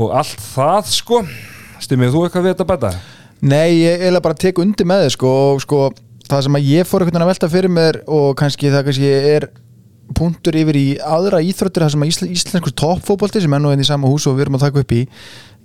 og 0.00 0.14
allt 0.20 0.44
það 0.50 0.92
sko 0.96 1.22
stimmið 1.80 2.14
þú 2.14 2.26
eitthvað 2.26 2.46
við 2.46 2.54
þetta 2.54 2.68
bæta? 2.68 2.92
Nei, 3.40 3.80
ég 3.80 4.02
eiginlega 4.02 4.26
bara 4.28 4.40
tek 4.44 4.60
undir 4.60 4.88
með 4.88 5.06
þið 5.06 5.14
sko 5.16 5.32
og 5.54 5.64
sko 5.64 5.80
það 6.30 6.46
sem 6.46 6.58
að 6.58 6.70
ég 6.70 6.88
fór 6.88 7.02
einhvern 7.02 7.16
veginn 7.16 7.26
að 7.26 7.32
velta 7.32 7.50
fyrir 7.50 7.74
mér 7.74 8.00
og 8.06 8.30
kannski 8.38 8.72
það 8.72 8.86
kannski 8.88 9.12
er 9.34 9.48
punktur 10.16 10.56
yfir 10.58 10.76
í 10.78 10.86
aðra 10.98 11.40
íþróttir 11.46 11.84
það 11.84 11.92
sem 11.94 12.04
að 12.04 12.10
ísl, 12.10 12.26
íslenskur 12.34 12.74
toppfótbolti 12.78 13.42
sem 13.42 13.54
er 13.54 13.62
nú 13.62 13.70
enn 13.72 13.82
í 13.82 13.86
sama 13.86 14.10
hús 14.10 14.26
og 14.26 14.36
við 14.36 14.46
erum 14.46 14.58
að 14.58 14.66
taka 14.66 14.82
upp 14.82 14.94
í 14.96 15.04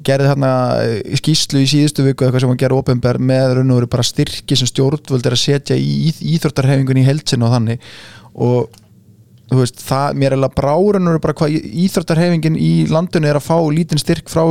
gerði 0.05 0.29
þarna 0.29 0.51
eh, 0.83 1.17
skýslu 1.19 1.63
í 1.63 1.69
síðustu 1.71 2.05
viku 2.05 2.25
eitthvað 2.25 2.45
sem 2.45 2.53
að 2.53 2.61
gera 2.61 2.77
ofinber 2.77 3.19
með 3.19 3.57
raun 3.57 3.73
og 3.73 3.79
veru 3.81 3.91
bara 3.95 4.05
styrki 4.05 4.57
sem 4.59 4.69
stjórnvöld 4.69 5.25
er 5.25 5.35
að 5.37 5.41
setja 5.41 5.77
í 5.79 5.91
íþ, 6.11 6.21
íþróttarhefingun 6.35 7.01
í 7.01 7.05
heilsin 7.07 7.45
og 7.45 7.53
þannig 7.55 7.87
og 8.45 8.81
þú 9.49 9.59
veist, 9.59 9.81
það, 9.85 10.17
mér 10.21 10.33
er 10.33 10.37
alveg 10.39 10.55
bráurinn 10.57 11.09
bara 11.21 11.35
hvað 11.37 11.57
íþróttarhefingin 11.85 12.57
í 12.57 12.71
landinu 12.89 13.29
er 13.29 13.37
að 13.37 13.45
fá 13.45 13.57
lítinn 13.73 14.01
styrk 14.01 14.31
frá 14.31 14.43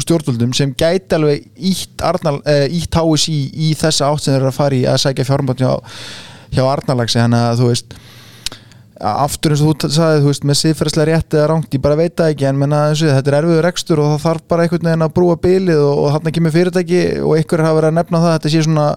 stjórnvöldum 0.00 0.54
sem 0.56 0.72
gæti 0.78 1.18
alveg 1.18 1.44
ítt, 1.56 2.00
Arnal, 2.04 2.38
eh, 2.48 2.64
ítt 2.78 2.96
háis 2.96 3.28
í, 3.28 3.38
í 3.52 3.74
þessa 3.78 4.08
átt 4.08 4.24
sem 4.24 4.32
þeir 4.32 4.40
eru 4.40 4.52
að 4.52 4.60
fara 4.60 4.78
í 4.78 4.84
að 4.88 5.02
sækja 5.04 5.28
fjármátt 5.28 5.60
hjá, 5.60 5.74
hjá 6.56 6.64
Arnalagsi 6.64 7.20
þannig 7.20 7.44
að 7.50 7.60
þú 7.60 7.70
veist 7.72 7.98
aftur 8.98 9.54
eins 9.54 9.62
og 9.62 9.76
þú 9.78 9.90
sagði, 9.94 10.22
þú 10.24 10.30
veist, 10.32 10.44
með 10.48 10.58
siðferðslega 10.58 11.08
rétt 11.08 11.34
eða 11.36 11.48
rangt, 11.52 11.74
ég 11.74 11.82
bara 11.82 11.98
veit 11.98 12.14
það 12.18 12.32
ekki 12.32 12.46
en 12.48 12.58
menna, 12.58 12.80
þessu, 12.90 13.10
þetta 13.14 13.30
er 13.30 13.36
erfiður 13.38 13.66
rekstur 13.68 14.02
og 14.02 14.12
það 14.12 14.24
þarf 14.24 14.46
bara 14.50 14.64
einhvern 14.64 14.88
veginn 14.88 15.06
að 15.06 15.14
brúa 15.14 15.36
bilið 15.44 15.82
og, 15.84 16.00
og 16.02 16.14
þarna 16.16 16.32
kemur 16.34 16.54
fyrirtæki 16.56 17.02
og 17.22 17.34
einhver 17.36 17.62
hafa 17.62 17.78
verið 17.78 17.92
að 17.92 17.98
nefna 18.00 18.22
það, 18.24 18.34
þetta 18.36 18.52
sé 18.54 18.64
svona 18.66 18.88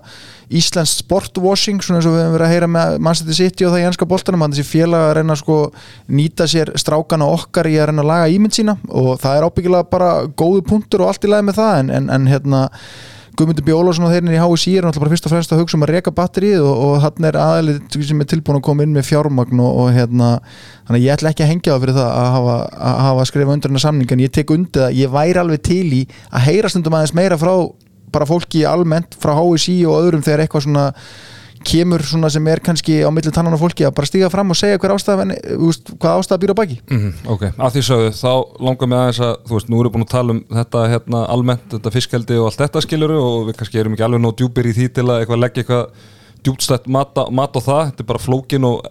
Íslands 0.52 0.96
sportwashing, 1.00 1.84
svona 1.86 2.02
eins 2.02 2.10
og 2.10 2.18
við 2.18 2.24
hefum 2.26 2.36
verið 2.36 2.48
að 2.48 2.54
heyra 2.56 2.72
með 2.74 2.98
Manchester 3.08 3.38
City 3.38 3.68
og 3.68 3.72
það 3.72 3.84
í 3.84 3.86
ennska 3.88 4.10
boltanum 4.10 4.44
hann 4.44 4.56
þessi 4.58 4.68
félag 4.68 5.06
að 5.06 5.14
reyna 5.20 5.38
að 5.38 5.42
sko 5.46 5.60
nýta 6.18 6.50
sér 6.52 6.74
strákana 6.82 7.30
okkar 7.38 7.70
í 7.72 7.78
að 7.78 7.92
reyna 7.92 8.04
að 8.04 8.12
laga 8.12 8.34
ímynd 8.34 8.58
sína 8.58 8.76
og 8.90 9.14
það 9.22 9.38
er 9.38 9.48
ábyggilega 9.48 9.90
bara 9.94 10.12
góðu 10.28 10.66
punktur 10.68 11.06
og 11.06 11.14
allt 11.14 11.24
í 11.24 11.32
lagi 11.32 11.48
með 11.48 11.62
það 11.62 11.78
en, 11.78 11.94
en, 12.02 12.12
en 12.18 12.28
hérna 12.34 12.66
Guðmundur 13.40 13.64
Bjólásson 13.64 14.06
og 14.06 14.12
þeirnir 14.12 14.36
í 14.36 14.40
HSI 14.42 14.74
er 14.76 14.86
náttúrulega 14.86 15.06
bara 15.06 15.14
fyrst 15.14 15.28
og 15.28 15.32
fremst 15.32 15.54
að 15.56 15.62
hugsa 15.62 15.78
um 15.78 15.86
að 15.86 15.92
reka 15.96 16.12
batterið 16.16 16.66
og, 16.66 16.82
og 16.84 16.96
hann 17.06 17.28
er 17.30 17.38
aðlið 17.40 17.96
sem 18.08 18.24
er 18.24 18.28
tilbúin 18.28 18.60
að 18.60 18.66
koma 18.68 18.84
inn 18.84 18.96
með 18.96 19.08
fjármagn 19.08 19.62
og, 19.64 19.78
og 19.84 19.92
hérna 19.96 20.32
þannig 20.42 20.98
að 20.98 21.06
ég 21.06 21.16
ætla 21.16 21.32
ekki 21.32 21.46
að 21.46 21.52
hengja 21.54 21.72
það 21.72 21.86
fyrir 21.86 21.98
það 22.00 22.10
að 22.12 22.28
hafa, 22.36 22.58
að 22.90 23.00
hafa 23.08 23.28
skrifa 23.30 23.56
undir 23.56 23.72
hennar 23.72 23.86
samning 23.86 24.12
en 24.12 24.24
ég 24.26 24.34
tek 24.36 24.52
undir 24.52 24.84
það, 24.84 24.98
ég 25.00 25.14
væri 25.16 25.42
alveg 25.42 25.64
til 25.70 25.86
í 25.96 26.02
að 26.28 26.46
heyra 26.50 26.74
stundum 26.74 26.98
aðeins 27.00 27.16
meira 27.22 27.40
frá 27.40 27.54
bara 28.12 28.28
fólki 28.28 28.66
almennt 28.68 29.16
frá 29.16 29.32
HSI 29.40 29.78
og 29.88 30.02
öðrum 30.02 30.26
þegar 30.28 30.44
eitthvað 30.44 30.68
svona 30.68 30.90
kemur 31.68 32.02
svona 32.06 32.30
sem 32.34 32.48
er 32.50 32.60
kannski 32.64 33.00
á 33.06 33.10
milli 33.14 33.32
tannan 33.34 33.54
á 33.54 33.60
fólki 33.62 33.86
að 33.86 33.94
bara 33.98 34.08
stíga 34.10 34.30
fram 34.34 34.50
og 34.54 34.58
segja 34.58 34.80
hver 34.82 34.94
ástæða 34.96 35.26
úst, 35.62 35.92
hvað 36.02 36.22
ástæða 36.22 36.40
býr 36.42 36.54
á 36.54 36.60
baki. 36.62 36.78
Mm 36.90 37.14
ok, 37.36 37.44
að 37.58 37.76
því 37.76 37.84
sögðu, 37.90 38.10
þá 38.18 38.32
langar 38.68 38.88
mig 38.92 38.98
aðeins 39.02 39.20
að 39.28 39.34
þú 39.48 39.58
veist, 39.58 39.70
nú 39.70 39.80
erum 39.82 39.92
við 39.92 39.96
búin 39.98 40.06
að 40.08 40.14
tala 40.16 40.36
um 40.36 40.42
þetta 40.58 40.86
hérna 40.94 41.22
almennt, 41.36 41.68
þetta 41.76 41.94
fiskeldi 41.98 42.40
og 42.42 42.48
allt 42.50 42.62
þetta 42.64 42.82
skiluru 42.88 43.20
og 43.22 43.38
við 43.52 43.60
kannski 43.62 43.80
erum 43.84 43.94
ekki 43.98 44.08
alveg 44.08 44.24
nóg 44.26 44.36
djúpir 44.42 44.72
í 44.72 44.74
því 44.80 44.88
til 44.98 45.06
að 45.08 45.20
eitthvað 45.22 45.44
leggja 45.46 45.64
eitthvað 45.64 45.86
djúpstætt 46.42 46.88
mat, 46.90 47.14
á- 47.22 47.30
mat 47.30 47.54
á 47.54 47.62
það, 47.62 47.84
þetta 47.92 48.02
er 48.02 48.10
bara 48.10 48.20
flókin 48.26 48.66
og 48.66 48.82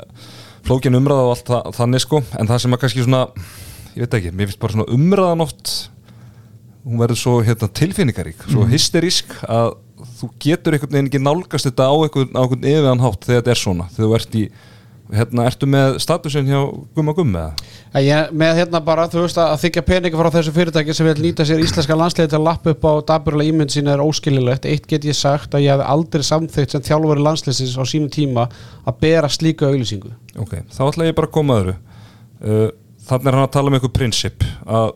flókin 0.62 0.94
umræða 0.94 1.24
og 1.26 1.32
allt 1.34 1.48
það, 1.50 1.70
þannig 1.74 2.00
sko. 2.04 2.22
En 2.38 2.46
það 2.46 2.58
sem 2.62 2.74
að 2.76 2.80
kannski 2.84 3.02
svona, 3.06 3.24
ég 3.96 4.04
veit 4.04 4.14
ekki 4.20 4.30
mér 4.30 4.46
finnst 4.52 4.60
bara 4.62 4.76
svona 4.76 4.92
umræðan 4.94 5.42
oft 5.42 5.90
hún 6.86 6.96
verður 7.02 7.18
svo 7.20 7.32
hérna, 7.44 7.68
tilfinningarík 7.76 8.46
svo 8.48 8.62
Mhm. 8.64 8.70
hysterísk 8.72 9.34
að 9.48 9.74
þú 10.20 10.30
getur 10.46 10.76
einhvern 10.76 10.92
veginn 10.96 11.08
ekki 11.12 11.22
nálgast 11.24 11.68
þetta 11.70 11.86
á 11.90 11.94
einhvern, 12.00 12.34
á 12.36 12.40
einhvern 12.44 12.68
yfirðan 12.72 13.02
hátt 13.06 13.24
þegar 13.26 13.40
þetta 13.42 13.54
er 13.56 13.60
svona 13.64 13.88
þegar 13.94 14.06
þú 14.10 14.14
ert 14.18 14.36
í, 14.40 14.44
hérna, 15.10 15.44
ertu 15.50 15.66
með 15.66 15.96
statusin 16.04 16.46
hjá 16.46 16.60
Gumma 16.94 17.12
Gummi 17.18 17.40
eða? 17.40 17.70
Ég, 18.06 18.28
með 18.42 18.60
hérna 18.60 18.80
bara, 18.86 19.08
þú 19.10 19.24
veist 19.24 19.40
að, 19.42 19.54
þykja 19.64 19.82
peninga 19.88 20.20
frá 20.20 20.28
þessu 20.36 20.52
fyrirtæki 20.54 20.94
sem 20.94 21.08
vil 21.08 21.16
nýta 21.24 21.46
sér 21.48 21.62
íslenska 21.64 21.96
landsliði 21.98 22.30
til 22.30 22.38
að 22.38 22.44
lappa 22.46 22.70
upp 22.76 22.84
á 22.86 22.92
daburlega 23.10 23.50
ímynd 23.50 23.74
sína 23.74 23.96
er 23.96 24.02
óskililegt. 24.04 24.68
Eitt 24.70 24.86
get 24.86 25.08
ég 25.10 25.18
sagt 25.18 25.56
að 25.58 25.64
ég 25.66 25.74
hef 25.74 25.82
aldrei 25.90 26.22
samþygt 26.22 26.76
sem 26.76 26.84
þjálfari 26.86 27.24
landsliðsins 27.26 27.74
á 27.74 27.82
sínum 27.90 28.12
tíma 28.14 28.46
að 28.86 29.00
bera 29.02 29.26
slíka 29.34 29.66
auglýsingu. 29.66 30.12
Ok, 30.38 30.60
þá 30.70 30.80
ætla 30.92 31.08
ég 31.10 31.18
bara 31.18 31.26
að 31.26 31.34
koma 31.40 31.58
öðru 31.58 31.74
uh, 31.74 32.68
Þannig 33.10 33.26
er 33.32 33.34
hann 33.40 33.48
að 33.48 33.54
tala 33.56 33.66
um 33.72 33.74
einhver 33.80 33.90
prinsip 33.98 34.44
að 34.70 34.92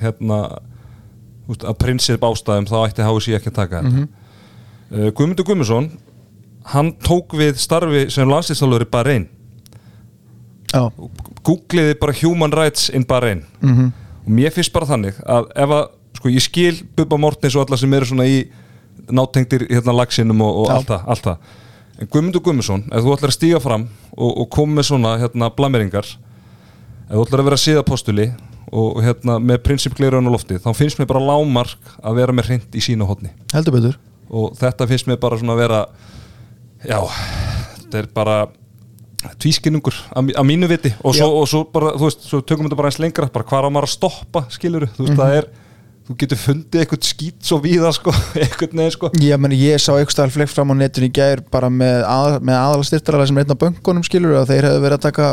hérna 0.00 0.36
að 1.58 1.76
prinsip 1.80 2.24
ástæðum 2.24 2.66
þá 2.68 2.76
ætti 2.86 3.04
HSI 3.04 3.34
ekki 3.38 3.50
að 3.52 3.56
taka 3.60 3.82
þetta 3.82 3.92
Mhm. 3.92 4.08
uh, 4.08 4.17
Guðmundur 4.90 5.44
Guðmundsson 5.44 5.90
hann 6.72 6.92
tók 7.04 7.34
við 7.36 7.58
starfi 7.60 8.06
sem 8.12 8.28
landslýstálur 8.28 8.84
í 8.86 8.90
Bahrein 8.92 9.26
Já. 10.72 10.82
Googliði 11.46 11.94
bara 12.00 12.12
Human 12.22 12.52
Rights 12.52 12.88
in 12.92 13.04
Bahrein 13.08 13.44
Mhm. 13.62 13.92
og 14.26 14.32
mér 14.32 14.52
finnst 14.52 14.72
bara 14.72 14.86
þannig 14.86 15.14
að 15.24 15.46
ef 15.56 15.68
að, 15.70 15.86
sko 16.18 16.28
ég 16.28 16.42
skil 16.44 16.82
Bubba 16.96 17.16
Mortens 17.16 17.56
og 17.56 17.66
alla 17.68 17.76
sem 17.76 17.92
eru 17.94 18.04
svona 18.04 18.26
í 18.28 18.48
nátengdir 19.08 19.66
hérna 19.70 19.94
lagsinum 19.96 20.40
og, 20.42 20.56
og 20.66 20.70
allt 20.70 20.86
það, 20.88 21.04
allt 21.08 21.22
það. 21.24 21.36
En 22.00 22.06
Guðmundur 22.12 22.42
Guðmundsson, 22.44 22.82
ef 22.92 23.02
þú 23.02 23.14
ætlar 23.16 23.30
að 23.32 23.36
stíga 23.38 23.60
fram 23.60 23.88
og, 24.16 24.38
og 24.38 24.50
koma 24.50 24.74
með 24.80 24.88
svona 24.90 25.18
hérna 25.18 25.48
blameringar 25.56 26.04
ef 27.08 27.14
þú 27.16 27.24
ætlar 27.24 27.40
að 27.40 27.48
vera 27.48 27.56
síðapostuli 27.64 28.26
og, 28.70 28.96
og 28.96 29.02
hérna 29.02 29.38
með 29.40 29.62
prinsipgleirun 29.64 30.28
á 30.28 30.30
lofti 30.30 30.58
þá 30.60 30.68
finnst 30.76 30.98
mér 31.00 31.06
bara 31.08 31.24
lámark 31.24 31.78
að 32.04 32.14
vera 32.20 32.32
með 32.36 32.44
hreint 32.50 32.76
í 32.76 32.80
sína 32.84 33.08
hodni 33.08 33.30
heldur 33.54 33.72
betur 33.78 33.96
og 34.30 34.54
þetta 34.58 34.86
finnst 34.88 35.06
mér 35.08 35.20
bara 35.22 35.38
svona 35.40 35.54
að 35.56 35.62
vera 35.62 35.80
já, 36.84 36.98
þetta 37.78 37.98
er 38.02 38.08
bara 38.14 38.38
tvískinnungur 39.42 39.96
að, 40.14 40.22
mí- 40.28 40.34
að 40.38 40.46
mínu 40.46 40.68
viti. 40.70 40.92
Og 41.04 41.14
svo, 41.16 41.28
og 41.42 41.48
svo 41.50 41.64
bara, 41.72 41.92
þú 41.98 42.06
veist, 42.06 42.26
svo 42.28 42.40
tökum 42.42 42.64
við 42.66 42.70
þetta 42.70 42.76
bara 42.82 42.90
eins 42.92 43.00
lengra 43.02 43.30
bara 43.34 43.44
hvar 43.50 43.66
á 43.66 43.70
maður 43.70 43.88
að 43.88 43.94
stoppa, 43.96 44.44
skilur 44.54 44.86
þú 44.94 45.04
veist, 45.06 45.14
Mhm. 45.14 45.18
það 45.18 45.36
er 45.38 45.48
þú 46.08 46.14
getur 46.22 46.38
fundið 46.40 46.82
eitthvað 46.82 47.04
skít 47.04 47.44
svo 47.44 47.58
víða 47.60 47.90
sko, 47.92 48.12
eitthvað 48.40 48.76
neður 48.78 48.94
sko. 48.94 49.10
Ég, 49.20 49.40
meni, 49.40 49.58
ég 49.60 49.82
sá 49.82 49.90
eitthvað 49.98 50.32
fleik 50.32 50.50
fram 50.50 50.72
á 50.72 50.74
netinu 50.78 51.08
í 51.10 51.12
gær 51.18 51.42
bara 51.52 51.68
með, 51.72 52.00
að, 52.08 52.36
með 52.48 52.60
aðalstyrtaralega 52.62 53.30
sem 53.30 53.40
er 53.40 53.44
einn 53.44 53.52
á 53.52 53.62
böngunum 53.62 54.06
skilur 54.06 54.38
að 54.40 54.52
þeir 54.54 54.68
hefðu 54.70 54.84
verið 54.86 54.96
að 54.96 55.04
taka 55.04 55.28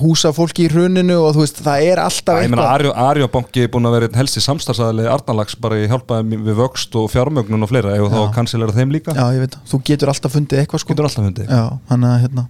húsa 0.00 0.32
fólki 0.36 0.64
í 0.64 0.70
hruninu 0.72 1.18
og 1.20 1.34
þú 1.36 1.44
veist 1.44 1.60
það 1.66 1.84
er 1.90 2.02
alltaf 2.06 2.40
eitthvað. 2.40 2.70
Arjó, 2.70 2.94
Arjóbanki 3.10 3.66
er 3.66 3.72
búin 3.74 3.90
að 3.90 3.98
vera 3.98 4.08
einn 4.08 4.20
helsti 4.22 4.44
samstarfsæðali 4.46 5.10
Arnalags 5.10 5.58
bara 5.60 5.82
í 5.82 5.90
hjálpaði 5.90 6.40
við 6.48 6.62
vöxt 6.62 6.96
og 6.96 7.10
fjármögnun 7.12 7.68
og 7.68 7.72
fleira 7.72 7.98
ef 7.98 8.08
þá 8.08 8.20
Já. 8.22 8.32
kansilera 8.38 8.76
þeim 8.76 8.96
líka. 8.96 9.16
Já, 9.16 9.26
ég 9.36 9.44
veit, 9.44 9.60
þú 9.68 9.84
getur 9.90 10.14
alltaf 10.14 10.36
fundið 10.38 10.64
eitthvað 10.64 10.84
sko. 10.84 10.94
Getur 10.94 11.10
alltaf 11.10 11.28
fundið. 11.28 11.52
Já, 11.52 11.66
hann 11.92 12.08
hérna 12.24 12.48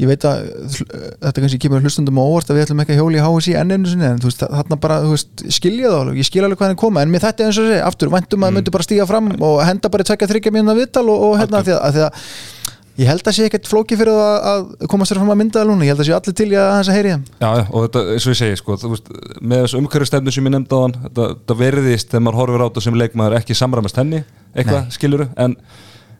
Ég 0.00 0.08
veit 0.08 0.24
að 0.24 0.44
hl- 0.64 0.86
þetta 1.20 1.42
kannski 1.42 1.58
kemur 1.60 1.82
hlustundum 1.84 2.20
á 2.20 2.24
óvart 2.24 2.52
að 2.52 2.56
við 2.56 2.66
ætlum 2.66 2.84
ekki 2.84 2.94
að 2.94 3.00
hjóla 3.02 3.18
í 3.18 3.24
HSI 3.26 3.56
enn 3.60 3.74
einu 3.74 3.90
sinni 3.90 4.06
en 4.08 4.22
þú 4.22 4.30
veist, 4.30 4.44
þarna 4.54 4.78
bara, 4.80 5.00
veist, 5.04 5.42
skilja 5.52 5.90
það 5.90 5.98
alveg. 6.04 6.20
Ég 6.22 6.28
skil 6.30 6.44
alveg 6.46 6.60
hvað 6.60 6.72
hann 6.72 6.80
koma, 6.80 7.02
en 7.04 7.12
mér 7.12 7.26
þetta 7.26 7.44
er 7.44 7.50
eins 7.50 7.60
og 7.60 7.68
sé 7.68 7.82
aftur, 7.84 8.12
væntum 8.14 8.46
að 8.46 8.54
mm. 8.54 8.60
myndi 8.60 8.74
bara 8.76 8.86
stíga 8.86 9.08
fram 9.10 9.28
og 9.36 9.60
henda 9.66 9.92
bara 9.92 10.06
tvekja 10.08 10.30
þryggja 10.30 10.54
mínuna 10.56 10.78
viðtal 10.78 11.04
og, 11.04 11.26
og 11.28 11.36
hérna 11.42 11.60
því 11.66 11.76
að, 11.76 11.84
að 11.84 11.98
því 11.98 12.06
að 12.06 12.32
ég 13.00 13.08
held 13.08 13.28
að 13.28 13.36
sé 13.36 13.46
ekkert 13.48 13.68
flóki 13.70 13.96
fyrir 13.98 14.16
það 14.16 14.30
að, 14.30 14.64
að 14.80 14.88
koma 14.92 15.06
sér 15.08 15.20
fram 15.20 15.32
að 15.32 15.38
mynda 15.40 15.60
það 15.60 15.70
núna, 15.70 15.86
ég 15.86 15.94
held 15.94 16.02
að 16.02 16.08
sé 16.08 16.16
allir 16.16 16.36
til 16.36 16.48
í 16.50 16.56
að 16.58 16.72
hans 16.74 16.90
að 16.90 16.98
heyri 16.98 17.12
þeim. 17.14 17.22
Já, 17.40 17.50
og 17.62 17.84
þetta, 17.86 18.02
eins 18.14 18.26
og 18.26 18.34
ég 18.34 18.40
segi, 18.40 18.58
sko, 18.60 18.76
veist, 18.92 19.12
með 19.40 19.62
þessu 19.64 19.80
umhverfistefnu 19.80 20.34
sem 20.34 20.48
ég 20.48 20.54
nefndi 20.56 20.76
á 20.76 20.80
hann, 20.84 20.96
þetta, 21.06 21.28
þetta 21.30 21.56
verðist 21.60 22.10
þegar 22.10 22.24
maður 22.26 22.40
horfir 22.42 22.64
á 22.64 22.66
þetta 22.66 22.84
sem 22.86 22.98
leikmaður 23.00 23.38
ekki 23.40 23.56
samræmast 23.56 24.00
henni, 24.02 24.20
eitthvað, 24.52 24.90
skiluru, 24.96 25.28
en, 25.40 25.56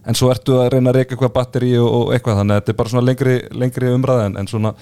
en 0.06 0.16
svo 0.16 0.30
ertu 0.32 0.56
að 0.60 0.72
reyna 0.74 0.92
að 0.92 0.98
reyka 1.00 1.14
eitthvað 1.14 1.32
batteri 1.36 1.70
og, 1.80 1.88
og 1.88 2.12
eitthvað, 2.14 2.40
þannig 2.40 2.56
að 2.56 2.60
þetta 2.60 2.72
er 2.72 2.78
bara 2.80 2.92
svona 2.92 3.06
lengri, 3.06 3.36
lengri 3.62 3.92
umræði, 3.94 4.26
en, 4.28 4.36
en 4.40 4.50
svona, 4.50 4.72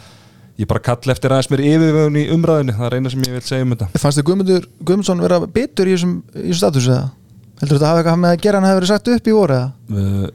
ég 0.61 0.71
bara 0.71 0.83
kall 0.89 1.15
eftir 1.15 1.35
aðeins 1.35 1.51
mér 1.53 1.65
yfirvögun 1.67 2.19
í 2.21 2.25
umræðinu, 2.35 2.77
það 2.79 2.89
er 2.89 2.99
eina 2.99 3.15
sem 3.15 3.25
ég 3.27 3.37
vil 3.37 3.45
segja 3.47 3.67
um 3.67 3.75
þetta. 3.75 3.89
Fannst 4.03 4.21
þið 4.21 4.29
Guðmundur 4.31 4.69
Guðmundsson 4.83 5.25
vera 5.25 5.41
bitur 5.59 5.91
í 5.91 5.97
þessum, 5.97 6.19
í 6.35 6.45
þessum 6.49 6.61
status 6.63 6.91
eða? 6.91 7.07
Heldur 7.63 7.81
þetta 7.81 7.93
hafa 7.93 8.03
eitthvað 8.03 8.21
með 8.23 8.35
að 8.37 8.45
gera 8.45 8.61
hann 8.61 8.69
hafi 8.69 8.81
verið 8.81 8.93
sagt 8.93 9.11
upp 9.15 9.31
í 9.31 9.35
voru 9.35 9.59
eða? 9.59 9.71
Uh, 9.95 10.29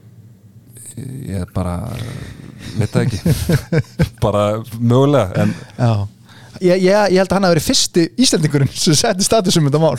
ég 1.30 1.54
bara, 1.56 1.78
veit 2.76 2.92
það 2.92 3.06
ekki, 3.06 3.36
bara 4.24 4.48
mögulega, 4.80 5.46
en 5.46 5.56
Ég, 6.62 6.78
ég, 6.78 6.94
ég 7.10 7.18
held 7.18 7.32
að 7.32 7.34
hann 7.34 7.44
hafi 7.48 7.54
verið 7.56 7.64
fyrsti 7.66 8.02
Íslendingurinn 8.24 8.68
sem 8.70 8.94
setti 8.94 9.24
status 9.26 9.56
um 9.58 9.64
þetta 9.66 9.80
mál 9.82 9.96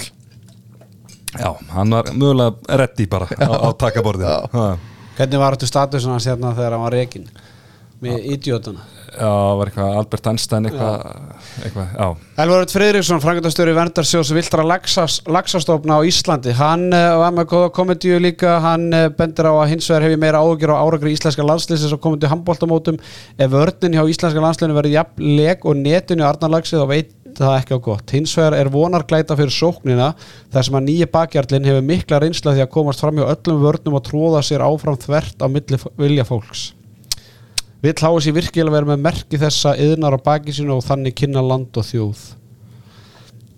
já, 1.39 1.51
hann 1.75 1.95
var 1.97 2.11
mögulega 2.13 2.79
reddi 2.81 3.07
bara 3.11 3.29
á, 3.29 3.49
á 3.65 3.69
takaborðinu. 3.77 4.35
Já. 4.53 4.77
Hvernig 5.15 5.41
var 5.41 5.55
þetta 5.55 5.71
statusin 5.71 6.15
hans 6.15 6.27
hérna 6.27 6.55
þegar 6.55 6.75
hann 6.75 6.85
var 6.85 6.97
rekin 6.97 7.29
með 8.03 8.29
idiotuna 8.35 8.83
Já, 9.15 9.31
var 9.55 9.69
eitthvað 9.69 9.93
Albert 9.95 10.25
Einstein 10.27 10.67
eitthvað, 10.67 11.03
eitthvað, 11.63 11.91
já. 11.95 12.07
Elvarud 12.43 12.73
Friðriksson, 12.73 13.21
frangatastjóri 13.23 13.75
Verndarsjós 13.77 14.31
Viltra 14.35 14.65
laxas, 14.67 15.21
laxastofna 15.31 16.01
á 16.01 16.07
Íslandi. 16.07 16.51
Hann 16.57 16.89
uh, 16.91 17.15
var 17.21 17.35
með 17.37 17.47
góða 17.53 17.69
komedíu 17.77 18.19
líka. 18.19 18.57
Hann 18.63 18.89
uh, 18.91 19.07
bendir 19.15 19.47
á 19.47 19.53
að 19.53 19.71
hins 19.71 19.87
vegar 19.87 20.07
hef 20.07 20.15
ég 20.17 20.21
meira 20.25 20.41
áhugjur 20.43 20.75
á 20.75 20.83
árangri 20.83 21.15
íslenska 21.15 21.47
landslýsins 21.47 21.95
og 21.95 22.01
komandi 22.03 22.31
handbóltamótum 22.31 22.99
ef 22.99 23.53
vörnin 23.55 23.95
hjá 23.95 24.03
íslenska 24.03 24.43
landslýsinu 24.43 24.75
verður 24.75 24.97
jafn 24.97 25.29
leg 25.39 25.63
og 25.63 25.79
netinu 25.79 26.27
arnarlagsið 26.27 26.83
og 26.83 26.91
veit 26.91 27.15
það 27.43 27.57
ekki 27.59 27.75
á 27.75 27.85
gott. 27.87 28.13
Hins 28.15 28.35
vegar 28.37 28.55
er 28.57 28.69
vonarglæta 28.71 29.35
fyrir 29.39 29.53
sóknina 29.53 30.13
þar 30.53 30.67
sem 30.67 30.77
að 30.79 30.87
nýja 30.87 31.09
bakjarlinn 31.11 31.67
hefur 31.67 31.85
mikla 31.85 32.21
reynsla 32.23 32.55
því 32.55 32.63
að 32.63 32.71
komast 32.77 33.03
fram 33.03 33.19
hjá 33.19 33.27
öllum 33.33 33.61
vörnum 33.65 33.99
og 33.99 34.05
tróða 34.07 34.41
sér 34.45 34.63
áfram 34.65 34.97
þvert 35.01 35.43
á 35.43 35.47
milli 35.51 35.81
vilja 35.99 36.25
fólks. 36.27 36.69
Vill 37.83 37.97
háa 37.99 38.23
sér 38.23 38.37
virkilega 38.39 38.73
vera 38.73 38.91
með 38.93 39.03
merki 39.03 39.41
þessa 39.41 39.75
yðnar 39.77 40.15
á 40.17 40.19
baki 40.25 40.55
sínu 40.55 40.79
og 40.79 40.85
þannig 40.87 41.17
kynna 41.19 41.43
land 41.45 41.75
og 41.77 41.85
þjóð? 41.85 42.23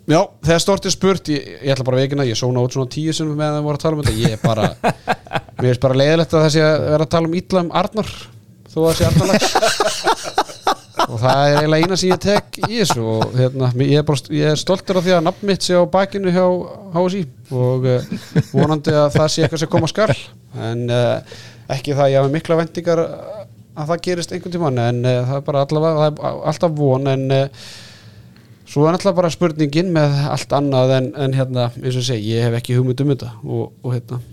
Já, 0.08 0.22
þegar 0.48 0.62
stort 0.64 0.86
er 0.88 0.94
spurt 0.94 1.30
ég, 1.34 1.48
ég 1.68 1.74
ætla 1.74 1.84
bara 1.88 1.98
að 2.00 2.06
veikina, 2.06 2.26
ég 2.28 2.38
sóna 2.40 2.62
út 2.64 2.76
svona 2.76 2.92
tíu 2.92 3.12
sem 3.16 3.28
meðan 3.28 3.60
við 3.60 3.66
vorum 3.68 3.80
að 3.80 3.84
tala 3.84 3.98
um 3.98 4.04
þetta, 4.06 4.20
ég 4.22 4.38
er 4.38 4.44
bara 4.44 4.70
mér 5.60 5.68
finnst 5.68 5.84
bara 5.84 6.00
leiðilegt 6.00 6.36
að 6.36 6.46
það 6.46 6.54
sé 6.56 6.64
að 6.64 6.86
vera 6.86 7.08
að 7.08 7.12
tala 7.18 7.28
um 7.28 7.36
ítla 7.42 7.64
um 7.66 7.74
Arnar, 7.82 8.14
þó 8.72 8.78
að 8.78 8.88
það 8.88 8.96
sé 9.02 9.10
Arnarlags 9.10 10.64
og 11.06 11.20
það 11.22 11.42
er 11.42 11.58
eiginlega 11.58 11.88
eina 11.88 11.98
sem 12.00 12.12
ég 12.12 12.22
tek 12.24 12.60
í 12.66 12.80
þessu 12.80 13.04
og 13.14 13.36
hérna, 13.38 13.70
ég, 13.84 14.00
er 14.02 14.06
bara, 14.08 14.32
ég 14.34 14.54
er 14.54 14.62
stoltur 14.62 15.00
af 15.00 15.06
því 15.06 15.16
að 15.18 15.26
nafn 15.28 15.50
mitt 15.50 15.66
sé 15.66 15.78
á 15.78 15.84
bakinu 15.94 16.34
hjá 16.34 16.46
HSI 16.96 17.24
og 17.56 17.88
uh, 17.88 18.14
vonandi 18.52 18.96
að 18.96 19.10
það 19.18 19.34
sé 19.34 19.44
eitthvað 19.44 19.64
sem 19.64 19.74
koma 19.74 19.92
skal 19.92 20.14
en 20.68 20.86
uh, 20.94 21.36
ekki 21.76 21.98
það 21.98 22.14
ég 22.14 22.22
hafa 22.22 22.34
mikla 22.34 22.60
vendingar 22.62 23.04
að 23.04 23.92
það 23.92 24.06
gerist 24.08 24.34
einhvern 24.34 24.56
tímann 24.56 24.82
en 24.86 25.04
uh, 25.06 25.20
það 25.28 25.42
er 25.42 25.46
bara 25.52 25.66
allavega, 25.68 26.08
er 26.08 26.42
alltaf 26.54 26.80
von 26.80 27.12
en 27.14 27.28
svo 28.68 28.88
er 28.88 28.96
náttúrulega 28.96 29.20
bara 29.22 29.32
spurningin 29.32 29.94
með 29.96 30.18
allt 30.32 30.58
annað 30.58 30.96
en, 30.98 31.12
en 31.16 31.38
hérna, 31.38 31.70
eins 31.84 32.00
og 32.00 32.10
segi, 32.10 32.34
ég 32.36 32.50
hef 32.50 32.58
ekki 32.60 32.80
hugmynd 32.80 33.06
um 33.06 33.14
þetta 33.14 33.36
og, 33.46 33.70
og 33.84 33.94
hérna 33.96 34.24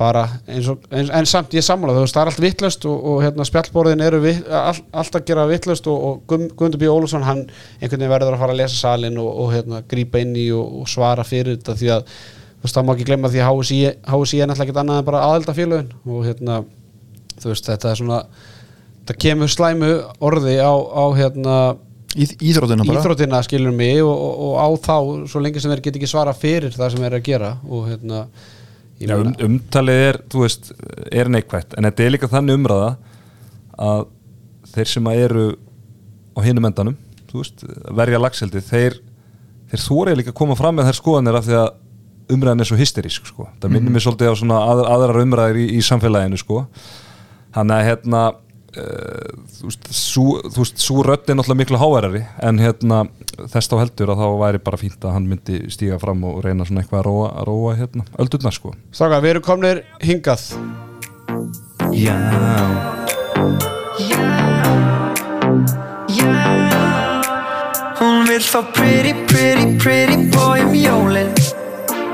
bara 0.00 0.24
eins 0.48 0.68
og, 0.72 0.84
eins, 0.88 1.10
en 1.12 1.28
samt 1.28 1.54
ég 1.56 1.64
sammála 1.64 1.94
þú 1.96 2.04
veist, 2.06 2.16
það 2.16 2.22
er 2.22 2.30
allt 2.32 2.42
vittlust 2.44 2.86
og, 2.88 3.06
og 3.12 3.22
hérna 3.24 3.46
spjallborðin 3.48 4.04
eru 4.06 4.20
vi, 4.24 4.34
all, 4.48 4.80
allt 5.02 5.18
að 5.18 5.26
gera 5.28 5.46
vittlust 5.50 5.88
og, 5.90 6.06
og 6.08 6.22
Guðmundur 6.30 6.80
B. 6.80 6.88
Ólafsson 6.88 7.26
hann 7.26 7.42
einhvern 7.80 8.00
veginn 8.00 8.14
verður 8.14 8.36
að 8.36 8.44
fara 8.44 8.56
að 8.56 8.62
lesa 8.62 8.78
salin 8.78 9.20
og, 9.20 9.30
og 9.44 9.52
hérna 9.54 9.82
grípa 9.90 10.22
inn 10.24 10.32
í 10.40 10.48
og, 10.56 10.86
svara 10.90 11.26
fyrir 11.26 11.58
þetta 11.58 11.76
því 11.80 11.92
að 11.98 12.14
þú 12.14 12.64
veist, 12.64 12.78
það 12.78 12.88
má 12.88 12.94
ekki 12.94 13.08
glemma 13.10 13.32
því 13.32 13.44
að 13.44 13.52
HSI, 13.52 13.80
HSI 14.14 14.40
er 14.40 14.50
náttúrulega 14.50 14.68
ekkert 14.68 14.82
annað 14.84 15.02
en 15.02 15.10
bara 15.10 15.26
aðeldafélögin 15.28 15.92
og 16.16 16.24
hérna 16.28 16.62
þú 17.36 17.52
veist, 17.52 17.68
þetta 17.68 17.92
er 17.92 18.00
svona 18.00 18.22
þetta 18.96 19.18
kemur 19.26 19.52
slæmu 19.52 19.92
orði 20.30 20.56
á, 20.60 20.72
á 20.72 21.04
hérna 21.18 21.60
Íþrótina 22.10 22.82
bara 22.82 22.98
íþróttina 22.98 23.38
skilur 23.46 23.74
mig 23.74 24.00
og, 24.02 24.56
á 24.58 24.66
þá 24.82 24.96
svo 25.30 25.42
lengi 25.42 25.60
sem 25.62 25.70
þeir 25.70 25.82
get 25.84 25.98
ekki 26.00 26.08
svara 26.10 26.32
fyrir 26.34 26.74
það 26.74 26.88
sem 26.90 27.04
þeir 27.04 27.12
eru 27.12 27.20
að 27.20 27.28
gera 27.28 27.50
og 27.70 27.84
hérna 27.86 28.22
Já, 29.00 29.16
um, 29.16 29.30
umtalið 29.46 30.02
er, 30.10 30.18
veist, 30.34 30.72
er 31.08 31.30
neikvægt 31.32 31.76
en 31.78 31.86
þetta 31.88 32.04
er 32.04 32.12
líka 32.12 32.28
þannig 32.28 32.58
umræða 32.58 32.90
að 33.80 34.02
þeir 34.74 34.90
sem 34.90 35.06
að 35.08 35.22
eru 35.24 35.44
á 36.36 36.40
hinum 36.44 36.68
endanum, 36.68 36.98
veist 37.32 37.64
verja 37.96 38.20
lagseldi, 38.20 38.60
þeir 38.60 38.98
þeir 39.70 39.84
þórið 39.84 40.18
líka 40.18 40.32
að 40.34 40.38
koma 40.40 40.56
fram 40.58 40.76
með 40.78 40.90
þær 40.90 40.98
skoðanir 40.98 41.38
af 41.38 41.46
því 41.46 41.56
að 41.60 42.34
umræðan 42.34 42.62
er 42.62 42.68
svo 42.68 42.78
hysterísk 42.78 43.28
sko. 43.30 43.46
það 43.62 43.74
minnir 43.74 43.94
mig 43.94 44.04
svolítið 44.04 44.34
á 44.34 44.34
svona 44.38 44.60
að, 44.70 44.82
aðrar 44.94 45.22
umræðir 45.24 45.60
í, 45.62 45.66
í 45.78 45.82
samfélaginu 45.86 46.38
sko. 46.40 46.64
hann 47.56 47.74
að 47.74 47.86
hérna 47.88 48.24
þú 48.74 49.66
veist, 49.66 49.88
sú, 49.94 50.24
þú 50.46 50.62
veist, 50.62 50.78
sú 50.82 51.00
rödd 51.02 51.30
er 51.30 51.38
náttúrulega 51.38 51.60
miklu 51.62 51.80
háværari 51.80 52.22
en 52.46 52.60
hérna 52.62 53.00
þess 53.50 53.70
þá 53.70 53.76
heldur 53.80 54.12
að 54.14 54.22
þá 54.22 54.28
væri 54.44 54.62
bara 54.66 54.80
fínt 54.80 55.04
að 55.04 55.16
hann 55.16 55.26
myndi 55.30 55.62
stíga 55.72 55.98
fram 56.02 56.22
og 56.28 56.42
reyna 56.44 56.66
svona 56.68 56.84
eitthvað 56.84 57.02
að 57.02 57.08
róa, 57.08 57.30
að 57.40 57.48
róa 57.50 57.74
hérna, 57.80 58.06
öldurnar 58.22 58.54
sko. 58.54 58.74
Strákar, 58.94 59.24
við 59.24 59.34
erum 59.34 59.46
komnir 59.46 59.82
hingað. 60.04 60.46
Já. 61.96 62.16
Hún 68.00 68.26
vill 68.28 68.44
fá 68.46 68.62
pretty, 68.72 69.12
pretty, 69.26 69.76
pretty 69.78 70.30
boy 70.30 70.62
um 70.62 70.74
jólin. 70.74 71.34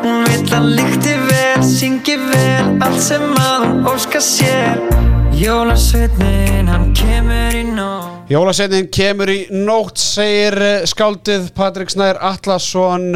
Hún 0.06 0.24
vill 0.24 0.54
að 0.54 0.72
lykti 0.78 1.16
vel, 1.26 1.62
syngi 1.66 2.16
vel 2.28 2.76
Allt 2.84 3.02
sem 3.02 3.26
að 3.42 3.64
hún 3.64 3.86
óska 3.90 4.22
sér 4.22 5.15
Jólasveitnin, 5.36 6.64
hann 6.64 6.94
kemur 6.96 7.52
í 7.52 7.60
nóg 7.68 8.30
Jólasetnin 8.32 8.86
kemur 8.88 9.28
í 9.28 9.42
nótt 9.52 10.00
segir 10.00 10.56
eh, 10.64 10.86
skáldið 10.88 11.50
Patrik 11.54 11.92
Snær 11.92 12.16
Atlasson 12.24 13.10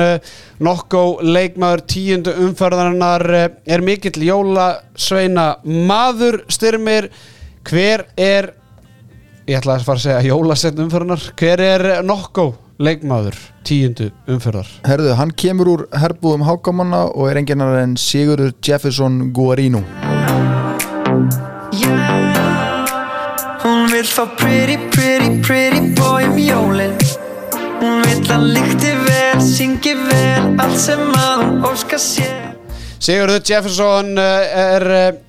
nokkó 0.60 1.02
leikmaður 1.24 1.82
tíundu 1.88 2.34
umferðarinnar 2.44 3.24
eh, 3.38 3.48
er 3.64 3.84
mikill 3.86 4.20
jólasveina 4.28 5.46
maður 5.64 6.42
styrmir. 6.52 7.08
Hver 7.64 8.04
er 8.20 8.52
ég 9.48 9.56
ætla 9.56 9.78
að 9.78 9.88
fara 9.88 10.02
að 10.02 10.04
segja 10.04 10.34
jólasetn 10.34 10.84
umferðarinnar 10.84 11.28
hver 11.40 11.66
er 11.70 11.86
nokkó 12.04 12.50
leikmaður 12.76 13.38
tíundu 13.64 14.10
umferðar? 14.28 14.68
Herðu, 14.84 15.16
hann 15.16 15.32
kemur 15.32 15.72
úr 15.72 15.86
herbúðum 16.04 16.44
hákamanna 16.44 17.06
og 17.14 17.32
er 17.32 17.40
enginar 17.40 17.80
en 17.80 17.96
Sigurður 17.96 18.52
Jefferson 18.60 19.30
Guarino 19.32 19.80
Hún 23.64 23.90
vill 23.92 24.06
fá 24.06 24.26
pretty, 24.36 24.76
pretty, 24.90 25.40
pretty 25.42 25.80
boy 25.94 26.24
um 26.24 26.38
jólin. 26.38 26.94
Hún 27.80 28.02
vill 28.04 28.30
að 28.32 28.46
lykti 28.54 28.92
vel, 29.06 29.40
syngi 29.40 29.94
vel 29.96 30.54
Allt 30.60 30.76
sem 30.80 31.00
að 31.16 31.42
hún 31.42 31.64
óska 31.64 31.98
sér. 32.00 32.54
Sigurður 33.00 33.40
Jefferson 33.48 34.10
eh, 34.20 34.50
er 34.60 34.84
eh, 34.92 35.20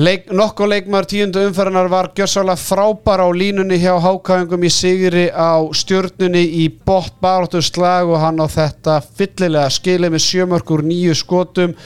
leik, 0.00 0.30
nokkuð 0.32 0.70
leikmaður 0.72 1.08
tíundu 1.10 1.42
umferðanar 1.48 1.90
var 1.92 2.08
gjörsálega 2.16 2.56
frábær 2.58 3.24
á 3.24 3.28
línunni 3.28 3.76
hjá 3.82 3.92
hákæðingum 4.00 4.64
í 4.64 4.70
sigri 4.72 5.26
á 5.28 5.60
stjörnunni 5.76 6.46
í 6.64 6.70
bótt 6.72 7.18
baróttu 7.20 7.60
slag 7.62 8.08
og 8.08 8.22
hann 8.22 8.40
á 8.40 8.48
þetta 8.48 9.02
fyllilega 9.04 9.68
skilið 9.76 10.14
með 10.14 10.24
sjömörkur 10.28 10.84
nýju 10.88 11.18
skotum 11.20 11.76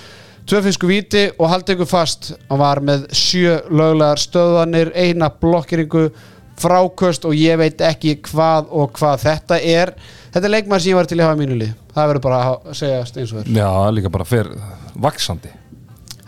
tvö 0.49 0.63
finsku 0.65 0.89
víti 0.91 1.25
og 1.37 1.53
haldið 1.53 1.77
ykkur 1.77 1.91
fast. 1.91 2.33
Hann 2.49 2.63
var 2.63 2.81
með 2.85 3.09
sjö 3.17 3.59
löglegar 3.69 4.21
stöðanir 4.23 4.93
eina 4.97 5.31
blokkeringu 5.31 6.09
fráköst 6.59 7.29
og 7.29 7.37
ég 7.39 7.61
veit 7.61 7.83
ekki 7.87 8.17
hvað 8.31 8.73
og 8.75 8.97
hvað 8.99 9.29
þetta 9.29 9.61
er. 9.63 9.93
Þetta 10.33 10.49
er 10.49 10.57
leikmaður 10.57 10.85
sem 10.85 10.93
ég 10.93 10.99
var 10.99 11.11
til 11.11 11.21
að 11.21 11.29
hafa 11.29 11.39
í 11.39 11.43
mínu 11.45 11.61
lið 11.61 11.77
það 11.99 12.13
verður 12.13 12.25
bara 12.27 12.43
að 12.45 12.77
segjast 12.79 13.19
eins 13.19 13.33
og 13.33 13.41
þér 13.41 13.59
Já, 13.59 13.71
líka 13.95 14.13
bara 14.13 14.27
fer 14.29 14.53
vaksandi 14.99 15.51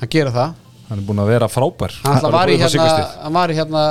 hann 0.00 0.10
gera 0.10 0.32
það. 0.34 0.58
Hann 0.90 0.98
er 1.02 1.06
búin 1.06 1.20
að 1.22 1.28
vera 1.30 1.46
frábær. 1.46 1.92
Hann, 2.02 2.24
var, 2.32 2.50
í 2.50 2.56
hérna, 2.58 2.86
hann 3.20 3.34
var 3.36 3.52
í 3.52 3.56
hérna 3.58 3.82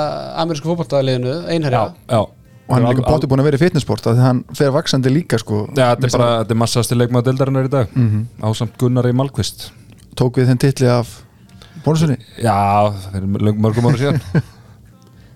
amerísku 0.42 0.68
fótballtaliðinu 0.68 1.36
einherja. 1.48 1.84
Já, 1.86 2.16
já. 2.18 2.18
Og 2.66 2.74
hann 2.74 2.84
er 2.84 2.96
líka 2.96 3.04
bótið 3.06 3.30
búin 3.30 3.42
að 3.44 3.46
vera 3.48 3.60
í 3.60 3.62
fitnessport 3.62 4.08
af 4.10 4.16
því 4.16 4.20
að 4.20 4.26
hann 4.26 4.42
fer 4.58 4.74
vaksandi 4.74 5.12
líka 5.14 5.38
sko. 5.40 5.62
Já, 5.70 5.94
þetta 5.94 6.10
er 6.10 6.14
bara, 6.16 6.32
þetta 6.42 6.56
er 6.56 6.60
massasti 6.64 6.98
leikmaður 6.98 7.30
deildarinnar 7.30 7.70
í 7.70 7.72
dag. 7.72 7.94
Mhm. 7.94 8.26
Ásamt 8.50 8.74
Gunnar 8.82 9.08
í 9.08 9.14
Malkvist 9.16 9.70
tók 10.20 10.40
við 10.40 10.50
þenn 10.52 10.60
titli 10.60 10.88
af 10.92 11.10
bónusunni 11.84 12.18
Já, 12.42 12.56
fyrir 13.10 13.28
löng- 13.40 13.60
mörgum 13.64 13.88
ára 13.88 14.00
síðan. 14.00 14.20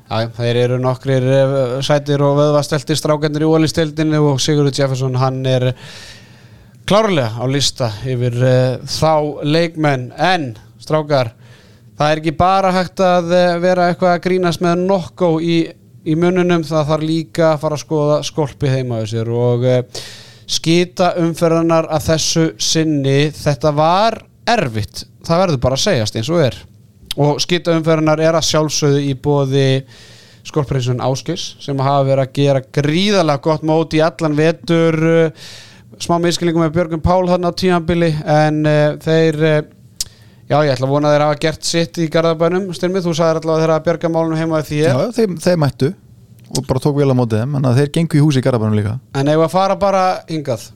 Já, 0.05 0.29
þeir 0.37 0.59
eru 0.61 0.77
nokkrir 0.85 1.25
eh, 1.33 1.55
sætir 1.83 2.23
og 2.23 2.37
vöðvasteltir 2.39 2.99
strákendur 3.01 3.47
í 3.47 3.49
ólistildinu 3.49 4.21
og 4.29 4.43
Sigurður 4.45 4.77
Jefferson 4.77 5.17
hann 5.19 5.41
er 5.49 5.71
klárlega 6.85 7.41
á 7.41 7.45
lista 7.49 7.89
yfir 8.05 8.37
uh, 8.45 8.83
þá 8.85 9.41
leikmenn. 9.49 10.11
En 10.21 10.51
strákar 10.85 11.33
það 11.97 12.11
er 12.11 12.21
ekki 12.21 12.35
bara 12.37 12.75
hægt 12.77 13.01
að 13.01 13.33
eh, 13.33 13.55
vera 13.65 13.89
eitthvað 13.89 14.19
að 14.19 14.23
grínast 14.29 14.63
með 14.65 14.85
nokko 14.85 15.31
í, 15.41 15.57
í 16.05 16.19
mununum 16.21 16.67
það 16.69 16.93
þarf 16.93 17.09
líka 17.09 17.49
að 17.55 17.65
fara 17.65 17.79
að 17.81 17.85
skoða 17.87 18.21
skolpi 18.29 18.71
heima 18.75 19.01
á 19.01 19.09
sér 19.09 19.33
og 19.33 19.65
uh, 19.65 20.05
skita 20.45 21.15
umferðanar 21.25 21.89
að 21.89 22.11
þessu 22.11 22.47
sinni. 22.61 23.19
Þetta 23.33 23.73
var 23.81 24.21
erfitt 24.49 25.05
það 25.25 25.45
verður 25.45 25.61
bara 25.65 25.79
að 25.79 25.85
segjast 25.85 26.19
eins 26.19 26.31
og 26.33 26.43
er. 26.45 26.57
Og 27.15 27.39
skita 27.43 27.77
umferðanar 27.79 28.23
er 28.23 28.37
að 28.37 28.49
sjálfsögðu 28.49 29.05
í 29.07 29.15
bóði 29.23 29.69
skolprinsun 30.45 31.03
Áskis 31.05 31.55
sem 31.63 31.79
hafa 31.81 32.03
verið 32.09 32.25
að 32.25 32.35
gera 32.37 32.65
gríðalega 32.79 33.45
gott 33.45 33.65
mót 33.67 33.95
í 33.97 34.03
allan 34.05 34.37
vetur. 34.37 34.99
Uh, 34.99 35.47
smá 36.03 36.19
miskilningum 36.21 36.65
með 36.65 36.75
Björgum 36.75 37.05
Pál 37.05 37.23
hann 37.31 37.47
á 37.47 37.53
tímabili 37.55 38.11
en 38.19 38.61
uh, 38.69 38.99
þeir 39.01 39.41
uh, 39.41 39.59
já 40.51 40.59
ég 40.59 40.75
ætla 40.75 40.89
að 40.89 40.95
vona 40.97 41.11
að 41.11 41.17
þeir 41.17 41.27
hafa 41.29 41.43
gert 41.47 41.69
sitt 41.71 42.01
í 42.03 42.09
Garðabænum. 42.13 42.71
Styrmið, 42.77 43.07
þú 43.07 43.17
sagðir 43.17 43.41
alltaf 43.41 43.55
að 43.55 43.63
þeir 43.63 43.75
hafa 43.77 43.87
björga 43.89 44.15
málunum 44.17 44.43
heima 44.43 44.65
því 44.67 44.83
já, 44.83 44.97
þeir, 45.17 45.37
þeir 45.47 45.61
mættu 45.65 45.95
og 46.55 46.67
bara 46.69 46.83
tók 46.83 46.99
vel 46.99 47.11
á 47.11 47.17
mótið 47.17 47.41
þeim 47.41 47.57
en 47.59 47.69
þeir 47.79 47.93
gengu 47.95 48.19
í 48.19 48.23
húsi 48.23 48.43
í 48.43 48.45
Garabænum 48.45 48.77
líka. 48.79 48.99
En 49.17 49.31
ef 49.31 49.47
að 49.47 49.55
fara 49.55 49.79
bara 49.81 50.03
hingað 50.29 50.69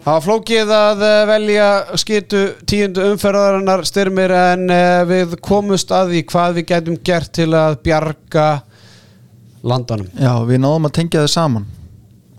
Það 0.00 0.14
var 0.14 0.22
flókið 0.24 0.70
að 0.72 1.02
eh, 1.04 1.22
velja 1.28 1.64
skitu 2.00 2.38
tíundu 2.68 3.02
umferðarinnar 3.10 3.82
styrmir 3.84 4.32
en 4.32 4.70
eh, 4.72 5.02
við 5.04 5.34
komust 5.44 5.92
að 5.92 6.14
því 6.14 6.22
hvað 6.30 6.56
við 6.56 6.66
getum 6.70 6.96
gert 7.04 7.28
til 7.36 7.50
að 7.52 7.76
bjarga 7.84 8.46
landanum. 9.60 10.08
Já, 10.16 10.32
við 10.48 10.62
náðum 10.64 10.88
að 10.88 10.94
tengja 10.96 11.26
þau 11.26 11.34
saman 11.34 11.68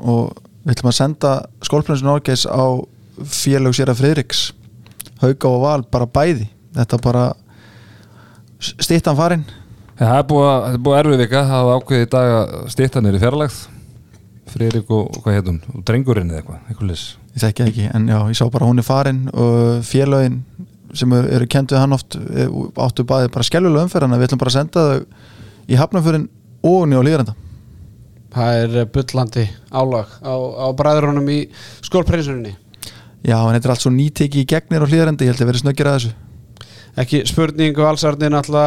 og 0.02 0.34
við 0.64 0.74
ætlum 0.74 0.90
að 0.90 0.98
senda 0.98 1.36
skólprinsin 1.62 2.10
Norgeis 2.10 2.48
á 2.50 2.82
félög 3.22 3.78
sér 3.78 3.94
að 3.94 4.02
Friðriks 4.02 4.44
Hauka 5.22 5.54
og 5.54 5.62
Val 5.62 5.86
bara 5.86 6.10
bæði. 6.10 6.50
Þetta 6.74 7.02
bara 7.06 7.30
stýttan 8.58 9.20
farinn 9.20 9.46
Já, 10.00 10.08
Það 10.08 10.18
er 10.18 10.30
búið 10.34 10.50
er 10.50 10.82
búið 10.82 11.02
erfið 11.04 11.26
vika. 11.28 11.46
Það 11.46 11.58
hafa 11.60 11.78
ákveðið 11.78 12.08
í 12.08 12.14
dag 12.18 12.36
að 12.42 12.70
stýta 12.74 13.06
niður 13.06 13.22
í 13.22 13.26
fjarlægð. 13.28 13.64
Friðrik 14.52 14.96
og, 14.98 15.20
hvað 15.22 15.38
hétum 15.44 15.66
og 15.70 15.84
drengurinn 15.86 16.32
eða 16.34 16.42
eitthvað, 16.42 16.64
eitthvað 16.66 16.96
lis 16.96 17.12
ég 17.32 17.44
þekki 17.44 17.64
það 17.64 17.72
ekki, 17.72 17.88
en 17.96 18.10
já, 18.12 18.18
ég 18.32 18.40
sá 18.40 18.46
bara 18.52 18.68
hún 18.68 18.82
er 18.82 18.88
farin 18.88 19.22
og 19.32 19.86
félögin 19.88 20.42
sem 20.98 21.14
eru, 21.16 21.30
eru 21.38 21.48
kentuð 21.48 21.80
hann 21.80 21.96
oft 21.96 22.18
eh, 22.20 22.50
áttu 22.84 23.06
bæði 23.08 23.32
bara 23.32 23.48
skellulega 23.48 23.88
umferðana, 23.88 24.20
við 24.20 24.30
ætlum 24.30 24.42
bara 24.42 24.52
að 24.52 24.58
senda 24.58 24.88
þau 24.90 25.72
í 25.72 25.80
hafnaförin 25.80 26.28
og 26.68 26.84
nýja 26.90 27.00
á 27.00 27.08
líðarenda 27.08 27.38
Það 28.32 28.58
er 28.64 28.76
eh, 28.80 28.90
bullandi 28.96 29.46
álag 29.76 30.12
á, 30.24 30.36
á 30.36 30.68
bræðurunum 30.80 31.32
í 31.32 31.40
skólprinsuninni. 31.84 32.54
Já, 33.22 33.38
en 33.38 33.56
þetta 33.56 33.68
er 33.68 33.74
allt 33.76 33.84
svo 33.84 33.92
nýteki 33.94 34.44
í 34.44 34.48
gegnir 34.50 34.86
og 34.86 34.92
hlýðarendi, 34.92 35.28
ég 35.28 35.36
held 35.36 35.44
að 35.44 35.52
vera 35.52 35.62
snöggir 35.62 35.90
að 35.90 35.98
þessu 35.98 36.14
Ekki 37.00 37.22
spurning 37.30 37.78
og 37.80 37.94
allsarnin 37.94 38.36
alltaf 38.36 38.58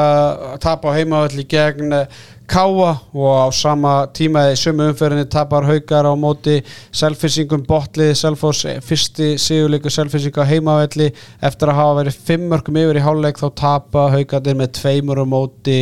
að 0.54 0.62
tapa 0.64 0.88
á 0.88 0.96
heimavalli 0.96 1.44
gegn 1.48 1.92
eh, 1.92 2.22
Káa 2.48 2.90
og 3.16 3.28
á 3.40 3.48
sama 3.56 3.92
tíma 4.16 4.46
í 4.52 4.56
sömu 4.60 4.90
umferðinni 4.90 5.28
tapar 5.32 5.64
haukar 5.64 6.08
á 6.08 6.12
móti 6.16 6.58
selfisingum 6.92 7.64
botlið 7.68 8.14
Selfoss 8.20 8.64
eh, 8.68 8.80
fyrsti 8.84 9.34
sigurleiku 9.40 9.92
selfisingu 9.92 10.40
á 10.40 10.48
heimavalli 10.48 11.10
eftir 11.44 11.72
að 11.72 11.80
hafa 11.80 11.96
verið 12.00 12.20
fimm 12.28 12.50
mörgum 12.52 12.80
yfir 12.80 13.00
í 13.00 13.04
hálfleik 13.04 13.40
þá 13.40 13.48
tapa 13.60 14.10
haukarnir 14.16 14.60
með 14.60 14.76
tveimur 14.80 15.20
á 15.20 15.26
móti 15.28 15.80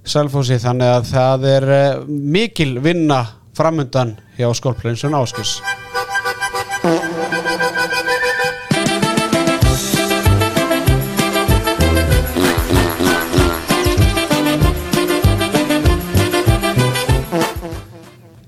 Selfossi. 0.00 0.56
Þannig 0.56 0.94
að 0.94 1.10
það 1.10 1.50
er 1.56 1.70
eh, 1.76 2.00
mikil 2.08 2.74
vinna 2.84 3.22
framundan 3.56 4.18
hjá 4.36 4.48
Skolprinsun 4.56 5.16
Áskis 5.16 5.58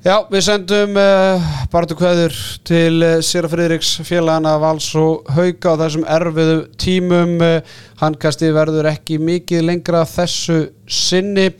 Já, 0.02 0.16
við 0.26 0.40
sendum 0.42 0.96
uh, 0.98 1.50
barðu 1.70 1.94
kveður 1.94 2.32
til 2.66 3.04
uh, 3.06 3.20
Sýra 3.22 3.46
Friðriks 3.46 3.92
félagana 4.02 4.56
Vals 4.58 4.88
og 4.98 5.28
Hauka 5.30 5.76
á 5.78 5.80
þessum 5.84 6.02
erfiðu 6.10 6.56
tímum. 6.74 7.36
Uh, 7.38 7.76
handkasti 8.00 8.50
verður 8.50 8.88
ekki 8.90 9.20
mikið 9.22 9.62
lengra 9.68 10.00
þessu 10.10 10.56
sinni 10.90 11.52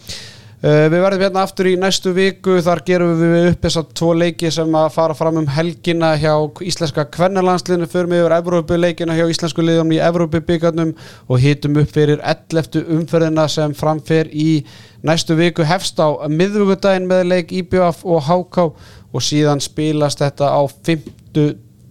Við 0.63 1.01
verðum 1.03 1.23
hérna 1.25 1.43
aftur 1.43 1.67
í 1.67 1.73
næstu 1.75 2.13
viku. 2.15 2.61
Þar 2.63 2.81
gerum 2.87 3.17
við 3.19 3.49
upp 3.49 3.65
þessar 3.65 3.87
tvo 3.99 4.13
leiki 4.15 4.51
sem 4.55 4.77
að 4.79 4.93
fara 4.95 5.17
fram 5.19 5.41
um 5.41 5.49
helgina 5.51 6.13
hjá 6.15 6.37
íslenska 6.63 7.03
kvennalandsliðinu. 7.17 7.89
Förum 7.91 8.15
við 8.15 8.23
yfir 8.23 8.35
Evrópuleikina 8.37 9.17
hjá 9.19 9.25
íslensku 9.27 9.65
liðum 9.67 9.91
í 9.91 9.99
Evrópubíkarnum 10.07 10.93
og 11.27 11.43
hitum 11.43 11.81
upp 11.83 11.91
fyrir 11.91 12.23
11. 12.23 12.79
umferðina 12.95 13.49
sem 13.51 13.75
framfer 13.75 14.31
í 14.31 14.63
næstu 15.03 15.35
viku. 15.41 15.67
Hefst 15.67 15.99
á 15.99 16.15
miðvíkudaginn 16.31 17.11
með 17.11 17.27
leik 17.33 17.51
IBF 17.59 18.07
og 18.07 18.23
HK 18.31 18.69
og 19.11 19.27
síðan 19.27 19.63
spilast 19.67 20.23
þetta 20.23 20.55
á 20.55 20.63
fymtu 20.71 21.49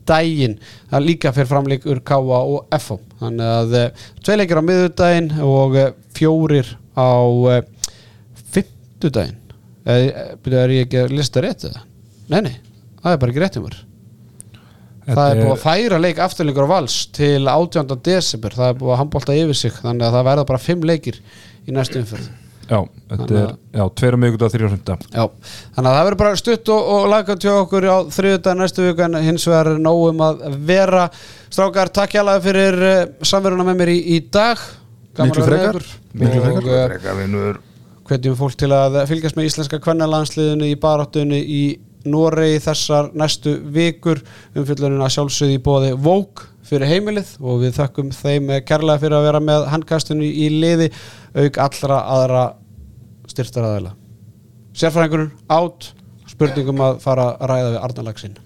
daginn. 0.07 0.55
Það 0.87 1.07
líka 1.09 1.35
fyrir 1.35 1.51
framleikur 1.51 1.99
KA 2.07 2.23
og 2.23 2.71
FO 2.79 3.01
þannig 3.19 3.51
að 3.59 3.75
uh, 3.81 4.07
tvei 4.23 4.39
leikir 4.39 4.63
á 4.63 4.67
miðvíkudaginn 4.69 5.31
og 5.43 5.75
uh, 5.75 5.91
fjórir 6.15 6.77
á 6.95 7.11
fymtudaginn 9.01 9.39
eða 9.81 10.25
byrjuð 10.43 10.63
er 10.63 10.73
ég 10.75 10.83
ekki 10.85 10.99
að 11.01 11.15
lista 11.17 11.41
rétt 11.41 11.65
eða? 11.69 11.85
Nei, 12.31 12.41
nei, 12.45 12.53
það 13.01 13.15
er 13.15 13.23
bara 13.23 13.33
ekki 13.33 13.43
rétt 13.43 13.57
um 13.57 13.65
mér 13.67 13.79
Það 15.01 15.31
er 15.31 15.39
búið 15.41 15.55
að 15.55 15.63
færa 15.63 15.97
leik 15.97 16.19
afturleikur 16.21 16.67
á 16.69 16.73
vals 16.75 16.97
til 17.17 17.47
18. 17.49 17.95
desember 18.05 18.53
það 18.53 18.69
er 18.69 18.77
búið 18.77 18.93
að 18.93 18.99
handbólta 19.01 19.37
yfir 19.39 19.57
sig 19.57 19.73
þannig 19.79 20.05
að 20.05 20.17
það 20.17 20.27
verða 20.29 20.45
bara 20.51 20.61
fimm 20.61 20.85
leikir 20.85 21.17
í 21.65 21.73
næstu 21.73 22.03
umferð 22.03 22.29
Já, 22.71 22.77
þetta 23.09 23.33
er, 23.35 23.47
já, 23.75 23.81
tveir 23.99 24.15
um 24.15 24.21
miðgudag, 24.23 24.51
þrjá 24.53 24.67
fymta 24.71 24.95
Já, 25.01 25.23
þannig 25.75 25.89
að 25.89 25.95
það 25.97 26.05
verður 26.05 26.19
bara 26.21 26.37
stutt 26.39 26.69
og, 26.71 26.91
og 26.93 27.07
laga 27.11 27.35
til 27.41 27.49
okkur 27.51 27.87
á 27.89 27.97
þriðudag 28.15 28.59
næstu 28.61 28.85
viku 28.85 29.03
en 29.07 29.17
hins 29.25 29.47
vegar 29.49 29.71
er 29.73 29.81
nógum 29.81 30.21
að 30.23 30.45
vera 30.69 31.07
Strákar, 31.49 31.91
takk 31.91 32.15
hjá 32.15 32.37
fyrir 32.45 32.79
uh, 32.85 33.01
samveruna 33.27 33.65
með 33.67 33.81
mér 33.81 33.91
í, 33.91 33.97
í 34.15 34.21
dag 34.31 34.61
Gaman 35.17 35.33
Miklu 35.33 35.43
frekar. 35.49 35.81
Miklu 36.15 36.39
Og, 36.39 36.63
frekar. 36.93 37.61
Hvetjum 38.11 38.35
fólk 38.35 38.59
til 38.59 38.71
að 38.75 38.99
fylgjast 39.07 39.37
með 39.39 39.47
íslenska 39.47 39.79
kvennalandsliðinu 39.83 40.67
í 40.67 40.77
baráttunni 40.79 41.39
í 41.41 41.63
Noregi 42.11 42.59
þessar 42.65 43.11
næstu 43.15 43.59
vikur. 43.71 44.19
Umfyllunin 44.57 45.03
að 45.05 45.13
sjálfsögði 45.15 45.59
í 45.59 45.61
bóði 45.63 45.91
Vók 46.01 46.47
fyrir 46.71 46.89
heimilið 46.89 47.33
og 47.39 47.61
við 47.63 47.75
þökkum 47.77 48.11
þeim 48.15 48.51
kærlega 48.67 49.01
fyrir 49.03 49.17
að 49.17 49.25
vera 49.27 49.41
með 49.43 49.65
handkastinu 49.73 50.27
í 50.27 50.47
liði 50.61 50.89
auk 51.35 51.59
allra 51.61 51.97
aðra 52.15 52.43
styrtaraðila 53.31 53.95
Sérfræðingurinn 54.77 55.33
átt 55.51 55.91
spurningum 56.31 56.83
að 56.85 57.01
fara 57.03 57.33
að 57.33 57.51
ræða 57.51 57.73
við 57.73 57.81
Arnalagsin 57.81 58.39